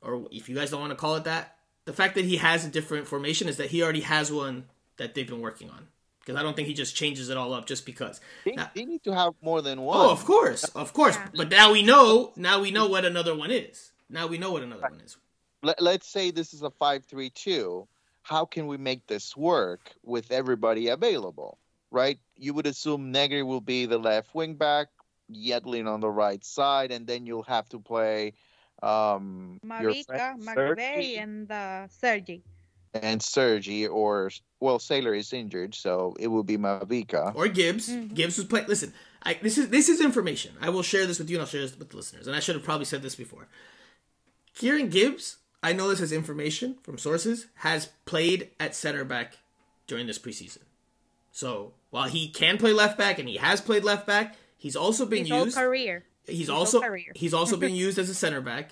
or 0.01 0.28
if 0.32 0.47
you 0.49 0.56
guys 0.56 0.72
don't 0.72 0.80
want 0.82 0.91
to 0.91 0.95
call 0.95 1.16
it 1.16 1.24
that 1.26 1.56
the 1.86 1.93
fact 1.93 2.16
that 2.16 2.26
he 2.26 2.38
has 2.38 2.66
a 2.66 2.70
different 2.70 3.08
formation 3.08 3.47
is 3.47 3.58
that 3.58 3.68
he 3.72 3.84
already 3.84 4.01
has 4.01 4.32
one 4.32 4.66
that 4.97 5.14
they've 5.16 5.28
been 5.28 5.41
working 5.41 5.70
on 5.70 5.88
because 6.20 6.36
i 6.39 6.43
don't 6.43 6.56
think 6.56 6.68
he 6.68 6.74
just 6.74 6.95
changes 6.95 7.30
it 7.30 7.38
all 7.38 7.53
up 7.53 7.66
just 7.66 7.86
because 7.86 8.22
They, 8.45 8.51
Now- 8.53 8.72
they 8.74 8.86
need 8.86 9.03
to 9.03 9.14
have 9.14 9.34
more 9.41 9.62
than 9.62 9.80
oh, 9.80 9.84
one. 9.84 9.97
oh 9.97 10.12
of 10.12 10.24
course 10.26 10.64
of 10.64 10.93
course 10.93 11.16
Yeah. 11.16 11.28
but 11.36 11.49
now 11.49 11.72
we 11.72 11.84
know 11.84 12.32
now 12.36 12.62
we 12.62 12.72
know 12.72 12.88
what 12.88 13.06
another 13.06 13.36
one 13.36 13.51
is 13.51 13.91
now 14.10 14.28
we 14.28 14.38
know 14.38 14.51
what 14.51 14.64
another 14.64 14.82
one 14.89 15.01
is 15.01 15.18
Let, 15.64 15.82
let's 15.82 16.08
say 16.08 16.30
this 16.32 16.53
is 16.53 16.62
a 16.62 16.70
five-three-two. 16.70 17.88
How 18.22 18.45
can 18.45 18.68
we 18.68 18.78
make 18.78 19.06
this 19.08 19.36
work 19.36 19.82
with 20.03 20.32
everybody 20.32 20.89
available? 20.89 21.58
Right? 21.89 22.20
You 22.38 22.53
would 22.53 22.68
assume 22.68 23.12
Negri 23.12 23.41
will 23.41 23.62
be 23.62 23.88
the 23.88 23.97
left 23.97 24.36
wing 24.36 24.53
back, 24.56 24.88
Yedlin 25.32 25.88
on 25.88 26.00
the 26.02 26.10
right 26.10 26.44
side, 26.44 26.92
and 26.92 27.08
then 27.08 27.26
you'll 27.26 27.44
have 27.44 27.68
to 27.70 27.80
play 27.80 28.34
um, 28.84 29.60
your 29.64 29.92
Mabika, 29.92 30.40
McVey, 30.42 31.22
and 31.22 31.52
uh, 31.52 31.88
Sergi. 31.88 32.44
and 32.94 33.22
Sergi, 33.22 33.88
or 33.88 34.32
well, 34.60 34.80
Sailor 34.80 35.14
is 35.14 35.34
injured, 35.34 35.76
so 35.76 36.16
it 36.20 36.28
will 36.28 36.44
be 36.44 36.58
Mabika. 36.58 37.36
or 37.36 37.48
Gibbs. 37.48 37.90
Mm-hmm. 37.90 38.14
Gibbs 38.14 38.38
was 38.38 38.46
playing. 38.46 38.68
Listen, 38.68 38.94
I, 39.24 39.40
this 39.42 39.58
is 39.58 39.70
this 39.70 39.90
is 39.90 40.02
information. 40.02 40.54
I 40.62 40.70
will 40.70 40.84
share 40.84 41.06
this 41.06 41.20
with 41.20 41.30
you, 41.30 41.38
and 41.38 41.42
I'll 41.42 41.48
share 41.48 41.62
this 41.62 41.78
with 41.78 41.90
the 41.90 41.98
listeners. 41.98 42.28
And 42.28 42.36
I 42.36 42.40
should 42.40 42.56
have 42.56 42.64
probably 42.64 42.86
said 42.86 43.02
this 43.02 43.16
before. 43.16 43.48
Kieran 44.56 44.90
Gibbs, 44.90 45.38
I 45.62 45.74
know 45.74 45.90
this 45.90 46.00
as 46.00 46.12
information 46.12 46.78
from 46.84 46.98
sources, 46.98 47.48
has 47.56 47.90
played 48.06 48.52
at 48.60 48.76
center 48.76 49.04
back 49.04 49.38
during 49.88 50.08
this 50.08 50.20
preseason. 50.20 50.60
So 51.32 51.74
while 51.90 52.08
he 52.08 52.30
can 52.30 52.58
play 52.58 52.72
left 52.72 52.98
back 52.98 53.20
and 53.20 53.28
he 53.28 53.38
has 53.38 53.60
played 53.60 53.84
left 53.84 54.08
back, 54.08 54.36
he's 54.66 54.76
also 54.76 55.05
been 55.05 55.20
His 55.20 55.30
whole 55.30 55.45
used. 55.45 55.57
career. 55.57 56.03
He's 56.26 56.39
his 56.39 56.49
whole 56.49 56.57
also 56.59 56.82
career. 56.82 57.11
he's 57.13 57.36
also 57.36 57.55
been 57.55 57.76
used 57.86 57.99
as 57.99 58.09
a 58.09 58.16
center 58.16 58.41
back 58.41 58.72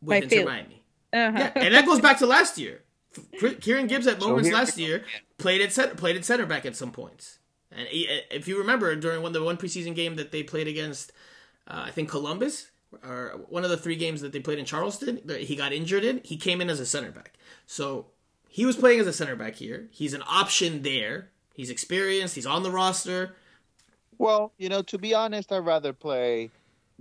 By 0.00 0.20
with 0.20 0.24
Inter 0.24 0.36
Phil. 0.36 0.44
Miami. 0.46 0.82
Uh-huh. 1.12 1.38
Yeah, 1.38 1.52
and 1.56 1.74
that 1.74 1.84
goes 1.84 2.00
back 2.00 2.18
to 2.18 2.26
last 2.26 2.56
year. 2.58 2.82
Kieran 3.60 3.86
Gibbs 3.88 4.06
at 4.06 4.20
moments 4.20 4.46
here 4.48 4.56
last 4.56 4.78
year 4.78 5.04
played 5.38 5.60
at 5.62 5.72
center, 5.72 5.94
played 5.96 6.16
at 6.16 6.24
center 6.24 6.46
back 6.46 6.64
at 6.64 6.76
some 6.76 6.92
points. 6.92 7.38
And 7.72 7.88
he, 7.88 8.02
if 8.30 8.46
you 8.46 8.58
remember 8.58 8.94
during 8.94 9.20
one 9.22 9.32
the 9.32 9.42
one 9.42 9.56
preseason 9.56 9.94
game 9.96 10.14
that 10.16 10.30
they 10.30 10.42
played 10.44 10.68
against, 10.68 11.10
uh, 11.66 11.82
I 11.86 11.90
think 11.90 12.08
Columbus 12.08 12.70
or 13.02 13.40
one 13.48 13.64
of 13.64 13.70
the 13.70 13.76
three 13.76 13.96
games 13.96 14.20
that 14.20 14.32
they 14.32 14.38
played 14.38 14.58
in 14.60 14.64
Charleston, 14.64 15.20
that 15.24 15.40
he 15.40 15.56
got 15.56 15.72
injured 15.72 16.04
in. 16.04 16.20
He 16.24 16.36
came 16.36 16.60
in 16.60 16.70
as 16.70 16.78
a 16.78 16.86
center 16.86 17.10
back, 17.10 17.32
so 17.66 18.06
he 18.48 18.64
was 18.64 18.76
playing 18.76 19.00
as 19.00 19.06
a 19.08 19.12
center 19.12 19.34
back 19.34 19.56
here. 19.56 19.88
He's 19.90 20.14
an 20.14 20.22
option 20.28 20.82
there. 20.82 21.30
He's 21.54 21.70
experienced. 21.70 22.34
He's 22.36 22.46
on 22.46 22.62
the 22.62 22.70
roster. 22.70 23.34
Well, 24.18 24.52
you 24.58 24.68
know, 24.68 24.82
to 24.82 24.98
be 24.98 25.14
honest, 25.14 25.52
I'd 25.52 25.58
rather 25.58 25.92
play 25.92 26.50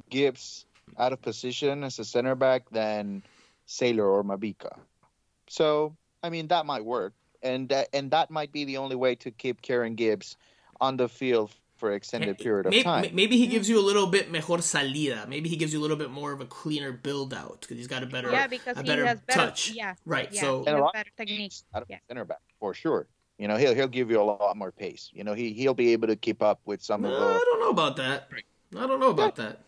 Gibbs 0.10 0.66
out 0.98 1.14
of 1.14 1.22
position 1.22 1.84
as 1.84 2.00
a 2.00 2.06
center 2.06 2.36
back 2.36 2.70
than 2.72 3.24
Sailor 3.66 4.08
or 4.08 4.24
Mabika. 4.24 4.78
So, 5.48 5.96
I 6.24 6.30
mean, 6.30 6.48
that 6.48 6.66
might 6.66 6.84
work, 6.84 7.14
and 7.42 7.70
that 7.70 7.90
and 7.94 8.12
that 8.12 8.32
might 8.32 8.52
be 8.52 8.66
the 8.66 8.78
only 8.78 8.96
way 8.96 9.16
to 9.16 9.32
keep 9.32 9.62
Kieran 9.62 9.96
Gibbs 9.96 10.38
on 10.82 10.98
the 10.98 11.08
field 11.08 11.52
for 11.78 11.90
an 11.90 11.96
extended 11.96 12.38
period 12.38 12.66
of 12.66 12.72
maybe, 12.72 12.84
time. 12.84 13.10
Maybe 13.14 13.38
he 13.38 13.48
gives 13.48 13.70
you 13.70 13.78
a 13.80 13.84
little 13.84 14.08
bit 14.08 14.32
mejor 14.32 14.62
salida. 14.62 15.26
Maybe 15.28 15.50
he 15.50 15.58
gives 15.58 15.74
you 15.74 15.80
a 15.80 15.84
little 15.84 15.98
bit 15.98 16.10
more 16.10 16.32
of 16.32 16.40
a 16.40 16.46
cleaner 16.46 16.92
build 16.94 17.34
out 17.34 17.62
because 17.62 17.78
he's 17.78 17.88
got 17.88 18.02
a 18.02 18.06
better, 18.06 18.32
Yeah, 18.32 18.48
because 18.48 18.78
a 18.78 18.82
he 18.82 18.88
better 18.88 19.06
has 19.06 19.20
better 19.22 19.40
touch. 19.48 19.72
Yeah, 19.72 19.96
Right. 20.06 20.32
Yeah, 20.32 20.42
So 20.42 20.62
he 20.62 20.68
And 20.68 20.70
a 20.70 20.72
has 20.78 20.82
lot 20.84 20.94
better 20.94 21.10
technique. 21.18 21.54
out 21.74 21.82
of 21.84 21.90
Yeah. 21.90 21.98
center 22.08 22.24
back 22.24 22.40
for 22.60 22.74
sure. 22.74 23.08
You 23.38 23.48
know, 23.50 23.58
he'll 23.58 23.76
he'll 23.76 23.88
give 23.88 24.10
you 24.10 24.20
a 24.22 24.24
lot 24.24 24.56
more 24.56 24.72
pace. 24.72 25.10
You 25.14 25.24
know, 25.24 25.34
he 25.34 25.52
he'll 25.54 25.74
be 25.74 25.92
able 25.92 26.08
to 26.08 26.16
keep 26.16 26.42
up 26.42 26.62
with 26.66 26.82
some 26.82 27.02
No, 27.02 27.10
of 27.10 27.16
the. 27.20 27.26
I 27.26 27.44
don't 27.46 27.60
know 27.60 27.70
about 27.70 27.96
that. 27.98 28.30
I 28.78 28.88
don't 28.88 29.00
know 29.00 29.10
about 29.10 29.36
that. 29.36 29.60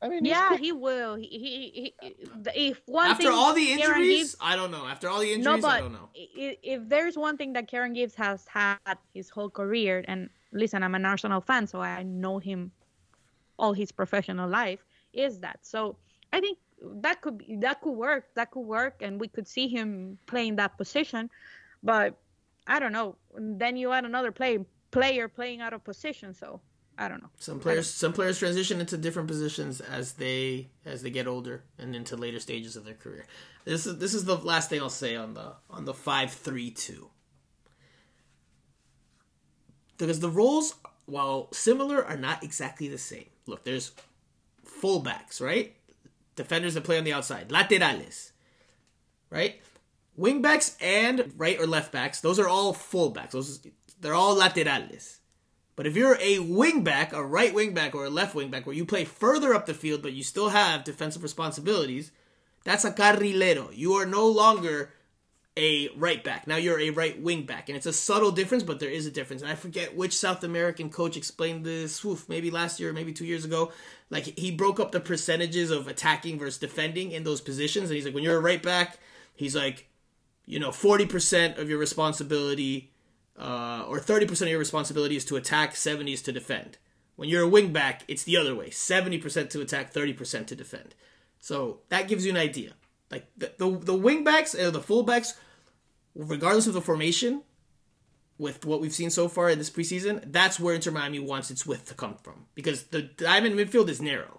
I 0.00 0.08
mean, 0.08 0.24
Yeah, 0.24 0.50
good. 0.50 0.60
he 0.60 0.70
will. 0.70 1.16
He, 1.16 1.26
he, 1.26 1.94
he, 2.00 2.14
if 2.54 2.80
one 2.86 3.10
After 3.10 3.24
thing 3.24 3.32
all 3.32 3.52
the 3.52 3.72
injuries, 3.72 4.18
Gibbs- 4.32 4.36
I 4.40 4.54
don't 4.54 4.70
know. 4.70 4.86
After 4.86 5.08
all 5.08 5.18
the 5.18 5.26
no, 5.38 5.54
injuries, 5.54 5.62
but 5.62 5.70
I 5.70 5.80
don't 5.80 5.92
know. 5.92 6.08
i- 6.14 6.56
if 6.62 6.88
there's 6.88 7.16
one 7.18 7.36
thing 7.36 7.52
that 7.54 7.66
Kieran 7.66 7.94
Gibbs 7.94 8.14
has 8.14 8.46
had 8.46 8.78
his 9.12 9.28
whole 9.28 9.50
career, 9.50 10.04
and 10.06 10.30
listen, 10.52 10.84
I'm 10.84 10.94
an 10.94 11.04
Arsenal 11.04 11.40
fan, 11.40 11.66
so 11.66 11.80
I 11.80 12.04
know 12.04 12.38
him 12.38 12.70
all 13.58 13.72
his 13.72 13.90
professional 13.90 14.48
life, 14.48 14.84
is 15.12 15.40
that. 15.40 15.58
So 15.66 15.96
I 16.32 16.40
think 16.40 16.58
that 17.02 17.20
could 17.20 17.38
be, 17.38 17.56
that 17.56 17.80
could 17.80 17.90
work. 17.98 18.26
That 18.36 18.52
could 18.52 18.60
work, 18.68 19.02
and 19.02 19.18
we 19.18 19.26
could 19.26 19.48
see 19.48 19.66
him 19.66 20.16
playing 20.26 20.56
that 20.56 20.76
position. 20.78 21.28
But 21.82 22.14
I 22.68 22.78
don't 22.78 22.92
know. 22.92 23.16
Then 23.34 23.76
you 23.76 23.92
add 23.92 24.04
another 24.04 24.30
play 24.30 24.58
player 24.90 25.26
playing 25.26 25.60
out 25.60 25.72
of 25.72 25.82
position, 25.82 26.34
so 26.34 26.60
I 26.98 27.08
don't 27.08 27.22
know. 27.22 27.30
Some 27.38 27.60
players, 27.60 27.88
some 27.88 28.12
players 28.12 28.38
transition 28.38 28.80
into 28.80 28.98
different 28.98 29.26
positions 29.26 29.80
as 29.80 30.12
they 30.12 30.68
as 30.84 31.02
they 31.02 31.10
get 31.10 31.26
older 31.26 31.64
and 31.78 31.96
into 31.96 32.16
later 32.16 32.38
stages 32.38 32.76
of 32.76 32.84
their 32.84 32.94
career. 32.94 33.24
This 33.64 33.86
is 33.86 33.98
this 33.98 34.14
is 34.14 34.24
the 34.26 34.36
last 34.36 34.68
thing 34.68 34.80
I'll 34.82 34.90
say 34.90 35.16
on 35.16 35.34
the 35.34 35.54
on 35.70 35.86
the 35.86 35.94
five 35.94 36.30
three 36.30 36.70
two. 36.70 37.08
Because 39.96 40.20
the 40.20 40.30
roles, 40.30 40.74
while 41.06 41.48
similar, 41.52 42.04
are 42.04 42.16
not 42.16 42.44
exactly 42.44 42.86
the 42.86 42.98
same. 42.98 43.26
Look, 43.46 43.64
there's 43.64 43.92
fullbacks, 44.64 45.40
right? 45.40 45.74
Defenders 46.36 46.74
that 46.74 46.84
play 46.84 46.98
on 46.98 47.04
the 47.04 47.12
outside, 47.12 47.48
laterales, 47.48 48.30
right? 49.30 49.60
Wingbacks 50.18 50.76
and 50.80 51.32
right 51.36 51.60
or 51.60 51.66
left 51.66 51.92
backs, 51.92 52.20
those 52.20 52.38
are 52.38 52.48
all 52.48 52.74
fullbacks. 52.74 53.30
Those 53.30 53.60
they're 54.00 54.14
all 54.14 54.36
laterales. 54.36 55.18
But 55.76 55.86
if 55.86 55.94
you're 55.94 56.16
a 56.16 56.38
wingback, 56.38 57.12
a 57.12 57.24
right 57.24 57.54
wingback 57.54 57.94
or 57.94 58.06
a 58.06 58.10
left 58.10 58.34
wingback, 58.34 58.66
where 58.66 58.74
you 58.74 58.84
play 58.84 59.04
further 59.04 59.54
up 59.54 59.66
the 59.66 59.74
field 59.74 60.02
but 60.02 60.12
you 60.12 60.24
still 60.24 60.48
have 60.48 60.82
defensive 60.82 61.22
responsibilities, 61.22 62.10
that's 62.64 62.84
a 62.84 62.90
carrilero. 62.90 63.70
You 63.72 63.94
are 63.94 64.06
no 64.06 64.26
longer 64.26 64.92
a 65.56 65.88
right 65.96 66.22
back. 66.22 66.46
Now 66.46 66.56
you're 66.56 66.80
a 66.80 66.90
right 66.90 67.20
wing 67.20 67.42
back. 67.42 67.68
And 67.68 67.76
it's 67.76 67.86
a 67.86 67.92
subtle 67.92 68.30
difference, 68.30 68.62
but 68.62 68.80
there 68.80 68.90
is 68.90 69.06
a 69.06 69.10
difference. 69.10 69.42
And 69.42 69.50
I 69.50 69.56
forget 69.56 69.96
which 69.96 70.16
South 70.16 70.44
American 70.44 70.88
coach 70.88 71.16
explained 71.16 71.64
this, 71.64 72.04
oof, 72.04 72.28
maybe 72.28 72.50
last 72.50 72.78
year, 72.78 72.92
maybe 72.92 73.12
two 73.12 73.26
years 73.26 73.44
ago. 73.44 73.72
Like 74.08 74.38
he 74.38 74.50
broke 74.50 74.78
up 74.78 74.92
the 74.92 75.00
percentages 75.00 75.70
of 75.70 75.88
attacking 75.88 76.38
versus 76.38 76.58
defending 76.58 77.10
in 77.10 77.24
those 77.24 77.40
positions. 77.40 77.90
And 77.90 77.96
he's 77.96 78.04
like, 78.04 78.14
when 78.14 78.22
you're 78.22 78.36
a 78.36 78.40
right 78.40 78.62
back, 78.62 78.98
he's 79.34 79.56
like, 79.56 79.87
you 80.48 80.58
know, 80.58 80.70
40% 80.70 81.58
of 81.58 81.68
your 81.68 81.78
responsibility 81.78 82.90
uh, 83.38 83.84
or 83.86 84.00
30% 84.00 84.42
of 84.42 84.48
your 84.48 84.58
responsibility 84.58 85.14
is 85.14 85.24
to 85.26 85.36
attack, 85.36 85.76
70 85.76 86.12
is 86.12 86.22
to 86.22 86.32
defend. 86.32 86.78
When 87.16 87.28
you're 87.28 87.42
a 87.42 87.48
wing 87.48 87.70
back, 87.72 88.02
it's 88.08 88.24
the 88.24 88.38
other 88.38 88.54
way 88.54 88.70
70% 88.70 89.50
to 89.50 89.60
attack, 89.60 89.92
30% 89.92 90.46
to 90.46 90.56
defend. 90.56 90.94
So 91.38 91.80
that 91.90 92.08
gives 92.08 92.24
you 92.24 92.32
an 92.32 92.38
idea. 92.38 92.72
Like 93.10 93.28
the, 93.36 93.52
the, 93.58 93.70
the 93.78 93.94
wing 93.94 94.24
backs 94.24 94.54
and 94.54 94.72
the 94.72 94.80
full 94.80 95.02
backs, 95.02 95.34
regardless 96.14 96.66
of 96.66 96.72
the 96.72 96.80
formation, 96.80 97.42
with 98.38 98.64
what 98.64 98.80
we've 98.80 98.94
seen 98.94 99.10
so 99.10 99.28
far 99.28 99.50
in 99.50 99.58
this 99.58 99.70
preseason, 99.70 100.32
that's 100.32 100.58
where 100.58 100.74
Inter 100.74 100.92
Miami 100.92 101.18
wants 101.18 101.50
its 101.50 101.66
width 101.66 101.86
to 101.86 101.94
come 101.94 102.16
from. 102.22 102.46
Because 102.54 102.84
the 102.84 103.02
diamond 103.02 103.56
midfield 103.56 103.88
is 103.88 104.00
narrow. 104.00 104.37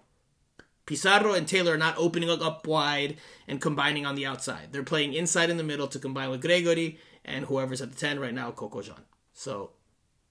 Pizarro 0.89 1.33
and 1.33 1.47
Taylor 1.47 1.75
are 1.75 1.77
not 1.77 1.93
opening 1.99 2.31
up 2.31 2.65
wide 2.65 3.17
and 3.47 3.61
combining 3.61 4.07
on 4.07 4.15
the 4.15 4.25
outside. 4.25 4.69
They're 4.71 4.81
playing 4.81 5.13
inside 5.13 5.51
in 5.51 5.57
the 5.57 5.63
middle 5.63 5.87
to 5.87 5.99
combine 5.99 6.31
with 6.31 6.41
Gregore 6.41 6.97
and 7.23 7.45
whoever's 7.45 7.79
at 7.79 7.91
the 7.91 7.95
10 7.95 8.19
right 8.19 8.33
now, 8.33 8.49
Coco 8.49 8.81
Jean. 8.81 8.95
So 9.31 9.69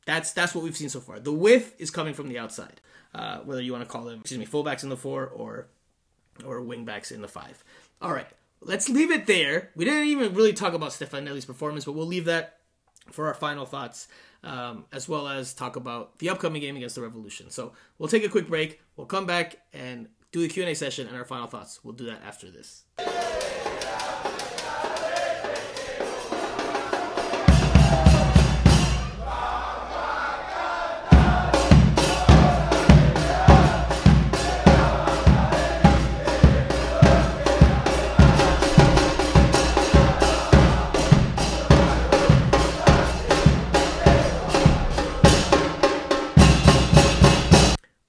that's 0.05 0.33
that's 0.33 0.57
what 0.57 0.65
we've 0.65 0.77
seen 0.77 0.89
so 0.89 0.99
far. 0.99 1.21
The 1.21 1.33
width 1.33 1.77
is 1.79 1.93
coming 1.93 2.13
from 2.13 2.27
the 2.27 2.41
outside. 2.41 2.81
Uh, 3.15 3.39
whether 3.45 3.63
you 3.63 3.71
want 3.71 3.85
to 3.85 3.89
call 3.89 4.03
them, 4.03 4.19
excuse 4.19 4.37
me, 4.41 4.47
fullbacks 4.47 4.83
in 4.83 4.89
the 4.89 4.97
four 4.97 5.29
or 5.29 5.69
or 6.45 6.61
wingbacks 6.61 7.13
in 7.13 7.23
the 7.23 7.29
five. 7.29 7.63
All 8.03 8.13
right, 8.13 8.27
let's 8.61 8.89
leave 8.89 9.13
it 9.13 9.27
there. 9.29 9.71
We 9.77 9.85
didn't 9.85 10.09
even 10.09 10.35
really 10.35 10.55
talk 10.55 10.75
about 10.75 10.91
Stefanelli's 10.91 11.45
performance, 11.45 11.85
but 11.85 11.93
we'll 11.93 12.05
leave 12.05 12.25
that 12.25 12.59
for 13.13 13.29
our 13.29 13.35
final 13.35 13.65
thoughts, 13.65 14.09
um, 14.43 14.87
as 14.91 15.09
well 15.09 15.29
as 15.29 15.55
talk 15.55 15.77
about 15.77 16.19
the 16.19 16.31
upcoming 16.31 16.63
game 16.63 16.75
against 16.75 16.97
the 16.97 17.03
Revolution. 17.03 17.49
So 17.49 17.75
we'll 17.97 18.09
take 18.09 18.25
a 18.25 18.29
quick 18.29 18.49
break. 18.49 18.81
We'll 18.97 19.07
come 19.07 19.25
back 19.25 19.59
and 19.73 20.09
do 20.31 20.43
A 20.69 20.75
session 20.75 21.07
and 21.07 21.17
our 21.17 21.25
final 21.25 21.47
thoughts. 21.47 21.81
We'll 21.83 21.95
do 21.95 22.07
that 22.07 22.23
after 22.23 22.51
this. 22.51 22.85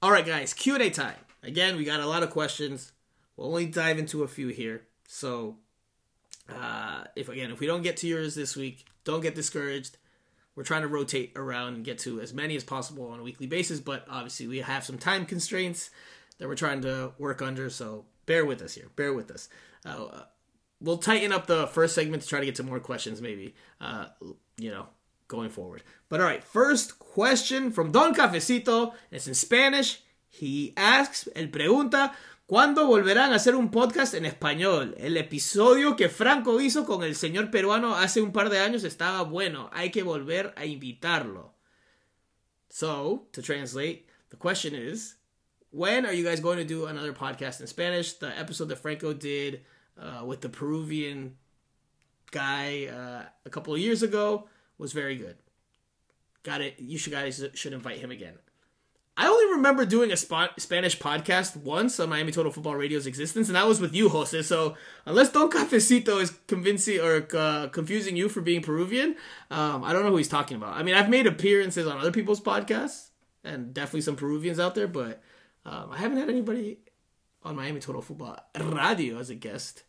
All 0.02 0.12
right, 0.12 0.26
guys, 0.26 0.54
Q 0.54 0.74
and 0.74 0.84
A 0.84 0.90
time. 0.90 1.16
Again, 1.44 1.78
we 1.78 1.84
got 1.84 2.00
a 2.00 2.06
lot 2.06 2.24
of 2.24 2.30
questions. 2.30 2.92
We'll 3.36 3.48
only 3.48 3.66
dive 3.66 3.98
into 3.98 4.24
a 4.24 4.28
few 4.28 4.50
here. 4.50 4.84
So, 5.08 5.58
uh, 6.50 7.06
if 7.16 7.30
again, 7.30 7.52
if 7.52 7.60
we 7.60 7.68
don't 7.68 7.82
get 7.82 7.98
to 7.98 8.08
yours 8.08 8.36
this 8.36 8.56
week, 8.56 8.86
don't 9.04 9.22
get 9.22 9.36
discouraged. 9.36 9.98
We're 10.56 10.64
trying 10.64 10.82
to 10.82 10.88
rotate 10.90 11.34
around 11.38 11.76
and 11.76 11.86
get 11.86 12.00
to 12.00 12.20
as 12.20 12.34
many 12.34 12.56
as 12.56 12.64
possible 12.66 13.08
on 13.08 13.20
a 13.20 13.24
weekly 13.24 13.48
basis, 13.48 13.80
but 13.80 14.06
obviously 14.10 14.48
we 14.48 14.60
have 14.60 14.84
some 14.84 14.98
time 14.98 15.26
constraints 15.26 15.90
that 16.38 16.50
we're 16.50 16.56
trying 16.56 16.82
to 16.82 17.14
work 17.18 17.42
under. 17.42 17.70
So 17.70 18.06
bear 18.26 18.46
with 18.46 18.62
us 18.62 18.74
here. 18.74 18.88
Bear 18.98 19.14
with 19.14 19.32
us. 19.32 19.48
Uh, 19.86 20.24
we'll 20.82 20.98
tighten 20.98 21.32
up 21.32 21.48
the 21.48 21.68
first 21.68 21.96
segment 21.96 22.24
to 22.24 22.30
try 22.30 22.42
to 22.42 22.46
get 22.46 22.56
to 22.56 22.64
more 22.64 22.80
questions, 22.82 23.22
maybe. 23.22 23.56
Uh, 23.80 24.08
you 24.58 24.70
know, 24.70 24.88
going 25.30 25.50
forward. 25.50 25.84
But 26.10 26.20
all 26.20 26.26
right, 26.26 26.44
first 26.44 27.00
question 27.00 27.72
from 27.72 27.92
Don 27.94 28.14
Cafecito. 28.14 28.94
It's 29.12 29.28
in 29.28 29.36
Spanish. 29.36 30.02
He 30.30 30.74
asks, 30.76 31.30
él 31.36 31.50
pregunta, 31.50 32.14
¿cuándo 32.46 32.86
volverán 32.86 33.34
a 33.34 33.36
hacer 33.36 33.56
un 33.56 33.72
podcast 33.72 34.14
en 34.14 34.26
español? 34.26 34.96
El 34.98 35.18
episodio 35.18 35.96
que 35.96 36.10
Franco 36.10 36.62
hizo 36.62 36.86
con 36.86 37.04
el 37.04 37.16
señor 37.16 37.52
peruano 37.52 37.96
hace 37.96 38.22
un 38.22 38.32
par 38.32 38.50
de 38.50 38.60
años 38.60 38.84
estaba 38.84 39.24
bueno. 39.24 39.70
Hay 39.74 39.92
que 39.92 40.04
volver 40.04 40.54
a 40.56 40.66
invitarlo. 40.66 41.56
So, 42.70 43.28
to 43.32 43.42
translate, 43.42 44.08
the 44.30 44.38
question 44.38 44.76
is, 44.76 45.16
when 45.72 46.06
are 46.06 46.14
you 46.14 46.24
guys 46.24 46.40
going 46.40 46.58
to 46.58 46.66
do 46.66 46.86
another 46.86 47.14
podcast 47.14 47.62
in 47.62 47.68
Spanish? 47.68 48.14
The 48.14 48.38
episode 48.38 48.70
that 48.70 48.78
Franco 48.78 49.14
did 49.14 49.62
uh, 50.00 50.24
with 50.26 50.42
the 50.42 50.50
Peruvian 50.50 51.38
guy 52.32 52.86
uh, 52.86 53.24
a 53.46 53.50
couple 53.50 53.74
of 53.74 53.80
years 53.80 54.04
ago 54.04 54.48
was 54.78 54.94
very 54.94 55.18
good. 55.18 55.38
Got 56.44 56.62
it. 56.62 56.76
You 56.80 56.98
should 56.98 57.14
guys 57.14 57.44
should 57.54 57.74
invite 57.74 57.98
him 57.98 58.12
again. 58.12 58.36
I 59.20 59.28
only 59.28 59.58
remember 59.58 59.86
doing 59.86 60.14
a 60.14 60.16
Sp- 60.16 60.56
Spanish 60.58 60.98
podcast 60.98 61.58
once 61.58 62.00
on 62.00 62.08
Miami 62.08 62.32
Total 62.32 62.54
Football 62.54 62.76
Radio's 62.76 63.06
existence, 63.06 63.50
and 63.50 63.58
that 63.58 63.68
was 63.68 63.82
with 63.82 63.94
you, 63.94 64.08
Jose. 64.08 64.44
So 64.44 64.78
unless 65.06 65.34
Don 65.34 65.50
Cafecito 65.50 66.22
is 66.22 66.32
convincing 66.48 67.02
or 67.02 67.28
uh, 67.36 67.68
confusing 67.68 68.16
you 68.16 68.30
for 68.30 68.40
being 68.40 68.62
Peruvian, 68.62 69.18
um, 69.52 69.84
I 69.84 69.92
don't 69.92 70.04
know 70.04 70.12
who 70.12 70.16
he's 70.16 70.30
talking 70.30 70.56
about. 70.56 70.78
I 70.78 70.84
mean, 70.84 70.96
I've 70.96 71.10
made 71.10 71.28
appearances 71.28 71.86
on 71.86 71.98
other 71.98 72.14
people's 72.14 72.40
podcasts, 72.40 73.10
and 73.44 73.74
definitely 73.74 74.02
some 74.02 74.16
Peruvians 74.16 74.58
out 74.58 74.74
there, 74.74 74.88
but 74.88 75.22
um, 75.66 75.90
I 75.92 75.98
haven't 75.98 76.18
had 76.18 76.30
anybody 76.30 76.78
on 77.44 77.58
Miami 77.58 77.82
Total 77.82 78.02
Football 78.02 78.40
Radio 78.58 79.20
as 79.20 79.30
a 79.30 79.36
guest 79.36 79.84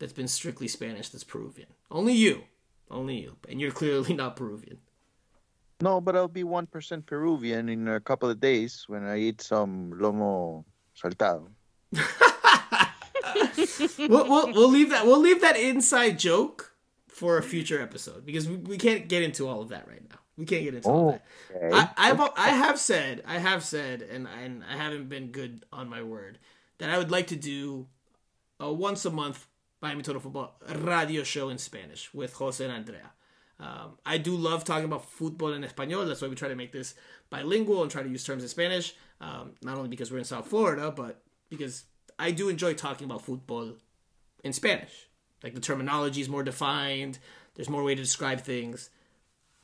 that's 0.00 0.12
been 0.12 0.26
strictly 0.26 0.66
Spanish 0.66 1.08
that's 1.08 1.22
Peruvian. 1.22 1.68
Only 1.88 2.14
you. 2.14 2.42
Only 2.90 3.20
you. 3.20 3.36
And 3.48 3.60
you're 3.60 3.70
clearly 3.70 4.12
not 4.16 4.34
Peruvian. 4.34 4.78
No, 5.82 6.00
but 6.00 6.14
I'll 6.14 6.28
be 6.28 6.44
one 6.44 6.66
percent 6.66 7.06
Peruvian 7.06 7.68
in 7.68 7.88
a 7.88 7.98
couple 7.98 8.30
of 8.30 8.38
days 8.38 8.84
when 8.86 9.04
I 9.04 9.18
eat 9.18 9.40
some 9.40 9.92
lomo 9.98 10.64
saltado. 10.94 11.48
we'll, 13.98 14.28
we'll, 14.28 14.52
we'll 14.52 14.68
leave 14.68 14.90
that 14.90 15.04
we'll 15.04 15.18
leave 15.18 15.40
that 15.40 15.56
inside 15.56 16.20
joke 16.20 16.72
for 17.08 17.36
a 17.36 17.42
future 17.42 17.82
episode 17.82 18.24
because 18.24 18.48
we, 18.48 18.56
we 18.56 18.78
can't 18.78 19.08
get 19.08 19.22
into 19.22 19.48
all 19.48 19.60
of 19.60 19.70
that 19.70 19.88
right 19.88 20.08
now. 20.08 20.18
We 20.36 20.46
can't 20.46 20.62
get 20.62 20.74
into 20.74 20.88
all 20.88 21.08
of 21.10 21.20
that. 21.50 21.56
Okay. 21.56 21.76
I, 21.76 22.10
I've 22.10 22.20
I 22.36 22.48
have 22.50 22.78
said 22.78 23.22
I 23.26 23.38
have 23.38 23.64
said 23.64 24.02
and 24.02 24.28
and 24.42 24.62
I 24.64 24.76
haven't 24.76 25.08
been 25.08 25.32
good 25.32 25.64
on 25.72 25.88
my 25.88 26.02
word 26.02 26.38
that 26.78 26.90
I 26.90 26.98
would 26.98 27.10
like 27.10 27.26
to 27.28 27.36
do 27.36 27.88
a 28.60 28.72
once 28.72 29.04
a 29.04 29.10
month 29.10 29.48
Miami 29.80 30.02
Total 30.02 30.20
Football 30.20 30.54
radio 30.76 31.24
show 31.24 31.48
in 31.48 31.58
Spanish 31.58 32.14
with 32.14 32.34
Jose 32.34 32.62
and 32.62 32.72
Andrea. 32.72 33.10
Um, 33.60 33.98
I 34.04 34.18
do 34.18 34.34
love 34.34 34.64
talking 34.64 34.84
about 34.84 35.08
football 35.08 35.52
in 35.52 35.62
español. 35.62 36.06
That's 36.06 36.20
why 36.20 36.28
we 36.28 36.34
try 36.34 36.48
to 36.48 36.56
make 36.56 36.72
this 36.72 36.94
bilingual 37.30 37.82
and 37.82 37.90
try 37.90 38.02
to 38.02 38.08
use 38.08 38.24
terms 38.24 38.42
in 38.42 38.48
Spanish. 38.48 38.94
Um, 39.20 39.52
not 39.62 39.76
only 39.76 39.88
because 39.88 40.10
we're 40.10 40.18
in 40.18 40.24
South 40.24 40.48
Florida, 40.48 40.90
but 40.90 41.22
because 41.48 41.84
I 42.18 42.32
do 42.32 42.48
enjoy 42.48 42.74
talking 42.74 43.04
about 43.04 43.24
football 43.24 43.74
in 44.42 44.52
Spanish. 44.52 45.08
Like 45.42 45.54
the 45.54 45.60
terminology 45.60 46.20
is 46.20 46.28
more 46.28 46.42
defined. 46.42 47.18
There's 47.54 47.68
more 47.68 47.84
way 47.84 47.94
to 47.94 48.02
describe 48.02 48.40
things. 48.40 48.90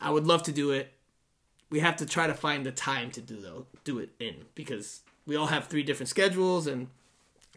I 0.01 0.11
would 0.11 0.26
love 0.26 0.43
to 0.45 0.53
do 0.53 0.70
it. 0.70 0.93
We 1.70 1.80
have 1.80 1.97
to 1.97 2.07
try 2.07 2.26
to 2.26 2.34
find 2.34 2.64
the 2.64 2.72
time 2.72 3.11
to 3.12 3.20
do 3.20 3.41
though, 3.41 3.66
do 3.84 3.99
it 3.99 4.11
in 4.18 4.45
because 4.55 5.03
we 5.26 5.36
all 5.36 5.47
have 5.49 5.66
three 5.66 5.82
different 5.82 6.09
schedules 6.09 6.66
and 6.66 6.89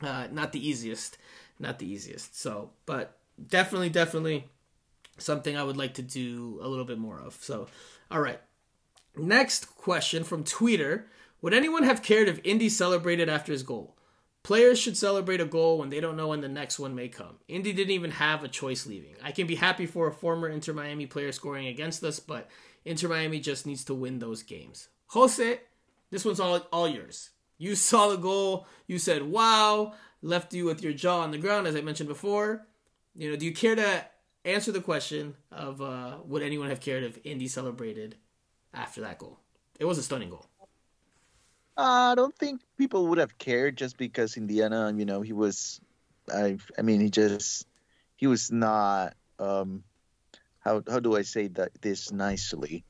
uh, 0.01 0.27
not 0.31 0.51
the 0.51 0.67
easiest, 0.67 1.17
not 1.59 1.79
the 1.79 1.89
easiest. 1.89 2.37
So, 2.39 2.71
but 2.85 3.17
definitely, 3.47 3.89
definitely 3.89 4.45
something 5.21 5.55
I 5.55 5.63
would 5.63 5.77
like 5.77 5.95
to 5.95 6.01
do 6.01 6.59
a 6.61 6.67
little 6.67 6.85
bit 6.85 6.97
more 6.97 7.19
of. 7.19 7.35
So, 7.41 7.67
all 8.09 8.21
right. 8.21 8.39
Next 9.15 9.75
question 9.75 10.23
from 10.23 10.43
Twitter: 10.43 11.07
Would 11.41 11.53
anyone 11.53 11.83
have 11.83 12.03
cared 12.03 12.29
if 12.29 12.39
Indy 12.43 12.69
celebrated 12.69 13.29
after 13.29 13.51
his 13.51 13.63
goal? 13.63 13.95
Players 14.43 14.79
should 14.79 14.97
celebrate 14.97 15.39
a 15.39 15.45
goal 15.45 15.77
when 15.77 15.89
they 15.89 15.99
don't 15.99 16.17
know 16.17 16.29
when 16.29 16.41
the 16.41 16.49
next 16.49 16.79
one 16.79 16.95
may 16.95 17.09
come. 17.09 17.37
Indy 17.47 17.73
didn't 17.73 17.91
even 17.91 18.11
have 18.11 18.43
a 18.43 18.47
choice 18.47 18.87
leaving. 18.87 19.13
I 19.21 19.31
can 19.31 19.45
be 19.45 19.55
happy 19.55 19.85
for 19.85 20.07
a 20.07 20.13
former 20.13 20.49
Inter 20.49 20.73
Miami 20.73 21.05
player 21.05 21.31
scoring 21.31 21.67
against 21.67 22.03
us, 22.03 22.19
but 22.19 22.49
Inter 22.83 23.07
Miami 23.07 23.39
just 23.39 23.67
needs 23.67 23.83
to 23.85 23.93
win 23.93 24.17
those 24.17 24.41
games. 24.41 24.89
Jose, 25.07 25.59
this 26.09 26.25
one's 26.25 26.39
all 26.39 26.55
all 26.71 26.87
yours. 26.87 27.29
You 27.59 27.75
saw 27.75 28.09
the 28.09 28.17
goal, 28.17 28.65
you 28.87 28.97
said 28.97 29.23
wow, 29.23 29.93
left 30.23 30.53
you 30.53 30.65
with 30.65 30.81
your 30.81 30.93
jaw 30.93 31.19
on 31.19 31.31
the 31.31 31.37
ground 31.37 31.67
as 31.67 31.75
I 31.75 31.81
mentioned 31.81 32.09
before. 32.09 32.65
You 33.13 33.29
know, 33.29 33.35
do 33.35 33.45
you 33.45 33.53
care 33.53 33.75
to 33.75 34.05
answer 34.45 34.71
the 34.71 34.81
question 34.81 35.35
of 35.51 35.81
uh, 35.81 36.17
would 36.25 36.43
anyone 36.43 36.69
have 36.69 36.79
cared 36.79 37.03
if 37.03 37.19
Indy 37.23 37.47
celebrated 37.47 38.15
after 38.73 39.01
that 39.01 39.17
goal? 39.17 39.39
It 39.79 39.85
was 39.85 39.97
a 39.97 40.03
stunning 40.03 40.29
goal. 40.29 40.45
I 41.77 42.13
don't 42.15 42.35
think 42.35 42.61
people 42.77 43.07
would 43.07 43.17
have 43.17 43.37
cared 43.37 43.77
just 43.77 43.97
because 43.97 44.37
Indiana, 44.37 44.93
you 44.95 45.05
know, 45.05 45.21
he 45.21 45.33
was, 45.33 45.79
I, 46.31 46.57
I 46.77 46.81
mean, 46.81 46.99
he 46.99 47.09
just, 47.09 47.65
he 48.15 48.27
was 48.27 48.51
not, 48.51 49.15
um, 49.39 49.83
how 50.59 50.83
how 50.87 50.99
do 50.99 51.15
I 51.15 51.23
say 51.23 51.47
that 51.47 51.81
this 51.81 52.11
nicely? 52.11 52.85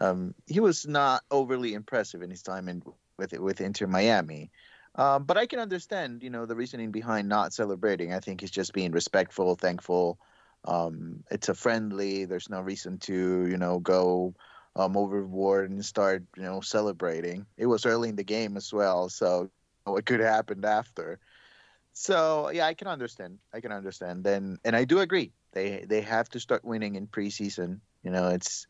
Um, 0.00 0.34
he 0.46 0.60
was 0.60 0.86
not 0.86 1.22
overly 1.30 1.72
impressive 1.72 2.22
in 2.22 2.30
his 2.30 2.42
time 2.42 2.68
in 2.68 2.82
with 3.16 3.32
with 3.32 3.60
Inter 3.60 3.86
Miami. 3.86 4.50
Um, 4.96 5.24
but 5.24 5.36
I 5.36 5.46
can 5.46 5.58
understand, 5.58 6.22
you 6.22 6.30
know, 6.30 6.46
the 6.46 6.54
reasoning 6.54 6.90
behind 6.90 7.28
not 7.28 7.52
celebrating. 7.52 8.12
I 8.12 8.20
think 8.20 8.40
he's 8.40 8.50
just 8.50 8.72
being 8.72 8.92
respectful, 8.92 9.56
thankful. 9.56 10.18
Um, 10.66 11.22
it's 11.30 11.48
a 11.48 11.54
friendly. 11.54 12.24
There's 12.24 12.48
no 12.48 12.60
reason 12.60 12.98
to, 12.98 13.46
you 13.46 13.56
know, 13.56 13.78
go 13.78 14.34
um, 14.76 14.96
overboard 14.96 15.70
and 15.70 15.84
start, 15.84 16.24
you 16.36 16.42
know, 16.42 16.60
celebrating. 16.60 17.46
It 17.56 17.66
was 17.66 17.86
early 17.86 18.08
in 18.08 18.16
the 18.16 18.24
game 18.24 18.56
as 18.56 18.72
well, 18.72 19.08
so 19.08 19.50
what 19.84 20.06
could 20.06 20.20
have 20.20 20.34
happened 20.34 20.64
after. 20.64 21.18
So 21.92 22.50
yeah, 22.50 22.66
I 22.66 22.74
can 22.74 22.88
understand. 22.88 23.38
I 23.52 23.60
can 23.60 23.72
understand. 23.72 24.24
Then, 24.24 24.58
and 24.64 24.74
I 24.74 24.84
do 24.84 24.98
agree. 25.00 25.32
They 25.52 25.84
they 25.86 26.00
have 26.00 26.28
to 26.30 26.40
start 26.40 26.64
winning 26.64 26.96
in 26.96 27.06
preseason. 27.06 27.80
You 28.02 28.10
know, 28.10 28.28
it's 28.28 28.66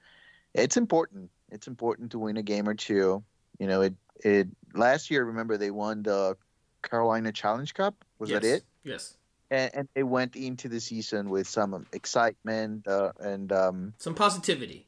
it's 0.53 0.77
important. 0.77 1.31
It's 1.51 1.67
important 1.67 2.13
to 2.13 2.19
win 2.19 2.37
a 2.37 2.43
game 2.43 2.69
or 2.69 2.75
two. 2.75 3.25
You 3.59 3.67
know, 3.67 3.81
it 3.81 3.95
it 4.21 4.49
last 4.75 5.11
year. 5.11 5.25
Remember, 5.25 5.57
they 5.57 5.71
won 5.71 6.03
the 6.03 6.37
Carolina 6.83 7.33
Challenge 7.33 7.73
Cup. 7.73 8.05
Was 8.19 8.31
yes. 8.31 8.43
that 8.43 8.49
it? 8.49 8.65
Yes. 8.85 9.17
And, 9.51 9.71
and 9.75 9.89
they 9.95 10.03
went 10.03 10.37
into 10.37 10.69
the 10.69 10.81
season 10.81 11.29
with 11.31 11.47
some 11.47 11.87
excitement 11.93 12.89
uh, 12.89 13.13
and 13.21 13.53
um, 13.53 13.95
Some 13.99 14.15
positivity. 14.15 14.87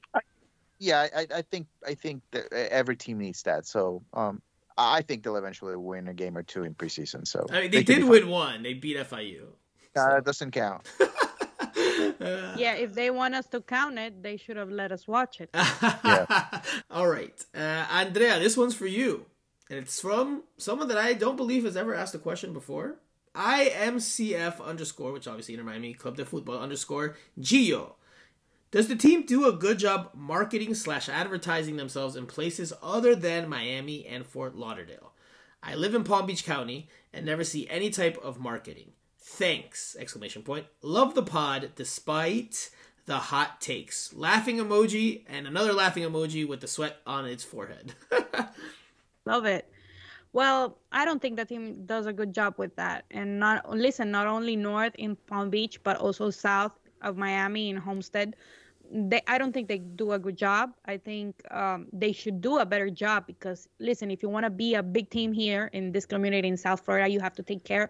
yeah, 0.78 1.06
I, 1.14 1.26
I 1.34 1.42
think 1.42 1.66
I 1.86 1.94
think 1.94 2.22
that 2.32 2.52
every 2.52 2.96
team 2.96 3.18
needs 3.18 3.42
that. 3.42 3.66
So 3.66 4.02
um, 4.14 4.40
I 4.78 5.02
think 5.02 5.22
they'll 5.22 5.36
eventually 5.36 5.76
win 5.76 6.08
a 6.08 6.14
game 6.14 6.36
or 6.36 6.42
two 6.42 6.64
in 6.64 6.74
preseason. 6.74 7.26
So 7.26 7.46
I 7.50 7.62
mean, 7.62 7.70
they, 7.70 7.84
could 7.84 7.86
did 8.00 8.04
win 8.04 8.28
one. 8.28 8.62
They 8.62 8.74
beat 8.74 8.96
FIU. 8.96 9.48
fine. 9.94 10.12
Uh, 10.12 10.16
it 10.16 10.24
doesn't 10.24 10.50
count. 10.52 10.86
Uh, 12.20 12.54
Yeah, 12.56 12.74
if 12.74 12.94
they 12.94 13.10
want 13.10 13.34
us 13.34 13.46
to 13.48 13.60
count 13.60 13.98
it, 13.98 14.22
they 14.22 14.36
should 14.36 14.56
have 14.56 14.70
let 14.70 14.92
us 14.92 15.06
watch 15.08 15.40
it. 15.40 15.50
All 16.90 17.08
right, 17.08 17.34
uh, 17.54 17.86
Andrea, 17.90 18.38
this 18.38 18.56
one's 18.56 18.74
for 18.74 18.86
you, 18.86 19.26
and 19.70 19.78
it's 19.78 20.00
from 20.00 20.44
someone 20.56 20.88
that 20.88 20.98
I 20.98 21.12
don't 21.14 21.36
believe 21.36 21.64
has 21.64 21.76
ever 21.76 21.94
asked 21.94 22.14
a 22.14 22.18
question 22.18 22.52
before. 22.52 22.96
IMCF 23.36 24.64
underscore, 24.64 25.12
which 25.12 25.28
obviously 25.28 25.54
Inter 25.54 25.66
Miami 25.66 25.94
Club 25.94 26.16
de 26.16 26.24
Football 26.24 26.58
underscore 26.58 27.16
Gio. 27.38 27.92
Does 28.70 28.88
the 28.88 28.96
team 28.96 29.24
do 29.24 29.46
a 29.46 29.52
good 29.52 29.78
job 29.78 30.10
marketing 30.14 30.74
slash 30.74 31.08
advertising 31.08 31.76
themselves 31.76 32.16
in 32.16 32.26
places 32.26 32.72
other 32.82 33.14
than 33.14 33.48
Miami 33.48 34.06
and 34.06 34.26
Fort 34.26 34.56
Lauderdale? 34.56 35.12
I 35.62 35.74
live 35.74 35.94
in 35.94 36.04
Palm 36.04 36.26
Beach 36.26 36.44
County 36.44 36.88
and 37.12 37.24
never 37.24 37.44
see 37.44 37.68
any 37.68 37.90
type 37.90 38.18
of 38.22 38.40
marketing. 38.40 38.92
Thanks! 39.18 39.96
Exclamation 39.98 40.42
point. 40.42 40.66
Love 40.82 41.14
the 41.14 41.22
pod 41.22 41.72
despite 41.74 42.70
the 43.06 43.18
hot 43.18 43.60
takes. 43.60 44.12
Laughing 44.14 44.58
emoji 44.58 45.24
and 45.28 45.46
another 45.46 45.72
laughing 45.72 46.02
emoji 46.02 46.46
with 46.46 46.60
the 46.60 46.68
sweat 46.68 46.98
on 47.06 47.26
its 47.26 47.44
forehead. 47.44 47.94
Love 49.24 49.44
it. 49.44 49.68
Well, 50.36 50.76
I 50.92 51.06
don't 51.06 51.22
think 51.22 51.38
the 51.38 51.46
team 51.46 51.86
does 51.86 52.04
a 52.04 52.12
good 52.12 52.34
job 52.34 52.56
with 52.58 52.76
that. 52.76 53.06
And 53.10 53.40
not 53.40 53.70
listen, 53.70 54.10
not 54.10 54.26
only 54.26 54.54
north 54.54 54.94
in 54.96 55.16
Palm 55.16 55.48
Beach, 55.48 55.82
but 55.82 55.96
also 55.96 56.28
south 56.28 56.72
of 57.00 57.16
Miami 57.16 57.70
in 57.70 57.78
Homestead. 57.78 58.36
They, 58.92 59.22
I 59.26 59.38
don't 59.38 59.50
think 59.54 59.66
they 59.66 59.78
do 59.78 60.12
a 60.12 60.18
good 60.18 60.36
job. 60.36 60.74
I 60.84 60.98
think 60.98 61.40
um, 61.50 61.86
they 61.90 62.12
should 62.12 62.42
do 62.42 62.58
a 62.58 62.66
better 62.66 62.90
job 62.90 63.26
because 63.26 63.66
listen, 63.78 64.10
if 64.10 64.22
you 64.22 64.28
want 64.28 64.44
to 64.44 64.50
be 64.50 64.74
a 64.74 64.82
big 64.82 65.08
team 65.08 65.32
here 65.32 65.70
in 65.72 65.90
this 65.90 66.04
community 66.04 66.48
in 66.48 66.58
South 66.58 66.84
Florida, 66.84 67.08
you 67.08 67.20
have 67.20 67.34
to 67.36 67.42
take 67.42 67.64
care 67.64 67.88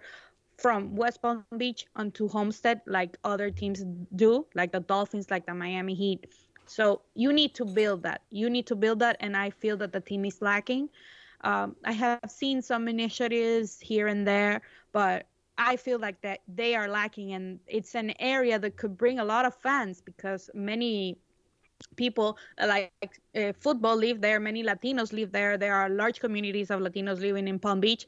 from 0.56 0.94
West 0.94 1.22
Palm 1.22 1.44
Beach 1.56 1.86
onto 1.96 2.28
Homestead 2.28 2.80
like 2.86 3.18
other 3.24 3.50
teams 3.50 3.84
do, 4.14 4.46
like 4.54 4.70
the 4.70 4.78
Dolphins, 4.78 5.32
like 5.32 5.46
the 5.46 5.54
Miami 5.54 5.94
Heat. 5.94 6.28
So 6.66 7.02
you 7.14 7.32
need 7.32 7.56
to 7.56 7.64
build 7.64 8.04
that. 8.04 8.22
You 8.30 8.48
need 8.48 8.68
to 8.68 8.76
build 8.76 9.00
that, 9.00 9.16
and 9.18 9.36
I 9.36 9.50
feel 9.50 9.76
that 9.78 9.92
the 9.92 10.00
team 10.00 10.24
is 10.24 10.40
lacking. 10.40 10.90
Um, 11.46 11.76
I 11.84 11.92
have 11.92 12.28
seen 12.28 12.62
some 12.62 12.88
initiatives 12.88 13.80
here 13.80 14.08
and 14.08 14.26
there, 14.26 14.62
but 14.92 15.26
I 15.58 15.76
feel 15.76 15.98
like 15.98 16.20
that 16.22 16.40
they 16.48 16.74
are 16.74 16.88
lacking, 16.88 17.32
and 17.32 17.60
it's 17.66 17.94
an 17.94 18.12
area 18.20 18.58
that 18.58 18.76
could 18.76 18.96
bring 18.98 19.20
a 19.20 19.24
lot 19.24 19.46
of 19.46 19.54
fans 19.54 20.02
because 20.02 20.50
many 20.54 21.18
people 21.96 22.38
like 22.58 23.20
uh, 23.36 23.52
football 23.60 23.96
live 23.96 24.20
there 24.22 24.40
many 24.40 24.62
latinos 24.64 25.12
live 25.12 25.30
there 25.30 25.58
there 25.58 25.74
are 25.74 25.90
large 25.90 26.20
communities 26.20 26.70
of 26.70 26.80
latinos 26.80 27.20
living 27.20 27.48
in 27.48 27.58
palm 27.58 27.80
beach 27.80 28.06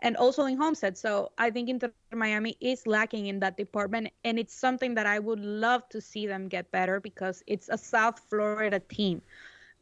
and 0.00 0.16
also 0.16 0.44
in 0.46 0.56
Homestead. 0.56 0.96
So 0.96 1.32
I 1.38 1.50
think 1.50 1.68
Inter 1.68 1.92
Miami 2.12 2.56
is 2.60 2.86
lacking 2.86 3.26
in 3.26 3.40
that 3.40 3.56
department, 3.56 4.10
and 4.24 4.38
it's 4.38 4.54
something 4.54 4.94
that 4.94 5.06
I 5.06 5.18
would 5.18 5.40
love 5.40 5.88
to 5.90 6.00
see 6.00 6.26
them 6.26 6.48
get 6.48 6.70
better 6.70 7.00
because 7.00 7.42
it's 7.46 7.68
a 7.68 7.78
South 7.78 8.20
Florida 8.30 8.78
team. 8.78 9.22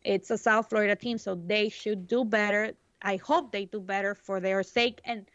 It's 0.05 0.31
a 0.31 0.39
South 0.39 0.71
Florida 0.71 0.97
team, 0.97 1.19
so 1.19 1.35
they 1.35 1.69
should 1.69 2.07
do 2.07 2.25
better. 2.25 2.73
I 3.03 3.17
hope 3.17 3.53
they 3.53 3.67
do 3.67 3.81
better 3.81 4.15
for 4.15 4.41
their 4.41 4.63
sake 4.63 5.01
and 5.05 5.27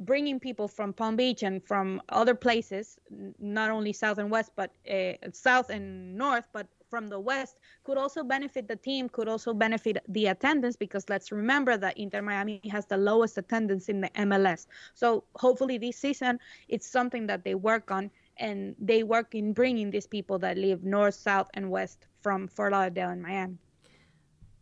bringing 0.00 0.38
people 0.38 0.68
from 0.68 0.92
Palm 0.92 1.16
Beach 1.16 1.42
and 1.42 1.62
from 1.64 2.00
other 2.08 2.34
places, 2.34 2.98
not 3.38 3.70
only 3.70 3.92
south 3.92 4.18
and 4.18 4.30
west, 4.30 4.52
but 4.56 4.72
uh, 4.90 5.12
south 5.32 5.70
and 5.70 6.16
north, 6.16 6.44
but 6.52 6.68
from 6.88 7.08
the 7.08 7.20
West 7.20 7.56
could 7.84 7.98
also 7.98 8.22
benefit 8.24 8.68
the 8.68 8.76
team, 8.76 9.08
could 9.08 9.28
also 9.28 9.52
benefit 9.52 9.98
the 10.08 10.26
attendance 10.26 10.76
because 10.76 11.08
let's 11.08 11.30
remember 11.30 11.76
that 11.76 11.98
Inter 11.98 12.22
Miami 12.22 12.60
has 12.70 12.86
the 12.86 12.96
lowest 12.96 13.36
attendance 13.38 13.88
in 13.88 14.00
the 14.00 14.08
MLS. 14.10 14.66
So 14.94 15.24
hopefully 15.34 15.78
this 15.78 15.96
season 15.96 16.38
it's 16.68 16.86
something 16.86 17.26
that 17.26 17.44
they 17.44 17.54
work 17.54 17.90
on 17.90 18.10
and 18.38 18.74
they 18.78 19.02
work 19.02 19.34
in 19.34 19.52
bringing 19.52 19.90
these 19.90 20.06
people 20.06 20.38
that 20.38 20.56
live 20.56 20.84
north, 20.84 21.14
south, 21.14 21.50
and 21.54 21.70
west 21.70 22.06
from 22.22 22.48
Fort 22.48 22.72
Lauderdale 22.72 23.10
and 23.10 23.22
Miami. 23.22 23.58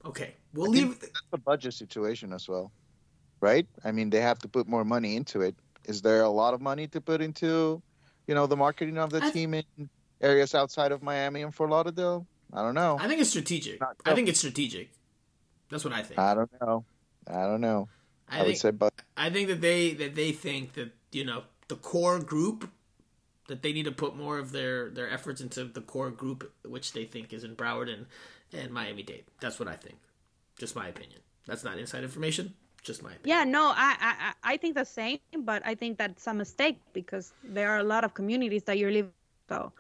Okay, 0.05 0.37
we'll 0.57 0.71
leave. 0.71 0.99
That's 1.01 1.13
a 1.33 1.39
budget 1.39 1.75
situation 1.75 2.33
as 2.33 2.49
well, 2.49 2.73
right? 3.41 3.67
I 3.85 3.93
mean, 3.93 4.11
they 4.11 4.21
have 4.21 4.39
to 4.41 4.49
put 4.49 4.67
more 4.67 4.85
money 4.85 5.17
into 5.17 5.43
it. 5.43 5.55
Is 5.85 6.03
there 6.03 6.23
a 6.23 6.29
lot 6.29 6.55
of 6.55 6.61
money 6.61 6.87
to 6.89 7.01
put 7.01 7.21
into, 7.21 7.83
you 8.27 8.35
know, 8.35 8.47
the 8.47 8.57
marketing 8.57 8.99
of 8.99 9.11
the 9.11 9.23
I 9.23 9.31
team 9.31 9.55
in 9.55 9.65
areas 10.21 10.55
outside 10.55 10.93
of 10.93 11.03
Miami 11.03 11.43
and 11.43 11.55
Fort 11.55 11.71
Lauderdale? 11.71 12.27
I 12.53 12.63
don't 12.63 12.75
know. 12.75 12.97
I 13.01 13.09
think 13.09 13.21
it's 13.21 13.31
strategic. 13.31 13.81
I 14.05 14.15
think 14.15 14.29
it's 14.29 14.39
strategic. 14.39 14.91
That's 15.71 15.85
what 15.85 15.93
I 15.93 16.03
think. 16.03 16.19
I 16.19 16.35
don't 16.35 16.51
know. 16.61 16.85
I 17.27 17.43
don't 17.43 17.61
know. 17.61 17.89
I, 18.29 18.35
I 18.35 18.39
think, 18.39 18.49
would 18.49 18.59
say, 18.59 18.71
but 18.71 18.93
I 19.17 19.31
think 19.31 19.49
that 19.49 19.61
they 19.61 19.93
that 19.95 20.15
they 20.15 20.33
think 20.33 20.75
that 20.75 20.93
you 21.13 21.25
know 21.25 21.45
the 21.69 21.77
core 21.77 22.19
group 22.19 22.71
that 23.49 23.63
they 23.63 23.73
need 23.73 23.85
to 23.85 23.93
put 23.93 24.17
more 24.17 24.39
of 24.39 24.53
their 24.53 24.91
their 24.91 25.11
efforts 25.11 25.41
into 25.41 25.65
the 25.65 25.81
core 25.81 26.11
group, 26.11 26.53
which 26.65 26.93
they 26.93 27.05
think 27.05 27.33
is 27.33 27.45
in 27.45 27.57
Broward 27.57 27.93
and 27.93 28.07
and 28.53 28.73
Miami 28.73 29.03
Dade. 29.03 29.25
That's 29.41 29.59
what 29.59 29.69
I 29.69 29.77
think. 29.77 29.97
Just 30.59 30.75
my 30.75 30.89
opinion. 30.89 31.21
That's 31.47 31.65
not 31.65 31.79
inside 31.79 32.03
information. 32.03 32.55
Just 32.83 33.03
my 33.03 33.11
opinion. 33.11 33.39
Yeah, 33.39 33.45
no, 33.45 33.73
I, 33.75 33.97
I 34.01 34.33
I 34.55 34.57
think 34.57 34.75
the 34.77 34.85
same, 34.85 35.19
but 35.41 35.63
I 35.67 35.75
think 35.75 35.99
that's 35.99 36.27
a 36.27 36.35
mistake 36.35 36.79
because 36.93 37.33
there 37.43 37.71
are 37.71 37.79
a 37.79 37.89
lot 37.95 38.05
of 38.05 38.15
communities 38.15 38.63
that 38.65 38.79
you're 38.79 38.93
living. 38.93 39.13
So 39.49 39.73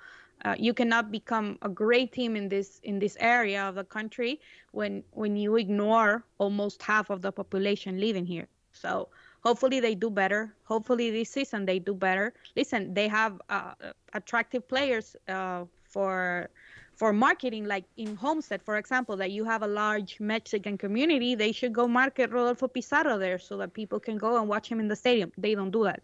uh, 0.44 0.54
you 0.58 0.74
cannot 0.74 1.10
become 1.10 1.58
a 1.62 1.68
great 1.68 2.12
team 2.12 2.36
in 2.36 2.48
this 2.48 2.80
in 2.82 2.98
this 2.98 3.16
area 3.20 3.62
of 3.68 3.74
the 3.74 3.84
country 3.84 4.40
when 4.72 5.02
when 5.12 5.36
you 5.36 5.56
ignore 5.56 6.24
almost 6.38 6.82
half 6.82 7.10
of 7.10 7.22
the 7.22 7.32
population 7.32 7.98
living 7.98 8.26
here 8.26 8.46
so 8.72 9.08
hopefully 9.40 9.80
they 9.80 9.94
do 9.94 10.10
better 10.10 10.54
hopefully 10.64 11.10
this 11.10 11.30
season 11.30 11.64
they 11.64 11.78
do 11.78 11.94
better 11.94 12.34
listen 12.54 12.92
they 12.92 13.08
have 13.08 13.40
uh, 13.48 13.72
attractive 14.12 14.68
players 14.68 15.16
uh, 15.28 15.64
for 15.84 16.50
for 16.96 17.12
marketing 17.12 17.66
like 17.66 17.84
in 17.96 18.16
homestead 18.16 18.60
for 18.62 18.76
example 18.78 19.16
that 19.16 19.30
you 19.30 19.44
have 19.44 19.62
a 19.62 19.66
large 19.66 20.18
mexican 20.18 20.76
community 20.76 21.34
they 21.34 21.52
should 21.52 21.72
go 21.72 21.86
market 21.86 22.30
rodolfo 22.30 22.66
pizarro 22.66 23.18
there 23.18 23.38
so 23.38 23.56
that 23.56 23.72
people 23.72 24.00
can 24.00 24.16
go 24.16 24.38
and 24.38 24.48
watch 24.48 24.66
him 24.68 24.80
in 24.80 24.88
the 24.88 24.96
stadium 24.96 25.30
they 25.38 25.54
don't 25.54 25.70
do 25.70 25.84
that 25.84 26.00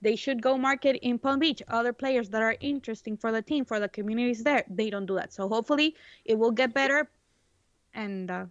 they 0.00 0.16
should 0.16 0.40
go 0.40 0.56
market 0.56 0.96
in 1.02 1.18
Palm 1.18 1.40
Beach 1.40 1.62
other 1.68 1.92
players 1.92 2.28
that 2.30 2.42
are 2.42 2.56
interesting 2.60 3.16
for 3.16 3.32
the 3.32 3.42
team, 3.42 3.64
for 3.64 3.80
the 3.80 3.88
communities 3.88 4.44
there. 4.44 4.64
They 4.70 4.90
don't 4.90 5.06
do 5.06 5.14
that. 5.16 5.32
So 5.32 5.48
hopefully 5.48 5.96
it 6.24 6.38
will 6.38 6.52
get 6.52 6.72
better. 6.72 7.10
And 7.94 8.30
uh, 8.30 8.44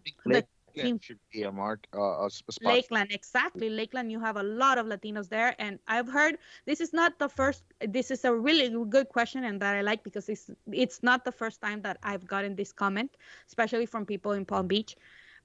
team 0.82 1.00
should 1.00 1.20
be 1.32 1.44
a 1.44 1.52
mark, 1.52 1.88
uh, 1.96 2.26
a 2.26 2.30
spot. 2.30 2.62
Lakeland, 2.62 3.12
exactly. 3.12 3.70
Lakeland, 3.70 4.12
you 4.12 4.20
have 4.20 4.38
a 4.38 4.44
lot 4.44 4.78
of 4.78 4.86
Latinos 4.86 5.30
there, 5.30 5.56
and 5.60 5.80
I've 5.88 6.08
heard 6.08 6.38
this 6.66 6.82
is 6.82 6.94
not 6.94 7.20
the 7.20 7.30
first. 7.30 7.64
This 7.82 8.12
is 8.12 8.26
a 8.26 8.34
really 8.34 8.70
good 8.90 9.10
question, 9.10 9.44
and 9.44 9.62
that 9.62 9.76
I 9.76 9.82
like 9.82 10.04
because 10.04 10.30
it's 10.30 10.50
it's 10.72 11.04
not 11.04 11.26
the 11.26 11.32
first 11.32 11.62
time 11.62 11.82
that 11.82 11.98
I've 12.04 12.26
gotten 12.26 12.56
this 12.56 12.72
comment, 12.72 13.18
especially 13.48 13.86
from 13.86 14.06
people 14.06 14.32
in 14.34 14.46
Palm 14.46 14.68
Beach. 14.68 14.96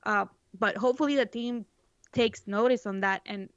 Uh, 0.04 0.26
but 0.58 0.76
hopefully 0.76 1.16
the 1.16 1.26
team 1.26 1.64
takes 2.12 2.46
notice 2.46 2.86
on 2.86 3.00
that 3.00 3.22
and 3.26 3.48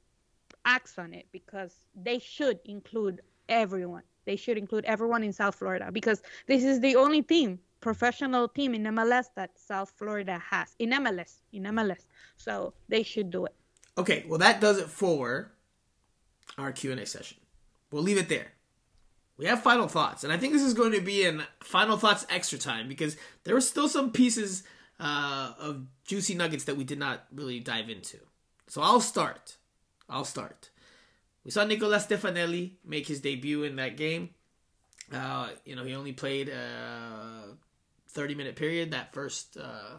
acts 0.64 0.98
on 0.98 1.12
it 1.12 1.26
because 1.32 1.84
they 1.94 2.18
should 2.18 2.58
include 2.64 3.20
everyone. 3.48 4.02
They 4.24 4.36
should 4.36 4.58
include 4.58 4.84
everyone 4.84 5.22
in 5.22 5.32
South 5.32 5.54
Florida 5.54 5.90
because 5.92 6.22
this 6.46 6.64
is 6.64 6.80
the 6.80 6.96
only 6.96 7.22
team, 7.22 7.60
professional 7.80 8.48
team 8.48 8.74
in 8.74 8.84
MLS 8.84 9.26
that 9.36 9.58
South 9.58 9.92
Florida 9.96 10.40
has. 10.50 10.74
In 10.78 10.90
MLS, 10.90 11.40
in 11.52 11.64
MLS. 11.64 12.06
So 12.36 12.74
they 12.88 13.02
should 13.02 13.30
do 13.30 13.46
it. 13.46 13.54
Okay, 13.98 14.24
well 14.28 14.38
that 14.38 14.60
does 14.60 14.78
it 14.78 14.88
for 14.88 15.52
our 16.58 16.72
Q&A 16.72 17.06
session. 17.06 17.38
We'll 17.90 18.02
leave 18.02 18.18
it 18.18 18.28
there. 18.28 18.52
We 19.38 19.46
have 19.46 19.62
final 19.62 19.86
thoughts, 19.86 20.24
and 20.24 20.32
I 20.32 20.38
think 20.38 20.54
this 20.54 20.62
is 20.62 20.72
going 20.72 20.92
to 20.92 21.00
be 21.00 21.24
in 21.24 21.42
final 21.62 21.98
thoughts 21.98 22.26
extra 22.30 22.58
time 22.58 22.88
because 22.88 23.16
there 23.44 23.54
were 23.54 23.60
still 23.60 23.86
some 23.88 24.10
pieces 24.10 24.62
uh, 24.98 25.52
of 25.58 25.82
juicy 26.06 26.34
nuggets 26.34 26.64
that 26.64 26.76
we 26.76 26.84
did 26.84 26.98
not 26.98 27.26
really 27.34 27.60
dive 27.60 27.90
into. 27.90 28.16
So 28.66 28.80
I'll 28.80 29.00
start. 29.00 29.56
I'll 30.08 30.24
start. 30.24 30.70
We 31.44 31.50
saw 31.50 31.64
Nicola 31.64 31.98
Stefanelli 31.98 32.72
make 32.84 33.06
his 33.06 33.20
debut 33.20 33.62
in 33.62 33.76
that 33.76 33.96
game. 33.96 34.30
Uh, 35.12 35.50
you 35.64 35.76
know, 35.76 35.84
he 35.84 35.94
only 35.94 36.12
played 36.12 36.48
a 36.48 37.56
30 38.16 38.34
minute 38.34 38.56
period. 38.56 38.90
That 38.90 39.12
first, 39.14 39.56
uh, 39.56 39.98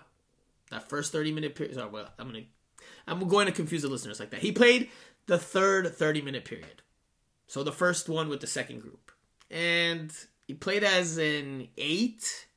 that 0.72 0.90
first 0.90 1.14
30 1.14 1.32
minute 1.32 1.56
period. 1.56 1.76
Sorry, 1.76 1.90
well, 1.90 2.10
I'm 2.20 2.28
gonna, 2.28 2.44
I'm 3.08 3.28
going 3.28 3.46
to 3.46 3.54
confuse 3.54 3.84
the 3.84 3.88
listeners 3.88 4.20
like 4.20 4.32
that. 4.32 4.42
He 4.42 4.52
played 4.52 4.90
the 5.28 5.38
third 5.38 5.96
30 5.96 6.22
minute 6.22 6.44
period. 6.44 6.82
So 7.48 7.64
the 7.64 7.72
first 7.72 8.10
one 8.10 8.28
with 8.28 8.42
the 8.42 8.48
second 8.48 8.82
group, 8.82 9.12
and 9.50 10.12
he 10.48 10.54
played 10.54 10.84
as 10.84 11.18
an 11.18 11.70
eight. 11.78 12.48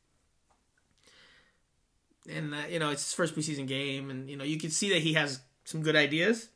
And 2.29 2.53
uh, 2.53 2.63
you 2.69 2.81
know, 2.81 2.91
it's 2.91 3.05
his 3.05 3.15
first 3.15 3.37
preseason 3.37 3.69
game, 3.69 4.11
and 4.11 4.29
you 4.29 4.37
know, 4.37 4.45
you 4.45 4.59
can 4.59 4.71
see 4.71 4.91
that 4.91 5.03
he 5.03 5.13
has 5.13 5.41
some 5.65 5.83
good 5.83 5.95
ideas 5.95 6.49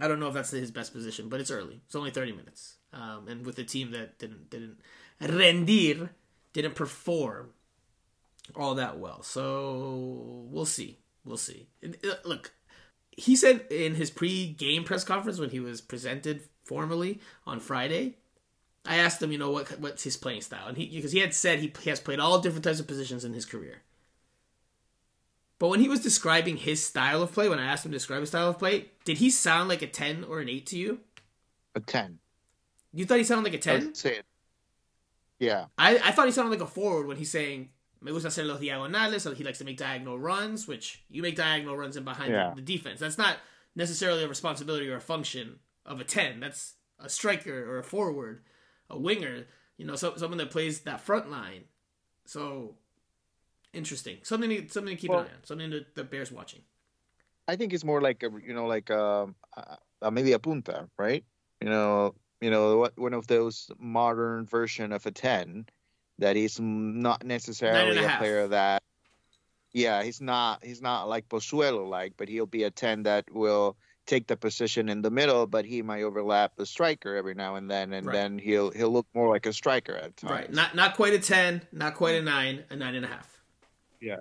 I 0.00 0.08
don't 0.08 0.20
know 0.20 0.28
if 0.28 0.34
that's 0.34 0.50
his 0.50 0.70
best 0.70 0.92
position, 0.92 1.28
but 1.28 1.40
it's 1.40 1.50
early. 1.50 1.80
It's 1.86 1.94
only 1.94 2.10
30 2.10 2.32
minutes. 2.32 2.76
Um, 2.92 3.28
and 3.28 3.44
with 3.44 3.58
a 3.58 3.64
team 3.64 3.90
that 3.92 4.18
didn't 4.18 4.50
didn't 4.50 4.78
rendir, 5.20 6.10
didn't 6.52 6.74
perform 6.74 7.50
all 8.56 8.74
that 8.74 8.98
well. 8.98 9.22
So 9.22 10.46
we'll 10.50 10.66
see. 10.66 10.98
We'll 11.24 11.36
see. 11.36 11.68
Uh, 11.84 12.14
look, 12.24 12.52
he 13.10 13.36
said 13.36 13.66
in 13.70 13.94
his 13.94 14.10
pre-game 14.10 14.84
press 14.84 15.04
conference 15.04 15.38
when 15.38 15.50
he 15.50 15.60
was 15.60 15.80
presented 15.80 16.42
formally 16.64 17.20
on 17.46 17.60
Friday, 17.60 18.16
I 18.84 18.96
asked 18.96 19.22
him, 19.22 19.30
you 19.30 19.38
know, 19.38 19.50
what 19.50 19.78
what's 19.78 20.02
his 20.02 20.16
playing 20.16 20.40
style, 20.40 20.66
and 20.66 20.76
he 20.76 20.86
because 20.86 21.12
he 21.12 21.20
had 21.20 21.34
said 21.34 21.60
he, 21.60 21.72
has 21.84 22.00
played 22.00 22.18
all 22.18 22.40
different 22.40 22.64
types 22.64 22.80
of 22.80 22.88
positions 22.88 23.24
in 23.24 23.32
his 23.32 23.44
career. 23.44 23.82
But 25.60 25.68
when 25.68 25.78
he 25.78 25.88
was 25.88 26.00
describing 26.00 26.56
his 26.56 26.84
style 26.84 27.22
of 27.22 27.30
play, 27.30 27.48
when 27.48 27.60
I 27.60 27.66
asked 27.66 27.86
him 27.86 27.92
to 27.92 27.96
describe 27.96 28.18
his 28.18 28.30
style 28.30 28.48
of 28.48 28.58
play, 28.58 28.86
did 29.04 29.18
he 29.18 29.30
sound 29.30 29.68
like 29.68 29.80
a 29.80 29.86
10 29.86 30.24
or 30.24 30.40
an 30.40 30.48
8 30.48 30.66
to 30.66 30.76
you? 30.76 30.98
A 31.76 31.80
10. 31.80 32.18
You 32.92 33.06
thought 33.06 33.18
he 33.18 33.24
sounded 33.24 33.44
like 33.44 33.54
a 33.54 33.62
10? 33.62 33.94
say 33.94 34.16
it. 34.16 34.24
Yeah. 35.38 35.66
I, 35.78 35.98
I 35.98 36.10
thought 36.10 36.26
he 36.26 36.32
sounded 36.32 36.50
like 36.50 36.68
a 36.68 36.70
forward 36.70 37.06
when 37.06 37.16
he's 37.16 37.30
saying, 37.30 37.68
me 38.02 38.12
gusta 38.12 38.28
hacer 38.28 38.46
los 38.46 38.60
diagonales, 38.60 39.22
so 39.22 39.32
he 39.32 39.44
likes 39.44 39.58
to 39.58 39.64
make 39.64 39.76
diagonal 39.76 40.18
runs, 40.18 40.66
which 40.66 41.04
you 41.08 41.22
make 41.22 41.36
diagonal 41.36 41.76
runs 41.76 41.96
in 41.96 42.04
behind 42.04 42.32
yeah. 42.32 42.50
the, 42.50 42.56
the, 42.60 42.76
defense. 42.76 43.00
That's 43.00 43.18
not 43.18 43.36
necessarily 43.76 44.24
a 44.24 44.28
responsibility 44.28 44.88
or 44.88 44.96
a 44.96 45.00
function 45.00 45.60
of 45.86 46.00
a 46.00 46.04
10. 46.04 46.40
That's 46.40 46.74
a 46.98 47.08
striker 47.08 47.70
or 47.70 47.78
a 47.78 47.84
forward, 47.84 48.42
a 48.90 48.98
winger, 48.98 49.46
you 49.76 49.86
know, 49.86 49.96
so, 49.96 50.14
someone 50.16 50.38
that 50.38 50.50
plays 50.50 50.80
that 50.80 51.00
front 51.00 51.30
line. 51.30 51.64
So 52.24 52.76
interesting. 53.72 54.18
Something 54.22 54.50
to, 54.50 54.68
something 54.68 54.96
to 54.96 55.00
keep 55.00 55.10
well, 55.10 55.20
an 55.20 55.26
eye 55.26 55.34
on. 55.36 55.44
Something 55.44 55.70
that, 55.70 55.94
that 55.94 56.10
bears 56.10 56.32
watching. 56.32 56.62
I 57.48 57.56
think 57.56 57.72
it's 57.72 57.84
more 57.84 58.00
like 58.00 58.22
a, 58.22 58.30
you 58.44 58.54
know, 58.54 58.66
like 58.66 58.90
um, 58.90 59.34
a, 59.56 59.78
a, 60.02 60.10
maybe 60.10 60.32
a 60.32 60.38
punta, 60.38 60.88
right? 60.98 61.24
You 61.60 61.68
know, 61.68 62.14
you 62.40 62.50
know, 62.50 62.78
what 62.78 62.98
one 62.98 63.14
of 63.14 63.26
those 63.26 63.70
modern 63.78 64.46
version 64.46 64.92
of 64.92 65.06
a 65.06 65.10
10 65.10 65.66
that 66.22 66.36
he's 66.36 66.58
not 66.58 67.24
necessarily 67.24 67.98
a, 67.98 68.14
a 68.14 68.18
player 68.18 68.48
that 68.48 68.82
yeah, 69.72 70.02
he's 70.02 70.20
not 70.20 70.64
he's 70.64 70.82
not 70.82 71.08
like 71.08 71.28
Pozuelo 71.28 71.88
like, 71.88 72.14
but 72.16 72.28
he'll 72.28 72.46
be 72.46 72.64
a 72.64 72.70
10 72.70 73.04
that 73.04 73.24
will 73.32 73.76
take 74.06 74.26
the 74.26 74.36
position 74.36 74.88
in 74.88 75.02
the 75.02 75.10
middle, 75.10 75.46
but 75.46 75.64
he 75.64 75.82
might 75.82 76.02
overlap 76.02 76.56
the 76.56 76.66
striker 76.66 77.16
every 77.16 77.34
now 77.34 77.54
and 77.54 77.70
then, 77.70 77.92
and 77.92 78.06
right. 78.06 78.12
then 78.12 78.38
he'll 78.38 78.70
he'll 78.70 78.90
look 78.90 79.06
more 79.14 79.28
like 79.28 79.46
a 79.46 79.52
striker 79.52 79.94
at 79.94 80.16
times. 80.16 80.30
Right, 80.30 80.52
not 80.52 80.74
not 80.74 80.96
quite 80.96 81.14
a 81.14 81.18
ten, 81.18 81.62
not 81.72 81.94
quite 81.94 82.16
a 82.16 82.22
nine, 82.22 82.64
a 82.70 82.76
nine 82.76 82.94
and 82.94 83.04
a 83.04 83.08
half. 83.08 83.28
Yeah, 84.00 84.16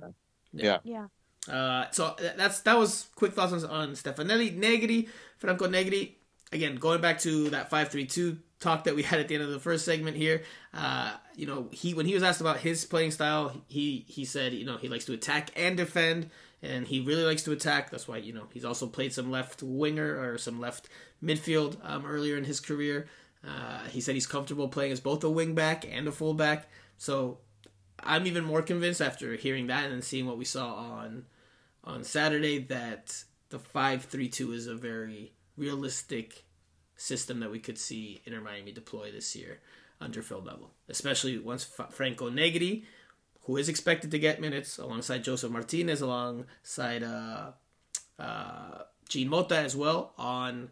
yeah, 0.53 0.77
yeah. 0.83 1.07
Uh, 1.49 1.89
so 1.91 2.15
that's 2.37 2.61
that 2.61 2.77
was 2.77 3.07
quick 3.15 3.33
thoughts 3.33 3.51
on, 3.51 3.65
on 3.69 3.91
Stefanelli, 3.93 4.55
Negri, 4.55 5.09
Franco 5.37 5.67
Negri. 5.67 6.17
Again, 6.51 6.75
going 6.75 7.01
back 7.01 7.19
to 7.19 7.49
that 7.49 7.69
five 7.69 7.89
three 7.89 8.05
two 8.05 8.37
talk 8.61 8.85
that 8.85 8.95
we 8.95 9.03
had 9.03 9.19
at 9.19 9.27
the 9.27 9.35
end 9.35 9.43
of 9.43 9.51
the 9.51 9.59
first 9.59 9.83
segment 9.83 10.15
here. 10.15 10.43
Uh, 10.73 11.13
you 11.35 11.45
know, 11.45 11.67
he 11.71 11.93
when 11.93 12.05
he 12.05 12.13
was 12.13 12.23
asked 12.23 12.39
about 12.39 12.57
his 12.57 12.85
playing 12.85 13.11
style, 13.11 13.53
he 13.67 14.05
he 14.07 14.23
said 14.23 14.53
you 14.53 14.65
know 14.65 14.77
he 14.77 14.87
likes 14.87 15.03
to 15.05 15.13
attack 15.13 15.49
and 15.57 15.75
defend 15.75 16.29
and 16.63 16.87
he 16.87 16.99
really 16.99 17.23
likes 17.23 17.43
to 17.43 17.51
attack. 17.51 17.89
That's 17.89 18.07
why 18.07 18.17
you 18.17 18.33
know 18.33 18.47
he's 18.53 18.65
also 18.65 18.87
played 18.87 19.13
some 19.13 19.31
left 19.31 19.63
winger 19.63 20.19
or 20.21 20.37
some 20.37 20.59
left 20.59 20.89
midfield 21.23 21.77
um, 21.83 22.05
earlier 22.05 22.37
in 22.37 22.45
his 22.45 22.59
career. 22.59 23.07
Uh, 23.45 23.85
he 23.85 24.01
said 24.01 24.15
he's 24.15 24.27
comfortable 24.27 24.67
playing 24.67 24.91
as 24.91 24.99
both 24.99 25.23
a 25.23 25.29
wing 25.29 25.55
back 25.55 25.85
and 25.89 26.07
a 26.07 26.11
fullback. 26.11 26.69
So 26.97 27.39
I'm 27.99 28.27
even 28.27 28.43
more 28.43 28.61
convinced 28.61 29.01
after 29.01 29.35
hearing 29.35 29.67
that 29.67 29.89
and 29.89 30.03
seeing 30.03 30.27
what 30.27 30.37
we 30.37 30.45
saw 30.45 30.75
on 30.75 31.25
on 31.83 32.03
Saturday 32.03 32.59
that 32.59 33.23
the 33.49 33.59
five 33.59 34.05
three 34.05 34.29
two 34.29 34.51
is 34.51 34.67
a 34.67 34.75
very 34.75 35.33
realistic 35.57 36.45
system 37.01 37.39
that 37.39 37.51
we 37.51 37.59
could 37.59 37.77
see 37.77 38.21
Inter 38.25 38.41
Miami 38.41 38.71
deploy 38.71 39.11
this 39.11 39.35
year 39.35 39.59
under 39.99 40.21
Phil 40.21 40.41
Neville, 40.41 40.71
especially 40.89 41.37
once 41.37 41.63
Franco 41.91 42.29
Negri 42.29 42.85
who 43.45 43.57
is 43.57 43.69
expected 43.69 44.11
to 44.11 44.19
get 44.19 44.39
minutes 44.39 44.77
alongside 44.77 45.23
Josef 45.23 45.51
Martínez, 45.51 46.01
alongside 46.01 47.03
uh, 47.03 47.51
uh, 48.19 48.83
Jean 49.09 49.29
Mota 49.29 49.57
as 49.57 49.75
well 49.75 50.13
on 50.17 50.69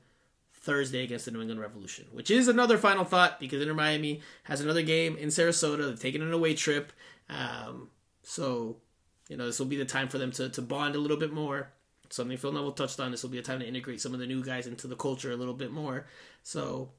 Thursday 0.54 1.04
against 1.04 1.26
the 1.26 1.32
New 1.32 1.42
England 1.42 1.62
Revolution, 1.62 2.06
which 2.12 2.30
is 2.30 2.48
another 2.48 2.78
final 2.78 3.04
thought 3.04 3.40
because 3.40 3.62
Inter 3.62 3.74
Miami 3.74 4.22
has 4.44 4.62
another 4.62 4.84
game 4.84 5.18
in 5.18 5.30
Sarasota. 5.30 5.88
They're 5.88 5.96
taking 5.96 6.22
an 6.22 6.32
away 6.32 6.54
trip. 6.54 6.94
Um, 7.28 7.90
so, 8.22 8.78
you 9.30 9.38
know, 9.38 9.48
this 9.48 9.58
will 9.58 9.66
be 9.66 9.78
the 9.78 9.86
time 9.86 10.08
for 10.08 10.18
them 10.18 10.32
to, 10.34 10.50
to 10.50 10.62
bond 10.62 10.96
a 10.96 11.00
little 11.00 11.18
bit 11.18 11.34
more. 11.34 11.72
Something 12.10 12.38
Phil 12.38 12.52
Neville 12.52 12.72
touched 12.72 13.00
on. 13.00 13.12
This 13.12 13.24
will 13.24 13.30
be 13.30 13.38
a 13.38 13.44
time 13.44 13.60
to 13.60 13.68
integrate 13.68 14.02
some 14.02 14.14
of 14.14 14.20
the 14.20 14.26
new 14.26 14.44
guys 14.44 14.68
into 14.68 14.88
the 14.88 14.96
culture 14.96 15.32
a 15.32 15.36
little 15.36 15.54
bit 15.54 15.72
more. 15.72 16.08
So, 16.44 16.90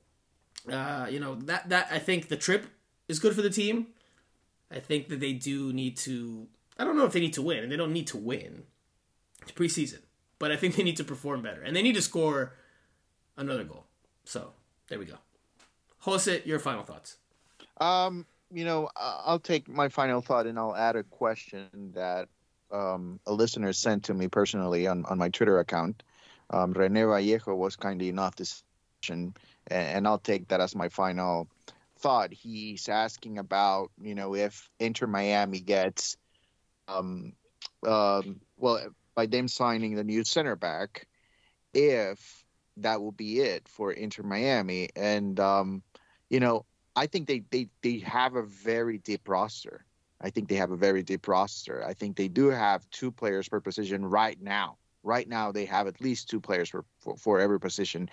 uh, 0.71 1.09
you 1.11 1.19
know, 1.19 1.35
that, 1.35 1.69
that 1.69 1.89
I 1.91 1.99
think 1.99 2.29
the 2.29 2.37
trip 2.37 2.67
is 3.09 3.19
good 3.19 3.35
for 3.35 3.43
the 3.43 3.51
team. 3.51 3.89
I 4.71 4.79
think 4.79 5.09
that 5.09 5.21
they 5.21 5.33
do 5.33 5.73
need 5.73 5.97
to. 5.99 6.47
I 6.79 6.85
don't 6.85 6.97
know 6.97 7.05
if 7.05 7.13
they 7.13 7.21
need 7.21 7.35
to 7.35 7.43
win, 7.43 7.59
and 7.59 7.73
they 7.73 7.77
don't 7.77 7.93
need 7.93 8.07
to 8.09 8.17
win. 8.17 8.63
It's 9.43 9.53
preseason, 9.53 10.01
but 10.39 10.53
I 10.53 10.57
think 10.57 10.77
they 10.77 10.83
need 10.83 10.97
to 10.99 11.05
perform 11.05 11.43
better, 11.43 11.63
and 11.63 11.75
they 11.75 11.83
need 11.83 11.97
to 11.97 12.03
score 12.03 12.55
another 13.37 13.65
goal. 13.65 13.87
So 14.25 14.53
there 14.89 14.99
we 14.99 15.07
go. 15.07 15.17
Jose, 16.01 16.43
your 16.45 16.59
final 16.59 16.83
thoughts. 16.83 17.17
Um, 17.81 18.27
you 18.53 18.65
know, 18.65 18.89
I'll 18.97 19.41
take 19.41 19.69
my 19.69 19.89
final 19.89 20.21
thought, 20.21 20.47
and 20.47 20.59
I'll 20.59 20.77
add 20.77 20.97
a 20.97 21.03
question 21.03 21.69
that 21.95 22.29
um, 22.73 23.21
a 23.27 23.33
listener 23.33 23.73
sent 23.73 24.05
to 24.05 24.15
me 24.15 24.29
personally 24.29 24.87
on, 24.87 25.05
on 25.07 25.19
my 25.19 25.29
Twitter 25.29 25.59
account. 25.59 26.03
Um, 26.51 26.73
Rene 26.73 27.03
Vallejo 27.05 27.55
was 27.55 27.77
kind 27.77 28.03
enough 28.03 28.35
to, 28.37 28.47
and, 29.09 29.37
and 29.71 30.07
I'll 30.07 30.19
take 30.19 30.49
that 30.49 30.61
as 30.61 30.75
my 30.75 30.89
final 30.89 31.49
thought 31.99 32.33
he's 32.33 32.89
asking 32.89 33.39
about, 33.39 33.91
you 34.01 34.15
know, 34.15 34.35
if 34.35 34.69
Inter 34.79 35.07
Miami 35.07 35.61
gets, 35.61 36.17
um, 36.89 37.35
um, 37.87 38.41
well, 38.57 38.81
by 39.15 39.27
them 39.27 39.49
signing 39.49 39.95
the 39.95 40.05
new 40.05 40.25
center 40.25 40.57
back, 40.57 41.07
if 41.75 42.45
that 42.79 43.01
will 43.01 43.13
be 43.13 43.41
it 43.41 43.69
for 43.69 43.93
Inter 43.93 44.23
Miami. 44.23 44.89
And, 44.97 45.39
um, 45.39 45.83
you 46.29 46.41
know, 46.41 46.65
I 46.97 47.07
think 47.07 47.29
they, 47.29 47.45
they, 47.51 47.69
they 47.83 47.99
have 47.99 48.35
a 48.35 48.43
very 48.43 48.99
deep 48.99 49.29
roster. 49.29 49.85
I 50.21 50.31
think 50.31 50.49
they 50.49 50.57
have 50.57 50.71
a 50.71 50.77
very 50.77 51.03
deep 51.03 51.27
roster. 51.29 51.85
I 51.87 51.95
think 51.95 52.17
they 52.17 52.29
do 52.29 52.49
have 52.49 52.89
two 52.91 53.11
players 53.11 53.49
per 53.49 53.61
position 53.61 54.05
right 54.05 54.41
now. 54.41 54.77
Right 55.03 55.29
now, 55.29 55.51
they 55.51 55.65
have 55.65 55.87
at 55.87 56.01
least 56.01 56.29
two 56.29 56.41
players 56.41 56.69
for, 56.69 56.85
for, 57.01 57.17
for 57.17 57.41
every 57.41 57.59
position. 57.59 58.11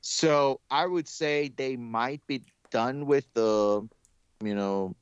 So 0.00 0.60
I 0.70 0.86
would 0.86 1.08
say 1.08 1.50
they 1.56 1.76
might 1.76 2.24
be 2.26 2.42
done 2.70 3.06
with 3.06 3.26
the, 3.34 3.88
you 4.42 4.54
know, 4.54 4.94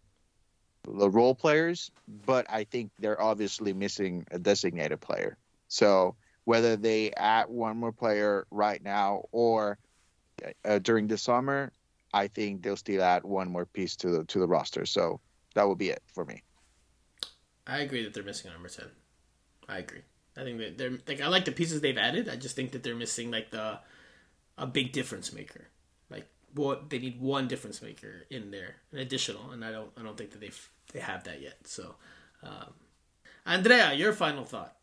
the 0.85 1.11
role 1.11 1.35
players, 1.35 1.91
but 2.27 2.47
I 2.49 2.65
think 2.65 2.91
they're 2.99 3.21
obviously 3.21 3.73
missing 3.73 4.27
a 4.31 4.39
designated 4.39 5.01
player. 5.01 5.37
So 5.69 6.17
whether 6.45 6.77
they 6.77 7.13
add 7.13 7.49
one 7.49 7.77
more 7.77 7.93
player 7.93 8.47
right 8.51 8.83
now 8.83 9.25
or 9.33 9.79
uh, 10.65 10.79
during 10.79 11.07
the 11.07 11.19
summer, 11.19 11.73
I 12.13 12.29
think 12.29 12.63
they'll 12.63 12.77
still 12.77 13.03
add 13.03 13.25
one 13.25 13.51
more 13.51 13.67
piece 13.67 13.97
to 13.97 14.11
the 14.11 14.25
to 14.25 14.39
the 14.41 14.49
roster. 14.49 14.87
So 14.87 15.21
that 15.55 15.69
would 15.69 15.79
be 15.79 15.91
it 15.91 16.03
for 16.13 16.25
me. 16.25 16.43
I 17.67 17.79
agree 17.79 18.05
that 18.05 18.15
they're 18.15 18.25
missing 18.25 18.51
a 18.51 18.55
number 18.55 18.69
ten. 18.69 18.87
I 19.69 19.79
agree. 19.79 20.03
I 20.37 20.43
think 20.45 20.59
that 20.59 20.79
they're 20.79 20.99
like 21.07 21.21
I 21.21 21.29
like 21.29 21.45
the 21.45 21.53
pieces 21.53 21.81
they've 21.81 21.97
added. 21.99 22.29
I 22.29 22.37
just 22.37 22.57
think 22.57 22.73
that 22.73 22.83
they're 22.83 22.95
missing 22.95 23.31
like 23.31 23.51
the 23.51 23.81
a 24.59 24.67
big 24.67 24.93
difference 24.93 25.33
maker 25.33 25.69
Like 26.11 26.29
what 26.55 26.91
they 26.91 26.99
need 26.99 27.21
one 27.21 27.49
difference 27.49 27.81
maker 27.83 28.27
in 28.31 28.51
there, 28.51 28.77
an 28.93 28.99
additional, 28.99 29.51
and 29.53 29.65
I 29.65 29.71
don't 29.73 29.91
I 29.97 30.03
don't 30.03 30.17
think 30.17 30.31
that 30.33 30.41
they 30.41 30.51
they 30.93 31.01
have 31.01 31.25
that 31.25 31.41
yet. 31.41 31.59
So, 31.67 31.95
um, 32.43 32.75
Andrea, 33.47 33.93
your 33.95 34.13
final 34.13 34.45
thought. 34.45 34.77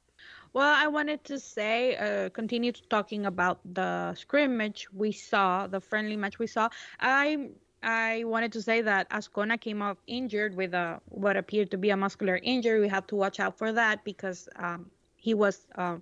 Well, 0.54 0.74
I 0.76 0.88
wanted 0.88 1.24
to 1.26 1.40
say, 1.40 1.96
uh, 1.98 2.30
continue 2.30 2.72
talking 2.72 3.26
about 3.26 3.60
the 3.64 4.16
scrimmage 4.16 4.88
we 4.92 5.12
saw, 5.12 5.68
the 5.68 5.80
friendly 5.80 6.16
match 6.16 6.40
we 6.40 6.48
saw. 6.48 6.70
I 7.00 7.50
I 7.84 8.24
wanted 8.26 8.52
to 8.54 8.62
say 8.62 8.82
that 8.82 9.10
Azcona 9.10 9.60
came 9.60 9.82
off 9.82 9.98
injured 10.08 10.56
with 10.56 10.74
a 10.74 11.00
what 11.10 11.38
appeared 11.38 11.72
to 11.72 11.78
be 11.78 11.90
a 11.92 11.98
muscular 11.98 12.40
injury. 12.42 12.80
We 12.80 12.88
have 12.90 13.08
to 13.08 13.16
watch 13.16 13.40
out 13.40 13.58
for 13.58 13.72
that 13.72 14.04
because 14.04 14.50
um, 14.56 14.90
he 15.16 15.34
was 15.34 15.68
uh, 15.76 15.98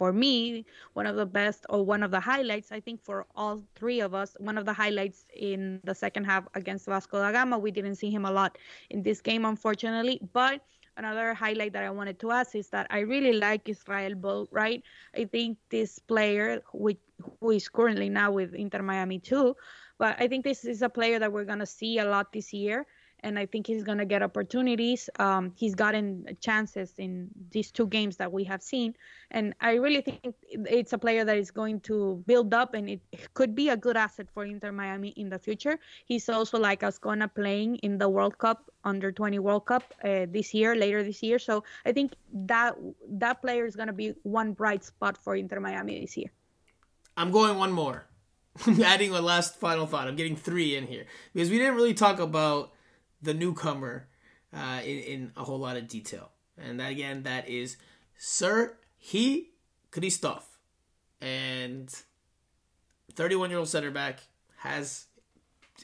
for 0.00 0.14
me, 0.14 0.64
one 0.94 1.06
of 1.06 1.16
the 1.16 1.26
best 1.26 1.66
or 1.68 1.84
one 1.84 2.02
of 2.02 2.10
the 2.10 2.20
highlights, 2.20 2.72
I 2.72 2.80
think 2.80 3.04
for 3.04 3.26
all 3.36 3.62
three 3.74 4.00
of 4.00 4.14
us, 4.14 4.34
one 4.40 4.56
of 4.56 4.64
the 4.64 4.72
highlights 4.72 5.26
in 5.36 5.78
the 5.84 5.94
second 5.94 6.24
half 6.24 6.48
against 6.54 6.86
Vasco 6.86 7.18
da 7.18 7.32
Gama. 7.32 7.58
We 7.58 7.70
didn't 7.70 7.96
see 7.96 8.10
him 8.10 8.24
a 8.24 8.30
lot 8.30 8.56
in 8.88 9.02
this 9.02 9.20
game, 9.20 9.44
unfortunately, 9.44 10.18
but 10.32 10.62
another 10.96 11.34
highlight 11.34 11.74
that 11.74 11.84
I 11.84 11.90
wanted 11.90 12.18
to 12.20 12.30
ask 12.30 12.54
is 12.54 12.68
that 12.70 12.86
I 12.88 13.00
really 13.00 13.34
like 13.34 13.68
Israel 13.68 14.14
Bolt, 14.14 14.48
right? 14.50 14.82
I 15.14 15.26
think 15.26 15.58
this 15.68 15.98
player, 15.98 16.62
who, 16.72 16.96
who 17.38 17.50
is 17.50 17.68
currently 17.68 18.08
now 18.08 18.30
with 18.32 18.54
Inter 18.54 18.80
Miami 18.80 19.18
too, 19.18 19.54
but 20.00 20.16
I 20.18 20.26
think 20.26 20.44
this 20.44 20.64
is 20.64 20.80
a 20.82 20.88
player 20.88 21.18
that 21.18 21.30
we're 21.30 21.44
to 21.60 21.66
see 21.66 21.98
a 21.98 22.04
lot 22.04 22.32
this 22.32 22.52
year 22.52 22.86
and 23.22 23.38
I 23.38 23.46
think 23.46 23.66
he's 23.66 23.84
to 23.98 24.04
get 24.04 24.22
opportunities. 24.22 25.10
Um, 25.18 25.52
he's 25.56 25.74
gotten 25.74 26.36
chances 26.40 26.94
in 26.98 27.28
these 27.50 27.70
two 27.70 27.86
games 27.86 28.16
that 28.16 28.32
we 28.32 28.44
have 28.44 28.62
seen, 28.62 28.94
and 29.30 29.54
I 29.60 29.74
really 29.74 30.00
think 30.00 30.34
it's 30.50 30.92
a 30.92 30.98
player 30.98 31.24
that 31.24 31.36
is 31.36 31.50
going 31.50 31.80
to 31.80 32.22
build 32.26 32.54
up, 32.54 32.74
and 32.74 32.88
it 32.88 33.00
could 33.34 33.54
be 33.54 33.68
a 33.68 33.76
good 33.76 33.96
asset 33.96 34.28
for 34.32 34.44
Inter 34.44 34.72
Miami 34.72 35.10
in 35.10 35.28
the 35.28 35.38
future. 35.38 35.78
He's 36.06 36.28
also 36.28 36.58
like 36.58 36.80
Azcona 36.80 37.32
playing 37.32 37.76
in 37.76 37.98
the 37.98 38.08
World 38.08 38.38
Cup 38.38 38.70
under 38.84 39.12
20 39.12 39.38
World 39.38 39.66
Cup 39.66 39.84
uh, 40.02 40.26
this 40.28 40.54
year, 40.54 40.74
later 40.74 41.02
this 41.02 41.22
year. 41.22 41.38
So 41.38 41.64
I 41.84 41.92
think 41.92 42.14
that 42.32 42.74
that 43.08 43.42
player 43.42 43.66
is 43.66 43.76
to 43.88 43.92
be 43.92 44.14
one 44.22 44.52
bright 44.52 44.84
spot 44.84 45.16
for 45.18 45.36
Inter 45.36 45.60
Miami 45.60 46.00
this 46.00 46.16
year. 46.16 46.32
I'm 47.16 47.30
going 47.30 47.58
one 47.58 47.72
more. 47.72 48.09
Adding 48.84 49.14
a 49.14 49.20
last 49.20 49.58
final 49.58 49.86
thought. 49.86 50.08
I'm 50.08 50.16
getting 50.16 50.36
three 50.36 50.76
in 50.76 50.86
here 50.86 51.06
because 51.32 51.50
we 51.50 51.58
didn't 51.58 51.76
really 51.76 51.94
talk 51.94 52.18
about 52.18 52.72
the 53.22 53.34
newcomer 53.34 54.08
uh, 54.54 54.80
in, 54.84 54.98
in 54.98 55.32
a 55.36 55.44
whole 55.44 55.58
lot 55.58 55.76
of 55.76 55.88
detail. 55.88 56.30
And 56.58 56.80
again, 56.80 57.22
that 57.22 57.48
is 57.48 57.76
Sir 58.18 58.76
He 58.98 59.50
Christophe. 59.90 60.58
And 61.20 61.94
31 63.14 63.50
year 63.50 63.58
old 63.58 63.68
center 63.68 63.90
back 63.90 64.20
has 64.58 65.06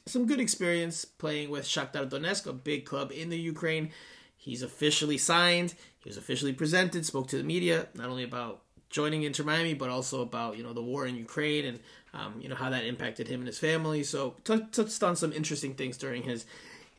some 0.06 0.26
good 0.26 0.40
experience 0.40 1.04
playing 1.04 1.50
with 1.50 1.64
Shakhtar 1.64 2.08
Donetsk, 2.08 2.46
a 2.46 2.52
big 2.52 2.84
club 2.84 3.12
in 3.12 3.30
the 3.30 3.38
Ukraine. 3.38 3.90
He's 4.36 4.62
officially 4.62 5.18
signed. 5.18 5.74
He 5.98 6.08
was 6.08 6.16
officially 6.16 6.52
presented, 6.52 7.04
spoke 7.06 7.28
to 7.28 7.38
the 7.38 7.44
media, 7.44 7.88
not 7.94 8.08
only 8.08 8.22
about 8.22 8.62
joining 8.90 9.22
Inter 9.24 9.44
Miami, 9.44 9.74
but 9.74 9.88
also 9.88 10.22
about 10.22 10.56
you 10.56 10.62
know 10.62 10.72
the 10.72 10.82
war 10.82 11.06
in 11.06 11.16
Ukraine 11.16 11.64
and 11.64 11.80
um, 12.16 12.40
you 12.40 12.48
know 12.48 12.54
how 12.54 12.70
that 12.70 12.84
impacted 12.84 13.28
him 13.28 13.40
and 13.40 13.46
his 13.46 13.58
family. 13.58 14.02
So 14.02 14.36
t- 14.44 14.66
touched 14.72 15.02
on 15.02 15.16
some 15.16 15.32
interesting 15.32 15.74
things 15.74 15.96
during 15.96 16.22
his 16.22 16.46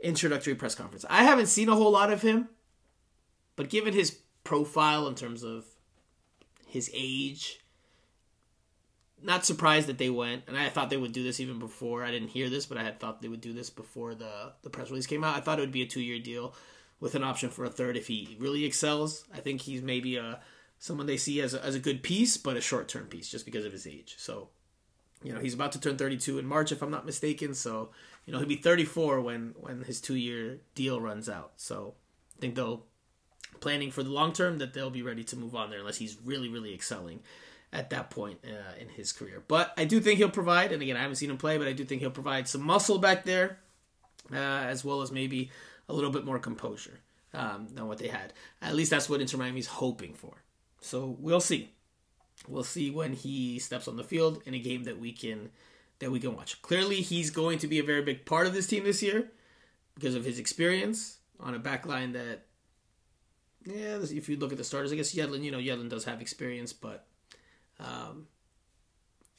introductory 0.02 0.56
press 0.56 0.76
conference. 0.76 1.06
I 1.10 1.24
haven't 1.24 1.48
seen 1.48 1.70
a 1.70 1.76
whole 1.76 1.92
lot 1.92 2.12
of 2.12 2.22
him, 2.22 2.50
but 3.56 3.70
given 3.70 3.94
his 3.94 4.20
profile 4.44 5.08
in 5.08 5.16
terms 5.16 5.44
of 5.44 5.66
his 6.68 6.92
age, 6.94 7.60
not 9.22 9.46
surprised 9.46 9.88
that 9.88 9.98
they 9.98 10.10
went. 10.10 10.44
And 10.48 10.58
I 10.58 10.70
thought 10.70 10.90
they 10.90 10.98
would 10.98 11.14
do 11.14 11.24
this 11.24 11.40
even 11.40 11.60
before. 11.60 12.04
I 12.04 12.12
didn't 12.12 12.30
hear 12.30 12.50
this, 12.50 12.66
but 12.66 12.78
I 12.78 12.84
had 12.84 13.00
thought 13.00 13.22
they 13.22 13.28
would 13.28 13.42
do 13.42 13.54
this 13.54 13.70
before 13.70 14.14
the 14.14 14.54
the 14.62 14.70
press 14.70 14.90
release 14.90 15.08
came 15.08 15.24
out. 15.24 15.36
I 15.36 15.42
thought 15.42 15.60
it 15.60 15.64
would 15.64 15.72
be 15.72 15.82
a 15.82 15.88
two 15.88 16.02
year 16.02 16.20
deal 16.20 16.54
with 17.00 17.16
an 17.16 17.24
option 17.24 17.50
for 17.50 17.66
a 17.66 17.70
third 17.70 17.98
if 17.98 18.08
he 18.08 18.38
really 18.40 18.66
excels. 18.66 19.26
I 19.34 19.40
think 19.40 19.62
he's 19.62 19.82
maybe 19.82 20.18
a 20.18 20.40
someone 20.80 21.08
they 21.08 21.18
see 21.18 21.42
as 21.42 21.54
a, 21.54 21.64
as 21.64 21.76
a 21.76 21.80
good 21.80 22.04
piece, 22.04 22.38
but 22.38 22.58
a 22.58 22.62
short 22.62 22.88
term 22.88 23.08
piece 23.08 23.30
just 23.30 23.46
because 23.46 23.66
of 23.66 23.72
his 23.72 23.88
age. 23.88 24.16
So, 24.18 24.50
you 25.24 25.34
know, 25.34 25.40
he's 25.40 25.54
about 25.54 25.72
to 25.74 25.80
turn 25.80 25.98
32 25.98 26.38
in 26.38 26.46
March, 26.46 26.72
if 26.72 26.82
I'm 26.82 26.92
not 26.92 27.06
mistaken. 27.06 27.54
So, 27.54 27.90
you 28.26 28.34
know, 28.34 28.40
he'll 28.40 28.48
be 28.48 28.56
34 28.56 29.22
when 29.22 29.56
when 29.60 29.84
his 29.84 30.00
two 30.00 30.16
year 30.16 30.60
deal 30.76 31.02
runs 31.02 31.28
out. 31.28 31.54
So, 31.58 31.96
I 32.38 32.42
think 32.42 32.56
they'll 32.56 32.84
planning 33.60 33.92
for 33.92 34.04
the 34.04 34.10
long 34.10 34.34
term 34.34 34.60
that 34.60 34.74
they'll 34.74 34.90
be 34.90 35.02
ready 35.02 35.24
to 35.24 35.36
move 35.36 35.56
on 35.56 35.70
there 35.70 35.80
unless 35.80 35.98
he's 35.98 36.18
really 36.24 36.48
really 36.48 36.74
excelling 36.74 37.22
at 37.74 37.90
that 37.90 38.10
point 38.10 38.40
uh, 38.46 38.80
in 38.80 38.90
his 38.90 39.12
career. 39.12 39.44
But 39.48 39.74
I 39.78 39.86
do 39.86 40.00
think 40.00 40.18
he'll 40.18 40.30
provide, 40.30 40.72
and 40.72 40.82
again, 40.82 40.96
I 40.96 41.02
haven't 41.02 41.18
seen 41.18 41.30
him 41.30 41.38
play, 41.38 41.58
but 41.58 41.68
I 41.68 41.74
do 41.74 41.84
think 41.84 42.02
he'll 42.02 42.12
provide 42.12 42.48
some 42.48 42.62
muscle 42.62 42.98
back 42.98 43.26
there, 43.26 43.60
uh, 44.32 44.36
as 44.36 44.86
well 44.86 45.02
as 45.02 45.12
maybe 45.12 45.52
a 45.90 45.94
little 45.94 46.12
bit 46.12 46.26
more 46.26 46.40
composure 46.40 47.00
um, 47.34 47.68
than 47.74 47.88
what 47.88 47.98
they 47.98 48.08
had. 48.08 48.34
At 48.62 48.76
least 48.76 48.92
that's 48.92 49.10
what 49.10 49.22
Inter 49.22 49.38
Miami's 49.38 49.68
hoping 49.68 50.14
for. 50.14 50.44
So 50.80 51.18
we'll 51.20 51.42
see. 51.42 51.72
We'll 52.48 52.64
see 52.64 52.90
when 52.90 53.14
he 53.14 53.60
steps 53.60 53.88
on 53.88 53.98
the 53.98 54.04
field 54.04 54.42
in 54.46 54.54
a 54.54 54.60
game 54.60 54.84
that 54.84 55.00
we 55.00 55.12
can 55.12 55.50
that 56.00 56.12
we 56.12 56.20
can 56.20 56.36
watch. 56.36 56.62
Clearly, 56.62 57.02
he's 57.02 57.30
going 57.30 57.58
to 57.60 57.68
be 57.68 57.80
a 57.80 57.84
very 57.84 58.02
big 58.02 58.26
part 58.26 58.48
of 58.48 58.54
this 58.54 58.68
team 58.68 58.84
this 58.84 59.02
year 59.02 59.32
because 59.96 60.16
of 60.16 60.26
his 60.26 60.40
experience 60.40 61.18
on 61.40 61.54
a 61.54 61.60
back 61.60 61.86
line 61.86 62.14
that. 62.14 62.44
Yeah, 63.66 63.98
if 64.02 64.30
you 64.30 64.38
look 64.38 64.54
at 64.54 64.58
the 64.58 64.64
starters, 64.64 64.94
I 64.94 64.96
guess 64.96 65.14
Yedlin, 65.14 65.44
you 65.44 65.52
know, 65.52 65.58
Yedlin 65.58 65.90
does 65.90 66.06
have 66.06 66.22
experience, 66.22 66.72
but 66.72 67.06
um, 67.82 68.28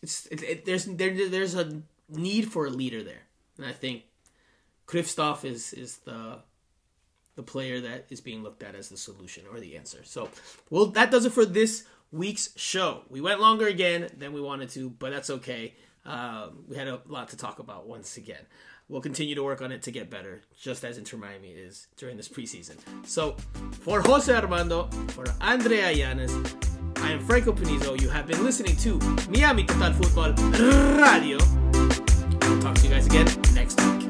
it's 0.03 0.27
it, 0.27 0.43
it, 0.43 0.65
there's 0.67 0.85
there, 0.85 1.29
there's 1.29 1.55
a 1.55 1.83
need 2.11 2.53
for 2.53 2.67
a 2.67 2.71
leader 2.71 3.03
there, 3.03 3.23
and 3.57 3.65
I 3.65 3.73
think 3.73 4.03
Kryvtsov 4.87 5.45
is 5.45 5.73
is 5.73 5.99
the 5.99 6.41
the 7.37 7.43
player 7.43 7.81
that 7.81 8.07
is 8.11 8.21
being 8.21 8.43
looked 8.43 8.65
at 8.65 8.75
as 8.75 8.89
the 8.89 8.97
solution 8.97 9.45
or 9.53 9.61
the 9.61 9.77
answer. 9.77 10.01
So, 10.03 10.29
well, 10.71 10.87
that 10.87 11.13
does 11.13 11.25
it 11.25 11.33
for 11.33 11.47
this 11.47 11.85
week's 12.11 12.51
show. 12.57 13.03
We 13.09 13.21
went 13.21 13.41
longer 13.41 13.67
again 13.67 14.09
than 14.17 14.33
we 14.33 14.41
wanted 14.41 14.71
to, 14.71 14.91
but 14.91 15.11
that's 15.11 15.31
okay. 15.31 15.75
Um, 16.05 16.65
we 16.67 16.77
had 16.77 16.89
a 16.89 17.01
lot 17.07 17.29
to 17.31 17.37
talk 17.37 17.59
about 17.59 17.87
once 17.87 18.17
again. 18.17 18.47
We'll 18.89 19.03
continue 19.03 19.35
to 19.35 19.43
work 19.43 19.61
on 19.61 19.71
it 19.71 19.83
to 19.83 19.91
get 19.91 20.09
better, 20.09 20.41
just 20.59 20.83
as 20.83 20.97
Inter 20.97 21.19
Miami 21.19 21.49
is 21.49 21.89
during 21.99 22.17
this 22.17 22.29
preseason. 22.29 22.77
So, 23.07 23.37
for 23.83 24.01
Jose 24.01 24.35
Armando, 24.35 24.89
for 25.09 25.27
Andrea 25.43 25.93
Llanes, 25.93 26.33
I 26.97 27.13
am 27.13 27.25
Franco 27.27 27.53
Panizo. 27.53 28.01
You 28.01 28.09
have 28.09 28.27
been 28.27 28.43
listening 28.43 28.77
to 28.77 28.99
Miami 29.31 29.65
Total 29.65 29.93
Football 29.93 30.33
Radio. 30.33 31.39
I'll 32.41 32.63
talk 32.63 32.77
to 32.77 32.85
you 32.85 32.91
guys 32.95 33.07
again 33.07 33.27
next 33.55 33.79
week. 33.83 34.08